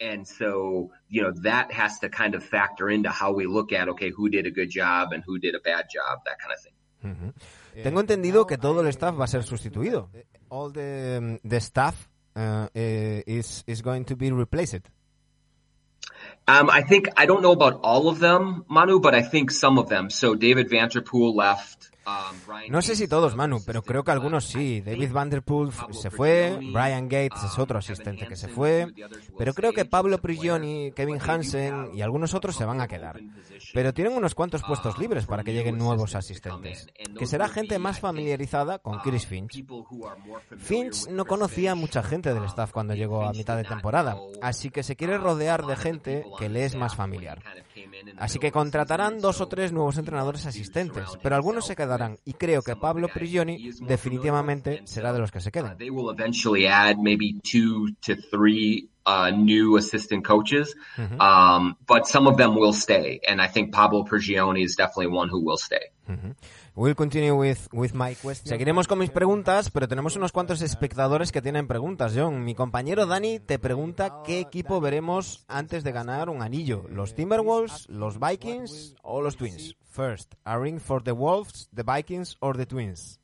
And 0.00 0.24
so, 0.24 0.90
you 1.08 1.22
know, 1.22 1.32
that 1.42 1.72
has 1.72 1.98
to 2.00 2.08
kind 2.08 2.36
of 2.36 2.44
factor 2.44 2.88
into 2.88 3.10
how 3.10 3.32
we 3.32 3.46
look 3.46 3.72
at, 3.72 3.88
okay, 3.88 4.12
who 4.16 4.28
did 4.28 4.46
a 4.46 4.50
good 4.50 4.70
job 4.70 5.12
and 5.12 5.24
who 5.26 5.40
did 5.40 5.56
a 5.56 5.60
bad 5.60 5.86
job, 5.90 6.22
that 6.24 6.38
kind 6.38 6.52
of 6.54 6.62
thing. 6.62 6.72
Tengo 7.82 8.00
entendido 8.00 8.46
que 8.46 8.58
todo 8.58 8.80
el 8.80 8.88
staff 8.88 9.18
va 9.18 9.24
a 9.24 9.28
ser 9.28 9.42
sustituido. 9.42 10.10
All 10.50 10.72
the, 10.72 11.18
um, 11.18 11.38
the 11.48 11.60
staff 11.60 12.08
uh, 12.36 12.68
eh, 12.74 13.22
is, 13.26 13.64
is 13.66 13.82
going 13.82 14.04
to 14.04 14.16
be 14.16 14.30
replaced. 14.30 14.88
Um, 16.48 16.70
I 16.70 16.80
think 16.80 17.08
I 17.14 17.26
don't 17.26 17.42
know 17.42 17.52
about 17.52 17.80
all 17.82 18.08
of 18.08 18.20
them, 18.20 18.64
Manu, 18.68 19.00
but 19.00 19.14
I 19.14 19.20
think 19.20 19.50
some 19.50 19.78
of 19.78 19.90
them. 19.90 20.08
So 20.08 20.34
David 20.34 20.70
Vanterpool 20.70 21.34
left. 21.34 21.90
No 22.68 22.82
sé 22.82 22.96
si 22.96 23.08
todos, 23.08 23.36
Manu, 23.36 23.62
pero 23.64 23.82
creo 23.82 24.04
que 24.04 24.10
algunos 24.10 24.44
sí. 24.44 24.80
David 24.80 25.12
Vanderpool 25.12 25.72
se 25.92 26.10
fue, 26.10 26.58
Brian 26.72 27.08
Gates 27.08 27.42
es 27.44 27.58
otro 27.58 27.78
asistente 27.78 28.26
que 28.26 28.36
se 28.36 28.48
fue, 28.48 28.92
pero 29.36 29.54
creo 29.54 29.72
que 29.72 29.84
Pablo 29.84 30.18
Prigioni, 30.18 30.92
Kevin 30.92 31.20
Hansen 31.20 31.90
y 31.94 32.02
algunos 32.02 32.34
otros 32.34 32.56
se 32.56 32.64
van 32.64 32.80
a 32.80 32.88
quedar. 32.88 33.20
Pero 33.72 33.92
tienen 33.92 34.14
unos 34.14 34.34
cuantos 34.34 34.62
puestos 34.62 34.98
libres 34.98 35.26
para 35.26 35.44
que 35.44 35.52
lleguen 35.52 35.78
nuevos 35.78 36.14
asistentes, 36.14 36.88
que 37.18 37.26
será 37.26 37.48
gente 37.48 37.78
más 37.78 38.00
familiarizada 38.00 38.78
con 38.78 38.98
Chris 39.00 39.26
Finch. 39.26 39.64
Finch 40.58 41.08
no 41.08 41.24
conocía 41.24 41.72
a 41.72 41.74
mucha 41.74 42.02
gente 42.02 42.32
del 42.34 42.44
staff 42.44 42.72
cuando 42.72 42.94
llegó 42.94 43.24
a 43.24 43.32
mitad 43.32 43.56
de 43.56 43.64
temporada, 43.64 44.16
así 44.42 44.70
que 44.70 44.82
se 44.82 44.96
quiere 44.96 45.18
rodear 45.18 45.66
de 45.66 45.76
gente 45.76 46.24
que 46.38 46.48
le 46.48 46.64
es 46.64 46.74
más 46.74 46.94
familiar. 46.94 47.42
Así 48.16 48.38
que 48.38 48.52
contratarán 48.52 49.20
dos 49.20 49.40
o 49.40 49.48
tres 49.48 49.72
nuevos 49.72 49.98
entrenadores 49.98 50.46
asistentes, 50.46 51.04
pero 51.22 51.36
algunos 51.36 51.66
se 51.66 51.76
quedarán 51.76 52.18
y 52.24 52.34
creo 52.34 52.62
que 52.62 52.76
Pablo 52.76 53.08
Prigioni 53.08 53.70
definitivamente 53.80 54.82
será 54.84 55.12
de 55.12 55.18
los 55.20 55.30
que 55.30 55.40
se 55.40 55.50
queden. 55.50 55.76
Three 58.30 58.88
uh, 59.06 59.30
new 59.30 59.76
assistant 59.76 60.24
coaches, 60.24 60.74
um, 61.20 61.76
but 61.86 62.06
some 62.06 62.26
of 62.26 62.36
them 62.36 62.54
will 62.54 62.72
stay, 62.72 63.20
and 63.26 63.40
I 63.40 63.46
think 63.48 63.72
Pablo 63.72 64.04
Prigioni 64.04 64.64
is 64.64 64.76
definitely 64.76 65.08
one 65.08 65.28
who 65.28 65.40
will 65.40 65.56
stay. 65.56 65.90
We'll 66.78 66.94
continue 66.94 67.34
with, 67.34 67.66
with 67.72 67.92
my 67.92 68.14
question. 68.14 68.46
Seguiremos 68.46 68.86
con 68.86 69.00
mis 69.00 69.10
preguntas, 69.10 69.68
pero 69.68 69.88
tenemos 69.88 70.14
unos 70.14 70.30
cuantos 70.30 70.62
espectadores 70.62 71.32
que 71.32 71.42
tienen 71.42 71.66
preguntas, 71.66 72.12
John. 72.14 72.44
Mi 72.44 72.54
compañero 72.54 73.04
Dani 73.04 73.40
te 73.40 73.58
pregunta 73.58 74.22
qué 74.24 74.38
equipo 74.38 74.80
veremos 74.80 75.44
antes 75.48 75.82
de 75.82 75.90
ganar 75.90 76.28
un 76.28 76.40
anillo. 76.40 76.84
¿Los 76.88 77.16
Timberwolves, 77.16 77.88
los 77.88 78.20
Vikings 78.20 78.94
o 79.02 79.20
los 79.20 79.36
Twins? 79.36 79.74
First, 79.90 80.34
a 80.44 80.56
ring 80.56 80.78
for 80.78 81.02
the 81.02 81.10
Wolves, 81.10 81.68
the 81.74 81.82
Vikings 81.82 82.36
or 82.38 82.56
the 82.56 82.64
Twins? 82.64 83.18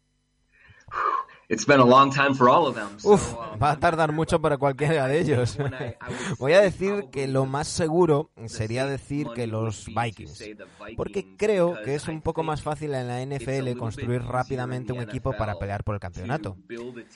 It's 1.55 1.67
been 1.67 1.79
a 1.79 1.85
long 1.85 2.13
time 2.13 2.35
for 2.35 2.49
all 2.49 2.67
of 2.67 2.75
them. 2.75 2.89
So, 2.99 3.13
Uf, 3.13 3.33
um, 3.33 3.63
va 3.63 3.71
a 3.71 3.79
tardar 3.79 4.11
mucho 4.11 4.41
para 4.41 4.59
cualquiera 4.59 5.07
de 5.07 5.21
ellos. 5.21 5.57
Voy 6.41 6.53
a 6.53 6.61
decir 6.61 7.05
que 7.13 7.29
lo 7.29 7.47
más 7.47 7.69
seguro 7.69 8.33
sería 8.47 8.87
decir 8.87 9.29
que 9.37 9.47
los 9.47 9.87
Vikings, 9.87 10.43
porque 10.97 11.37
creo 11.37 11.81
que 11.85 11.95
es 11.95 12.09
un 12.09 12.23
poco 12.23 12.43
más 12.43 12.61
fácil 12.61 12.93
en 12.95 13.07
la 13.07 13.25
NFL 13.25 13.79
construir 13.79 14.23
rápidamente 14.23 14.93
un 14.93 15.01
equipo 15.01 15.33
para 15.37 15.57
pelear 15.57 15.85
por 15.85 15.95
el 15.95 16.01
campeonato. 16.01 16.57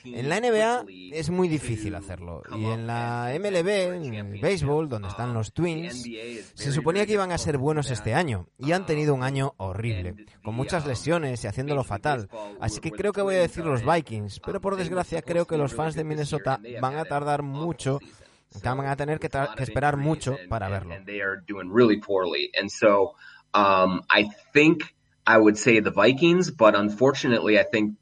En 0.04 0.28
la 0.28 0.38
NBA 0.40 0.84
es 1.12 1.30
muy 1.30 1.48
difícil 1.48 1.96
hacerlo, 1.96 2.42
y 2.56 2.64
en 2.66 2.86
la 2.86 3.32
MLB, 3.36 3.68
en 3.68 4.14
el 4.14 4.40
béisbol, 4.40 4.88
donde 4.88 5.08
están 5.08 5.34
los 5.34 5.52
Twins, 5.52 6.04
se 6.54 6.70
suponía 6.70 7.06
que 7.06 7.14
iban 7.14 7.32
a 7.32 7.38
ser 7.38 7.58
buenos 7.58 7.90
este 7.90 8.14
año, 8.14 8.46
y 8.56 8.70
han 8.70 8.86
tenido 8.86 9.14
un 9.14 9.24
año 9.24 9.54
horrible, 9.56 10.14
con 10.44 10.54
muchas 10.54 10.86
lesiones 10.86 11.42
y 11.42 11.48
haciéndolo 11.48 11.82
fatal. 11.82 12.28
Así 12.60 12.78
que 12.80 12.92
creo 12.92 13.12
que 13.12 13.22
voy 13.22 13.34
a 13.34 13.40
decir 13.40 13.64
los 13.64 13.84
Vikings, 13.84 14.27
pero 14.44 14.60
por 14.60 14.76
desgracia 14.76 15.22
creo 15.22 15.46
que 15.46 15.56
los 15.56 15.74
fans 15.74 15.94
de 15.94 16.04
Minnesota 16.04 16.60
van 16.80 16.96
a 16.96 17.04
tardar 17.04 17.42
mucho, 17.42 18.00
van 18.62 18.86
a 18.86 18.96
tener 18.96 19.18
que, 19.18 19.28
que 19.28 19.62
esperar 19.62 19.96
mucho 19.96 20.36
para 20.48 20.68
verlo. 20.68 20.94
And 20.94 21.06
they 21.06 21.20
are 21.20 21.40
doing 21.46 21.70
really 21.72 22.00
poorly. 22.00 22.50
And 22.58 22.70
so 22.70 23.14
um, 23.54 24.02
I 24.10 24.30
think 24.52 24.94
I 25.26 25.38
would 25.38 25.56
say 25.56 25.80
the 25.80 25.90
Vikings, 25.90 26.50
but 26.50 26.74
unfortunately, 26.74 27.58
I 27.58 27.64
think 27.64 27.96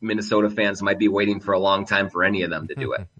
Minnesota 0.00 0.50
fans 0.50 0.82
might 0.82 0.98
be 0.98 1.08
waiting 1.08 1.40
for 1.40 1.52
a 1.52 1.58
long 1.58 1.84
time 1.86 2.08
for 2.08 2.24
any 2.24 2.42
of 2.42 2.50
them 2.50 2.68
to 2.68 2.74
do 2.74 2.92
it. 2.92 3.06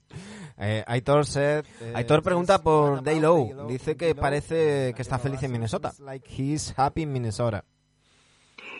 Eh, 0.60 0.82
Aitor, 0.88 1.24
said, 1.24 1.66
eh, 1.80 1.92
Aitor 1.94 2.20
pregunta 2.20 2.60
por 2.60 3.00
Day 3.00 3.20
Low. 3.20 3.68
Dice 3.68 3.96
que 3.96 4.16
parece 4.16 4.92
que 4.92 5.02
está 5.02 5.16
feliz 5.16 5.40
en 5.44 5.52
Minnesota. 5.52 5.92
Like 6.00 6.26
he's 6.26 6.74
happy 6.76 7.02
in 7.02 7.12
Minnesota. 7.12 7.62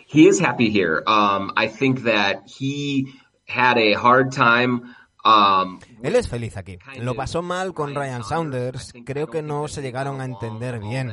He 0.05 0.27
is 0.27 0.41
happy 0.41 0.69
here. 0.69 1.03
Um, 1.07 1.53
I 1.55 1.69
think 1.69 2.03
that 2.03 2.41
he 2.47 3.07
had 3.49 3.77
a 3.77 3.97
hard 3.97 4.31
time 4.31 4.81
um, 5.25 5.79
Él 6.01 6.15
es 6.15 6.29
feliz 6.29 6.57
aquí. 6.57 6.77
Lo 6.97 7.15
pasó 7.15 7.41
mal 7.41 7.73
con 7.73 7.93
Ryan 7.95 8.23
Saunders. 8.23 8.93
Creo 9.05 9.27
que 9.27 9.41
no 9.41 9.67
se 9.67 9.81
llegaron 9.81 10.21
a 10.21 10.25
entender 10.25 10.79
bien. 10.79 11.11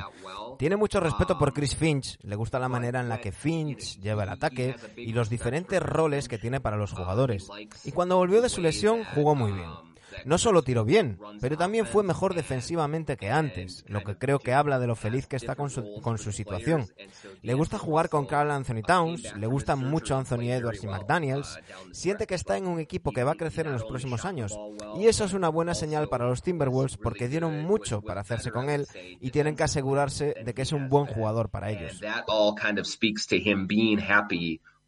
Tiene 0.59 0.77
mucho 0.77 1.01
respeto 1.01 1.39
por 1.39 1.53
Chris 1.53 1.77
Finch. 1.77 2.19
Le 2.23 2.37
gusta 2.37 2.59
la 2.59 2.69
manera 2.69 3.01
en 3.01 3.09
la 3.09 3.21
que 3.21 3.33
Finch 3.33 3.99
lleva 4.01 4.23
el 4.23 4.31
ataque 4.31 4.77
y 4.97 5.13
los 5.13 5.29
diferentes 5.29 5.83
roles 5.83 6.29
que 6.29 6.39
tiene 6.39 6.61
para 6.61 6.77
los 6.77 6.93
jugadores. 6.93 7.49
Y 7.85 7.93
cuando 7.93 8.17
volvió 8.17 8.41
de 8.41 8.49
su 8.49 8.61
lesión 8.61 9.05
jugó 9.15 9.35
muy 9.35 9.53
bien. 9.53 9.71
No 10.25 10.39
solo 10.39 10.63
tiró 10.63 10.85
bien, 10.85 11.19
pero 11.41 11.57
también 11.57 11.87
fue 11.87 12.03
mejor 12.03 12.35
defensivamente 12.35 13.17
que 13.17 13.31
antes, 13.31 13.85
lo 13.89 14.03
que 14.03 14.17
creo 14.17 14.39
que 14.39 14.55
habla 14.55 14.79
de 14.79 14.87
lo 14.87 14.97
feliz 14.97 15.27
que 15.27 15.37
está 15.37 15.55
con 15.55 15.71
su, 15.71 16.33
situación. 16.33 16.87
Le 17.43 17.55
gusta 17.55 17.79
jugar 17.79 18.09
con 18.09 18.27
Carl 18.27 18.51
Anthony 18.51 18.83
Towns, 18.87 19.35
le 19.37 19.47
gustan 19.47 19.79
mucho 19.79 20.17
Anthony 20.17 20.51
Edwards 20.53 20.83
y 20.83 20.87
McDaniels, 20.87 21.59
siente 21.93 22.27
que 22.27 22.35
está 22.35 22.57
en 22.57 22.67
un 22.67 22.81
equipo 22.81 23.13
que 23.13 23.25
va 23.25 23.33
a 23.33 23.37
crecer 23.37 23.67
en 23.67 23.73
los 23.73 23.85
próximos 23.85 24.25
años. 24.25 24.59
Y 24.99 25.07
eso 25.07 25.25
es 25.25 25.33
una 25.33 25.49
buena 25.49 25.75
señal 25.75 26.09
para 26.09 26.27
los 26.27 26.43
Timberwolves 26.43 26.97
porque 26.97 27.29
dieron 27.29 27.65
mucho 27.65 28.03
para 28.03 28.21
hacerse 28.21 28.51
con 28.51 28.71
él 28.71 28.87
y 29.21 29.31
tienen 29.31 29.57
que 29.57 29.65
asegurarse 29.65 30.35
de 30.45 30.55
que 30.55 30.63
es 30.63 30.73
un 30.73 30.89
buen 30.89 31.07
jugador 31.07 31.49
para 31.51 31.71
ellos. 31.71 32.01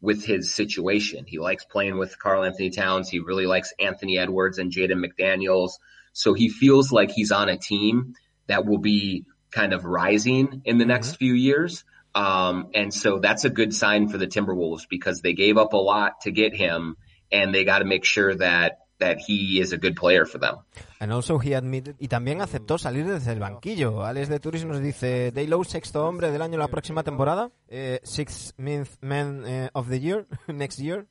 With 0.01 0.23
his 0.23 0.53
situation. 0.53 1.25
He 1.27 1.39
likes 1.39 1.65
playing 1.65 1.97
with 1.97 2.17
Karl 2.17 2.43
Anthony 2.43 2.69
Towns. 2.69 3.09
He 3.09 3.19
really 3.19 3.45
likes 3.45 3.73
Anthony 3.79 4.17
Edwards 4.17 4.57
and 4.57 4.71
Jaden 4.71 5.03
McDaniels. 5.05 5.71
So 6.13 6.33
he 6.33 6.47
feels 6.47 6.91
like 6.91 7.11
he's 7.11 7.31
on 7.31 7.49
a 7.49 7.57
team 7.57 8.13
that 8.47 8.65
will 8.65 8.77
be 8.77 9.25
kind 9.51 9.73
of 9.73 9.85
rising 9.85 10.61
in 10.65 10.77
the 10.77 10.85
next 10.85 11.09
mm-hmm. 11.09 11.17
few 11.17 11.33
years. 11.33 11.83
Um, 12.15 12.69
and 12.73 12.93
so 12.93 13.19
that's 13.19 13.45
a 13.45 13.49
good 13.49 13.73
sign 13.73 14.07
for 14.07 14.17
the 14.17 14.27
Timberwolves 14.27 14.87
because 14.89 15.21
they 15.21 15.33
gave 15.33 15.57
up 15.57 15.73
a 15.73 15.77
lot 15.77 16.21
to 16.21 16.31
get 16.31 16.55
him 16.55 16.95
and 17.31 17.53
they 17.53 17.63
got 17.63 17.79
to 17.79 17.85
make 17.85 18.05
sure 18.05 18.33
that 18.35 18.79
that 18.99 19.17
he 19.27 19.59
is 19.59 19.73
a 19.73 19.77
good 19.77 19.95
player 19.95 20.25
for 20.25 20.39
them. 20.39 20.57
And 20.99 21.11
also 21.11 21.39
he 21.39 21.53
admitted, 21.55 21.95
y 21.99 22.07
también 22.07 22.41
aceptó 22.41 22.77
salir 22.77 23.05
desde 23.07 23.31
el 23.31 23.39
banquillo. 23.39 24.05
Alex 24.05 24.29
de 24.29 24.39
Turis 24.39 24.65
nos 24.65 24.81
dice, 24.81 25.31
Daylow, 25.31 25.63
sexto 25.63 26.05
hombre 26.05 26.31
del 26.31 26.41
año 26.41 26.57
la 26.57 26.67
próxima 26.67 27.03
temporada, 27.03 27.51
eh, 27.67 27.99
sixth 28.03 28.53
man 28.57 29.43
eh, 29.45 29.69
of 29.73 29.89
the 29.89 29.99
year, 29.99 30.27
next 30.47 30.79
year. 30.79 31.07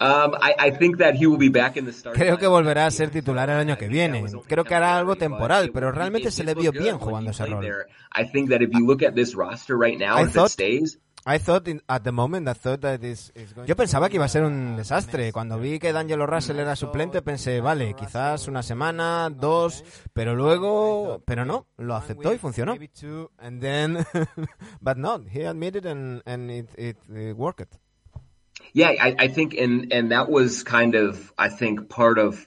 Um, 0.00 0.34
I, 0.42 0.54
I 0.58 0.70
think 0.72 0.98
that 0.98 1.14
he 1.14 1.26
will 1.26 1.38
be 1.38 1.48
back 1.48 1.76
in 1.76 1.86
the 1.86 1.92
Creo 2.12 2.36
que 2.36 2.48
volverá 2.48 2.86
a 2.86 2.90
ser 2.90 3.10
titular 3.10 3.48
el 3.48 3.58
año 3.58 3.78
que 3.78 3.86
viene. 3.86 4.24
Creo 4.48 4.64
que 4.64 4.74
hará 4.74 4.98
algo 4.98 5.14
temporal, 5.14 5.70
pero 5.72 5.92
realmente 5.92 6.32
se 6.32 6.42
le 6.42 6.54
vio 6.54 6.72
bien 6.72 6.98
jugando 6.98 7.30
ese 7.30 7.46
rol. 7.46 7.64
I 8.12 8.24
think 8.24 8.50
that 8.50 8.60
if 8.60 8.70
you 8.72 8.84
look 8.84 9.02
at 9.02 9.14
this 9.14 9.34
roster 9.36 9.78
right 9.78 9.96
now, 9.98 10.20
if 10.20 10.36
it 10.36 10.48
stays, 10.48 10.98
yo 13.66 13.76
pensaba 13.76 14.08
que 14.10 14.16
iba 14.16 14.24
a 14.26 14.28
ser 14.28 14.44
un 14.44 14.76
desastre. 14.76 15.32
Cuando 15.32 15.58
vi 15.58 15.78
que 15.78 15.92
D'Angelo 15.92 16.26
Russell 16.26 16.58
era 16.58 16.76
suplente, 16.76 17.22
pensé, 17.22 17.60
vale, 17.60 17.94
quizás 17.94 18.46
una 18.46 18.62
semana, 18.62 19.30
dos, 19.30 19.84
pero 20.12 20.34
luego, 20.34 21.22
pero 21.24 21.46
no, 21.46 21.66
lo 21.78 21.94
aceptó 21.96 22.34
y 22.34 22.38
funcionó. 22.38 22.76
And 23.38 23.60
then, 23.60 24.04
but 24.82 24.98
no, 24.98 25.24
he 25.32 25.46
admitted 25.46 25.86
and, 25.86 26.22
and 26.26 26.50
it, 26.50 26.68
it, 26.76 26.98
it 27.08 27.36
worked. 27.36 27.78
Yeah, 28.74 28.90
I, 28.90 29.14
I 29.18 29.28
think, 29.28 29.54
and 29.54 29.92
and 29.92 30.10
that 30.10 30.28
was 30.28 30.62
kind 30.64 30.94
of, 30.94 31.32
I 31.38 31.48
think, 31.48 31.88
part 31.88 32.18
of 32.18 32.46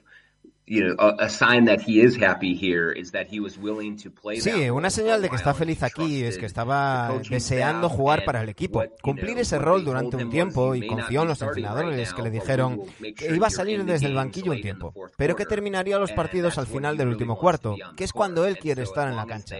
Sí, 4.41 4.70
una 4.70 4.89
señal 4.89 5.22
de 5.22 5.30
que 5.30 5.38
está 5.38 5.53
feliz 5.53 5.82
aquí 5.82 6.24
es 6.24 6.38
que 6.38 6.45
estaba 6.45 7.18
deseando 7.30 7.88
jugar 7.88 8.26
para 8.26 8.41
el 8.41 8.49
equipo, 8.49 8.84
cumplir 9.01 9.39
ese 9.39 9.57
rol 9.59 9.86
durante 9.86 10.18
un 10.18 10.30
tiempo 10.30 10.76
y 10.76 10.86
confió 10.86 11.22
en 11.22 11.30
los 11.30 11.41
entrenadores 11.41 12.13
que 12.13 12.22
le 12.22 12.30
dijeron 12.32 12.82
que 13.15 13.34
iba 13.34 13.47
a 13.47 13.51
salir 13.51 13.86
desde 13.86 14.07
el 14.07 14.15
banquillo 14.15 14.51
un 14.51 14.61
tiempo, 14.61 14.93
pero 15.15 15.38
que 15.38 15.45
terminaría 15.45 15.97
los 15.97 16.11
partidos 16.11 16.57
al 16.57 16.68
final 16.68 16.97
del 16.97 17.07
último 17.07 17.38
cuarto, 17.38 17.76
que 17.95 18.03
es 18.03 18.11
cuando 18.11 18.45
él 18.45 18.57
quiere 18.57 18.84
estar 18.84 19.07
en 19.07 19.15
la 19.15 19.26
cancha. 19.26 19.55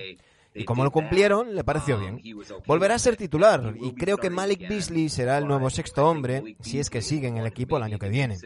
Y 0.58 0.66
como 0.66 0.84
lo 0.84 0.92
cumplieron, 0.92 1.56
le 1.56 1.64
pareció 1.64 2.00
bien. 2.00 2.22
Volverá 2.66 2.96
a 2.96 3.00
ser 3.00 3.16
titular 3.16 3.76
y 3.80 3.94
creo 3.94 4.18
que 4.18 4.30
Malik 4.30 4.68
Beasley 4.68 5.10
será 5.10 5.38
el 5.38 5.48
nuevo 5.48 5.70
sexto 5.70 6.08
hombre 6.08 6.58
si 6.62 6.80
es 6.80 6.90
que 6.90 7.02
sigue 7.02 7.28
en 7.28 7.38
el 7.38 7.46
equipo 7.46 7.78
el 7.78 7.84
año 7.84 8.00
que 8.00 8.10
viene. 8.10 8.38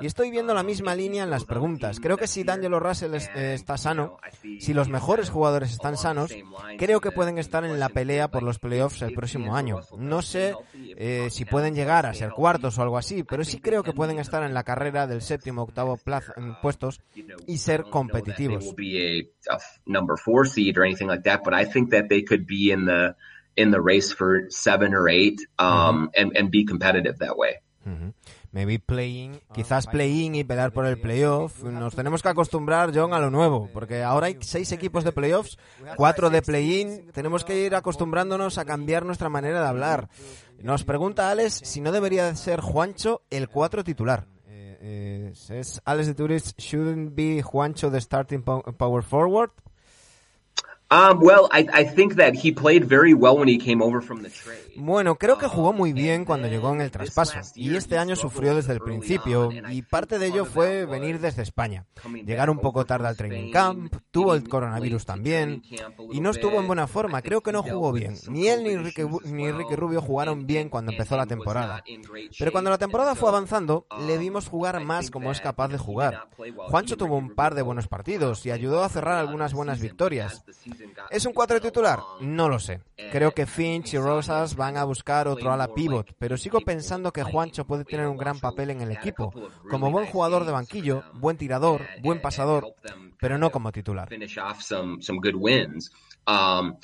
Y 0.00 0.06
estoy 0.06 0.30
viendo 0.30 0.54
la 0.54 0.62
misma 0.62 0.94
línea 0.94 1.24
en 1.24 1.30
las 1.30 1.44
preguntas. 1.44 2.00
Creo 2.00 2.16
que 2.16 2.26
si 2.26 2.44
D'Angelo 2.44 2.80
Russell 2.80 3.14
eh, 3.14 3.54
está 3.54 3.76
sano, 3.76 4.18
si 4.58 4.74
los 4.74 4.88
mejores 4.88 5.30
jugadores 5.30 5.72
están 5.72 5.96
sanos, 5.96 6.32
creo 6.78 7.00
que 7.00 7.10
pueden 7.10 7.38
estar 7.38 7.64
en 7.64 7.78
la 7.78 7.88
pelea 7.88 8.28
por 8.28 8.42
los 8.42 8.58
playoffs 8.58 9.02
el 9.02 9.14
próximo 9.14 9.56
año. 9.56 9.80
No 9.96 10.22
sé 10.22 10.54
eh, 10.96 11.28
si 11.30 11.44
pueden 11.44 11.74
llegar 11.74 12.06
a 12.06 12.14
ser 12.14 12.30
cuartos 12.30 12.78
o 12.78 12.82
algo 12.82 12.98
así, 12.98 13.22
pero 13.24 13.44
sí 13.44 13.60
creo 13.60 13.82
que 13.82 13.92
pueden 13.92 14.18
estar 14.18 14.42
en 14.42 14.54
la 14.54 14.64
carrera 14.64 15.06
del 15.06 15.22
séptimo 15.22 15.62
octavo 15.62 15.96
plaza, 15.96 16.34
puestos 16.62 17.00
y 17.46 17.58
ser 17.58 17.84
competitivos. 17.84 18.74
I 21.58 21.64
think 21.64 21.90
that 21.90 22.08
they 22.08 22.22
could 22.22 22.46
be 22.46 22.70
in 22.72 22.86
the 22.86 23.16
in 23.56 23.72
the 23.72 23.80
race 23.80 24.12
for 24.12 24.46
seven 24.50 24.94
or 24.94 25.08
eight 25.08 25.40
um, 25.58 26.10
and, 26.16 26.36
and 26.36 26.50
be 26.50 26.64
competitive 26.64 27.18
that 27.18 27.36
way. 27.36 27.56
Maybe 28.50 28.78
playing, 28.78 29.40
quizás 29.52 29.86
playing 29.86 30.34
y 30.34 30.44
pelear 30.44 30.72
por 30.72 30.86
el 30.86 30.98
playoff. 30.98 31.62
Nos 31.62 31.94
tenemos 31.94 32.22
que 32.22 32.28
acostumbrar, 32.28 32.92
John, 32.94 33.12
a 33.12 33.18
lo 33.18 33.30
nuevo, 33.30 33.68
porque 33.72 34.02
ahora 34.02 34.26
hay 34.26 34.36
seis 34.40 34.72
equipos 34.72 35.04
de 35.04 35.12
playoffs, 35.12 35.58
cuatro 35.96 36.30
de 36.30 36.42
play-in. 36.42 37.10
Tenemos 37.12 37.44
que 37.44 37.64
ir 37.64 37.74
acostumbrándonos 37.74 38.58
a 38.58 38.64
cambiar 38.64 39.04
nuestra 39.04 39.28
manera 39.28 39.60
de 39.60 39.68
hablar. 39.68 40.08
Nos 40.62 40.84
pregunta 40.84 41.30
Alex 41.30 41.60
si 41.64 41.80
no 41.80 41.92
debería 41.92 42.34
ser 42.36 42.60
Juancho 42.60 43.22
el 43.30 43.48
cuatro 43.48 43.84
titular. 43.84 44.26
Eh, 44.46 45.32
eh, 45.50 45.62
Alex 45.84 46.06
de 46.06 46.14
Turis, 46.14 46.54
shouldn't 46.56 47.14
be 47.14 47.42
Juancho 47.42 47.90
the 47.90 48.00
starting 48.00 48.42
power 48.42 49.02
forward? 49.02 49.50
Bueno, 54.76 55.16
creo 55.16 55.36
que 55.36 55.46
jugó 55.46 55.74
muy 55.74 55.92
bien 55.92 56.24
cuando 56.24 56.48
llegó 56.48 56.72
en 56.72 56.80
el 56.80 56.90
traspaso 56.90 57.40
y 57.56 57.76
este 57.76 57.98
año 57.98 58.16
sufrió 58.16 58.54
desde 58.54 58.72
el 58.72 58.80
principio 58.80 59.50
y 59.70 59.82
parte 59.82 60.18
de 60.18 60.28
ello 60.28 60.46
fue 60.46 60.86
venir 60.86 61.20
desde 61.20 61.42
España. 61.42 61.84
Llegar 62.24 62.48
un 62.48 62.58
poco 62.58 62.86
tarde 62.86 63.06
al 63.06 63.16
training 63.16 63.52
camp, 63.52 63.94
tuvo 64.10 64.34
el 64.34 64.48
coronavirus 64.48 65.04
también 65.04 65.62
y 66.10 66.20
no 66.20 66.30
estuvo 66.30 66.58
en 66.58 66.66
buena 66.66 66.86
forma. 66.86 67.20
Creo 67.20 67.42
que 67.42 67.52
no 67.52 67.62
jugó 67.62 67.92
bien. 67.92 68.14
Ni 68.30 68.48
él 68.48 68.64
ni 68.64 68.76
Ricky, 68.76 69.02
ni 69.24 69.50
Ricky 69.52 69.74
Rubio 69.74 70.00
jugaron 70.00 70.46
bien 70.46 70.70
cuando 70.70 70.92
empezó 70.92 71.18
la 71.18 71.26
temporada. 71.26 71.84
Pero 72.38 72.50
cuando 72.50 72.70
la 72.70 72.78
temporada 72.78 73.14
fue 73.14 73.28
avanzando, 73.28 73.86
le 74.06 74.16
vimos 74.16 74.48
jugar 74.48 74.82
más 74.82 75.10
como 75.10 75.32
es 75.32 75.40
capaz 75.40 75.68
de 75.68 75.76
jugar. 75.78 76.28
Juancho 76.70 76.96
tuvo 76.96 77.16
un 77.16 77.34
par 77.34 77.54
de 77.54 77.62
buenos 77.62 77.88
partidos 77.88 78.46
y 78.46 78.52
ayudó 78.52 78.84
a 78.84 78.88
cerrar 78.88 79.18
algunas 79.18 79.52
buenas 79.52 79.80
victorias. 79.80 80.44
¿Es 81.10 81.26
un 81.26 81.32
cuatro 81.32 81.60
titular? 81.60 82.00
No 82.20 82.48
lo 82.48 82.58
sé. 82.58 82.80
Creo 83.10 83.32
que 83.32 83.46
Finch 83.46 83.94
y 83.94 83.98
Rosas 83.98 84.56
van 84.56 84.76
a 84.76 84.84
buscar 84.84 85.28
otro 85.28 85.52
ala 85.52 85.72
pivot, 85.74 86.14
pero 86.18 86.36
sigo 86.36 86.60
pensando 86.60 87.12
que 87.12 87.22
Juancho 87.22 87.66
puede 87.66 87.84
tener 87.84 88.06
un 88.06 88.16
gran 88.16 88.38
papel 88.38 88.70
en 88.70 88.82
el 88.82 88.92
equipo, 88.92 89.32
como 89.70 89.90
buen 89.90 90.06
jugador 90.06 90.44
de 90.44 90.52
banquillo, 90.52 91.04
buen 91.14 91.36
tirador, 91.36 91.86
buen 92.02 92.20
pasador, 92.20 92.74
pero 93.20 93.38
no 93.38 93.50
como 93.50 93.72
titular. 93.72 94.08
Um, 96.26 96.76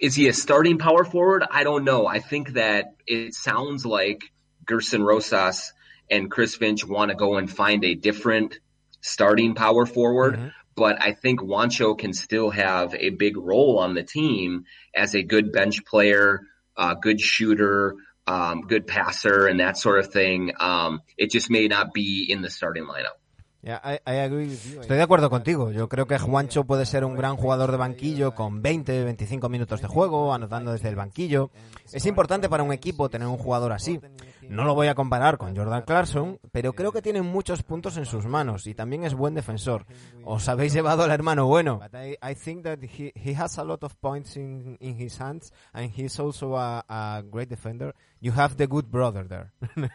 is 0.00 0.16
he 0.16 0.28
a 0.28 0.32
starting 0.32 0.78
power 0.78 1.04
forward? 1.04 1.44
I 1.48 1.62
don't 1.62 1.84
know. 1.84 2.06
I 2.06 2.18
think 2.18 2.54
that 2.54 2.96
it 3.06 3.34
sounds 3.34 3.86
like 3.86 4.32
Gerson 4.66 5.04
Rosas 5.04 5.72
and 6.10 6.28
Chris 6.28 6.56
Finch 6.56 6.84
want 6.84 7.10
to 7.10 7.16
go 7.16 7.36
and 7.36 7.48
find 7.48 7.84
a 7.84 7.94
different 7.94 8.58
starting 9.00 9.54
power 9.54 9.86
forward. 9.86 10.34
Mm-hmm. 10.34 10.48
But 10.74 11.02
I 11.02 11.12
think 11.12 11.40
Juancho 11.40 11.98
can 11.98 12.12
still 12.12 12.50
have 12.50 12.94
a 12.94 13.10
big 13.10 13.36
role 13.36 13.78
on 13.78 13.94
the 13.94 14.02
team 14.02 14.64
as 14.94 15.14
a 15.14 15.22
good 15.22 15.52
bench 15.52 15.84
player, 15.84 16.40
uh, 16.76 16.94
good 16.94 17.20
shooter, 17.20 17.96
um, 18.26 18.62
good 18.62 18.86
passer, 18.86 19.46
and 19.46 19.60
that 19.60 19.76
sort 19.76 19.98
of 19.98 20.12
thing. 20.12 20.52
Um, 20.58 21.02
it 21.18 21.30
just 21.30 21.50
may 21.50 21.68
not 21.68 21.92
be 21.92 22.26
in 22.28 22.42
the 22.42 22.50
starting 22.50 22.84
lineup. 22.84 23.18
Yeah, 23.64 23.78
I, 23.84 24.00
I 24.04 24.14
agree 24.24 24.48
with 24.48 24.66
you. 24.66 24.80
Estoy 24.80 24.96
de 24.96 25.04
acuerdo 25.04 25.30
contigo. 25.30 25.70
Yo 25.70 25.88
creo 25.88 26.06
que 26.06 26.18
Juancho 26.18 26.64
puede 26.64 26.84
ser 26.84 27.04
un 27.04 27.14
gran 27.14 27.36
jugador 27.36 27.70
de 27.70 27.76
banquillo 27.76 28.34
con 28.34 28.60
20, 28.60 29.04
25 29.04 29.48
minutos 29.48 29.80
de 29.80 29.86
juego, 29.86 30.34
anotando 30.34 30.72
desde 30.72 30.88
el 30.88 30.96
banquillo. 30.96 31.50
Es 31.92 32.04
importante 32.06 32.48
para 32.48 32.64
un 32.64 32.72
equipo 32.72 33.08
tener 33.08 33.28
un 33.28 33.38
jugador 33.38 33.70
así. 33.72 34.00
No 34.48 34.64
lo 34.64 34.74
voy 34.74 34.88
a 34.88 34.94
comparar 34.94 35.38
con 35.38 35.56
Jordan 35.56 35.82
Clarkson, 35.82 36.38
pero 36.50 36.72
creo 36.72 36.92
que 36.92 37.02
tiene 37.02 37.22
muchos 37.22 37.62
puntos 37.62 37.96
en 37.96 38.06
sus 38.06 38.26
manos 38.26 38.66
y 38.66 38.74
también 38.74 39.04
es 39.04 39.14
buen 39.14 39.34
defensor. 39.34 39.86
Os 40.24 40.48
habéis 40.48 40.72
llevado 40.72 41.04
al 41.04 41.10
hermano 41.10 41.46
bueno. 41.46 41.80
I, 41.92 42.34
think 42.34 42.64
that 42.64 42.78
he, 42.82 43.12
he 43.14 43.34
has 43.34 43.58
a 43.58 43.64
lot 43.64 43.82
of 43.84 43.94
points 43.96 44.36
in, 44.36 44.76
in 44.80 45.00
his 45.00 45.20
hands 45.20 45.52
and 45.72 45.90
he's 45.94 46.18
also 46.18 46.56
a, 46.56 46.84
a 46.88 47.22
great 47.30 47.48
defender. 47.48 47.94
You 48.22 48.30
have 48.36 48.56
the 48.56 48.68
good 48.68 48.88
brother 48.88 49.26
there. 49.26 49.50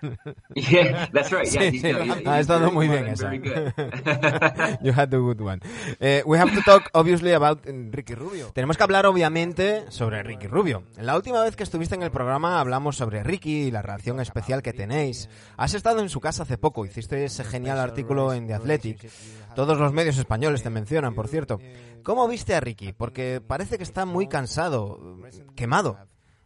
yeah, 0.54 1.08
that's 1.14 1.32
right. 1.32 1.48
Yeah, 1.48 1.72
sí, 1.72 1.80
sí. 1.80 1.94
ha 2.26 2.40
estado 2.42 2.74
muy 2.74 2.90
bien 2.90 3.08
esa. 3.08 3.34
you 4.82 4.92
had 4.92 5.08
the 5.12 5.18
good 5.18 5.40
one. 5.40 5.62
Uh, 6.02 6.24
we 6.26 6.38
have 6.38 6.54
to 6.54 6.62
talk 6.64 6.90
obviously 6.94 7.32
about 7.32 7.66
Ricky 7.66 8.16
Rubio. 8.16 8.52
Tenemos 8.54 8.76
que 8.76 8.84
hablar 8.84 9.06
obviamente 9.06 9.90
sobre 9.92 10.24
Ricky 10.24 10.48
Rubio. 10.48 10.84
La 10.98 11.16
última 11.16 11.42
vez 11.42 11.56
que 11.56 11.64
estuviste 11.64 11.96
en 11.96 12.04
el 12.04 12.12
programa 12.12 12.60
hablamos 12.60 12.98
sobre 12.98 13.24
Ricky 13.24 13.68
y 13.68 13.72
la 13.72 13.82
relación 13.82 14.20
especial 14.20 14.62
que 14.62 14.74
tenéis. 14.74 15.30
Has 15.56 15.74
estado 15.74 16.02
en 16.02 16.10
su 16.10 16.20
casa 16.20 16.44
hace 16.44 16.58
poco, 16.58 16.86
hiciste 16.86 17.24
ese 17.24 17.46
genial 17.46 17.80
artículo 17.80 18.34
en 18.34 18.46
The 18.46 18.56
Athletic. 18.56 19.10
Todos 19.56 19.78
los 19.78 19.94
medios 19.94 20.18
españoles 20.18 20.64
te 20.64 20.70
mencionan, 20.70 21.16
por 21.16 21.30
cierto. 21.30 21.60
¿Cómo 22.04 22.28
viste 22.28 22.56
a 22.56 22.60
Ricky? 22.60 22.92
Porque 22.92 23.42
parece 23.46 23.78
que 23.78 23.84
está 23.84 24.06
muy 24.06 24.28
cansado, 24.28 25.18
quemado. 25.56 25.98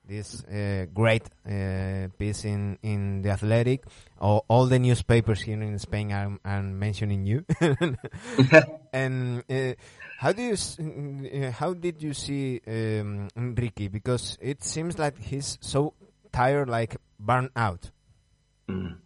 This 0.07 0.43
uh, 0.45 0.85
great 0.93 1.23
uh, 1.45 2.07
piece 2.17 2.45
in, 2.45 2.77
in 2.83 3.21
the 3.21 3.29
Athletic. 3.29 3.83
All, 4.19 4.45
all, 4.47 4.65
the 4.65 4.79
newspapers 4.79 5.41
here 5.41 5.61
in 5.61 5.77
Spain 5.79 6.11
are, 6.11 6.37
are 6.43 6.63
mentioning 6.63 7.25
you. 7.25 7.45
and 8.93 9.43
uh, 9.49 9.73
how 10.17 10.31
do 10.31 10.41
you 10.41 10.53
uh, 10.53 11.51
how 11.51 11.73
did 11.73 12.01
you 12.03 12.13
see 12.13 12.61
um? 12.67 13.29
Because 13.91 14.37
it 14.41 14.63
seems 14.63 14.99
like 14.99 15.17
he's 15.19 15.57
so 15.61 15.93
tired, 16.31 16.69
like 16.69 16.97
burnt 17.19 17.51
out. 17.55 17.89
Mm. 18.69 18.97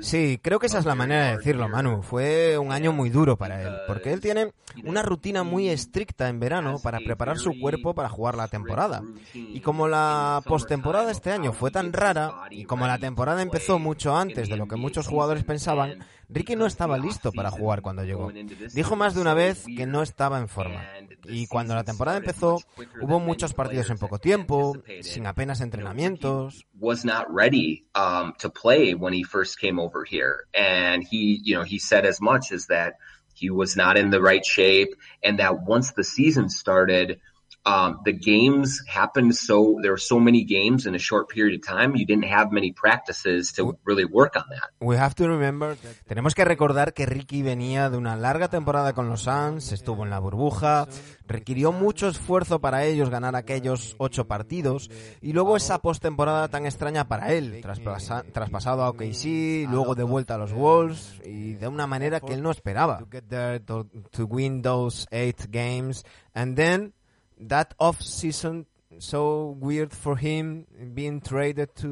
Sí, 0.00 0.38
creo 0.42 0.58
que 0.58 0.66
esa 0.66 0.78
es 0.78 0.86
la 0.86 0.94
manera 0.94 1.26
de 1.26 1.36
decirlo, 1.36 1.68
Manu. 1.68 2.02
Fue 2.02 2.56
un 2.58 2.72
año 2.72 2.92
muy 2.92 3.10
duro 3.10 3.36
para 3.36 3.62
él, 3.62 3.74
porque 3.86 4.12
él 4.12 4.20
tiene 4.20 4.52
una 4.84 5.02
rutina 5.02 5.42
muy 5.42 5.68
estricta 5.68 6.28
en 6.28 6.40
verano 6.40 6.78
para 6.82 6.98
preparar 6.98 7.38
su 7.38 7.58
cuerpo 7.60 7.94
para 7.94 8.08
jugar 8.08 8.36
la 8.36 8.48
temporada. 8.48 9.02
Y 9.34 9.60
como 9.60 9.88
la 9.88 10.42
postemporada 10.46 11.10
este 11.10 11.32
año 11.32 11.52
fue 11.52 11.70
tan 11.70 11.92
rara, 11.92 12.32
y 12.50 12.64
como 12.64 12.86
la 12.86 12.98
temporada 12.98 13.42
empezó 13.42 13.78
mucho 13.78 14.16
antes 14.16 14.48
de 14.48 14.56
lo 14.56 14.66
que 14.66 14.76
muchos 14.76 15.08
jugadores 15.08 15.44
pensaban, 15.44 16.04
Ricky 16.28 16.56
no 16.56 16.66
estaba 16.66 16.98
listo 16.98 17.32
para 17.32 17.50
jugar 17.50 17.82
cuando 17.82 18.04
llegó. 18.04 18.32
Dijo 18.74 18.96
más 18.96 19.14
de 19.14 19.20
una 19.20 19.34
vez 19.34 19.64
que 19.64 19.86
no 19.86 20.02
estaba 20.02 20.38
en 20.38 20.48
forma. 20.48 20.82
Y 21.24 21.46
cuando 21.46 21.74
la 21.74 21.84
temporada 21.84 22.18
empezó, 22.18 22.58
hubo 23.00 23.20
muchos 23.20 23.54
partidos 23.54 23.90
en 23.90 23.98
poco 23.98 24.18
tiempo, 24.18 24.76
sin 25.02 25.26
apenas 25.26 25.60
entrenamientos. 25.60 26.66
Was 26.78 27.04
not 27.04 27.26
ready 27.30 27.86
um, 27.94 28.32
to 28.38 28.50
play 28.50 28.94
when 28.94 29.12
he 29.14 29.24
first 29.24 29.58
came 29.58 29.80
over 29.80 30.04
here, 30.04 30.46
and 30.52 31.04
he, 31.08 31.40
you 31.42 31.56
know, 31.56 31.64
he 31.64 31.78
said 31.78 32.04
as 32.04 32.20
much 32.20 32.52
as 32.52 32.66
that 32.66 32.94
he 33.34 33.50
was 33.50 33.76
not 33.76 33.96
in 33.96 34.10
the 34.10 34.20
right 34.20 34.44
shape, 34.44 34.94
and 35.22 35.38
that 35.38 35.62
once 35.66 35.92
the 35.92 36.04
season 36.04 36.48
started. 36.48 37.20
Um, 37.66 37.98
the 38.04 38.12
games 38.12 38.80
happened 38.86 39.34
so 39.34 39.76
there 39.82 39.90
were 39.90 39.98
so 39.98 40.20
many 40.20 40.44
games 40.44 40.86
in 40.86 40.94
a 40.94 41.00
short 41.00 41.28
period 41.28 41.58
of 41.58 41.66
time. 41.66 41.96
You 41.96 42.06
didn't 42.06 42.30
have 42.30 42.52
many 42.52 42.70
practices 42.70 43.52
to 43.54 43.76
really 43.84 44.04
work 44.04 44.36
on 44.36 44.44
that. 44.50 44.70
We 44.80 44.96
have 44.96 45.16
to 45.16 45.26
remember 45.26 45.76
Tenemos 46.06 46.36
que 46.36 46.44
recordar 46.44 46.94
que 46.94 47.06
Ricky 47.06 47.42
venía 47.42 47.90
de 47.90 47.96
una 47.96 48.14
larga 48.14 48.46
temporada 48.46 48.92
con 48.92 49.08
los 49.08 49.22
Suns, 49.22 49.72
estuvo 49.72 50.04
en 50.04 50.10
la 50.10 50.20
burbuja, 50.20 50.86
requirió 51.26 51.72
mucho 51.72 52.06
esfuerzo 52.06 52.60
para 52.60 52.84
ellos 52.84 53.10
ganar 53.10 53.34
aquellos 53.34 53.96
ocho 53.98 54.28
partidos 54.28 54.88
y 55.20 55.32
luego 55.32 55.56
esa 55.56 55.80
postemporada 55.80 56.46
tan 56.46 56.66
extraña 56.66 57.08
para 57.08 57.32
él, 57.32 57.60
traspasa, 57.62 58.22
traspasado 58.32 58.84
a 58.84 58.90
OKC, 58.90 59.68
luego 59.68 59.96
de 59.96 60.04
vuelta 60.04 60.36
a 60.36 60.38
los 60.38 60.52
Wolves 60.52 61.20
y 61.24 61.54
de 61.54 61.66
una 61.66 61.88
manera 61.88 62.20
que 62.20 62.34
él 62.34 62.42
no 62.42 62.52
esperaba. 62.52 62.98
To 62.98 63.08
get 63.10 63.24
there 63.28 63.58
to, 63.60 63.88
to 64.12 64.24
win 64.26 64.62
those 64.62 65.06
eight 65.10 65.50
games 65.50 66.04
and 66.32 66.56
then 66.56 66.92
that 67.38 67.74
off 67.78 68.00
season 68.02 68.66
so 68.98 69.56
weird 69.60 69.92
for 69.92 70.16
him 70.16 70.66
being 70.94 71.20
traded 71.20 71.74
to 71.76 71.86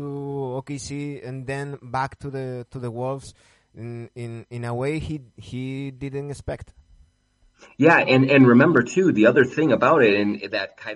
OKC 0.63 1.27
and 1.27 1.47
then 1.47 1.79
back 1.83 2.19
to 2.21 2.31
the 2.31 2.67
to 2.71 2.79
the 2.79 2.91
Wolves 2.91 3.35
in 3.75 4.09
in, 4.15 4.47
in 4.51 4.65
a 4.65 4.75
way 4.75 4.99
he 4.99 5.21
he 5.37 5.91
didn't 5.91 6.31
expect. 6.31 6.73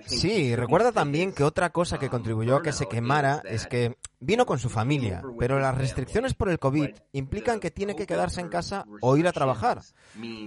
Sí, 0.05 0.55
recuerda 0.55 0.91
también 0.91 1.33
que 1.33 1.43
otra 1.43 1.69
cosa 1.71 1.99
que 1.99 2.09
contribuyó 2.09 2.57
a 2.57 2.61
que 2.61 2.71
se 2.71 2.87
quemara 2.87 3.41
es 3.45 3.67
que 3.67 3.95
vino 4.19 4.45
con 4.45 4.59
su 4.59 4.69
familia, 4.69 5.21
pero 5.37 5.59
las 5.59 5.77
restricciones 5.77 6.33
por 6.33 6.49
el 6.49 6.59
COVID 6.59 6.89
implican 7.13 7.59
que 7.59 7.71
tiene 7.71 7.95
que 7.95 8.05
quedarse 8.05 8.41
en 8.41 8.49
casa 8.49 8.85
o 9.01 9.17
ir 9.17 9.27
a 9.27 9.31
trabajar, 9.31 9.81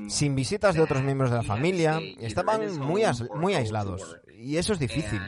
sin 0.09 0.35
visitas 0.35 0.74
de 0.74 0.82
otros 0.82 1.03
miembros 1.03 1.31
de 1.31 1.36
la 1.36 1.43
familia, 1.43 2.01
estaban 2.19 2.78
muy, 2.81 3.03
muy 3.35 3.55
aislados, 3.55 4.19
y 4.36 4.57
eso 4.57 4.73
es 4.73 4.78
difícil. 4.78 5.20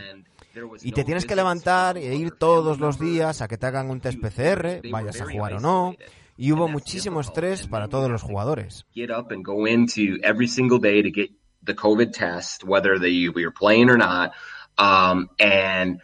Y 0.83 0.93
te 0.93 1.03
tienes 1.03 1.27
que 1.27 1.35
levantar 1.35 1.99
e 1.99 2.15
ir 2.15 2.33
todos 2.33 2.79
los 2.79 2.99
días 2.99 3.43
a 3.43 3.49
que 3.49 3.59
te 3.59 3.66
hagan 3.66 3.91
un 3.91 4.01
test 4.01 4.21
PCR, 4.21 4.89
vayas 4.91 5.21
a 5.21 5.27
jugar 5.27 5.55
o 5.55 5.61
no, 5.61 5.97
y 6.36 6.52
hubo 6.52 6.69
muchísimo 6.69 7.20
estrés 7.20 7.66
para 7.66 7.89
todos 7.89 8.11
los 8.11 8.23
jugadores. 8.23 8.85
Get 8.94 9.11
up 9.11 9.31
and 9.31 9.44
go 9.44 9.66
into 9.66 10.19
every 10.23 10.48
single 10.48 10.78
day 10.78 11.02
to 11.02 11.11
get 11.11 11.31
the 11.65 11.74
COVID 11.74 12.12
test, 12.12 12.65
whether 12.65 12.98
they 12.98 13.28
were 13.28 13.51
playing 13.51 13.89
or 13.89 13.97
not, 13.97 14.32
um, 14.78 15.28
and 15.39 16.01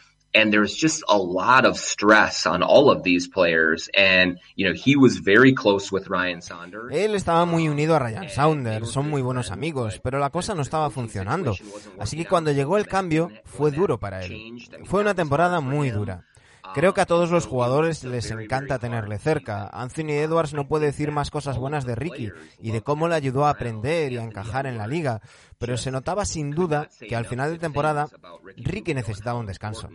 there's 0.53 0.75
just 0.75 1.03
a 1.09 1.19
lot 1.19 1.67
of 1.67 1.77
stress 1.77 2.47
on 2.47 2.63
all 2.63 2.91
of 2.91 3.03
these 3.03 3.29
players 3.29 3.89
and 3.95 4.39
you 4.55 4.67
know 4.67 4.73
he 4.75 4.97
was 4.97 5.19
very 5.19 5.53
close 5.55 5.91
with 5.91 6.09
Ryan 6.09 6.41
Saunders. 6.41 6.93
Él 6.93 7.15
estaba 7.15 7.45
muy 7.47 7.69
unido 7.69 7.97
a 7.97 7.99
Ryan 7.99 8.29
Saunders, 8.29 8.91
son 8.91 9.11
muy 9.11 9.23
buenos 9.23 9.51
amigos, 9.51 10.01
pero 10.03 10.19
la 10.19 10.31
cosa 10.31 10.55
no 10.55 10.63
estaba 10.63 10.91
funcionando. 10.91 11.55
Así 11.99 12.17
que 12.17 12.27
cuando 12.27 12.53
llegó 12.53 12.77
el 12.77 12.87
cambio 12.87 13.31
fue 13.45 13.71
duro 13.71 13.99
para 13.99 14.25
él. 14.25 14.57
Fue 14.85 15.01
una 15.01 15.15
temporada 15.15 15.61
muy 15.61 15.91
dura. 15.91 16.27
Creo 16.75 16.95
que 16.95 17.01
a 17.01 17.07
todos 17.07 17.31
los 17.31 17.47
jugadores 17.47 18.05
les 18.05 18.31
encanta 18.31 18.79
tenerle 18.79 19.19
cerca. 19.19 19.69
Anthony 19.73 20.11
Edwards 20.11 20.55
no 20.55 20.69
puede 20.69 20.87
decir 20.87 21.11
más 21.11 21.31
cosas 21.31 21.59
buenas 21.59 21.85
de 21.85 21.95
Ricky 21.95 22.31
y 22.61 22.71
de 22.71 22.83
cómo 22.83 23.09
le 23.09 23.15
ayudó 23.15 23.47
a 23.47 23.51
aprender 23.51 24.13
y 24.13 24.19
a 24.19 24.25
encajar 24.25 24.67
en 24.67 24.79
la 24.79 24.87
liga, 24.87 25.21
pero 25.59 25.77
se 25.77 25.91
notaba 25.91 26.25
sin 26.25 26.51
duda 26.51 26.89
que 27.01 27.17
al 27.17 27.27
final 27.27 27.51
de 27.51 27.59
temporada 27.59 28.09
Ricky 28.57 28.95
necesitaba 28.95 29.39
un 29.39 29.47
descanso. 29.47 29.89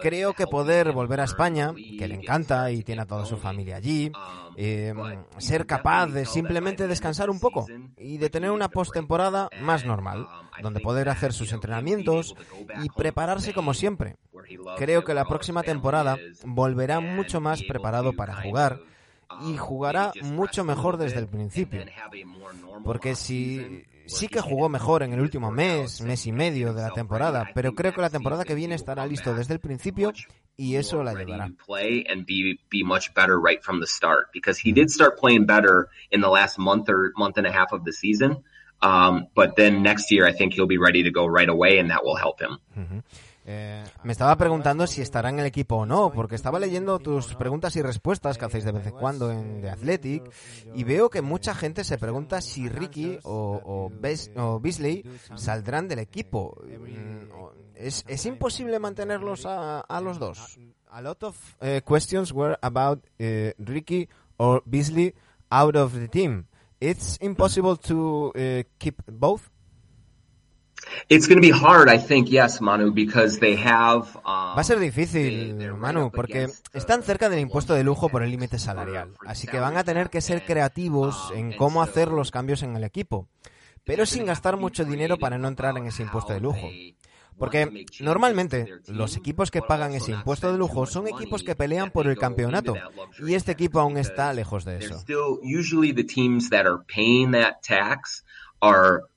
Creo 0.00 0.34
que 0.34 0.46
poder 0.46 0.92
volver 0.92 1.20
a 1.20 1.24
España, 1.24 1.72
que 1.74 2.08
le 2.08 2.14
encanta 2.14 2.70
y 2.70 2.82
tiene 2.82 3.02
a 3.02 3.06
toda 3.06 3.24
su 3.24 3.36
familia 3.36 3.76
allí, 3.76 4.12
eh, 4.56 4.94
ser 5.38 5.66
capaz 5.66 6.06
de 6.06 6.24
simplemente 6.24 6.86
descansar 6.86 7.30
un 7.30 7.40
poco 7.40 7.66
y 7.98 8.18
de 8.18 8.30
tener 8.30 8.50
una 8.50 8.68
postemporada 8.68 9.48
más 9.60 9.84
normal, 9.84 10.26
donde 10.62 10.80
poder 10.80 11.08
hacer 11.08 11.32
sus 11.32 11.52
entrenamientos 11.52 12.34
y 12.82 12.88
prepararse 12.90 13.52
como 13.52 13.74
siempre. 13.74 14.16
Creo 14.76 15.04
que 15.04 15.14
la 15.14 15.24
próxima 15.24 15.62
temporada 15.62 16.16
volverá 16.44 17.00
mucho 17.00 17.40
más 17.40 17.62
preparado 17.62 18.12
para 18.12 18.34
jugar 18.34 18.80
y 19.42 19.56
jugará 19.56 20.12
mucho 20.22 20.64
mejor 20.64 20.96
desde 20.96 21.18
el 21.18 21.28
principio. 21.28 21.84
Porque 22.84 23.14
si 23.14 23.84
sí 24.06 24.28
que 24.28 24.40
jugó 24.40 24.68
mejor 24.68 25.02
en 25.02 25.12
el 25.12 25.20
último 25.20 25.50
mes, 25.50 26.00
mes 26.00 26.26
y 26.26 26.32
medio 26.32 26.72
de 26.72 26.82
la 26.82 26.90
temporada, 26.90 27.50
pero 27.54 27.72
creo 27.74 27.92
que 27.92 28.00
la 28.00 28.10
temporada 28.10 28.44
que 28.44 28.54
viene 28.54 28.74
estará 28.74 29.06
listo 29.06 29.34
desde 29.34 29.54
el 29.54 29.60
principio 29.60 30.12
y 30.56 30.76
eso 30.76 31.02
la 31.02 31.10
ayudará. 31.10 31.50
Eh, 43.48 43.84
me 44.02 44.10
estaba 44.10 44.36
preguntando 44.36 44.88
si 44.88 45.00
estará 45.00 45.28
en 45.30 45.38
el 45.38 45.46
equipo 45.46 45.76
o 45.76 45.86
no, 45.86 46.10
porque 46.10 46.34
estaba 46.34 46.58
leyendo 46.58 46.98
tus 46.98 47.36
preguntas 47.36 47.76
y 47.76 47.82
respuestas 47.82 48.38
que 48.38 48.44
hacéis 48.44 48.64
de 48.64 48.72
vez 48.72 48.86
en 48.88 48.92
cuando 48.94 49.30
en 49.30 49.60
The 49.60 49.70
Athletic 49.70 50.24
y 50.74 50.82
veo 50.82 51.08
que 51.10 51.22
mucha 51.22 51.54
gente 51.54 51.84
se 51.84 51.96
pregunta 51.96 52.40
si 52.40 52.68
Ricky 52.68 53.18
o, 53.22 53.60
o, 53.64 54.42
o 54.42 54.60
Beasley 54.60 55.04
saldrán 55.36 55.86
del 55.86 56.00
equipo. 56.00 56.60
Mm, 56.66 57.76
¿Es, 57.76 58.04
es 58.08 58.26
imposible 58.26 58.80
mantenerlos 58.80 59.46
a, 59.46 59.80
a, 59.80 60.00
los 60.00 60.18
dos? 60.18 60.58
A 60.90 61.00
lot 61.00 61.22
of 61.22 61.36
uh, 61.60 61.80
questions 61.84 62.32
were 62.32 62.58
about 62.62 63.04
uh, 63.20 63.52
Ricky 63.58 64.08
or 64.38 64.62
Beasley 64.66 65.14
out 65.50 65.76
of 65.76 65.92
the 65.92 66.08
team. 66.08 66.46
It's 66.80 67.16
impossible 67.20 67.76
to 67.76 68.32
uh, 68.34 68.62
keep 68.78 69.00
both. 69.06 69.50
It's 71.08 71.28
going 71.28 71.40
to 71.40 71.46
be 71.46 71.50
hard, 71.50 71.88
I 71.88 71.98
think, 71.98 72.28
yes, 72.28 72.60
Manu, 72.60 72.92
because 72.92 73.38
they 73.38 73.56
have, 73.56 74.16
um, 74.16 74.56
Va 74.56 74.60
a 74.60 74.64
ser 74.64 74.78
difícil, 74.78 75.74
Manu, 75.76 76.10
porque 76.10 76.48
están 76.72 77.02
cerca 77.02 77.28
del 77.28 77.40
impuesto 77.40 77.74
de 77.74 77.84
lujo 77.84 78.08
por 78.08 78.22
el 78.22 78.30
límite 78.30 78.58
salarial, 78.58 79.12
así 79.26 79.46
que 79.46 79.60
van 79.60 79.76
a 79.76 79.84
tener 79.84 80.10
que 80.10 80.20
ser 80.20 80.44
creativos 80.44 81.30
um, 81.30 81.36
en 81.36 81.52
cómo 81.56 81.82
hacer 81.82 82.08
los 82.08 82.30
cambios 82.30 82.62
en 82.62 82.76
el 82.76 82.84
equipo, 82.84 83.28
pero 83.84 84.06
sin 84.06 84.26
gastar 84.26 84.56
mucho 84.56 84.84
dinero 84.84 85.16
para 85.18 85.38
no 85.38 85.48
entrar 85.48 85.76
en 85.76 85.86
ese 85.86 86.02
impuesto 86.02 86.32
de 86.32 86.40
lujo. 86.40 86.68
Porque 87.38 87.86
normalmente 88.00 88.80
los 88.86 89.16
equipos 89.16 89.50
que 89.50 89.60
pagan 89.60 89.92
ese 89.92 90.12
impuesto 90.12 90.50
de 90.50 90.58
lujo 90.58 90.86
son 90.86 91.06
equipos 91.06 91.42
que 91.42 91.54
pelean 91.54 91.90
por 91.90 92.06
el 92.06 92.16
campeonato 92.16 92.74
y 93.18 93.34
este 93.34 93.52
equipo 93.52 93.78
aún 93.78 93.98
está 93.98 94.32
lejos 94.32 94.64
de 94.64 94.78
eso. 94.78 95.04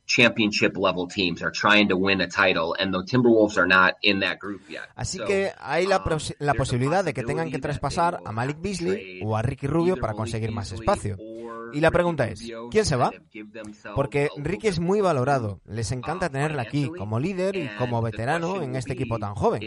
Championship 0.10 0.76
level 0.76 1.08
teams 1.08 1.42
are 1.42 1.52
trying 1.52 1.88
to 1.88 1.96
win 1.96 2.20
a 2.22 2.28
title 2.28 2.76
and 2.80 2.92
the 2.92 3.04
Timberwolves 3.04 3.58
are 3.58 3.68
not 3.68 3.94
in 4.02 4.20
that 4.20 4.40
group 4.40 4.62
yet. 4.68 4.90
Así 4.96 5.20
que 5.20 5.52
hay 5.60 5.86
la, 5.86 5.98
um, 5.98 6.20
la 6.40 6.54
posibilidad 6.56 7.06
de 7.06 7.14
que 7.14 7.24
tengan 7.24 7.52
que 7.52 7.60
traspasar 7.60 8.20
a 8.26 8.32
Malik 8.32 8.60
Beasley 8.60 9.22
o 9.24 9.38
a 9.38 9.42
Ricky 9.42 9.68
Rubio 9.68 9.98
para 9.98 10.14
conseguir 10.14 10.52
más 10.52 10.72
espacio. 10.72 11.18
Y 11.72 11.82
la 11.82 11.92
pregunta 11.92 12.28
es, 12.28 12.52
¿quién 12.72 12.86
se 12.86 12.96
va? 12.96 13.12
Porque 13.96 14.30
Ricky 14.38 14.68
es 14.68 14.80
muy 14.80 15.02
valorado, 15.02 15.62
les 15.66 15.92
encanta 15.92 16.26
uh, 16.26 16.30
tenerla 16.30 16.64
aquí 16.64 16.90
como 16.98 17.20
líder 17.20 17.56
y 17.56 17.70
como 17.78 18.02
veterano 18.02 18.64
en 18.64 18.76
este 18.76 18.94
equipo 18.94 19.20
tan 19.20 19.36
joven. 19.36 19.62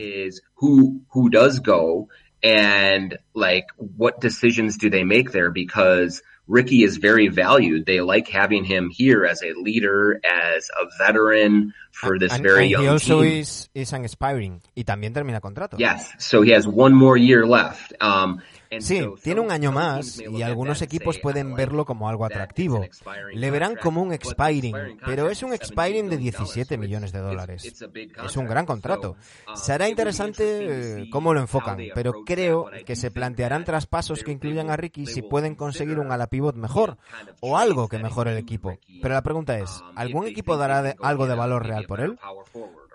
And 2.45 3.17
like 3.35 3.67
what 3.77 4.21
decisions 4.21 4.77
do 4.77 4.91
they 4.91 5.05
make 5.05 5.31
there 5.31 5.53
because 5.53 6.25
Ricky 6.49 6.83
is 6.83 6.97
very 6.97 7.29
valued. 7.29 7.87
They 7.87 8.01
like 8.01 8.29
having 8.29 8.65
him 8.65 8.91
here 8.91 9.25
as 9.25 9.43
a 9.43 9.53
leader, 9.55 10.21
as 10.25 10.69
a 10.81 10.87
veteran 10.99 11.73
for 11.93 12.19
this 12.19 12.33
and, 12.33 12.43
very 12.43 12.65
and 12.65 12.71
young 12.71 12.83
he 12.83 12.89
also 12.89 13.23
team. 13.23 13.41
is 13.41 13.69
is 13.75 13.93
an 13.93 14.05
expiring 14.05 14.61
y 14.77 14.83
también 14.83 15.15
termina 15.15 15.41
contrato. 15.41 15.77
Yes, 15.79 16.13
so 16.19 16.43
he 16.43 16.51
has 16.51 16.67
one 16.67 16.95
more 16.95 17.17
year 17.17 17.47
left. 17.47 17.95
Um, 18.01 18.43
Sí, 18.81 19.03
tiene 19.23 19.41
un 19.41 19.51
año 19.51 19.73
más 19.73 20.21
y 20.21 20.43
algunos 20.43 20.83
equipos 20.83 21.19
pueden 21.19 21.55
verlo 21.55 21.85
como 21.85 22.09
algo 22.09 22.25
atractivo. 22.25 22.85
Le 23.33 23.51
verán 23.51 23.77
como 23.77 24.03
un 24.03 24.13
expiring, 24.13 24.99
pero 25.05 25.31
es 25.31 25.43
un 25.43 25.53
expiring 25.53 26.09
de 26.09 26.17
17 26.17 26.79
millones 26.79 27.13
de 27.13 27.21
dólares. 27.21 27.85
Es 28.25 28.37
un 28.37 28.47
gran 28.47 28.67
contrato. 28.67 29.17
Será 29.55 29.89
interesante 29.89 31.09
cómo 31.11 31.35
lo 31.35 31.41
enfocan, 31.41 31.79
pero 31.95 32.25
creo 32.25 32.71
que 32.87 32.97
se 32.97 33.11
plantearán 33.11 33.65
traspasos 33.65 34.23
que 34.23 34.33
incluyan 34.33 34.71
a 34.71 34.77
Ricky 34.77 35.07
si 35.07 35.23
pueden 35.23 35.55
conseguir 35.55 35.99
un 35.99 36.13
ala 36.13 36.27
pivot 36.27 36.57
mejor 36.57 36.97
o 37.41 37.57
algo 37.59 37.89
que 37.89 37.99
mejore 37.99 38.33
el 38.33 38.39
equipo. 38.39 38.79
Pero 39.01 39.15
la 39.15 39.23
pregunta 39.23 39.59
es, 39.59 39.83
¿algún 39.95 40.27
equipo 40.27 40.57
dará 40.57 40.95
algo 41.01 41.27
de 41.27 41.35
valor 41.35 41.67
real 41.67 41.87
por 41.87 42.01
él? 42.01 42.19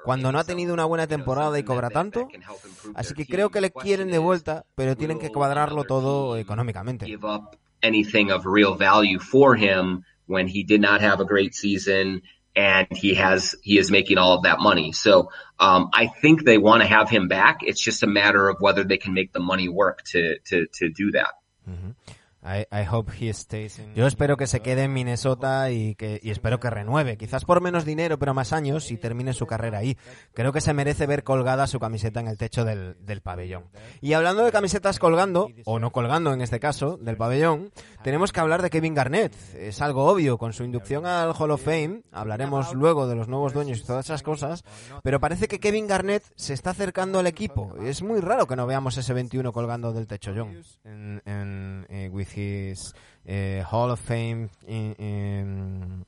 Cuando 0.04 0.32
no 0.32 0.40
ha 0.40 0.44
tenido 0.44 0.74
una 0.74 0.86
buena 0.86 1.08
temporada 1.08 1.58
y 1.60 1.64
cobra 1.64 1.90
tanto. 1.90 2.28
Así 2.96 3.14
que 3.14 3.26
creo 3.26 3.50
que 3.50 3.62
le 3.62 3.72
quieren 3.72 4.10
de 4.10 4.18
vuelta, 4.18 4.66
pero 4.76 4.96
tienen 4.96 5.20
que 5.20 5.30
cuadrarlo 5.30 5.84
todo 5.84 6.38
económicamente. 6.38 7.06
anything 7.84 8.32
of 8.32 8.46
real 8.46 8.76
value 8.76 9.20
for 9.20 9.56
him 9.56 10.04
when 10.26 10.48
he 10.48 10.64
did 10.64 10.82
not 10.82 11.02
have 11.02 11.20
a 11.20 11.26
great 11.26 11.54
season 11.54 12.22
and 12.56 12.88
he 12.92 13.14
has 13.14 13.56
he 13.62 13.78
is 13.78 13.92
making 13.92 14.18
all 14.18 14.34
of 14.34 14.44
that 14.44 14.60
money. 14.60 14.92
So 14.92 15.30
um, 15.60 15.90
I 15.94 16.08
think 16.08 16.44
they 16.44 16.58
want 16.58 16.82
to 16.82 16.88
have 16.88 17.10
him 17.10 17.28
back. 17.28 17.60
It's 17.62 17.80
just 17.80 18.04
a 18.04 18.08
matter 18.08 18.50
of 18.50 18.58
whether 18.60 18.84
they 18.84 18.98
can 18.98 19.14
make 19.14 19.32
the 19.32 19.40
money 19.40 19.70
work 19.70 20.04
to 20.14 20.40
to 20.46 20.66
to 20.80 20.90
do 20.90 21.12
that. 21.12 21.34
Mm 23.80 23.92
-hmm. 23.92 23.94
Yo 23.96 24.08
espero 24.08 24.38
que 24.38 24.48
se 24.48 24.62
quede 24.62 24.84
en 24.84 24.94
Minnesota 24.94 25.72
y 25.72 25.96
que 25.96 26.20
y 26.22 26.32
espero 26.32 26.60
que 26.60 26.70
renueve, 26.70 27.18
quizás 27.18 27.46
por 27.46 27.62
menos 27.62 27.86
dinero, 27.86 28.20
pero 28.20 28.34
más 28.34 28.54
años 28.54 28.92
y 28.92 28.98
termine 28.98 29.34
su 29.34 29.46
carrera 29.46 29.80
ahí. 29.80 29.98
Creo 30.34 30.54
que 30.54 30.62
se 30.62 30.74
merece 30.74 31.06
ver 31.08 31.24
colgada 31.24 31.68
su 31.68 31.80
camiseta 31.80 32.20
en 32.20 32.28
el 32.28 32.38
techo 32.38 32.64
del, 32.66 32.96
del 33.06 33.22
pabellón. 33.22 33.66
Y 34.02 34.14
hablando 34.14 34.44
de 34.44 34.52
camisetas 34.52 35.00
colgando, 35.00 35.50
o 35.66 35.80
no 35.80 35.92
colgando 35.92 36.34
en 36.34 36.42
este 36.42 36.60
caso, 36.60 36.98
del 36.98 37.18
pabellón, 37.18 37.72
tenemos 38.04 38.32
que 38.32 38.40
hablar 38.40 38.62
de 38.62 38.70
Kevin 38.70 38.94
Garnett. 38.94 39.34
Es 39.56 39.82
algo 39.82 40.06
obvio, 40.06 40.38
con 40.38 40.54
su 40.54 40.64
inducción 40.64 41.06
al 41.06 41.34
Hall 41.38 41.52
of 41.52 41.64
Fame, 41.64 42.04
hablaremos 42.12 42.74
luego 42.74 43.08
de 43.08 43.16
los 43.16 43.28
nuevos 43.28 43.54
dueños 43.54 43.80
y 43.80 43.86
todas 43.86 44.06
esas 44.06 44.24
cosas, 44.24 44.64
pero 45.04 45.20
parece 45.20 45.48
que 45.48 45.60
Kevin 45.60 45.88
Garnett 45.88 46.24
se 46.36 46.54
está 46.54 46.72
acercando 46.72 47.20
al 47.20 47.28
equipo. 47.28 47.76
Es 47.82 48.02
muy 48.04 48.22
raro 48.22 48.48
que 48.48 48.56
no 48.56 48.68
veamos 48.68 48.98
ese 48.98 49.14
21 49.14 49.52
colgando 49.52 49.94
del 49.94 50.08
techo, 50.08 50.32
John, 50.36 50.62
en, 50.84 51.22
en, 51.26 51.86
eh, 51.90 52.10
his 52.30 52.94
uh, 53.28 53.62
Hall 53.64 53.92
of 53.92 54.00
Fame 54.00 54.50
in, 54.68 54.94
in 54.94 56.06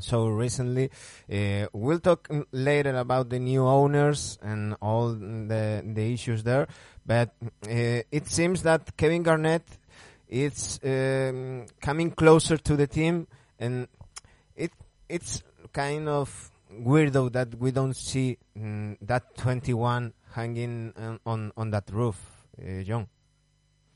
so 0.00 0.26
recently. 0.28 0.90
Uh, 1.30 1.66
we'll 1.72 2.00
talk 2.00 2.28
later 2.52 2.96
about 2.96 3.28
the 3.28 3.38
new 3.38 3.64
owners 3.66 4.38
and 4.42 4.74
all 4.80 5.12
the 5.12 5.82
the 5.84 6.12
issues 6.12 6.42
there, 6.42 6.66
but 7.04 7.30
uh, 7.68 8.02
it 8.10 8.26
seems 8.26 8.62
that 8.62 8.96
Kevin 8.96 9.22
Garnett 9.22 9.64
is 10.28 10.80
um, 10.82 11.66
coming 11.80 12.10
closer 12.10 12.56
to 12.56 12.76
the 12.76 12.86
team, 12.86 13.26
and 13.58 13.88
it 14.56 14.72
it's 15.08 15.42
kind 15.72 16.08
of 16.08 16.50
weirdo 16.72 17.30
that 17.32 17.54
we 17.56 17.70
don't 17.70 17.94
see 17.94 18.38
mm, 18.58 18.96
that 19.02 19.36
21 19.36 20.12
hanging 20.34 20.92
on 20.96 21.20
on, 21.26 21.52
on 21.56 21.70
that 21.70 21.90
roof, 21.92 22.18
uh, 22.58 22.82
John. 22.82 23.08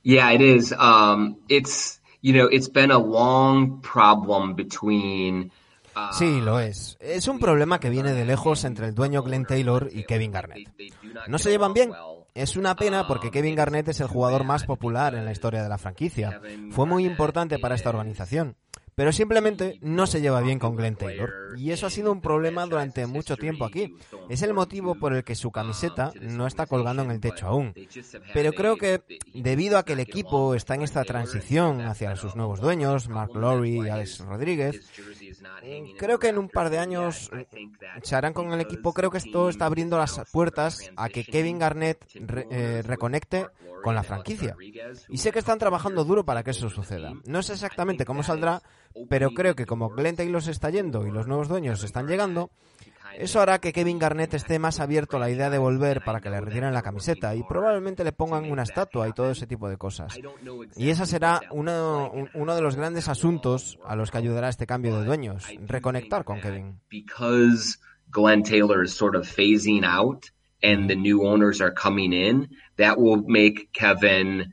Yeah, 0.07 0.31
it 0.31 0.41
is. 0.41 0.73
Um, 0.73 1.39
it's 1.49 2.01
you 2.23 2.33
know, 2.33 2.47
it's 2.47 2.69
been 2.69 2.93
a 2.93 2.99
long 2.99 3.81
problem 3.81 4.55
between. 4.55 5.51
Uh, 5.97 6.12
sí, 6.12 6.41
lo 6.41 6.61
es. 6.61 6.97
Es 7.01 7.27
un 7.27 7.41
problema 7.41 7.81
que 7.81 7.91
viene 7.91 8.12
de 8.12 8.24
lejos 8.24 8.65
entre 8.65 8.87
el 8.87 8.95
dueño 8.95 9.24
Glenn 9.24 9.47
Taylor 9.47 9.91
y 9.93 10.05
Kevin 10.05 10.31
Garnett. 10.31 10.69
No 11.27 11.39
se 11.39 11.51
llevan 11.51 11.74
bien. 11.74 11.91
Es 12.35 12.57
una 12.57 12.77
pena 12.77 13.09
porque 13.09 13.33
Kevin 13.33 13.57
Garnett 13.57 13.89
es 13.89 13.99
el 13.99 14.07
jugador 14.07 14.45
más 14.45 14.65
popular 14.65 15.16
en 15.16 15.24
la 15.24 15.33
historia 15.33 15.65
de 15.65 15.69
la 15.69 15.78
franquicia. 15.78 16.41
Fue 16.70 16.87
muy 16.87 17.05
importante 17.05 17.59
para 17.59 17.74
esta 17.74 17.89
organización 17.89 18.55
pero 18.97 19.12
simplemente 19.12 19.78
no 19.82 20.06
se 20.06 20.23
lleva 20.23 20.40
bien 20.40 20.59
con 20.59 20.74
Glenn 20.74 20.97
Taylor. 20.97 21.31
Y 21.59 21.70
eso 21.70 21.86
ha 21.86 21.90
sido 21.90 22.10
un 22.10 22.23
problema 22.23 22.64
durante 22.64 23.06
mucho 23.06 23.36
tiempo 23.36 23.66
aquí. 23.66 23.94
Es 24.31 24.40
el 24.40 24.55
motivo 24.55 24.94
por 24.94 25.12
el 25.12 25.23
que 25.23 25.35
su 25.35 25.51
camiseta 25.51 26.12
no 26.23 26.47
está 26.47 26.64
colgando 26.64 27.02
en 27.02 27.10
el 27.10 27.20
techo 27.20 27.47
aún. 27.47 27.74
Pero 28.32 28.52
creo 28.55 28.78
que 28.78 29.02
debido 29.35 29.77
a 29.77 29.85
que 29.85 29.93
el 29.93 30.01
equipo 30.01 30.55
está 30.55 30.77
en 30.77 30.82
esta 30.82 31.05
transición 31.05 31.82
hacia 31.82 32.16
sus 32.16 32.36
nuevos 32.36 32.60
dueños, 32.60 33.10
Mark 33.10 33.32
Lowry 33.35 33.82
y 33.82 33.89
Alex 33.90 34.20
Rodríguez, 34.20 34.81
creo 35.98 36.18
que 36.18 36.28
en 36.28 36.39
un 36.39 36.48
par 36.48 36.70
de 36.70 36.78
años 36.78 37.31
se 38.02 38.16
harán 38.16 38.32
con 38.32 38.52
el 38.52 38.60
equipo. 38.60 38.93
Creo 38.93 39.10
que 39.10 39.18
esto 39.18 39.48
está 39.48 39.66
abriendo 39.66 39.98
las 39.98 40.20
puertas 40.32 40.78
a 40.97 41.09
que 41.09 41.24
Kevin 41.24 41.59
Garnett 41.59 42.05
eh, 42.51 42.82
reconecte 42.85 43.47
con 43.82 43.94
la 43.94 44.02
franquicia. 44.02 44.56
Y 45.09 45.18
sé 45.18 45.32
que 45.32 45.39
están 45.39 45.59
trabajando 45.59 46.05
duro 46.05 46.24
para 46.24 46.43
que 46.43 46.51
eso 46.51 46.68
suceda. 46.70 47.12
No 47.24 47.43
sé 47.43 47.52
exactamente 47.52 48.05
cómo 48.05 48.23
saldrá, 48.23 48.62
pero 49.09 49.31
creo 49.31 49.55
que 49.55 49.66
como 49.66 49.90
Glenn 49.90 50.16
Taylor 50.16 50.43
se 50.43 50.51
está 50.51 50.70
yendo 50.70 51.06
y 51.06 51.10
los 51.10 51.27
nuevos 51.27 51.48
dueños 51.48 51.85
están 51.85 52.06
llegando, 52.06 52.51
eso 53.19 53.41
hará 53.41 53.59
que 53.59 53.73
Kevin 53.73 53.99
Garnett 53.99 54.35
esté 54.35 54.59
más 54.59 54.81
abierto 54.81 55.17
a 55.17 55.21
la 55.21 55.31
idea 55.31 55.51
de 55.51 55.59
volver 55.59 56.03
para 56.05 56.21
que 56.21 56.31
le 56.31 56.41
retiren 56.41 56.75
la 56.75 56.83
camiseta 56.83 57.35
y 57.35 57.43
probablemente 57.43 58.05
le 58.05 58.13
pongan 58.13 58.51
una 58.51 58.63
estatua 58.63 59.09
y 59.09 59.13
todo 59.13 59.31
ese 59.31 59.47
tipo 59.47 59.69
de 59.69 59.77
cosas. 59.77 60.19
Y 60.77 60.91
esa 60.91 61.07
será 61.07 61.41
uno, 61.51 62.13
uno 62.35 62.55
de 62.55 62.63
los 62.63 62.77
grandes 62.77 63.09
asuntos 63.09 63.79
a 63.85 63.97
los 63.97 64.11
que 64.11 64.19
ayudará 64.19 64.49
este 64.49 64.67
cambio 64.67 64.99
de 64.99 65.05
dueños, 65.05 65.47
reconectar 65.67 66.25
con 66.25 66.41
Kevin. 66.41 66.81
Glenn 68.09 68.45
Taylor 68.45 68.85
is 68.85 68.95
sort 68.95 69.17
of 69.17 69.27
phasing 69.27 69.85
out 69.85 70.31
and 70.63 70.89
the 70.89 70.97
new 70.97 71.27
owners 71.27 71.61
are 71.61 71.73
coming 71.73 72.13
in, 72.13 72.49
that 72.77 72.99
will 72.99 73.23
make 73.27 73.73
Kevin 73.73 74.53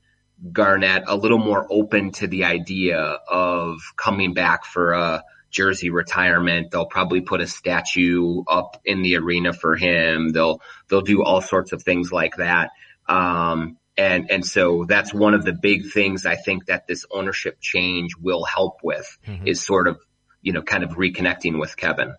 Garnett 0.52 1.04
a 1.08 1.16
little 1.16 1.38
more 1.38 1.66
open 1.70 2.12
to 2.12 2.28
the 2.28 2.44
idea 2.44 2.98
of 3.30 3.80
coming 3.96 4.34
back 4.34 4.66
for 4.66 4.92
a 4.92 5.24
jersey 5.54 5.90
retirement. 5.90 6.72
They'll 6.72 6.86
probably 6.86 7.22
put 7.22 7.40
a 7.40 7.48
statue 7.48 8.44
up 8.48 8.82
in 8.84 9.02
the 9.02 9.16
arena 9.16 9.54
for 9.54 9.76
him. 9.76 10.30
They'll 10.30 10.62
they'll 10.90 11.02
do 11.02 11.24
all 11.24 11.42
sorts 11.42 11.72
of 11.72 11.84
things 11.84 12.12
like 12.12 12.36
that. 12.38 12.72
Um, 13.08 13.78
and 13.96 14.30
and 14.32 14.46
so 14.46 14.86
that's 14.86 15.14
one 15.14 15.34
of 15.34 15.46
the 15.46 15.54
big 15.54 15.92
things 15.92 16.26
I 16.26 16.36
think 16.36 16.66
that 16.66 16.88
this 16.88 17.06
ownership 17.12 17.60
change 17.62 18.18
will 18.20 18.44
help 18.44 18.80
with 18.84 19.18
mm-hmm. 19.26 19.48
is 19.48 19.64
sort 19.64 19.88
of 19.88 20.00
you 20.42 20.52
know 20.52 20.64
kind 20.64 20.84
of 20.84 20.92
reconnecting 20.92 21.60
with 21.60 21.78
Kevin. 21.78 22.16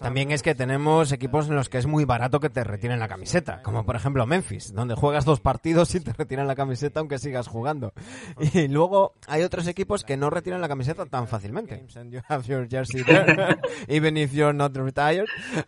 También 0.00 0.30
es 0.30 0.42
que 0.42 0.54
tenemos 0.54 1.12
equipos 1.12 1.48
en 1.48 1.56
los 1.56 1.68
que 1.68 1.78
es 1.78 1.86
muy 1.86 2.04
barato 2.04 2.40
que 2.40 2.50
te 2.50 2.64
retiren 2.64 3.00
la 3.00 3.08
camiseta, 3.08 3.62
como 3.62 3.84
por 3.84 3.96
ejemplo 3.96 4.26
Memphis, 4.26 4.72
donde 4.72 4.94
juegas 4.94 5.24
dos 5.24 5.40
partidos 5.40 5.94
y 5.94 6.00
te 6.00 6.12
retiran 6.12 6.46
la 6.46 6.54
camiseta 6.54 7.00
aunque 7.00 7.18
sigas 7.18 7.48
jugando. 7.48 7.92
Y 8.54 8.68
luego 8.68 9.14
hay 9.26 9.42
otros 9.42 9.66
equipos 9.66 10.04
que 10.04 10.16
no 10.16 10.30
retiran 10.30 10.60
la 10.60 10.68
camiseta 10.68 11.06
tan 11.06 11.28
fácilmente. 11.28 11.86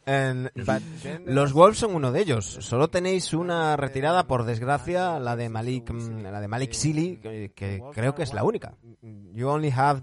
los 1.27 1.53
Wolves 1.53 1.79
son 1.79 1.95
uno 1.95 2.13
de 2.13 2.21
ellos. 2.21 2.59
Solo 2.61 2.89
tenéis 2.89 3.33
una 3.33 3.77
retirada, 3.77 4.27
por 4.27 4.45
desgracia, 4.45 5.19
la 5.19 5.37
de 5.37 5.49
Malik, 5.49 5.91
mm, 5.91 6.23
la 6.23 6.41
de 6.41 6.49
Malik 6.49 6.73
Silly, 6.73 7.19
que, 7.19 7.53
que 7.55 7.83
creo 7.93 8.15
que 8.15 8.23
es 8.23 8.33
la 8.33 8.45
única. 8.45 8.75
You 9.33 9.49
only 9.49 9.73
have 9.75 10.03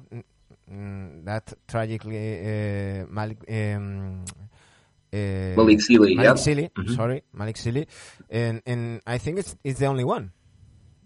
Mm, 0.74 1.26
that 1.26 1.54
tragically 1.68 2.18
uh, 2.18 3.06
Malik, 3.10 3.38
um, 3.48 4.26
uh, 5.14 5.18
Malik 5.56 5.82
Sealy, 5.82 6.16
Malik 6.16 6.38
Sealy, 6.40 6.70
mm-hmm. 6.70 6.95
sorry, 6.95 7.24
Malik 7.32 7.58
Sealy, 7.58 7.88
and 8.30 8.62
and 8.66 9.02
I 9.06 9.20
think 9.20 9.38
it's 9.38 9.56
it's 9.64 9.80
the 9.80 9.86
only 9.86 10.04
one. 10.04 10.32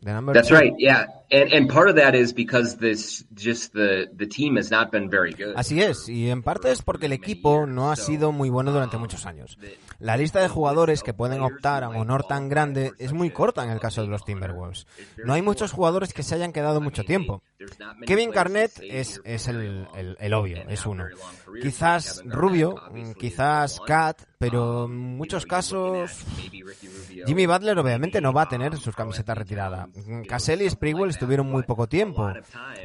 The 0.01 0.13
number 0.13 0.31
That's 0.31 0.49
two. 0.49 0.55
right. 0.55 0.73
Yeah, 0.77 1.07
and 1.31 1.51
and 1.51 1.69
part 1.69 1.89
of 1.89 1.95
that 1.97 2.15
is 2.15 2.31
because 2.31 2.77
this 2.77 3.25
just 3.33 3.73
the 3.73 4.07
the 4.15 4.27
team 4.27 4.55
has 4.55 4.71
not 4.71 4.89
been 4.89 5.09
very 5.09 5.33
good. 5.33 5.55
Así 5.57 5.81
es, 5.81 6.07
y 6.07 6.29
en 6.29 6.43
parte 6.43 6.71
es 6.71 6.81
porque 6.81 7.07
el 7.07 7.13
equipo 7.13 7.65
no 7.65 7.91
ha 7.91 7.97
sido 7.97 8.31
muy 8.31 8.49
bueno 8.49 8.71
durante 8.71 8.97
muchos 8.97 9.25
años. 9.25 9.57
La 9.99 10.15
lista 10.17 10.39
de 10.41 10.47
jugadores 10.47 11.01
que 11.01 11.13
pueden 11.13 11.41
optar 11.41 11.83
a 11.83 11.89
un 11.89 11.95
honor 11.97 12.23
tan 12.25 12.49
grande 12.49 12.93
es 12.99 13.13
muy 13.13 13.31
corta 13.31 13.63
en 13.63 13.71
el 13.71 13.79
caso 13.79 14.01
de 14.01 14.07
los 14.07 14.23
Timberwolves. 14.23 14.85
No 15.23 15.33
hay 15.33 15.41
muchos 15.41 15.71
jugadores 15.71 16.13
que 16.13 16.21
se 16.23 16.35
hayan 16.35 16.53
quedado 16.53 16.81
mucho 16.81 17.03
tiempo. 17.03 17.41
Kevin 18.05 18.29
Garnett 18.31 18.71
es, 18.81 19.21
es 19.23 19.47
el, 19.47 19.87
el- 19.95 20.15
el 20.19 20.33
obvio, 20.33 20.57
es 20.69 20.85
uno. 20.85 21.05
Quizás 21.61 22.21
Rubio, 22.25 22.75
mm, 22.91 23.11
quizás 23.13 23.79
Cat, 23.85 24.21
pero 24.37 24.85
en 24.85 25.17
muchos 25.17 25.45
casos 25.45 26.11
Jimmy 27.25 27.45
Butler 27.45 27.79
obviamente 27.79 28.21
no 28.21 28.33
va 28.33 28.43
a 28.43 28.49
tener 28.49 28.77
sus 28.77 28.95
camisetas 28.95 29.37
retiradas. 29.37 29.87
Cassell 30.27 30.61
y 30.61 30.69
Sprewell 30.69 31.09
estuvieron 31.09 31.49
muy 31.49 31.63
poco 31.63 31.87
tiempo. 31.87 32.31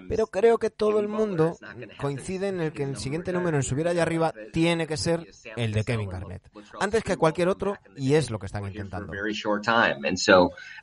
Pero 0.09 0.27
creo 0.27 0.59
que 0.59 0.71
todo 0.71 1.01
el 1.01 1.09
mundo 1.09 1.57
coincide 1.99 2.49
en 2.49 2.61
el 2.61 2.73
que 2.73 2.85
el 2.85 2.97
siguiente 2.97 3.33
número 3.33 3.57
en 3.57 3.63
subir 3.63 3.89
allá 3.89 4.03
arriba 4.03 4.33
tiene 4.53 4.87
que 4.87 4.97
ser 4.97 5.27
el 5.57 5.73
de 5.73 5.85
Kevin 5.85 6.09
Garnett. 6.09 6.43
Antes 6.81 7.03
que 7.03 7.17
cualquier 7.17 7.49
otro, 7.49 7.77
y 7.97 8.15
es 8.15 8.31
lo 8.31 8.39
que 8.39 8.47
están 8.47 8.67
intentando. 8.67 9.13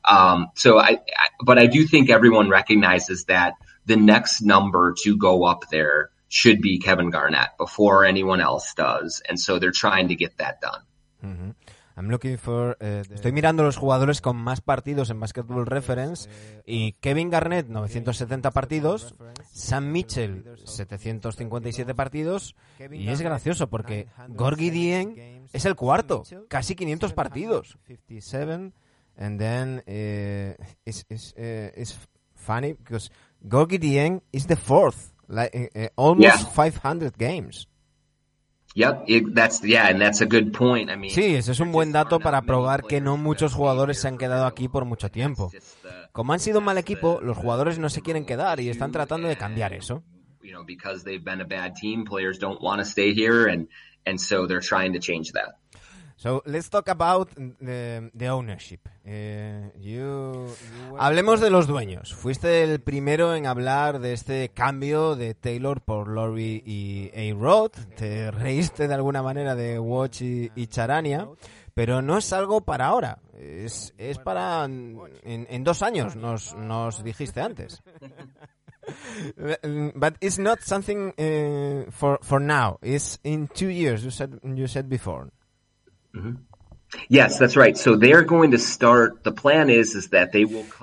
um, 0.08 0.46
so 0.54 0.78
I, 0.78 0.94
I, 0.94 1.28
but 1.44 1.58
I 1.58 1.66
do 1.66 1.86
think 1.86 2.10
everyone 2.10 2.50
recognizes 2.50 3.24
that 3.26 3.54
the 3.86 3.96
next 3.96 4.42
number 4.42 4.94
to 5.04 5.16
go 5.16 5.44
up 5.44 5.68
there 5.70 6.10
should 6.30 6.60
be 6.62 6.78
Kevin 6.78 7.10
Garnett 7.10 7.58
before 7.58 8.06
anyone 8.06 8.40
else 8.40 8.72
does. 8.74 9.20
And 9.28 9.38
so 9.38 9.58
they're 9.58 9.72
trying 9.72 10.08
to 10.08 10.14
get 10.14 10.38
that 10.38 10.60
done. 10.62 10.86
Ujú. 11.22 11.54
I'm 11.96 12.08
looking 12.08 12.38
for, 12.38 12.78
eh, 12.80 13.02
Estoy 13.10 13.32
mirando 13.32 13.62
los 13.62 13.76
jugadores 13.76 14.22
con 14.22 14.36
más 14.38 14.62
partidos 14.62 15.10
en 15.10 15.20
Basketball 15.20 15.66
Reference 15.66 16.30
y 16.64 16.92
Kevin 16.92 17.28
Garnett 17.28 17.68
970 17.68 18.52
partidos, 18.52 19.14
Sam 19.52 19.92
Mitchell 19.92 20.44
757 20.64 21.94
partidos 21.94 22.54
y 22.90 23.08
es 23.08 23.20
gracioso 23.20 23.68
porque 23.68 24.06
Gorgie 24.28 24.70
Dien 24.70 25.46
es 25.52 25.66
el 25.66 25.76
cuarto, 25.76 26.22
casi 26.48 26.74
500 26.74 27.12
partidos. 27.12 27.76
57 27.86 28.72
and 29.18 29.38
then 29.38 29.82
eh, 29.86 30.56
it's, 30.86 31.04
it's, 31.10 31.34
eh, 31.36 31.70
it's 31.76 31.98
funny 32.34 32.72
because 32.72 33.10
Gorgie 33.46 33.78
Dien 33.78 34.22
is 34.32 34.46
the 34.46 34.56
fourth, 34.56 35.09
like 35.30 35.70
eh, 35.74 35.88
almost 35.96 36.42
Yeah. 36.42 36.50
500 36.52 37.16
games. 37.16 37.66
Yep. 38.74 39.04
It, 39.08 39.34
that's, 39.34 39.64
yeah. 39.64 39.88
And 39.88 40.00
that's 40.00 40.20
a 40.20 40.26
good 40.26 40.52
point. 40.52 40.90
I 40.90 40.96
mean, 40.96 41.10
Sí, 41.10 41.34
ese 41.34 41.50
es 41.52 41.60
un 41.60 41.72
buen 41.72 41.90
dato 41.90 42.20
para 42.20 42.42
probar 42.42 42.84
que 42.84 43.00
no 43.00 43.16
muchos 43.16 43.52
jugadores 43.52 43.98
se 44.00 44.06
han 44.08 44.16
quedado 44.16 44.46
aquí 44.46 44.68
por 44.68 44.84
mucho 44.84 45.10
tiempo. 45.10 45.50
Como 46.12 46.32
han 46.32 46.38
sido 46.40 46.60
un 46.60 46.66
mal 46.66 46.78
equipo, 46.78 47.20
los 47.20 47.36
jugadores 47.36 47.78
no 47.80 47.88
se 47.88 48.00
quieren 48.00 48.24
quedar 48.24 48.60
y 48.60 48.68
están 48.68 48.92
tratando 48.92 49.26
de 49.28 49.36
cambiar 49.36 49.72
eso. 49.72 50.02
you 50.42 50.52
know, 50.52 50.64
because 50.64 51.04
they've 51.04 51.22
been 51.24 51.40
a 51.40 51.44
bad 51.44 51.74
team, 51.76 52.04
players 52.04 52.38
don't 52.38 52.60
want 52.62 52.80
to 52.80 52.84
stay 52.84 53.12
here. 53.12 53.46
And, 53.46 53.68
and 54.06 54.20
so 54.20 54.46
they're 54.46 54.60
trying 54.60 54.94
to 54.94 54.98
change 54.98 55.32
that. 55.32 55.54
So 56.20 56.42
let's 56.44 56.68
talk 56.68 56.88
about 56.90 57.30
the, 57.34 58.10
the 58.14 58.28
ownership. 58.28 58.80
Eh, 59.06 59.70
you- 59.80 60.54
Hablemos 60.98 61.40
de 61.40 61.48
los 61.48 61.66
dueños. 61.66 62.14
Fuiste 62.14 62.62
el 62.62 62.80
primero 62.82 63.34
en 63.34 63.46
hablar 63.46 64.00
de 64.00 64.12
este 64.12 64.50
cambio 64.50 65.16
de 65.16 65.32
Taylor 65.34 65.80
por 65.80 66.08
Laurie 66.14 66.62
y 66.66 67.10
A-Rod. 67.16 67.70
Te 67.96 68.30
reíste 68.30 68.86
de 68.86 68.92
alguna 68.92 69.22
manera 69.22 69.54
de 69.54 69.78
Watch 69.78 70.20
y, 70.20 70.52
y 70.54 70.66
Charania. 70.66 71.26
Pero 71.72 72.02
no 72.02 72.18
es 72.18 72.30
algo 72.34 72.60
para 72.60 72.88
ahora. 72.88 73.18
Es, 73.32 73.94
es 73.96 74.18
para 74.18 74.66
en, 74.66 74.98
en 75.24 75.64
dos 75.64 75.80
años, 75.82 76.16
nos, 76.16 76.54
nos 76.54 77.02
dijiste 77.02 77.40
antes. 77.40 77.82
But 79.94 80.16
it's 80.20 80.38
not 80.38 80.60
something 80.60 81.12
uh, 81.16 81.90
for 81.90 82.18
for 82.22 82.40
now. 82.40 82.78
It's 82.82 83.18
in 83.22 83.48
two 83.48 83.68
years. 83.68 84.02
You 84.04 84.10
said 84.10 84.38
you 84.42 84.66
said 84.66 84.86
before. 84.88 85.30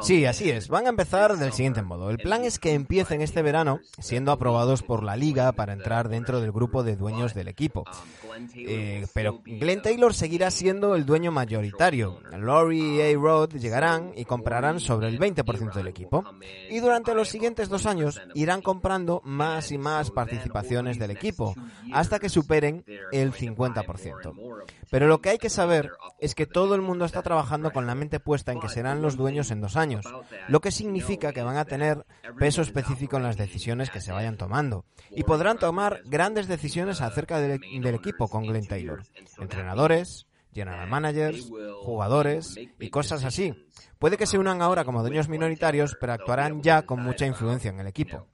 Sí, 0.02 0.26
así 0.26 0.50
es. 0.50 0.70
Van 0.70 0.86
a 0.86 0.90
empezar 0.90 1.38
del 1.38 1.52
siguiente 1.52 1.82
modo. 1.82 2.10
El 2.10 2.18
plan 2.18 2.46
es 2.46 2.60
que 2.60 2.74
empiecen 2.74 3.22
este 3.22 3.42
verano 3.42 3.82
siendo 4.00 4.32
aprobados 4.32 4.84
por 4.84 5.04
la 5.04 5.18
liga 5.18 5.52
para 5.52 5.74
entrar 5.74 6.08
dentro 6.08 6.40
del 6.40 6.52
grupo 6.52 6.84
de 6.84 6.96
dueños 6.96 7.34
del 7.34 7.50
equipo. 7.50 7.84
Eh, 8.56 9.06
pero 9.14 9.42
Glenn 9.44 9.82
Taylor 9.82 10.14
seguirá 10.14 10.50
siendo 10.52 10.96
el 10.96 11.06
dueño 11.06 11.32
mayoritario. 11.32 12.20
Laurie 12.32 13.10
y 13.10 13.14
A-Rod 13.14 13.56
llegarán 13.56 14.12
y 14.16 14.26
comprarán 14.26 14.80
sobre 14.80 15.08
el 15.10 15.20
20% 15.20 15.74
del 15.74 15.88
equipo. 15.88 16.24
Y 16.70 16.80
durante 16.80 17.14
los 17.16 17.28
siguientes 17.28 17.68
dos 17.68 17.86
años 17.86 18.22
irán 18.34 18.62
comprando 18.62 19.22
más 19.26 19.72
y 19.72 19.78
más 19.78 20.12
participaciones 20.12 21.00
del 21.00 21.12
equipo 21.12 21.54
hasta 21.92 22.20
que 22.20 22.30
superen 22.30 22.86
el 23.12 23.34
50%. 23.34 24.34
Pero 24.90 25.08
lo 25.08 25.22
que 25.22 25.30
hay 25.30 25.38
que 25.38 25.50
saber 25.50 25.92
es 26.20 26.36
que 26.36 26.46
todo 26.46 26.76
el 26.76 26.82
mundo 26.82 27.06
está 27.06 27.22
trabajando 27.22 27.72
con 27.72 27.88
la 27.88 27.96
mente 27.96 28.20
puesta 28.20 28.52
en 28.52 28.60
que 28.60 28.70
serán 28.70 29.02
los 29.02 29.18
dueños 29.18 29.52
en 29.52 29.62
dos 29.62 29.76
años, 29.76 30.06
lo 30.48 30.62
que 30.62 30.72
significa 30.72 31.34
que 31.34 31.44
van 31.44 31.58
a 31.58 31.66
tener 31.66 32.06
peso 32.40 32.62
específico 32.62 33.18
en 33.18 33.24
las 33.24 33.38
decisiones 33.38 33.90
que 33.90 34.02
se 34.02 34.12
vayan 34.12 34.38
tomando 34.38 34.86
y 35.12 35.24
podrán 35.24 35.58
tomar 35.58 36.02
grandes 36.06 36.48
decisiones 36.48 37.02
acerca 37.02 37.40
del, 37.40 37.60
del 37.60 37.96
equipo 37.96 38.28
con 38.28 38.44
Glenn 38.44 38.68
Taylor, 38.68 39.04
entrenadores, 39.40 40.28
general 40.54 40.90
managers, 40.90 41.52
jugadores 41.84 42.58
y 42.80 42.90
cosas 42.90 43.24
así. 43.24 43.54
Puede 44.00 44.18
que 44.18 44.26
se 44.26 44.38
unan 44.38 44.62
ahora 44.62 44.86
como 44.86 45.02
dueños 45.02 45.30
minoritarios, 45.30 45.96
pero 46.00 46.14
actuarán 46.14 46.62
ya 46.62 46.84
con 46.84 47.02
mucha 47.02 47.26
influencia 47.26 47.70
en 47.70 47.80
el 47.80 47.88
equipo. 47.88 48.28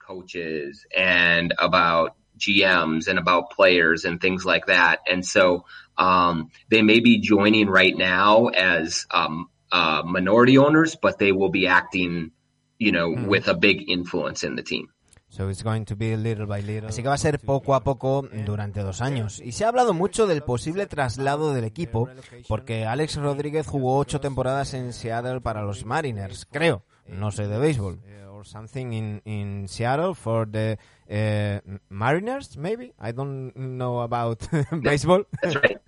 GMs 2.38 3.08
and 3.08 3.18
about 3.18 3.50
players 3.50 4.04
and 4.04 4.20
things 4.20 4.44
like 4.44 4.66
that. 4.66 5.00
And 5.10 5.24
so 5.24 5.64
um, 5.96 6.50
they 6.68 6.82
may 6.82 7.00
be 7.00 7.20
joining 7.20 7.68
right 7.68 7.96
now 7.96 8.48
as 8.48 9.06
um, 9.10 9.48
uh, 9.70 10.02
minority 10.04 10.58
owners, 10.58 10.96
but 11.00 11.18
they 11.18 11.32
will 11.32 11.50
be 11.50 11.66
acting, 11.66 12.32
you 12.78 12.92
know, 12.92 13.10
with 13.10 13.48
a 13.48 13.54
big 13.54 13.88
influence 13.88 14.44
in 14.44 14.56
the 14.56 14.62
team. 14.62 14.88
So 15.34 15.48
it's 15.48 15.64
going 15.64 15.84
to 15.86 15.96
be 15.96 16.16
little 16.16 16.46
by 16.46 16.62
little. 16.62 16.88
Así 16.88 17.02
que 17.02 17.08
va 17.08 17.14
a 17.14 17.18
ser 17.18 17.40
poco 17.40 17.74
a 17.74 17.82
poco 17.82 18.22
durante 18.46 18.82
dos 18.82 19.00
años. 19.00 19.40
Y 19.40 19.50
se 19.50 19.64
ha 19.64 19.68
hablado 19.68 19.92
mucho 19.92 20.28
del 20.28 20.42
posible 20.42 20.86
traslado 20.86 21.52
del 21.52 21.64
equipo, 21.64 22.08
porque 22.46 22.84
Alex 22.84 23.16
Rodríguez 23.16 23.66
jugó 23.66 23.98
ocho 23.98 24.20
temporadas 24.20 24.74
en 24.74 24.92
Seattle 24.92 25.40
para 25.40 25.62
los 25.62 25.84
Mariners, 25.84 26.46
creo. 26.48 26.84
No 27.08 27.32
sé 27.32 27.48
de 27.48 27.58
béisbol. 27.58 27.98
Or 28.44 28.46
something 28.46 28.92
in, 28.92 29.22
in 29.24 29.66
Seattle 29.68 30.14
for 30.14 30.44
the 30.44 30.76
eh, 31.08 31.60
Mariners, 31.88 32.58
maybe? 32.58 32.92
I 33.00 33.12
don't 33.12 33.56
know 33.56 34.00
about 34.00 34.46
baseball. 34.82 35.24
That's 35.42 35.56
right. 35.56 35.78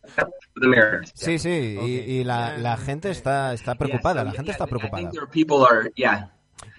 the 0.54 0.68
Mariners. 0.68 1.12
Sí, 1.14 1.38
sí, 1.38 1.76
y, 1.78 2.20
y 2.20 2.24
la, 2.24 2.56
la 2.56 2.78
gente 2.78 3.10
está, 3.10 3.52
está 3.52 3.74
preocupada, 3.74 4.24
la 4.24 4.32
gente 4.32 4.52
está 4.52 4.64
I 4.64 4.68
preocupada. 4.68 5.10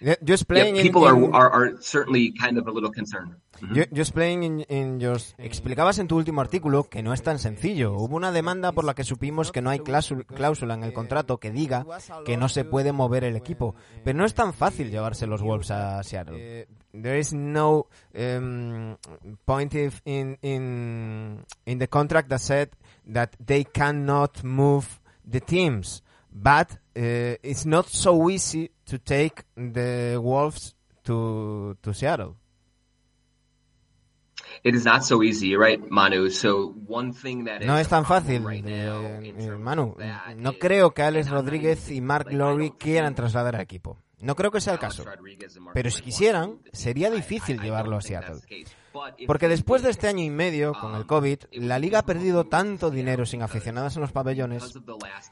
Yeah, 0.02 0.16
Just 0.24 0.44
yeah 0.44 0.48
playing 0.48 0.76
in- 0.78 0.84
people 0.84 1.08
in- 1.08 1.34
are, 1.34 1.50
are, 1.50 1.52
are 1.72 1.78
certainly 1.82 2.32
kind 2.34 2.58
of 2.58 2.68
a 2.68 2.72
little 2.72 2.92
concerned. 2.92 3.36
Yo, 3.74 3.84
yo 3.92 4.02
explain 4.02 4.44
in, 4.44 4.60
in 4.70 5.00
your- 5.00 5.18
explicabas 5.40 5.98
en 5.98 6.08
tu 6.08 6.16
último 6.16 6.42
artículo 6.42 6.84
que 6.84 7.02
no 7.02 7.12
es 7.14 7.24
tan 7.24 7.40
sencillo. 7.40 7.94
Hubo 7.94 8.16
una 8.16 8.32
demanda 8.32 8.72
por 8.72 8.84
la 8.84 8.94
que 8.94 9.04
supimos 9.04 9.52
que 9.52 9.62
no 9.64 9.72
hay 9.72 9.80
cláusula, 9.80 10.24
cláusula 10.26 10.76
en 10.76 10.84
el 10.84 10.94
contrato 10.94 11.40
que 11.40 11.52
diga 11.52 11.84
que 12.26 12.38
no 12.38 12.50
se 12.50 12.66
puede 12.66 12.92
mover 12.92 13.24
el 13.24 13.36
equipo. 13.36 13.74
Pero 14.04 14.18
no 14.18 14.26
es 14.26 14.36
tan 14.36 14.54
fácil 14.54 14.92
llevarse 14.92 15.26
los 15.26 15.42
Wolves 15.42 15.72
a 15.72 16.04
Seattle. 16.04 16.68
There 16.94 17.18
is 17.20 17.34
no 17.34 17.88
um, 18.16 18.96
point 19.46 19.74
if 19.76 20.02
in, 20.06 20.38
in, 20.42 21.44
in 21.66 21.80
the 21.80 21.88
contract 21.88 22.30
that 22.30 22.40
said 22.42 22.70
that 23.12 23.32
they 23.44 23.64
cannot 23.66 24.44
move 24.44 25.00
the 25.30 25.40
teams. 25.42 26.04
But 26.32 26.74
uh, 26.96 27.38
it's 27.42 27.66
not 27.66 27.88
so 27.88 28.30
easy 28.30 28.72
to 28.88 29.00
take 29.00 29.44
the 29.56 30.18
Wolves 30.22 30.76
to, 31.04 31.78
to 31.82 31.94
Seattle. 31.94 32.36
It 34.64 34.76
is 34.76 34.86
not 34.86 35.04
so 35.04 35.22
easy, 35.24 35.56
right, 35.56 35.80
Manu. 35.90 36.30
So 36.30 36.74
one 36.88 37.14
thing 37.14 37.46
that 37.46 37.62
No 37.64 37.76
is 37.76 37.82
es 37.82 37.90
tan 37.90 38.06
fácil, 38.06 38.44
right 38.44 38.66
eh, 38.66 38.86
now 38.86 39.06
eh, 39.06 39.58
Manu. 39.58 39.96
No 40.36 40.54
creo 40.54 40.94
que 40.94 41.04
Alex 41.04 41.30
Rodríguez 41.30 41.92
y 41.92 42.02
Mark 42.02 42.32
Lowry 42.32 42.72
quieran 42.72 43.14
trasladar 43.14 43.56
al 43.56 43.62
equipo. 43.62 43.98
No 44.20 44.36
creo 44.36 44.50
que 44.50 44.62
sea 44.62 44.74
el 44.74 44.80
caso. 44.80 45.06
Pero 45.74 45.92
si 45.92 46.02
quisieran, 46.02 46.60
sería 46.74 47.12
difícil 47.12 47.62
llevarlo 47.62 47.98
a 47.98 48.02
Seattle. 48.02 48.40
Porque 49.26 49.48
después 49.48 49.82
de 49.82 49.90
este 49.90 50.08
año 50.08 50.24
y 50.24 50.30
medio 50.30 50.74
con 50.74 50.96
el 50.96 51.06
COVID, 51.06 51.40
la 51.54 51.80
liga 51.80 52.00
ha 52.00 52.06
perdido 52.06 52.46
tanto 52.46 52.90
dinero 52.90 53.26
sin 53.26 53.42
aficionados 53.42 53.96
en 53.96 54.02
los 54.02 54.12
pabellones, 54.12 54.74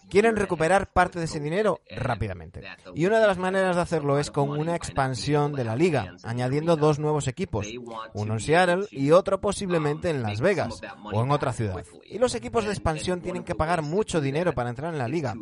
quieren 0.10 0.36
recuperar 0.36 0.92
parte 0.92 1.20
de 1.20 1.26
ese 1.26 1.40
dinero 1.40 1.82
rápidamente. 1.90 2.62
Y 2.94 3.06
una 3.06 3.20
de 3.20 3.28
las 3.28 3.38
maneras 3.38 3.76
de 3.76 3.82
hacerlo 3.82 4.20
es 4.20 4.32
con 4.32 4.50
una 4.50 4.76
expansión 4.76 5.54
de 5.54 5.64
la 5.64 5.76
liga, 5.76 6.16
añadiendo 6.24 6.76
dos 6.76 7.00
nuevos 7.00 7.28
equipos, 7.28 7.68
uno 8.14 8.34
en 8.34 8.40
Seattle 8.40 8.86
y 8.92 9.12
otro 9.12 9.40
posiblemente 9.42 10.10
en 10.10 10.22
Las 10.22 10.42
Vegas 10.42 10.82
o 11.04 11.24
en 11.24 11.32
otra 11.32 11.54
ciudad. 11.54 11.84
Y 12.06 12.18
los 12.18 12.36
equipos 12.36 12.66
de 12.66 12.72
expansión 12.72 13.22
tienen 13.22 13.44
que 13.44 13.56
pagar 13.56 13.82
mucho 13.82 14.22
dinero 14.22 14.54
para 14.54 14.70
entrar 14.70 14.94
en 14.94 15.00
la 15.00 15.08
liga. 15.08 15.36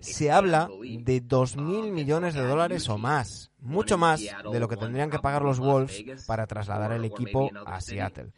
Se 0.00 0.30
habla 0.30 0.68
de 0.68 1.22
2.000 1.22 1.92
millones 1.92 2.34
de 2.34 2.42
dólares 2.42 2.88
o 2.88 2.98
más, 2.98 3.50
mucho 3.68 3.98
más 3.98 4.20
de 4.20 4.60
lo 4.60 4.68
que 4.68 4.76
tendrían 4.76 5.10
que 5.10 5.18
pagar 5.18 5.42
los 5.42 5.60
Wolves 5.60 6.04
para 6.26 6.46
trasladar 6.46 6.92
el 6.92 7.04
equipo 7.04 7.50
a 7.66 7.80
Seattle. 7.80 8.32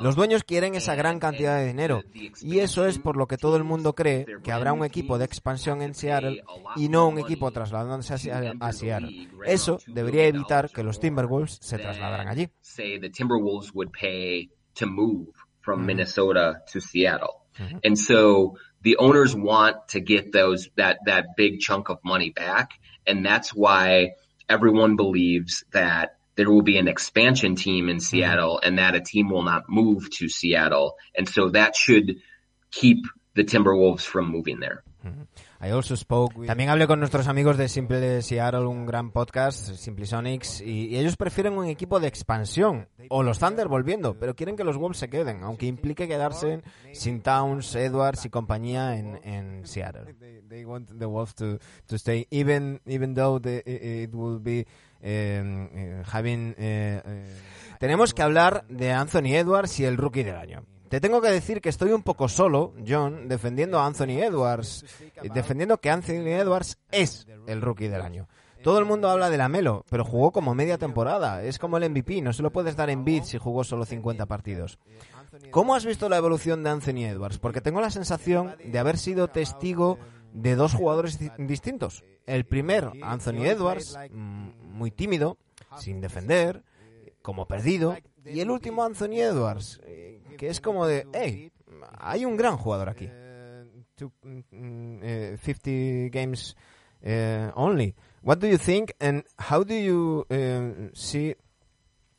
Los 0.00 0.14
dueños 0.14 0.44
quieren 0.44 0.74
esa 0.74 0.94
gran 0.94 1.18
cantidad 1.18 1.58
de 1.58 1.66
dinero 1.66 2.02
y 2.40 2.60
eso 2.60 2.86
es 2.86 2.98
por 2.98 3.16
lo 3.16 3.26
que 3.26 3.36
todo 3.36 3.56
el 3.56 3.64
mundo 3.64 3.94
cree 3.94 4.26
que 4.42 4.52
habrá 4.52 4.72
un 4.72 4.84
equipo 4.84 5.18
de 5.18 5.24
expansión 5.24 5.82
en 5.82 5.94
Seattle 5.94 6.44
y 6.76 6.88
no 6.88 7.08
un 7.08 7.18
equipo 7.18 7.50
trasladándose 7.50 8.14
a 8.60 8.72
Seattle. 8.72 9.28
Eso 9.44 9.78
debería 9.86 10.26
evitar 10.26 10.70
que 10.70 10.82
los 10.84 11.00
Timberwolves 11.00 11.58
se 11.60 11.78
trasladaran 11.78 12.28
allí. 12.28 12.50
And 17.84 17.96
so 17.96 18.54
the 18.82 18.96
owners 18.98 19.34
want 19.34 19.76
to 19.88 20.00
get 20.00 20.32
those 20.32 20.70
that 20.76 20.98
that 21.06 21.36
big 21.36 21.60
chunk 21.60 21.88
of 21.88 21.98
money 22.02 22.30
back 22.30 22.72
and 23.06 23.24
that's 23.24 23.50
why 23.54 24.14
everyone 24.48 24.96
believes 24.96 25.64
that 25.72 26.16
there 26.36 26.50
will 26.50 26.62
be 26.62 26.78
an 26.78 26.88
expansion 26.88 27.54
team 27.54 27.88
in 27.88 28.00
Seattle 28.00 28.60
and 28.62 28.78
that 28.78 28.94
a 28.94 29.00
team 29.00 29.30
will 29.30 29.42
not 29.42 29.68
move 29.68 30.10
to 30.10 30.28
Seattle. 30.28 30.96
And 31.16 31.28
so 31.28 31.50
that 31.50 31.76
should 31.76 32.16
keep 32.70 33.04
the 33.34 33.44
Timberwolves 33.44 34.02
from 34.02 34.30
moving 34.30 34.60
there. 34.60 34.82
Mm-hmm. 35.06 35.22
También 36.46 36.70
hablé 36.70 36.86
con 36.86 36.98
nuestros 36.98 37.26
amigos 37.26 37.56
de 37.56 37.68
Simple 37.68 38.22
Seattle, 38.22 38.66
un 38.66 38.86
gran 38.86 39.10
podcast, 39.10 39.74
Simple 39.74 40.06
Sonics, 40.06 40.60
y, 40.60 40.96
ellos 40.96 41.16
prefieren 41.16 41.56
un 41.56 41.66
equipo 41.66 42.00
de 42.00 42.08
expansión, 42.08 42.88
o 43.08 43.22
los 43.22 43.38
Thunder 43.38 43.68
volviendo, 43.68 44.18
pero 44.18 44.34
quieren 44.34 44.56
que 44.56 44.64
los 44.64 44.76
Wolves 44.76 44.98
se 44.98 45.08
queden, 45.08 45.42
aunque 45.42 45.66
implique 45.66 46.06
quedarse 46.06 46.62
sin 46.92 47.22
Towns, 47.22 47.74
Edwards 47.74 48.24
y 48.26 48.30
compañía 48.30 48.96
en, 48.96 49.20
en 49.24 49.66
Seattle. 49.66 50.14
They, 50.48 50.64
want 50.64 50.90
the 50.98 51.06
Wolves 51.06 51.34
to, 51.36 51.58
to 51.86 51.96
stay, 51.96 52.26
even, 52.30 52.80
even 52.86 53.14
though 53.14 53.40
it 53.44 54.14
will 54.14 54.38
be 54.38 54.66
em, 55.00 55.68
eh, 55.72 56.02
having... 56.12 56.54
Eh, 56.58 57.00
eh, 57.04 57.24
Tenemos 57.78 58.14
que 58.14 58.22
hablar 58.22 58.64
de 58.68 58.92
Anthony 58.92 59.34
Edwards 59.36 59.80
y 59.80 59.84
el 59.84 59.96
rookie 59.96 60.22
del 60.22 60.36
año. 60.36 60.64
Te 60.94 61.00
tengo 61.00 61.20
que 61.20 61.28
decir 61.28 61.60
que 61.60 61.70
estoy 61.70 61.90
un 61.90 62.04
poco 62.04 62.28
solo, 62.28 62.72
John, 62.86 63.26
defendiendo 63.26 63.80
a 63.80 63.86
Anthony 63.86 64.22
Edwards, 64.22 64.84
defendiendo 65.34 65.78
que 65.78 65.90
Anthony 65.90 66.28
Edwards 66.28 66.78
es 66.92 67.26
el 67.48 67.62
rookie 67.62 67.88
del 67.88 68.00
año. 68.00 68.28
Todo 68.62 68.78
el 68.78 68.84
mundo 68.84 69.10
habla 69.10 69.28
de 69.28 69.36
la 69.36 69.48
Melo, 69.48 69.84
pero 69.90 70.04
jugó 70.04 70.30
como 70.30 70.54
media 70.54 70.78
temporada. 70.78 71.42
Es 71.42 71.58
como 71.58 71.78
el 71.78 71.90
MVP, 71.90 72.22
no 72.22 72.32
se 72.32 72.44
lo 72.44 72.52
puedes 72.52 72.76
dar 72.76 72.90
en 72.90 73.04
bid 73.04 73.24
si 73.24 73.38
jugó 73.38 73.64
solo 73.64 73.84
50 73.84 74.26
partidos. 74.26 74.78
¿Cómo 75.50 75.74
has 75.74 75.84
visto 75.84 76.08
la 76.08 76.16
evolución 76.16 76.62
de 76.62 76.70
Anthony 76.70 77.06
Edwards? 77.06 77.40
Porque 77.40 77.60
tengo 77.60 77.80
la 77.80 77.90
sensación 77.90 78.54
de 78.64 78.78
haber 78.78 78.96
sido 78.96 79.26
testigo 79.26 79.98
de 80.32 80.54
dos 80.54 80.74
jugadores 80.74 81.18
distintos. 81.38 82.04
El 82.24 82.44
primer, 82.44 82.92
Anthony 83.02 83.46
Edwards, 83.46 83.98
mm, 84.12 84.48
muy 84.62 84.92
tímido, 84.92 85.38
sin 85.76 86.00
defender, 86.00 86.62
como 87.20 87.48
perdido. 87.48 87.96
Y 88.24 88.38
el 88.38 88.50
último, 88.50 88.84
Anthony 88.84 89.18
Edwards, 89.18 89.80
que 90.36 90.48
es 90.48 90.60
como 90.60 90.86
de, 90.86 91.06
hey, 91.12 91.50
hay 91.98 92.24
un 92.24 92.36
gran 92.36 92.56
jugador 92.56 92.88
aquí. 92.88 93.08
Eh, 93.10 93.64
mm, 94.22 94.38
mm, 94.50 95.00
eh, 95.02 95.36
50 95.40 96.10
games 96.10 96.56
uh, 97.04 97.50
only. 97.54 97.94
What 98.22 98.38
do 98.38 98.46
you 98.46 98.58
think 98.58 98.94
and 99.00 99.24
how 99.38 99.64
do 99.64 99.74
you 99.74 100.26
see 100.94 101.34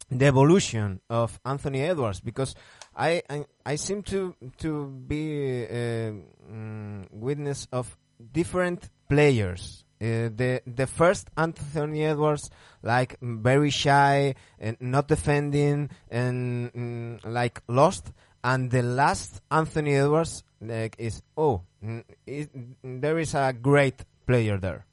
the 0.09 0.25
evolution 0.25 1.01
of 1.09 1.39
Anthony 1.43 1.81
Edwards? 1.81 2.21
Because 2.21 2.55
I 2.95 3.23
I, 3.27 3.45
I 3.65 3.77
seem 3.77 4.03
to 4.03 4.35
to 4.59 4.87
be 4.87 5.65
mm, 5.67 7.07
witness 7.11 7.67
of 7.71 7.97
different 8.31 8.89
players. 9.09 9.84
Uh, 10.05 10.29
the 10.35 10.61
the 10.67 10.85
first 10.85 11.29
Anthony 11.35 12.05
Edwards 12.05 12.51
like 12.83 13.17
very 13.21 13.71
shy 13.71 14.35
and 14.59 14.77
not 14.79 15.07
defending 15.07 15.89
and 16.11 16.71
mm, 16.73 17.19
like 17.25 17.61
lost. 17.67 18.11
And 18.43 18.69
the 18.69 18.83
last 18.83 19.41
Anthony 19.49 19.95
Edwards 19.95 20.43
like 20.61 20.95
is 20.99 21.23
oh 21.35 21.63
mm, 21.83 22.03
is, 22.27 22.49
there 22.83 23.17
is 23.17 23.33
a 23.33 23.51
great 23.53 24.05
player 24.27 24.57
there 24.57 24.85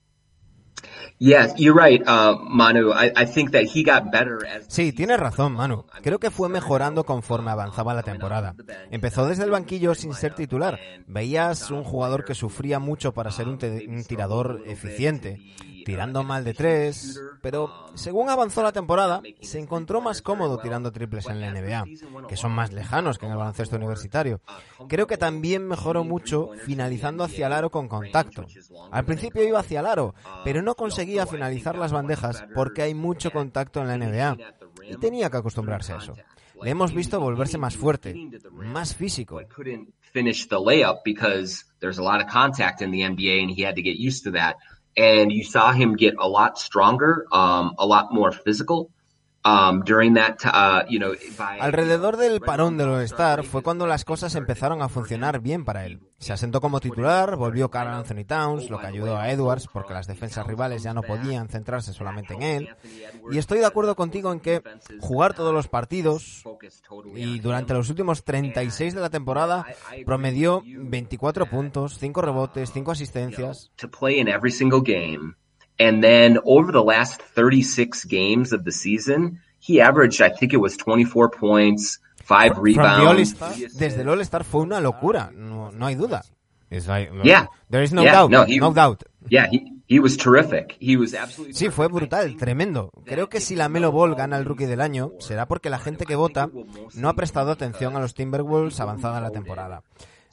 sí, 4.68 4.92
tienes 4.92 5.18
razón, 5.18 5.52
Manu. 5.52 5.84
Creo 6.02 6.18
que 6.18 6.30
fue 6.30 6.48
mejorando 6.48 7.04
conforme 7.04 7.50
avanzaba 7.50 7.94
la 7.94 8.02
temporada. 8.02 8.54
Empezó 8.90 9.26
desde 9.26 9.44
el 9.44 9.50
banquillo 9.50 9.94
sin 9.94 10.14
ser 10.14 10.34
titular. 10.34 10.78
Veías 11.06 11.70
un 11.70 11.84
jugador 11.84 12.24
que 12.24 12.34
sufría 12.34 12.78
mucho 12.78 13.12
para 13.12 13.30
ser 13.30 13.48
un, 13.48 13.58
un 13.88 14.04
tirador 14.04 14.62
eficiente 14.66 15.40
tirando 15.84 16.22
mal 16.22 16.44
de 16.44 16.54
tres, 16.54 17.20
pero 17.40 17.70
según 17.94 18.28
avanzó 18.30 18.62
la 18.62 18.72
temporada, 18.72 19.22
se 19.40 19.58
encontró 19.58 20.00
más 20.00 20.22
cómodo 20.22 20.58
tirando 20.58 20.92
triples 20.92 21.26
en 21.26 21.40
la 21.40 21.50
NBA, 21.50 22.26
que 22.28 22.36
son 22.36 22.52
más 22.52 22.72
lejanos 22.72 23.18
que 23.18 23.26
en 23.26 23.32
el 23.32 23.38
baloncesto 23.38 23.76
universitario. 23.76 24.40
Creo 24.88 25.06
que 25.06 25.16
también 25.16 25.66
mejoró 25.66 26.04
mucho 26.04 26.50
finalizando 26.64 27.24
hacia 27.24 27.46
el 27.46 27.52
aro 27.52 27.70
con 27.70 27.88
contacto. 27.88 28.46
Al 28.90 29.04
principio 29.04 29.42
iba 29.42 29.60
hacia 29.60 29.80
el 29.80 29.86
aro, 29.86 30.14
pero 30.44 30.62
no 30.62 30.74
conseguía 30.74 31.26
finalizar 31.26 31.76
las 31.76 31.92
bandejas 31.92 32.44
porque 32.54 32.82
hay 32.82 32.94
mucho 32.94 33.30
contacto 33.30 33.80
en 33.80 33.88
la 33.88 33.98
NBA 33.98 34.36
y 34.88 34.96
tenía 34.96 35.30
que 35.30 35.36
acostumbrarse 35.36 35.92
a 35.92 35.98
eso. 35.98 36.14
Le 36.62 36.70
hemos 36.70 36.94
visto 36.94 37.18
volverse 37.18 37.58
más 37.58 37.76
fuerte, 37.76 38.14
más 38.52 38.94
físico. 38.94 39.40
And 44.96 45.32
you 45.32 45.44
saw 45.44 45.72
him 45.72 45.96
get 45.96 46.14
a 46.18 46.28
lot 46.28 46.58
stronger, 46.58 47.26
um, 47.32 47.74
a 47.78 47.86
lot 47.86 48.12
more 48.12 48.32
physical. 48.32 48.90
Um, 49.44 49.82
during 49.84 50.14
that, 50.14 50.36
uh, 50.44 50.84
you 50.88 51.00
know, 51.00 51.14
by, 51.36 51.58
Alrededor 51.58 52.16
del 52.16 52.40
parón 52.40 52.76
del 52.76 52.90
All-Star 52.90 53.42
fue 53.42 53.62
cuando 53.62 53.88
las 53.88 54.04
cosas 54.04 54.36
empezaron 54.36 54.82
a 54.82 54.88
funcionar 54.88 55.40
bien 55.40 55.64
para 55.64 55.84
él. 55.84 56.00
Se 56.18 56.32
asentó 56.32 56.60
como 56.60 56.78
titular, 56.78 57.34
volvió 57.34 57.68
Carl 57.68 57.88
Anthony 57.92 58.24
Towns, 58.24 58.70
lo 58.70 58.78
que 58.78 58.86
ayudó 58.86 59.16
a 59.16 59.30
Edwards 59.30 59.66
porque 59.66 59.94
las 59.94 60.06
defensas 60.06 60.46
rivales 60.46 60.84
ya 60.84 60.94
no 60.94 61.02
podían 61.02 61.48
centrarse 61.48 61.92
solamente 61.92 62.34
en 62.34 62.42
él. 62.42 62.76
Y 63.32 63.38
estoy 63.38 63.58
de 63.58 63.66
acuerdo 63.66 63.96
contigo 63.96 64.32
en 64.32 64.38
que 64.38 64.62
jugar 65.00 65.34
todos 65.34 65.52
los 65.52 65.66
partidos 65.66 66.44
y 67.16 67.40
durante 67.40 67.74
los 67.74 67.90
últimos 67.90 68.22
36 68.22 68.94
de 68.94 69.00
la 69.00 69.10
temporada 69.10 69.66
promedió 70.06 70.62
24 70.64 71.46
puntos, 71.46 71.98
5 71.98 72.22
rebotes, 72.22 72.70
5 72.72 72.92
asistencias. 72.92 73.72
And 75.78 76.02
then 76.02 76.38
over 76.44 76.72
the 76.72 76.82
last 76.82 77.20
36 77.20 78.04
games 78.04 78.52
of 78.52 78.64
the 78.64 78.72
season, 78.72 79.40
he 79.58 79.80
averaged, 79.80 80.20
I 80.20 80.28
think 80.28 80.52
it 80.52 80.58
was 80.58 80.76
24 80.76 81.30
points, 81.30 81.98
5 82.24 82.58
rebounds. 82.58 83.34
desde 83.76 84.02
el 84.02 84.08
All-Star 84.08 84.44
fue 84.44 84.62
una 84.62 84.80
locura, 84.80 85.30
no, 85.34 85.70
no 85.72 85.86
hay 85.86 85.94
duda. 85.94 86.22
Like, 86.70 87.10
yeah. 87.22 87.48
There 87.68 87.82
is 87.82 87.92
no 87.92 88.02
yeah, 88.02 88.12
doubt, 88.12 88.30
no, 88.30 88.44
he, 88.44 88.58
no 88.58 88.72
doubt. 88.72 89.02
Yeah, 89.28 89.46
he, 89.50 89.82
he 89.86 90.00
was 90.00 90.16
terrific. 90.16 90.76
He 90.80 90.96
was 90.96 91.14
absolutely 91.14 91.54
Sí, 91.54 91.68
fue 91.68 91.88
brutal, 91.88 92.36
tremendo. 92.38 92.90
Creo 93.04 93.28
que 93.28 93.40
si 93.40 93.56
la 93.56 93.68
Melo 93.68 93.92
Ball 93.92 94.14
gana 94.14 94.38
el 94.38 94.46
Rookie 94.46 94.64
del 94.64 94.80
Año, 94.80 95.12
será 95.18 95.46
porque 95.46 95.68
la 95.68 95.78
gente 95.78 96.06
que 96.06 96.16
vota 96.16 96.48
no 96.94 97.08
ha 97.10 97.14
prestado 97.14 97.50
atención 97.50 97.94
a 97.94 98.00
los 98.00 98.14
Timberwolves 98.14 98.80
avanzada 98.80 99.20
la 99.20 99.30
temporada 99.30 99.82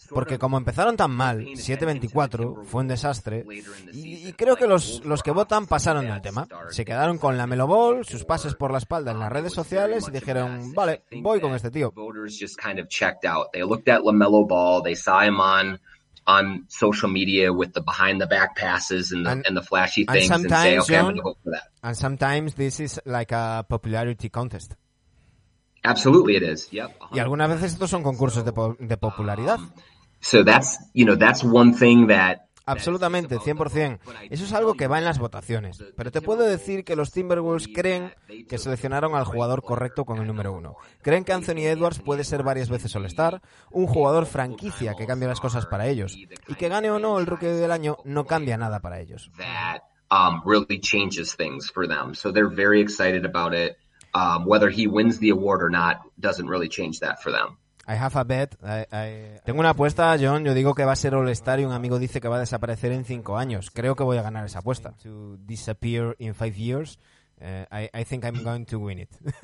porque 0.10 0.38
como 0.38 0.58
empezaron 0.58 0.98
tan 0.98 1.12
mal, 1.12 1.46
7-24, 1.46 2.66
fue 2.66 2.82
un 2.82 2.88
desastre, 2.88 3.46
y, 3.94 4.32
creo 4.34 4.56
que 4.56 4.68
los, 4.68 5.04
los 5.06 5.24
que 5.24 5.32
votan 5.32 5.68
pasaron 5.68 6.08
del 6.08 6.22
tema. 6.22 6.48
Se 6.70 6.86
quedaron 6.86 7.18
con 7.18 7.38
la 7.38 7.48
Melo 7.48 7.68
Ball, 7.68 8.06
sus 8.06 8.26
pases 8.26 8.56
por 8.56 8.72
la 8.72 8.78
espalda 8.78 9.12
en 9.12 9.20
las 9.20 9.32
redes 9.32 9.54
sociales 9.54 10.08
y 10.08 10.12
dijeron, 10.12 10.74
vale, 10.74 11.04
voy 11.22 11.40
con 11.40 11.54
este 11.54 11.72
tío. 11.72 11.94
on 16.30 16.66
social 16.70 17.10
media 17.10 17.52
with 17.52 17.74
the 17.74 17.82
behind 17.82 18.22
the 18.22 18.28
back 18.28 18.56
passes 18.56 19.12
and 19.12 19.26
the, 19.26 19.32
and, 19.32 19.46
and 19.48 19.58
the 19.58 19.64
flashy 19.64 20.06
things 20.06 20.30
and, 20.30 20.48
say, 20.48 20.78
okay, 20.78 20.94
John, 20.94 20.98
I'm 20.98 21.04
going 21.06 21.16
to 21.16 21.22
vote 21.24 21.38
for 21.44 21.52
that. 21.52 21.64
And 21.82 21.98
sometimes 21.98 22.54
this 22.54 22.80
is 22.80 23.02
like 23.06 23.32
a 23.32 23.66
popularity 23.68 24.30
contest. 24.30 24.76
Absolutely 25.84 26.36
it 26.36 26.44
is. 26.44 26.68
Yep. 26.72 26.92
Y 27.14 27.20
algunas 27.20 27.50
veces 27.50 27.74
estos 27.74 27.90
son 27.90 28.04
concursos 28.04 28.44
de, 28.44 28.52
de 28.80 28.98
popularidad. 28.98 29.60
Um, 29.60 29.72
So 30.20 30.44
that's, 30.44 30.80
you 30.94 31.06
know, 31.06 31.18
that's 31.18 31.44
one 31.44 31.74
thing 31.74 32.08
that 32.08 32.46
absolutamente, 32.66 33.40
100%. 33.40 34.00
Eso 34.30 34.44
es 34.46 34.54
algo 34.54 34.76
que 34.76 34.88
va 34.88 35.00
en 35.00 35.06
las 35.06 35.18
votaciones. 35.18 35.84
Pero 35.96 36.12
te 36.12 36.22
puedo 36.22 36.44
decir 36.44 36.84
que 36.84 36.96
los 36.96 37.12
Timberwolves 37.12 37.68
creen 37.74 38.14
que 38.48 38.60
seleccionaron 38.60 39.16
al 39.16 39.26
jugador 39.26 39.64
correcto 39.64 40.06
con 40.06 40.20
el 40.20 40.28
número 40.28 40.54
uno. 40.54 40.76
Creen 41.02 41.24
que 41.24 41.34
Anthony 41.34 41.62
Edwards 41.66 42.00
puede 42.00 42.24
ser 42.24 42.44
varias 42.44 42.70
veces 42.70 42.96
All-Star, 42.96 43.42
un 43.72 43.88
jugador 43.88 44.28
franquicia 44.28 44.94
que 44.94 45.08
cambia 45.08 45.28
las 45.28 45.40
cosas 45.40 45.66
para 45.66 45.88
ellos. 45.88 46.16
Y 46.16 46.56
que 46.56 46.70
gane 46.70 46.92
o 46.92 47.00
no 47.00 47.18
el 47.18 47.26
rookie 47.26 47.48
del 47.48 47.72
año 47.72 47.98
no 48.04 48.26
cambia 48.26 48.58
nada 48.58 48.82
para 48.82 49.00
ellos. 49.00 49.32
Really 50.46 50.80
changes 50.80 51.36
things 51.36 51.72
for 51.72 51.88
them. 51.88 52.14
So 52.14 52.32
they're 52.32 52.54
very 52.54 52.82
excited 52.82 53.26
about 53.26 53.54
it. 53.54 53.78
Whether 54.46 54.70
he 54.70 54.88
wins 54.88 55.20
the 55.20 55.30
award 55.30 55.64
or 55.64 55.70
not 55.72 56.02
doesn't 56.20 56.48
really 56.48 56.68
change 56.68 57.00
that 57.00 57.20
for 57.22 57.32
them. 57.32 57.59
I 57.90 57.96
have 57.96 58.20
a 58.20 58.24
bet. 58.24 58.56
Tengo 59.44 59.60
una 59.60 59.72
apuesta, 59.72 60.16
John. 60.22 60.46
Yo 60.46 60.54
digo 60.54 60.76
que 60.76 60.86
va 60.86 60.92
a 60.92 60.96
ser 60.96 61.16
All-Star 61.16 61.60
y 61.60 61.66
un 61.66 61.72
amigo 61.72 61.98
dice 61.98 62.22
que 62.22 62.28
va 62.28 62.36
a 62.36 62.40
desaparecer 62.40 62.92
en 62.92 63.04
cinco 63.04 63.38
años. 63.38 63.72
Creo 63.72 63.96
que 63.96 64.04
voy 64.04 64.18
a 64.18 64.22
ganar 64.22 64.46
esa 64.46 64.60
apuesta. 64.60 64.94
To 65.02 65.38
disappear 65.38 66.16
in 66.20 66.36
five 66.36 66.56
years. 66.56 67.00
Uh, 67.42 67.66
I, 67.72 67.90
I, 67.94 68.04
think 68.04 68.26
I'm 68.26 68.44
going 68.44 68.66
to 68.66 68.80
win 68.80 69.00
it. 69.00 69.10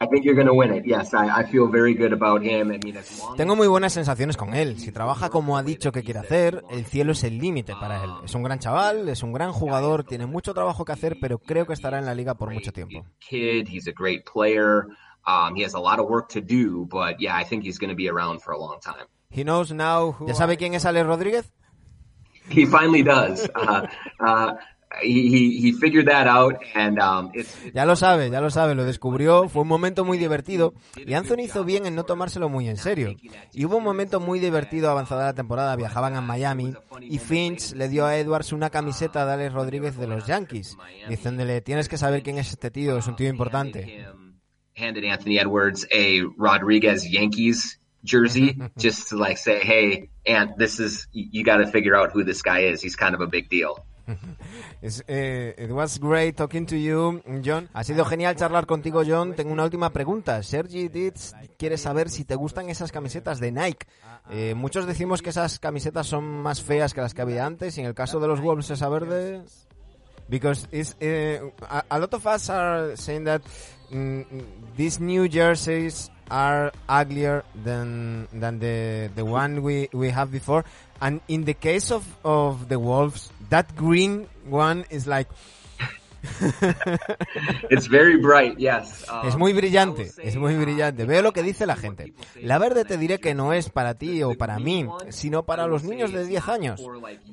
I 0.00 0.06
think 0.06 0.24
you're 0.24 0.36
going 0.36 0.46
to 0.46 0.54
win 0.54 0.72
it. 0.72 0.86
Yes, 0.86 1.12
I, 1.14 1.40
I, 1.40 1.44
feel 1.44 1.66
very 1.66 1.92
good 1.92 2.12
about 2.12 2.44
him. 2.44 2.70
I 2.70 2.78
mean, 2.78 2.96
Tengo 3.36 3.56
muy 3.56 3.66
buenas 3.66 3.92
sensaciones 3.92 4.36
con 4.36 4.54
él. 4.54 4.78
Si 4.78 4.92
trabaja 4.92 5.30
como 5.30 5.58
ha 5.58 5.64
dicho 5.64 5.90
que 5.90 6.04
quiere 6.04 6.20
hacer, 6.20 6.62
el 6.70 6.84
cielo 6.84 7.10
es 7.10 7.24
el 7.24 7.38
límite 7.38 7.74
para 7.74 8.04
él. 8.04 8.10
Es 8.24 8.36
un 8.36 8.44
gran 8.44 8.60
chaval, 8.60 9.08
es 9.08 9.24
un 9.24 9.32
gran 9.32 9.52
jugador, 9.52 10.04
tiene 10.04 10.26
mucho 10.26 10.54
trabajo 10.54 10.84
que 10.84 10.92
hacer, 10.92 11.16
pero 11.20 11.40
creo 11.40 11.66
que 11.66 11.72
estará 11.72 11.98
en 11.98 12.06
la 12.06 12.14
liga 12.14 12.34
por 12.34 12.52
mucho 12.52 12.72
tiempo. 12.72 13.04
Kid, 13.18 13.66
he's 13.68 13.88
a 13.88 13.92
great 13.92 14.22
player. 14.32 14.86
Um, 15.26 15.54
he 15.54 15.62
has 15.62 15.74
a 15.74 15.80
lot 15.80 16.00
of 16.00 16.06
work 16.06 16.30
to 16.30 16.40
do, 16.40 16.86
but 16.90 17.20
yeah, 17.20 17.34
I 17.34 17.44
think 17.44 17.64
he's 17.64 17.78
going 17.78 17.90
to 17.90 17.96
be 17.96 18.08
around 18.08 18.42
for 18.42 18.52
a 18.52 18.58
long 18.58 18.78
time. 18.80 19.06
He 19.30 19.42
knows 19.42 19.72
now. 19.72 20.12
Who 20.12 20.26
¿Ya 20.26 20.34
sabe 20.34 20.56
quién 20.56 20.74
es 20.74 20.84
Alex 20.84 21.06
Rodríguez? 21.06 21.50
He 22.50 22.66
finally 22.66 23.02
does. 23.02 23.48
Uh, 23.56 23.86
uh, 24.20 24.54
He, 25.02 25.60
he, 25.60 25.72
figured 25.72 26.06
that 26.06 26.26
out 26.26 26.56
and, 26.74 26.98
um, 27.00 27.30
it's, 27.34 27.56
ya 27.72 27.84
lo 27.84 27.96
sabe, 27.96 28.30
ya 28.30 28.40
lo 28.40 28.50
sabe, 28.50 28.74
lo 28.74 28.84
descubrió, 28.84 29.48
fue 29.48 29.62
un 29.62 29.68
momento 29.68 30.04
muy 30.04 30.18
divertido 30.18 30.74
y 30.96 31.14
Anthony 31.14 31.40
hizo 31.40 31.64
bien 31.64 31.86
en 31.86 31.94
no 31.94 32.04
tomárselo 32.04 32.48
muy 32.48 32.68
en 32.68 32.76
serio. 32.76 33.16
Y 33.52 33.64
hubo 33.64 33.78
un 33.78 33.84
momento 33.84 34.20
muy 34.20 34.38
divertido 34.38 34.90
avanzada 34.90 35.24
la 35.24 35.34
temporada, 35.34 35.74
viajaban 35.76 36.14
a 36.14 36.20
Miami 36.20 36.74
y 37.00 37.18
Finch 37.18 37.72
le 37.72 37.88
dio 37.88 38.06
a 38.06 38.16
Edwards 38.16 38.52
una 38.52 38.70
camiseta 38.70 39.26
de 39.26 39.32
Alex 39.32 39.52
Rodríguez 39.52 39.96
de 39.96 40.06
los 40.06 40.26
Yankees, 40.26 40.76
diciéndole, 41.08 41.60
tienes 41.60 41.88
que 41.88 41.98
saber 41.98 42.22
quién 42.22 42.38
es 42.38 42.50
este 42.50 42.70
tío, 42.70 42.96
es 42.96 43.06
un 43.06 43.16
tío 43.16 43.28
importante. 43.28 44.06
Handed 44.74 45.04
Anthony 45.04 45.38
Edwards 45.38 45.86
a 45.90 46.22
Rodriguez 46.22 47.06
Yankees 47.06 47.78
jersey 48.02 48.58
just 48.78 49.08
to 49.08 49.16
like 49.16 49.38
say, 49.38 49.60
hey, 49.60 50.10
Ant, 50.26 50.58
this 50.58 50.80
is 50.80 51.06
you 51.12 51.44
got 51.44 51.58
to 51.58 51.66
figure 51.66 51.96
out 51.96 52.12
who 52.12 52.24
this 52.24 52.42
guy 52.42 52.60
is. 52.60 52.82
He's 52.82 52.96
kind 52.96 53.14
of 53.14 53.20
a 53.20 53.26
big 53.26 53.48
deal. 53.48 53.84
Uh, 54.84 55.56
it 55.56 55.70
was 55.70 55.98
great 55.98 56.36
talking 56.36 56.66
to 56.66 56.76
you, 56.76 57.22
John. 57.40 57.70
Ha 57.72 57.82
sido 57.84 58.04
genial 58.04 58.34
charlar 58.36 58.66
contigo, 58.66 59.02
John. 59.02 59.34
Tengo 59.34 59.50
una 59.50 59.64
última 59.64 59.90
pregunta. 59.94 60.42
Sergi 60.42 60.88
Ditz 60.88 61.32
quiere 61.56 61.78
saber 61.78 62.10
si 62.10 62.26
te 62.26 62.34
gustan 62.34 62.68
esas 62.68 62.92
camisetas 62.92 63.40
de 63.40 63.50
Nike. 63.50 63.86
Eh, 64.28 64.52
muchos 64.54 64.84
decimos 64.84 65.22
que 65.22 65.30
esas 65.30 65.58
camisetas 65.58 66.06
son 66.06 66.42
más 66.42 66.62
feas 66.62 66.92
que 66.92 67.00
las 67.00 67.14
que 67.14 67.22
había 67.22 67.46
antes. 67.46 67.78
Y 67.78 67.80
en 67.80 67.86
el 67.86 67.94
caso 67.94 68.20
de 68.20 68.28
los 68.28 68.42
Wolves, 68.42 68.68
esa 68.68 68.90
verde. 68.90 69.42
Because 70.28 70.68
it's, 70.70 70.96
uh, 71.00 71.50
a, 71.66 71.84
a 71.88 71.98
lot 71.98 72.12
of 72.12 72.26
us 72.26 72.50
are 72.50 72.96
saying 72.98 73.24
that 73.24 73.40
mm, 73.94 74.44
these 74.76 74.98
new 74.98 75.28
jerseys 75.28 76.10
are 76.30 76.72
uglier 76.88 77.44
than 77.54 78.26
than 78.32 78.58
the 78.58 79.10
the 79.14 79.24
one 79.24 79.62
we 79.62 79.88
we 79.92 80.10
have 80.10 80.32
before. 80.32 80.64
And 81.00 81.20
in 81.28 81.44
the 81.44 81.54
case 81.54 81.90
of 81.90 82.02
of 82.24 82.68
the 82.68 82.78
Wolves, 82.78 83.30
that 83.50 83.76
green 83.76 84.26
one 84.48 84.84
is 84.90 85.06
like 85.06 85.28
It's 87.70 87.88
very 87.88 88.16
bright, 88.16 88.56
yes. 88.56 89.04
es 89.24 89.36
muy 89.36 89.52
brillante, 89.52 90.10
es 90.22 90.36
muy 90.36 90.54
brillante. 90.54 91.04
Veo 91.04 91.22
lo 91.22 91.32
que 91.32 91.42
dice 91.42 91.66
la 91.66 91.76
gente. 91.76 92.14
La 92.40 92.58
verde 92.58 92.84
te 92.84 92.96
diré 92.96 93.18
que 93.18 93.34
no 93.34 93.52
es 93.52 93.70
para 93.70 93.94
ti 93.94 94.22
o 94.22 94.36
para 94.36 94.58
mí, 94.58 94.86
sino 95.10 95.44
para 95.44 95.66
los 95.66 95.84
niños 95.84 96.12
de 96.12 96.26
10 96.26 96.48
años. 96.48 96.82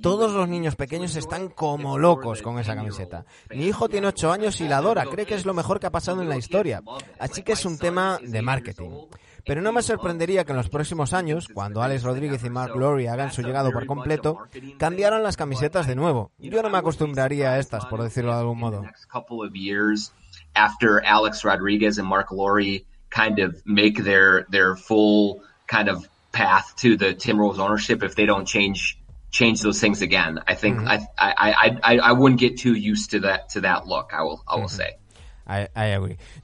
Todos 0.01 0.33
los 0.33 0.47
niños 0.47 0.75
pequeños 0.75 1.15
están 1.15 1.49
como 1.49 1.97
locos 1.97 2.41
con 2.41 2.59
esa 2.59 2.75
camiseta. 2.75 3.25
Mi 3.49 3.65
hijo 3.65 3.89
tiene 3.89 4.07
8 4.07 4.31
años 4.31 4.61
y 4.61 4.67
la 4.67 4.77
adora, 4.77 5.05
cree 5.05 5.25
que 5.25 5.35
es 5.35 5.45
lo 5.45 5.53
mejor 5.53 5.79
que 5.79 5.87
ha 5.87 5.91
pasado 5.91 6.21
en 6.21 6.29
la 6.29 6.37
historia. 6.37 6.81
Así 7.19 7.43
que 7.43 7.53
es 7.53 7.65
un 7.65 7.77
tema 7.77 8.19
de 8.21 8.41
marketing. 8.41 8.89
Pero 9.45 9.61
no 9.61 9.71
me 9.71 9.81
sorprendería 9.81 10.45
que 10.45 10.51
en 10.51 10.57
los 10.57 10.69
próximos 10.69 11.13
años, 11.13 11.47
cuando 11.53 11.81
Alex 11.81 12.03
Rodríguez 12.03 12.43
y 12.43 12.49
Mark 12.49 12.75
Lowry 12.75 13.07
hagan 13.07 13.31
su 13.31 13.41
llegado 13.41 13.71
por 13.71 13.85
completo, 13.85 14.37
cambiaran 14.77 15.23
las 15.23 15.37
camisetas 15.37 15.87
de 15.87 15.95
nuevo. 15.95 16.31
Yo 16.37 16.61
no 16.61 16.69
me 16.69 16.77
acostumbraría 16.77 17.51
a 17.51 17.59
estas, 17.59 17.85
por 17.85 18.01
decirlo 18.01 18.33
de 18.33 18.39
algún 18.39 18.59
modo. 18.59 18.83
After 20.53 21.01
Alex 21.05 21.43
Rodriguez 21.43 21.97
and 21.97 22.09
Mark 22.09 22.31
Lowry 22.31 22.85
kind 23.09 23.39
of 23.39 23.55
make 23.65 24.03
their 24.03 24.45
their 24.49 24.75
full 24.75 25.41
kind 25.67 25.87
of 25.87 26.07
path 26.33 26.75
to 26.77 26.97
the 26.97 27.13
Timberwolves 27.13 27.57
ownership, 27.57 28.03
if 28.03 28.15
they 28.15 28.25
don't 28.25 28.45
change 28.45 28.97
change 29.31 29.61
those 29.61 29.79
things 29.79 30.01
again, 30.01 30.39
I 30.47 30.55
think 30.55 30.79
mm 30.79 30.87
-hmm. 30.87 31.07
I, 31.17 31.31
I 31.37 31.69
I 31.83 31.99
I 31.99 32.13
wouldn't 32.13 32.39
get 32.39 32.61
too 32.61 32.75
used 32.75 33.11
to 33.11 33.19
that 33.27 33.49
to 33.53 33.61
that 33.61 33.87
look. 33.87 34.11
I 34.11 34.23
will 34.23 34.41
I 34.47 34.55
will 34.55 34.63
mm 34.63 34.65
-hmm. 34.65 34.77
say. 34.77 35.00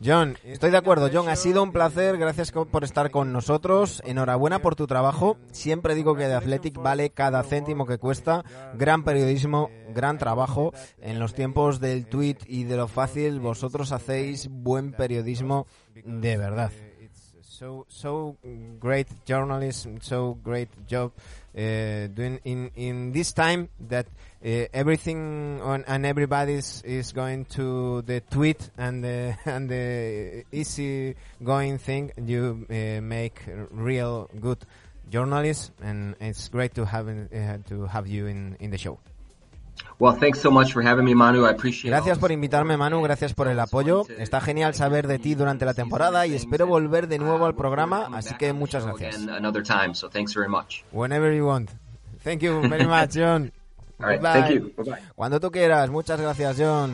John, 0.04 0.38
estoy 0.44 0.72
de 0.72 0.78
acuerdo. 0.78 1.10
John, 1.12 1.30
ha 1.30 1.36
sido 1.36 1.64
un 1.64 1.72
placer. 1.72 2.18
Gracias 2.18 2.52
por 2.52 2.84
estar 2.84 3.12
con 3.12 3.32
nosotros. 3.32 4.02
Enhorabuena 4.06 4.60
por 4.60 4.76
tu 4.76 4.88
trabajo. 4.88 5.38
Siempre 5.52 5.96
digo 5.96 6.16
que 6.16 6.26
The 6.26 6.34
Athletic 6.34 6.78
vale 6.82 7.10
cada 7.10 7.44
céntimo 7.44 7.86
que 7.86 7.98
cuesta. 7.98 8.44
Gran 8.76 9.04
periodismo, 9.04 9.70
gran 9.94 10.18
trabajo. 10.18 10.74
En 11.02 11.20
los 11.20 11.34
tiempos 11.34 11.80
del 11.80 12.06
tweet 12.08 12.38
y 12.48 12.64
de 12.66 12.78
lo 12.78 12.88
fácil, 12.88 13.40
vosotros 13.40 13.92
hacéis 13.92 14.50
buen 14.50 14.92
periodismo 14.92 15.68
de 16.06 16.38
verdad. 16.38 16.72
So, 17.42 17.88
so 17.90 18.38
great 18.80 19.08
journalism, 19.26 19.98
so 20.00 20.38
great 20.44 20.70
job 20.88 21.12
uh, 21.56 22.08
doing 22.14 22.40
in, 22.44 22.72
in 22.76 23.12
uh, 24.44 24.66
everything 24.74 25.62
on, 25.62 25.84
and 25.88 26.06
everybody 26.06 26.54
is, 26.54 26.82
is 26.86 27.12
going 27.12 27.46
to 27.46 28.02
the 28.04 28.22
tweet 28.22 28.70
and 28.78 29.04
the, 29.04 29.36
and 29.46 29.70
the 29.70 30.44
easy 30.52 31.16
going 31.44 31.78
thing. 31.78 32.12
You 32.18 32.66
uh, 32.70 33.02
make 33.02 33.42
real 33.72 34.30
good 34.40 34.60
journalists, 35.10 35.72
and 35.82 36.16
it's 36.20 36.50
great 36.50 36.76
to 36.76 36.86
have 36.86 37.08
uh, 37.08 37.58
to 37.70 37.86
have 37.88 38.08
you 38.08 38.28
in, 38.28 38.58
in 38.60 38.72
the 38.72 38.78
show. 38.78 39.00
Well, 40.00 40.14
thanks 40.14 40.42
so 40.42 40.52
much 40.52 40.74
for 40.74 40.82
having 40.82 41.06
me, 41.06 41.14
Manu. 41.14 41.46
I 41.46 41.52
appreciate 41.52 41.90
gracias 41.90 42.18
por 42.20 42.32
invitarme, 42.32 42.78
Manu. 42.78 43.02
Gracias 43.02 43.34
por 43.34 43.48
el 43.48 43.60
apoyo. 43.60 44.06
Está 44.18 44.42
genial 44.42 44.74
saber 44.76 45.08
de 45.08 45.20
ti 45.20 45.36
durante 45.36 45.66
la 45.66 45.74
temporada 45.74 46.26
y 46.28 46.36
espero 46.36 46.68
volver 46.68 47.08
de 47.08 47.18
nuevo 47.18 47.46
al 47.46 47.56
programa, 47.56 48.10
así 48.14 48.36
que 48.36 48.54
muchas 48.54 48.86
gracias. 48.86 49.18
Whenever 50.92 51.34
you 51.34 51.48
want. 51.48 51.72
Thank 52.24 52.42
you 52.42 52.62
very 52.68 52.86
much, 52.88 53.16
John. 53.16 53.52
Cuando 55.16 55.40
tú 55.40 55.52
quieras. 55.52 55.90
Muchas 55.90 56.20
gracias, 56.20 56.56
John. 56.60 56.94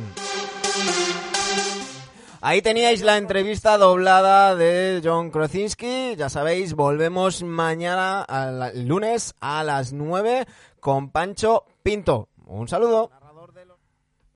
Ahí 2.45 2.61
teníais 2.61 3.01
la 3.01 3.17
entrevista 3.17 3.77
doblada 3.77 4.55
de 4.55 5.01
John 5.01 5.31
Krosinski. 5.31 6.15
Ya 6.17 6.27
sabéis, 6.29 6.73
volvemos 6.73 7.41
mañana, 7.41 8.25
el 8.73 8.85
lunes 8.85 9.33
a 9.39 9.63
las 9.63 9.93
9 9.93 10.45
con 10.81 11.09
Pancho 11.09 11.63
Pinto. 11.83 12.27
Un 12.45 12.67
saludo. 12.67 13.11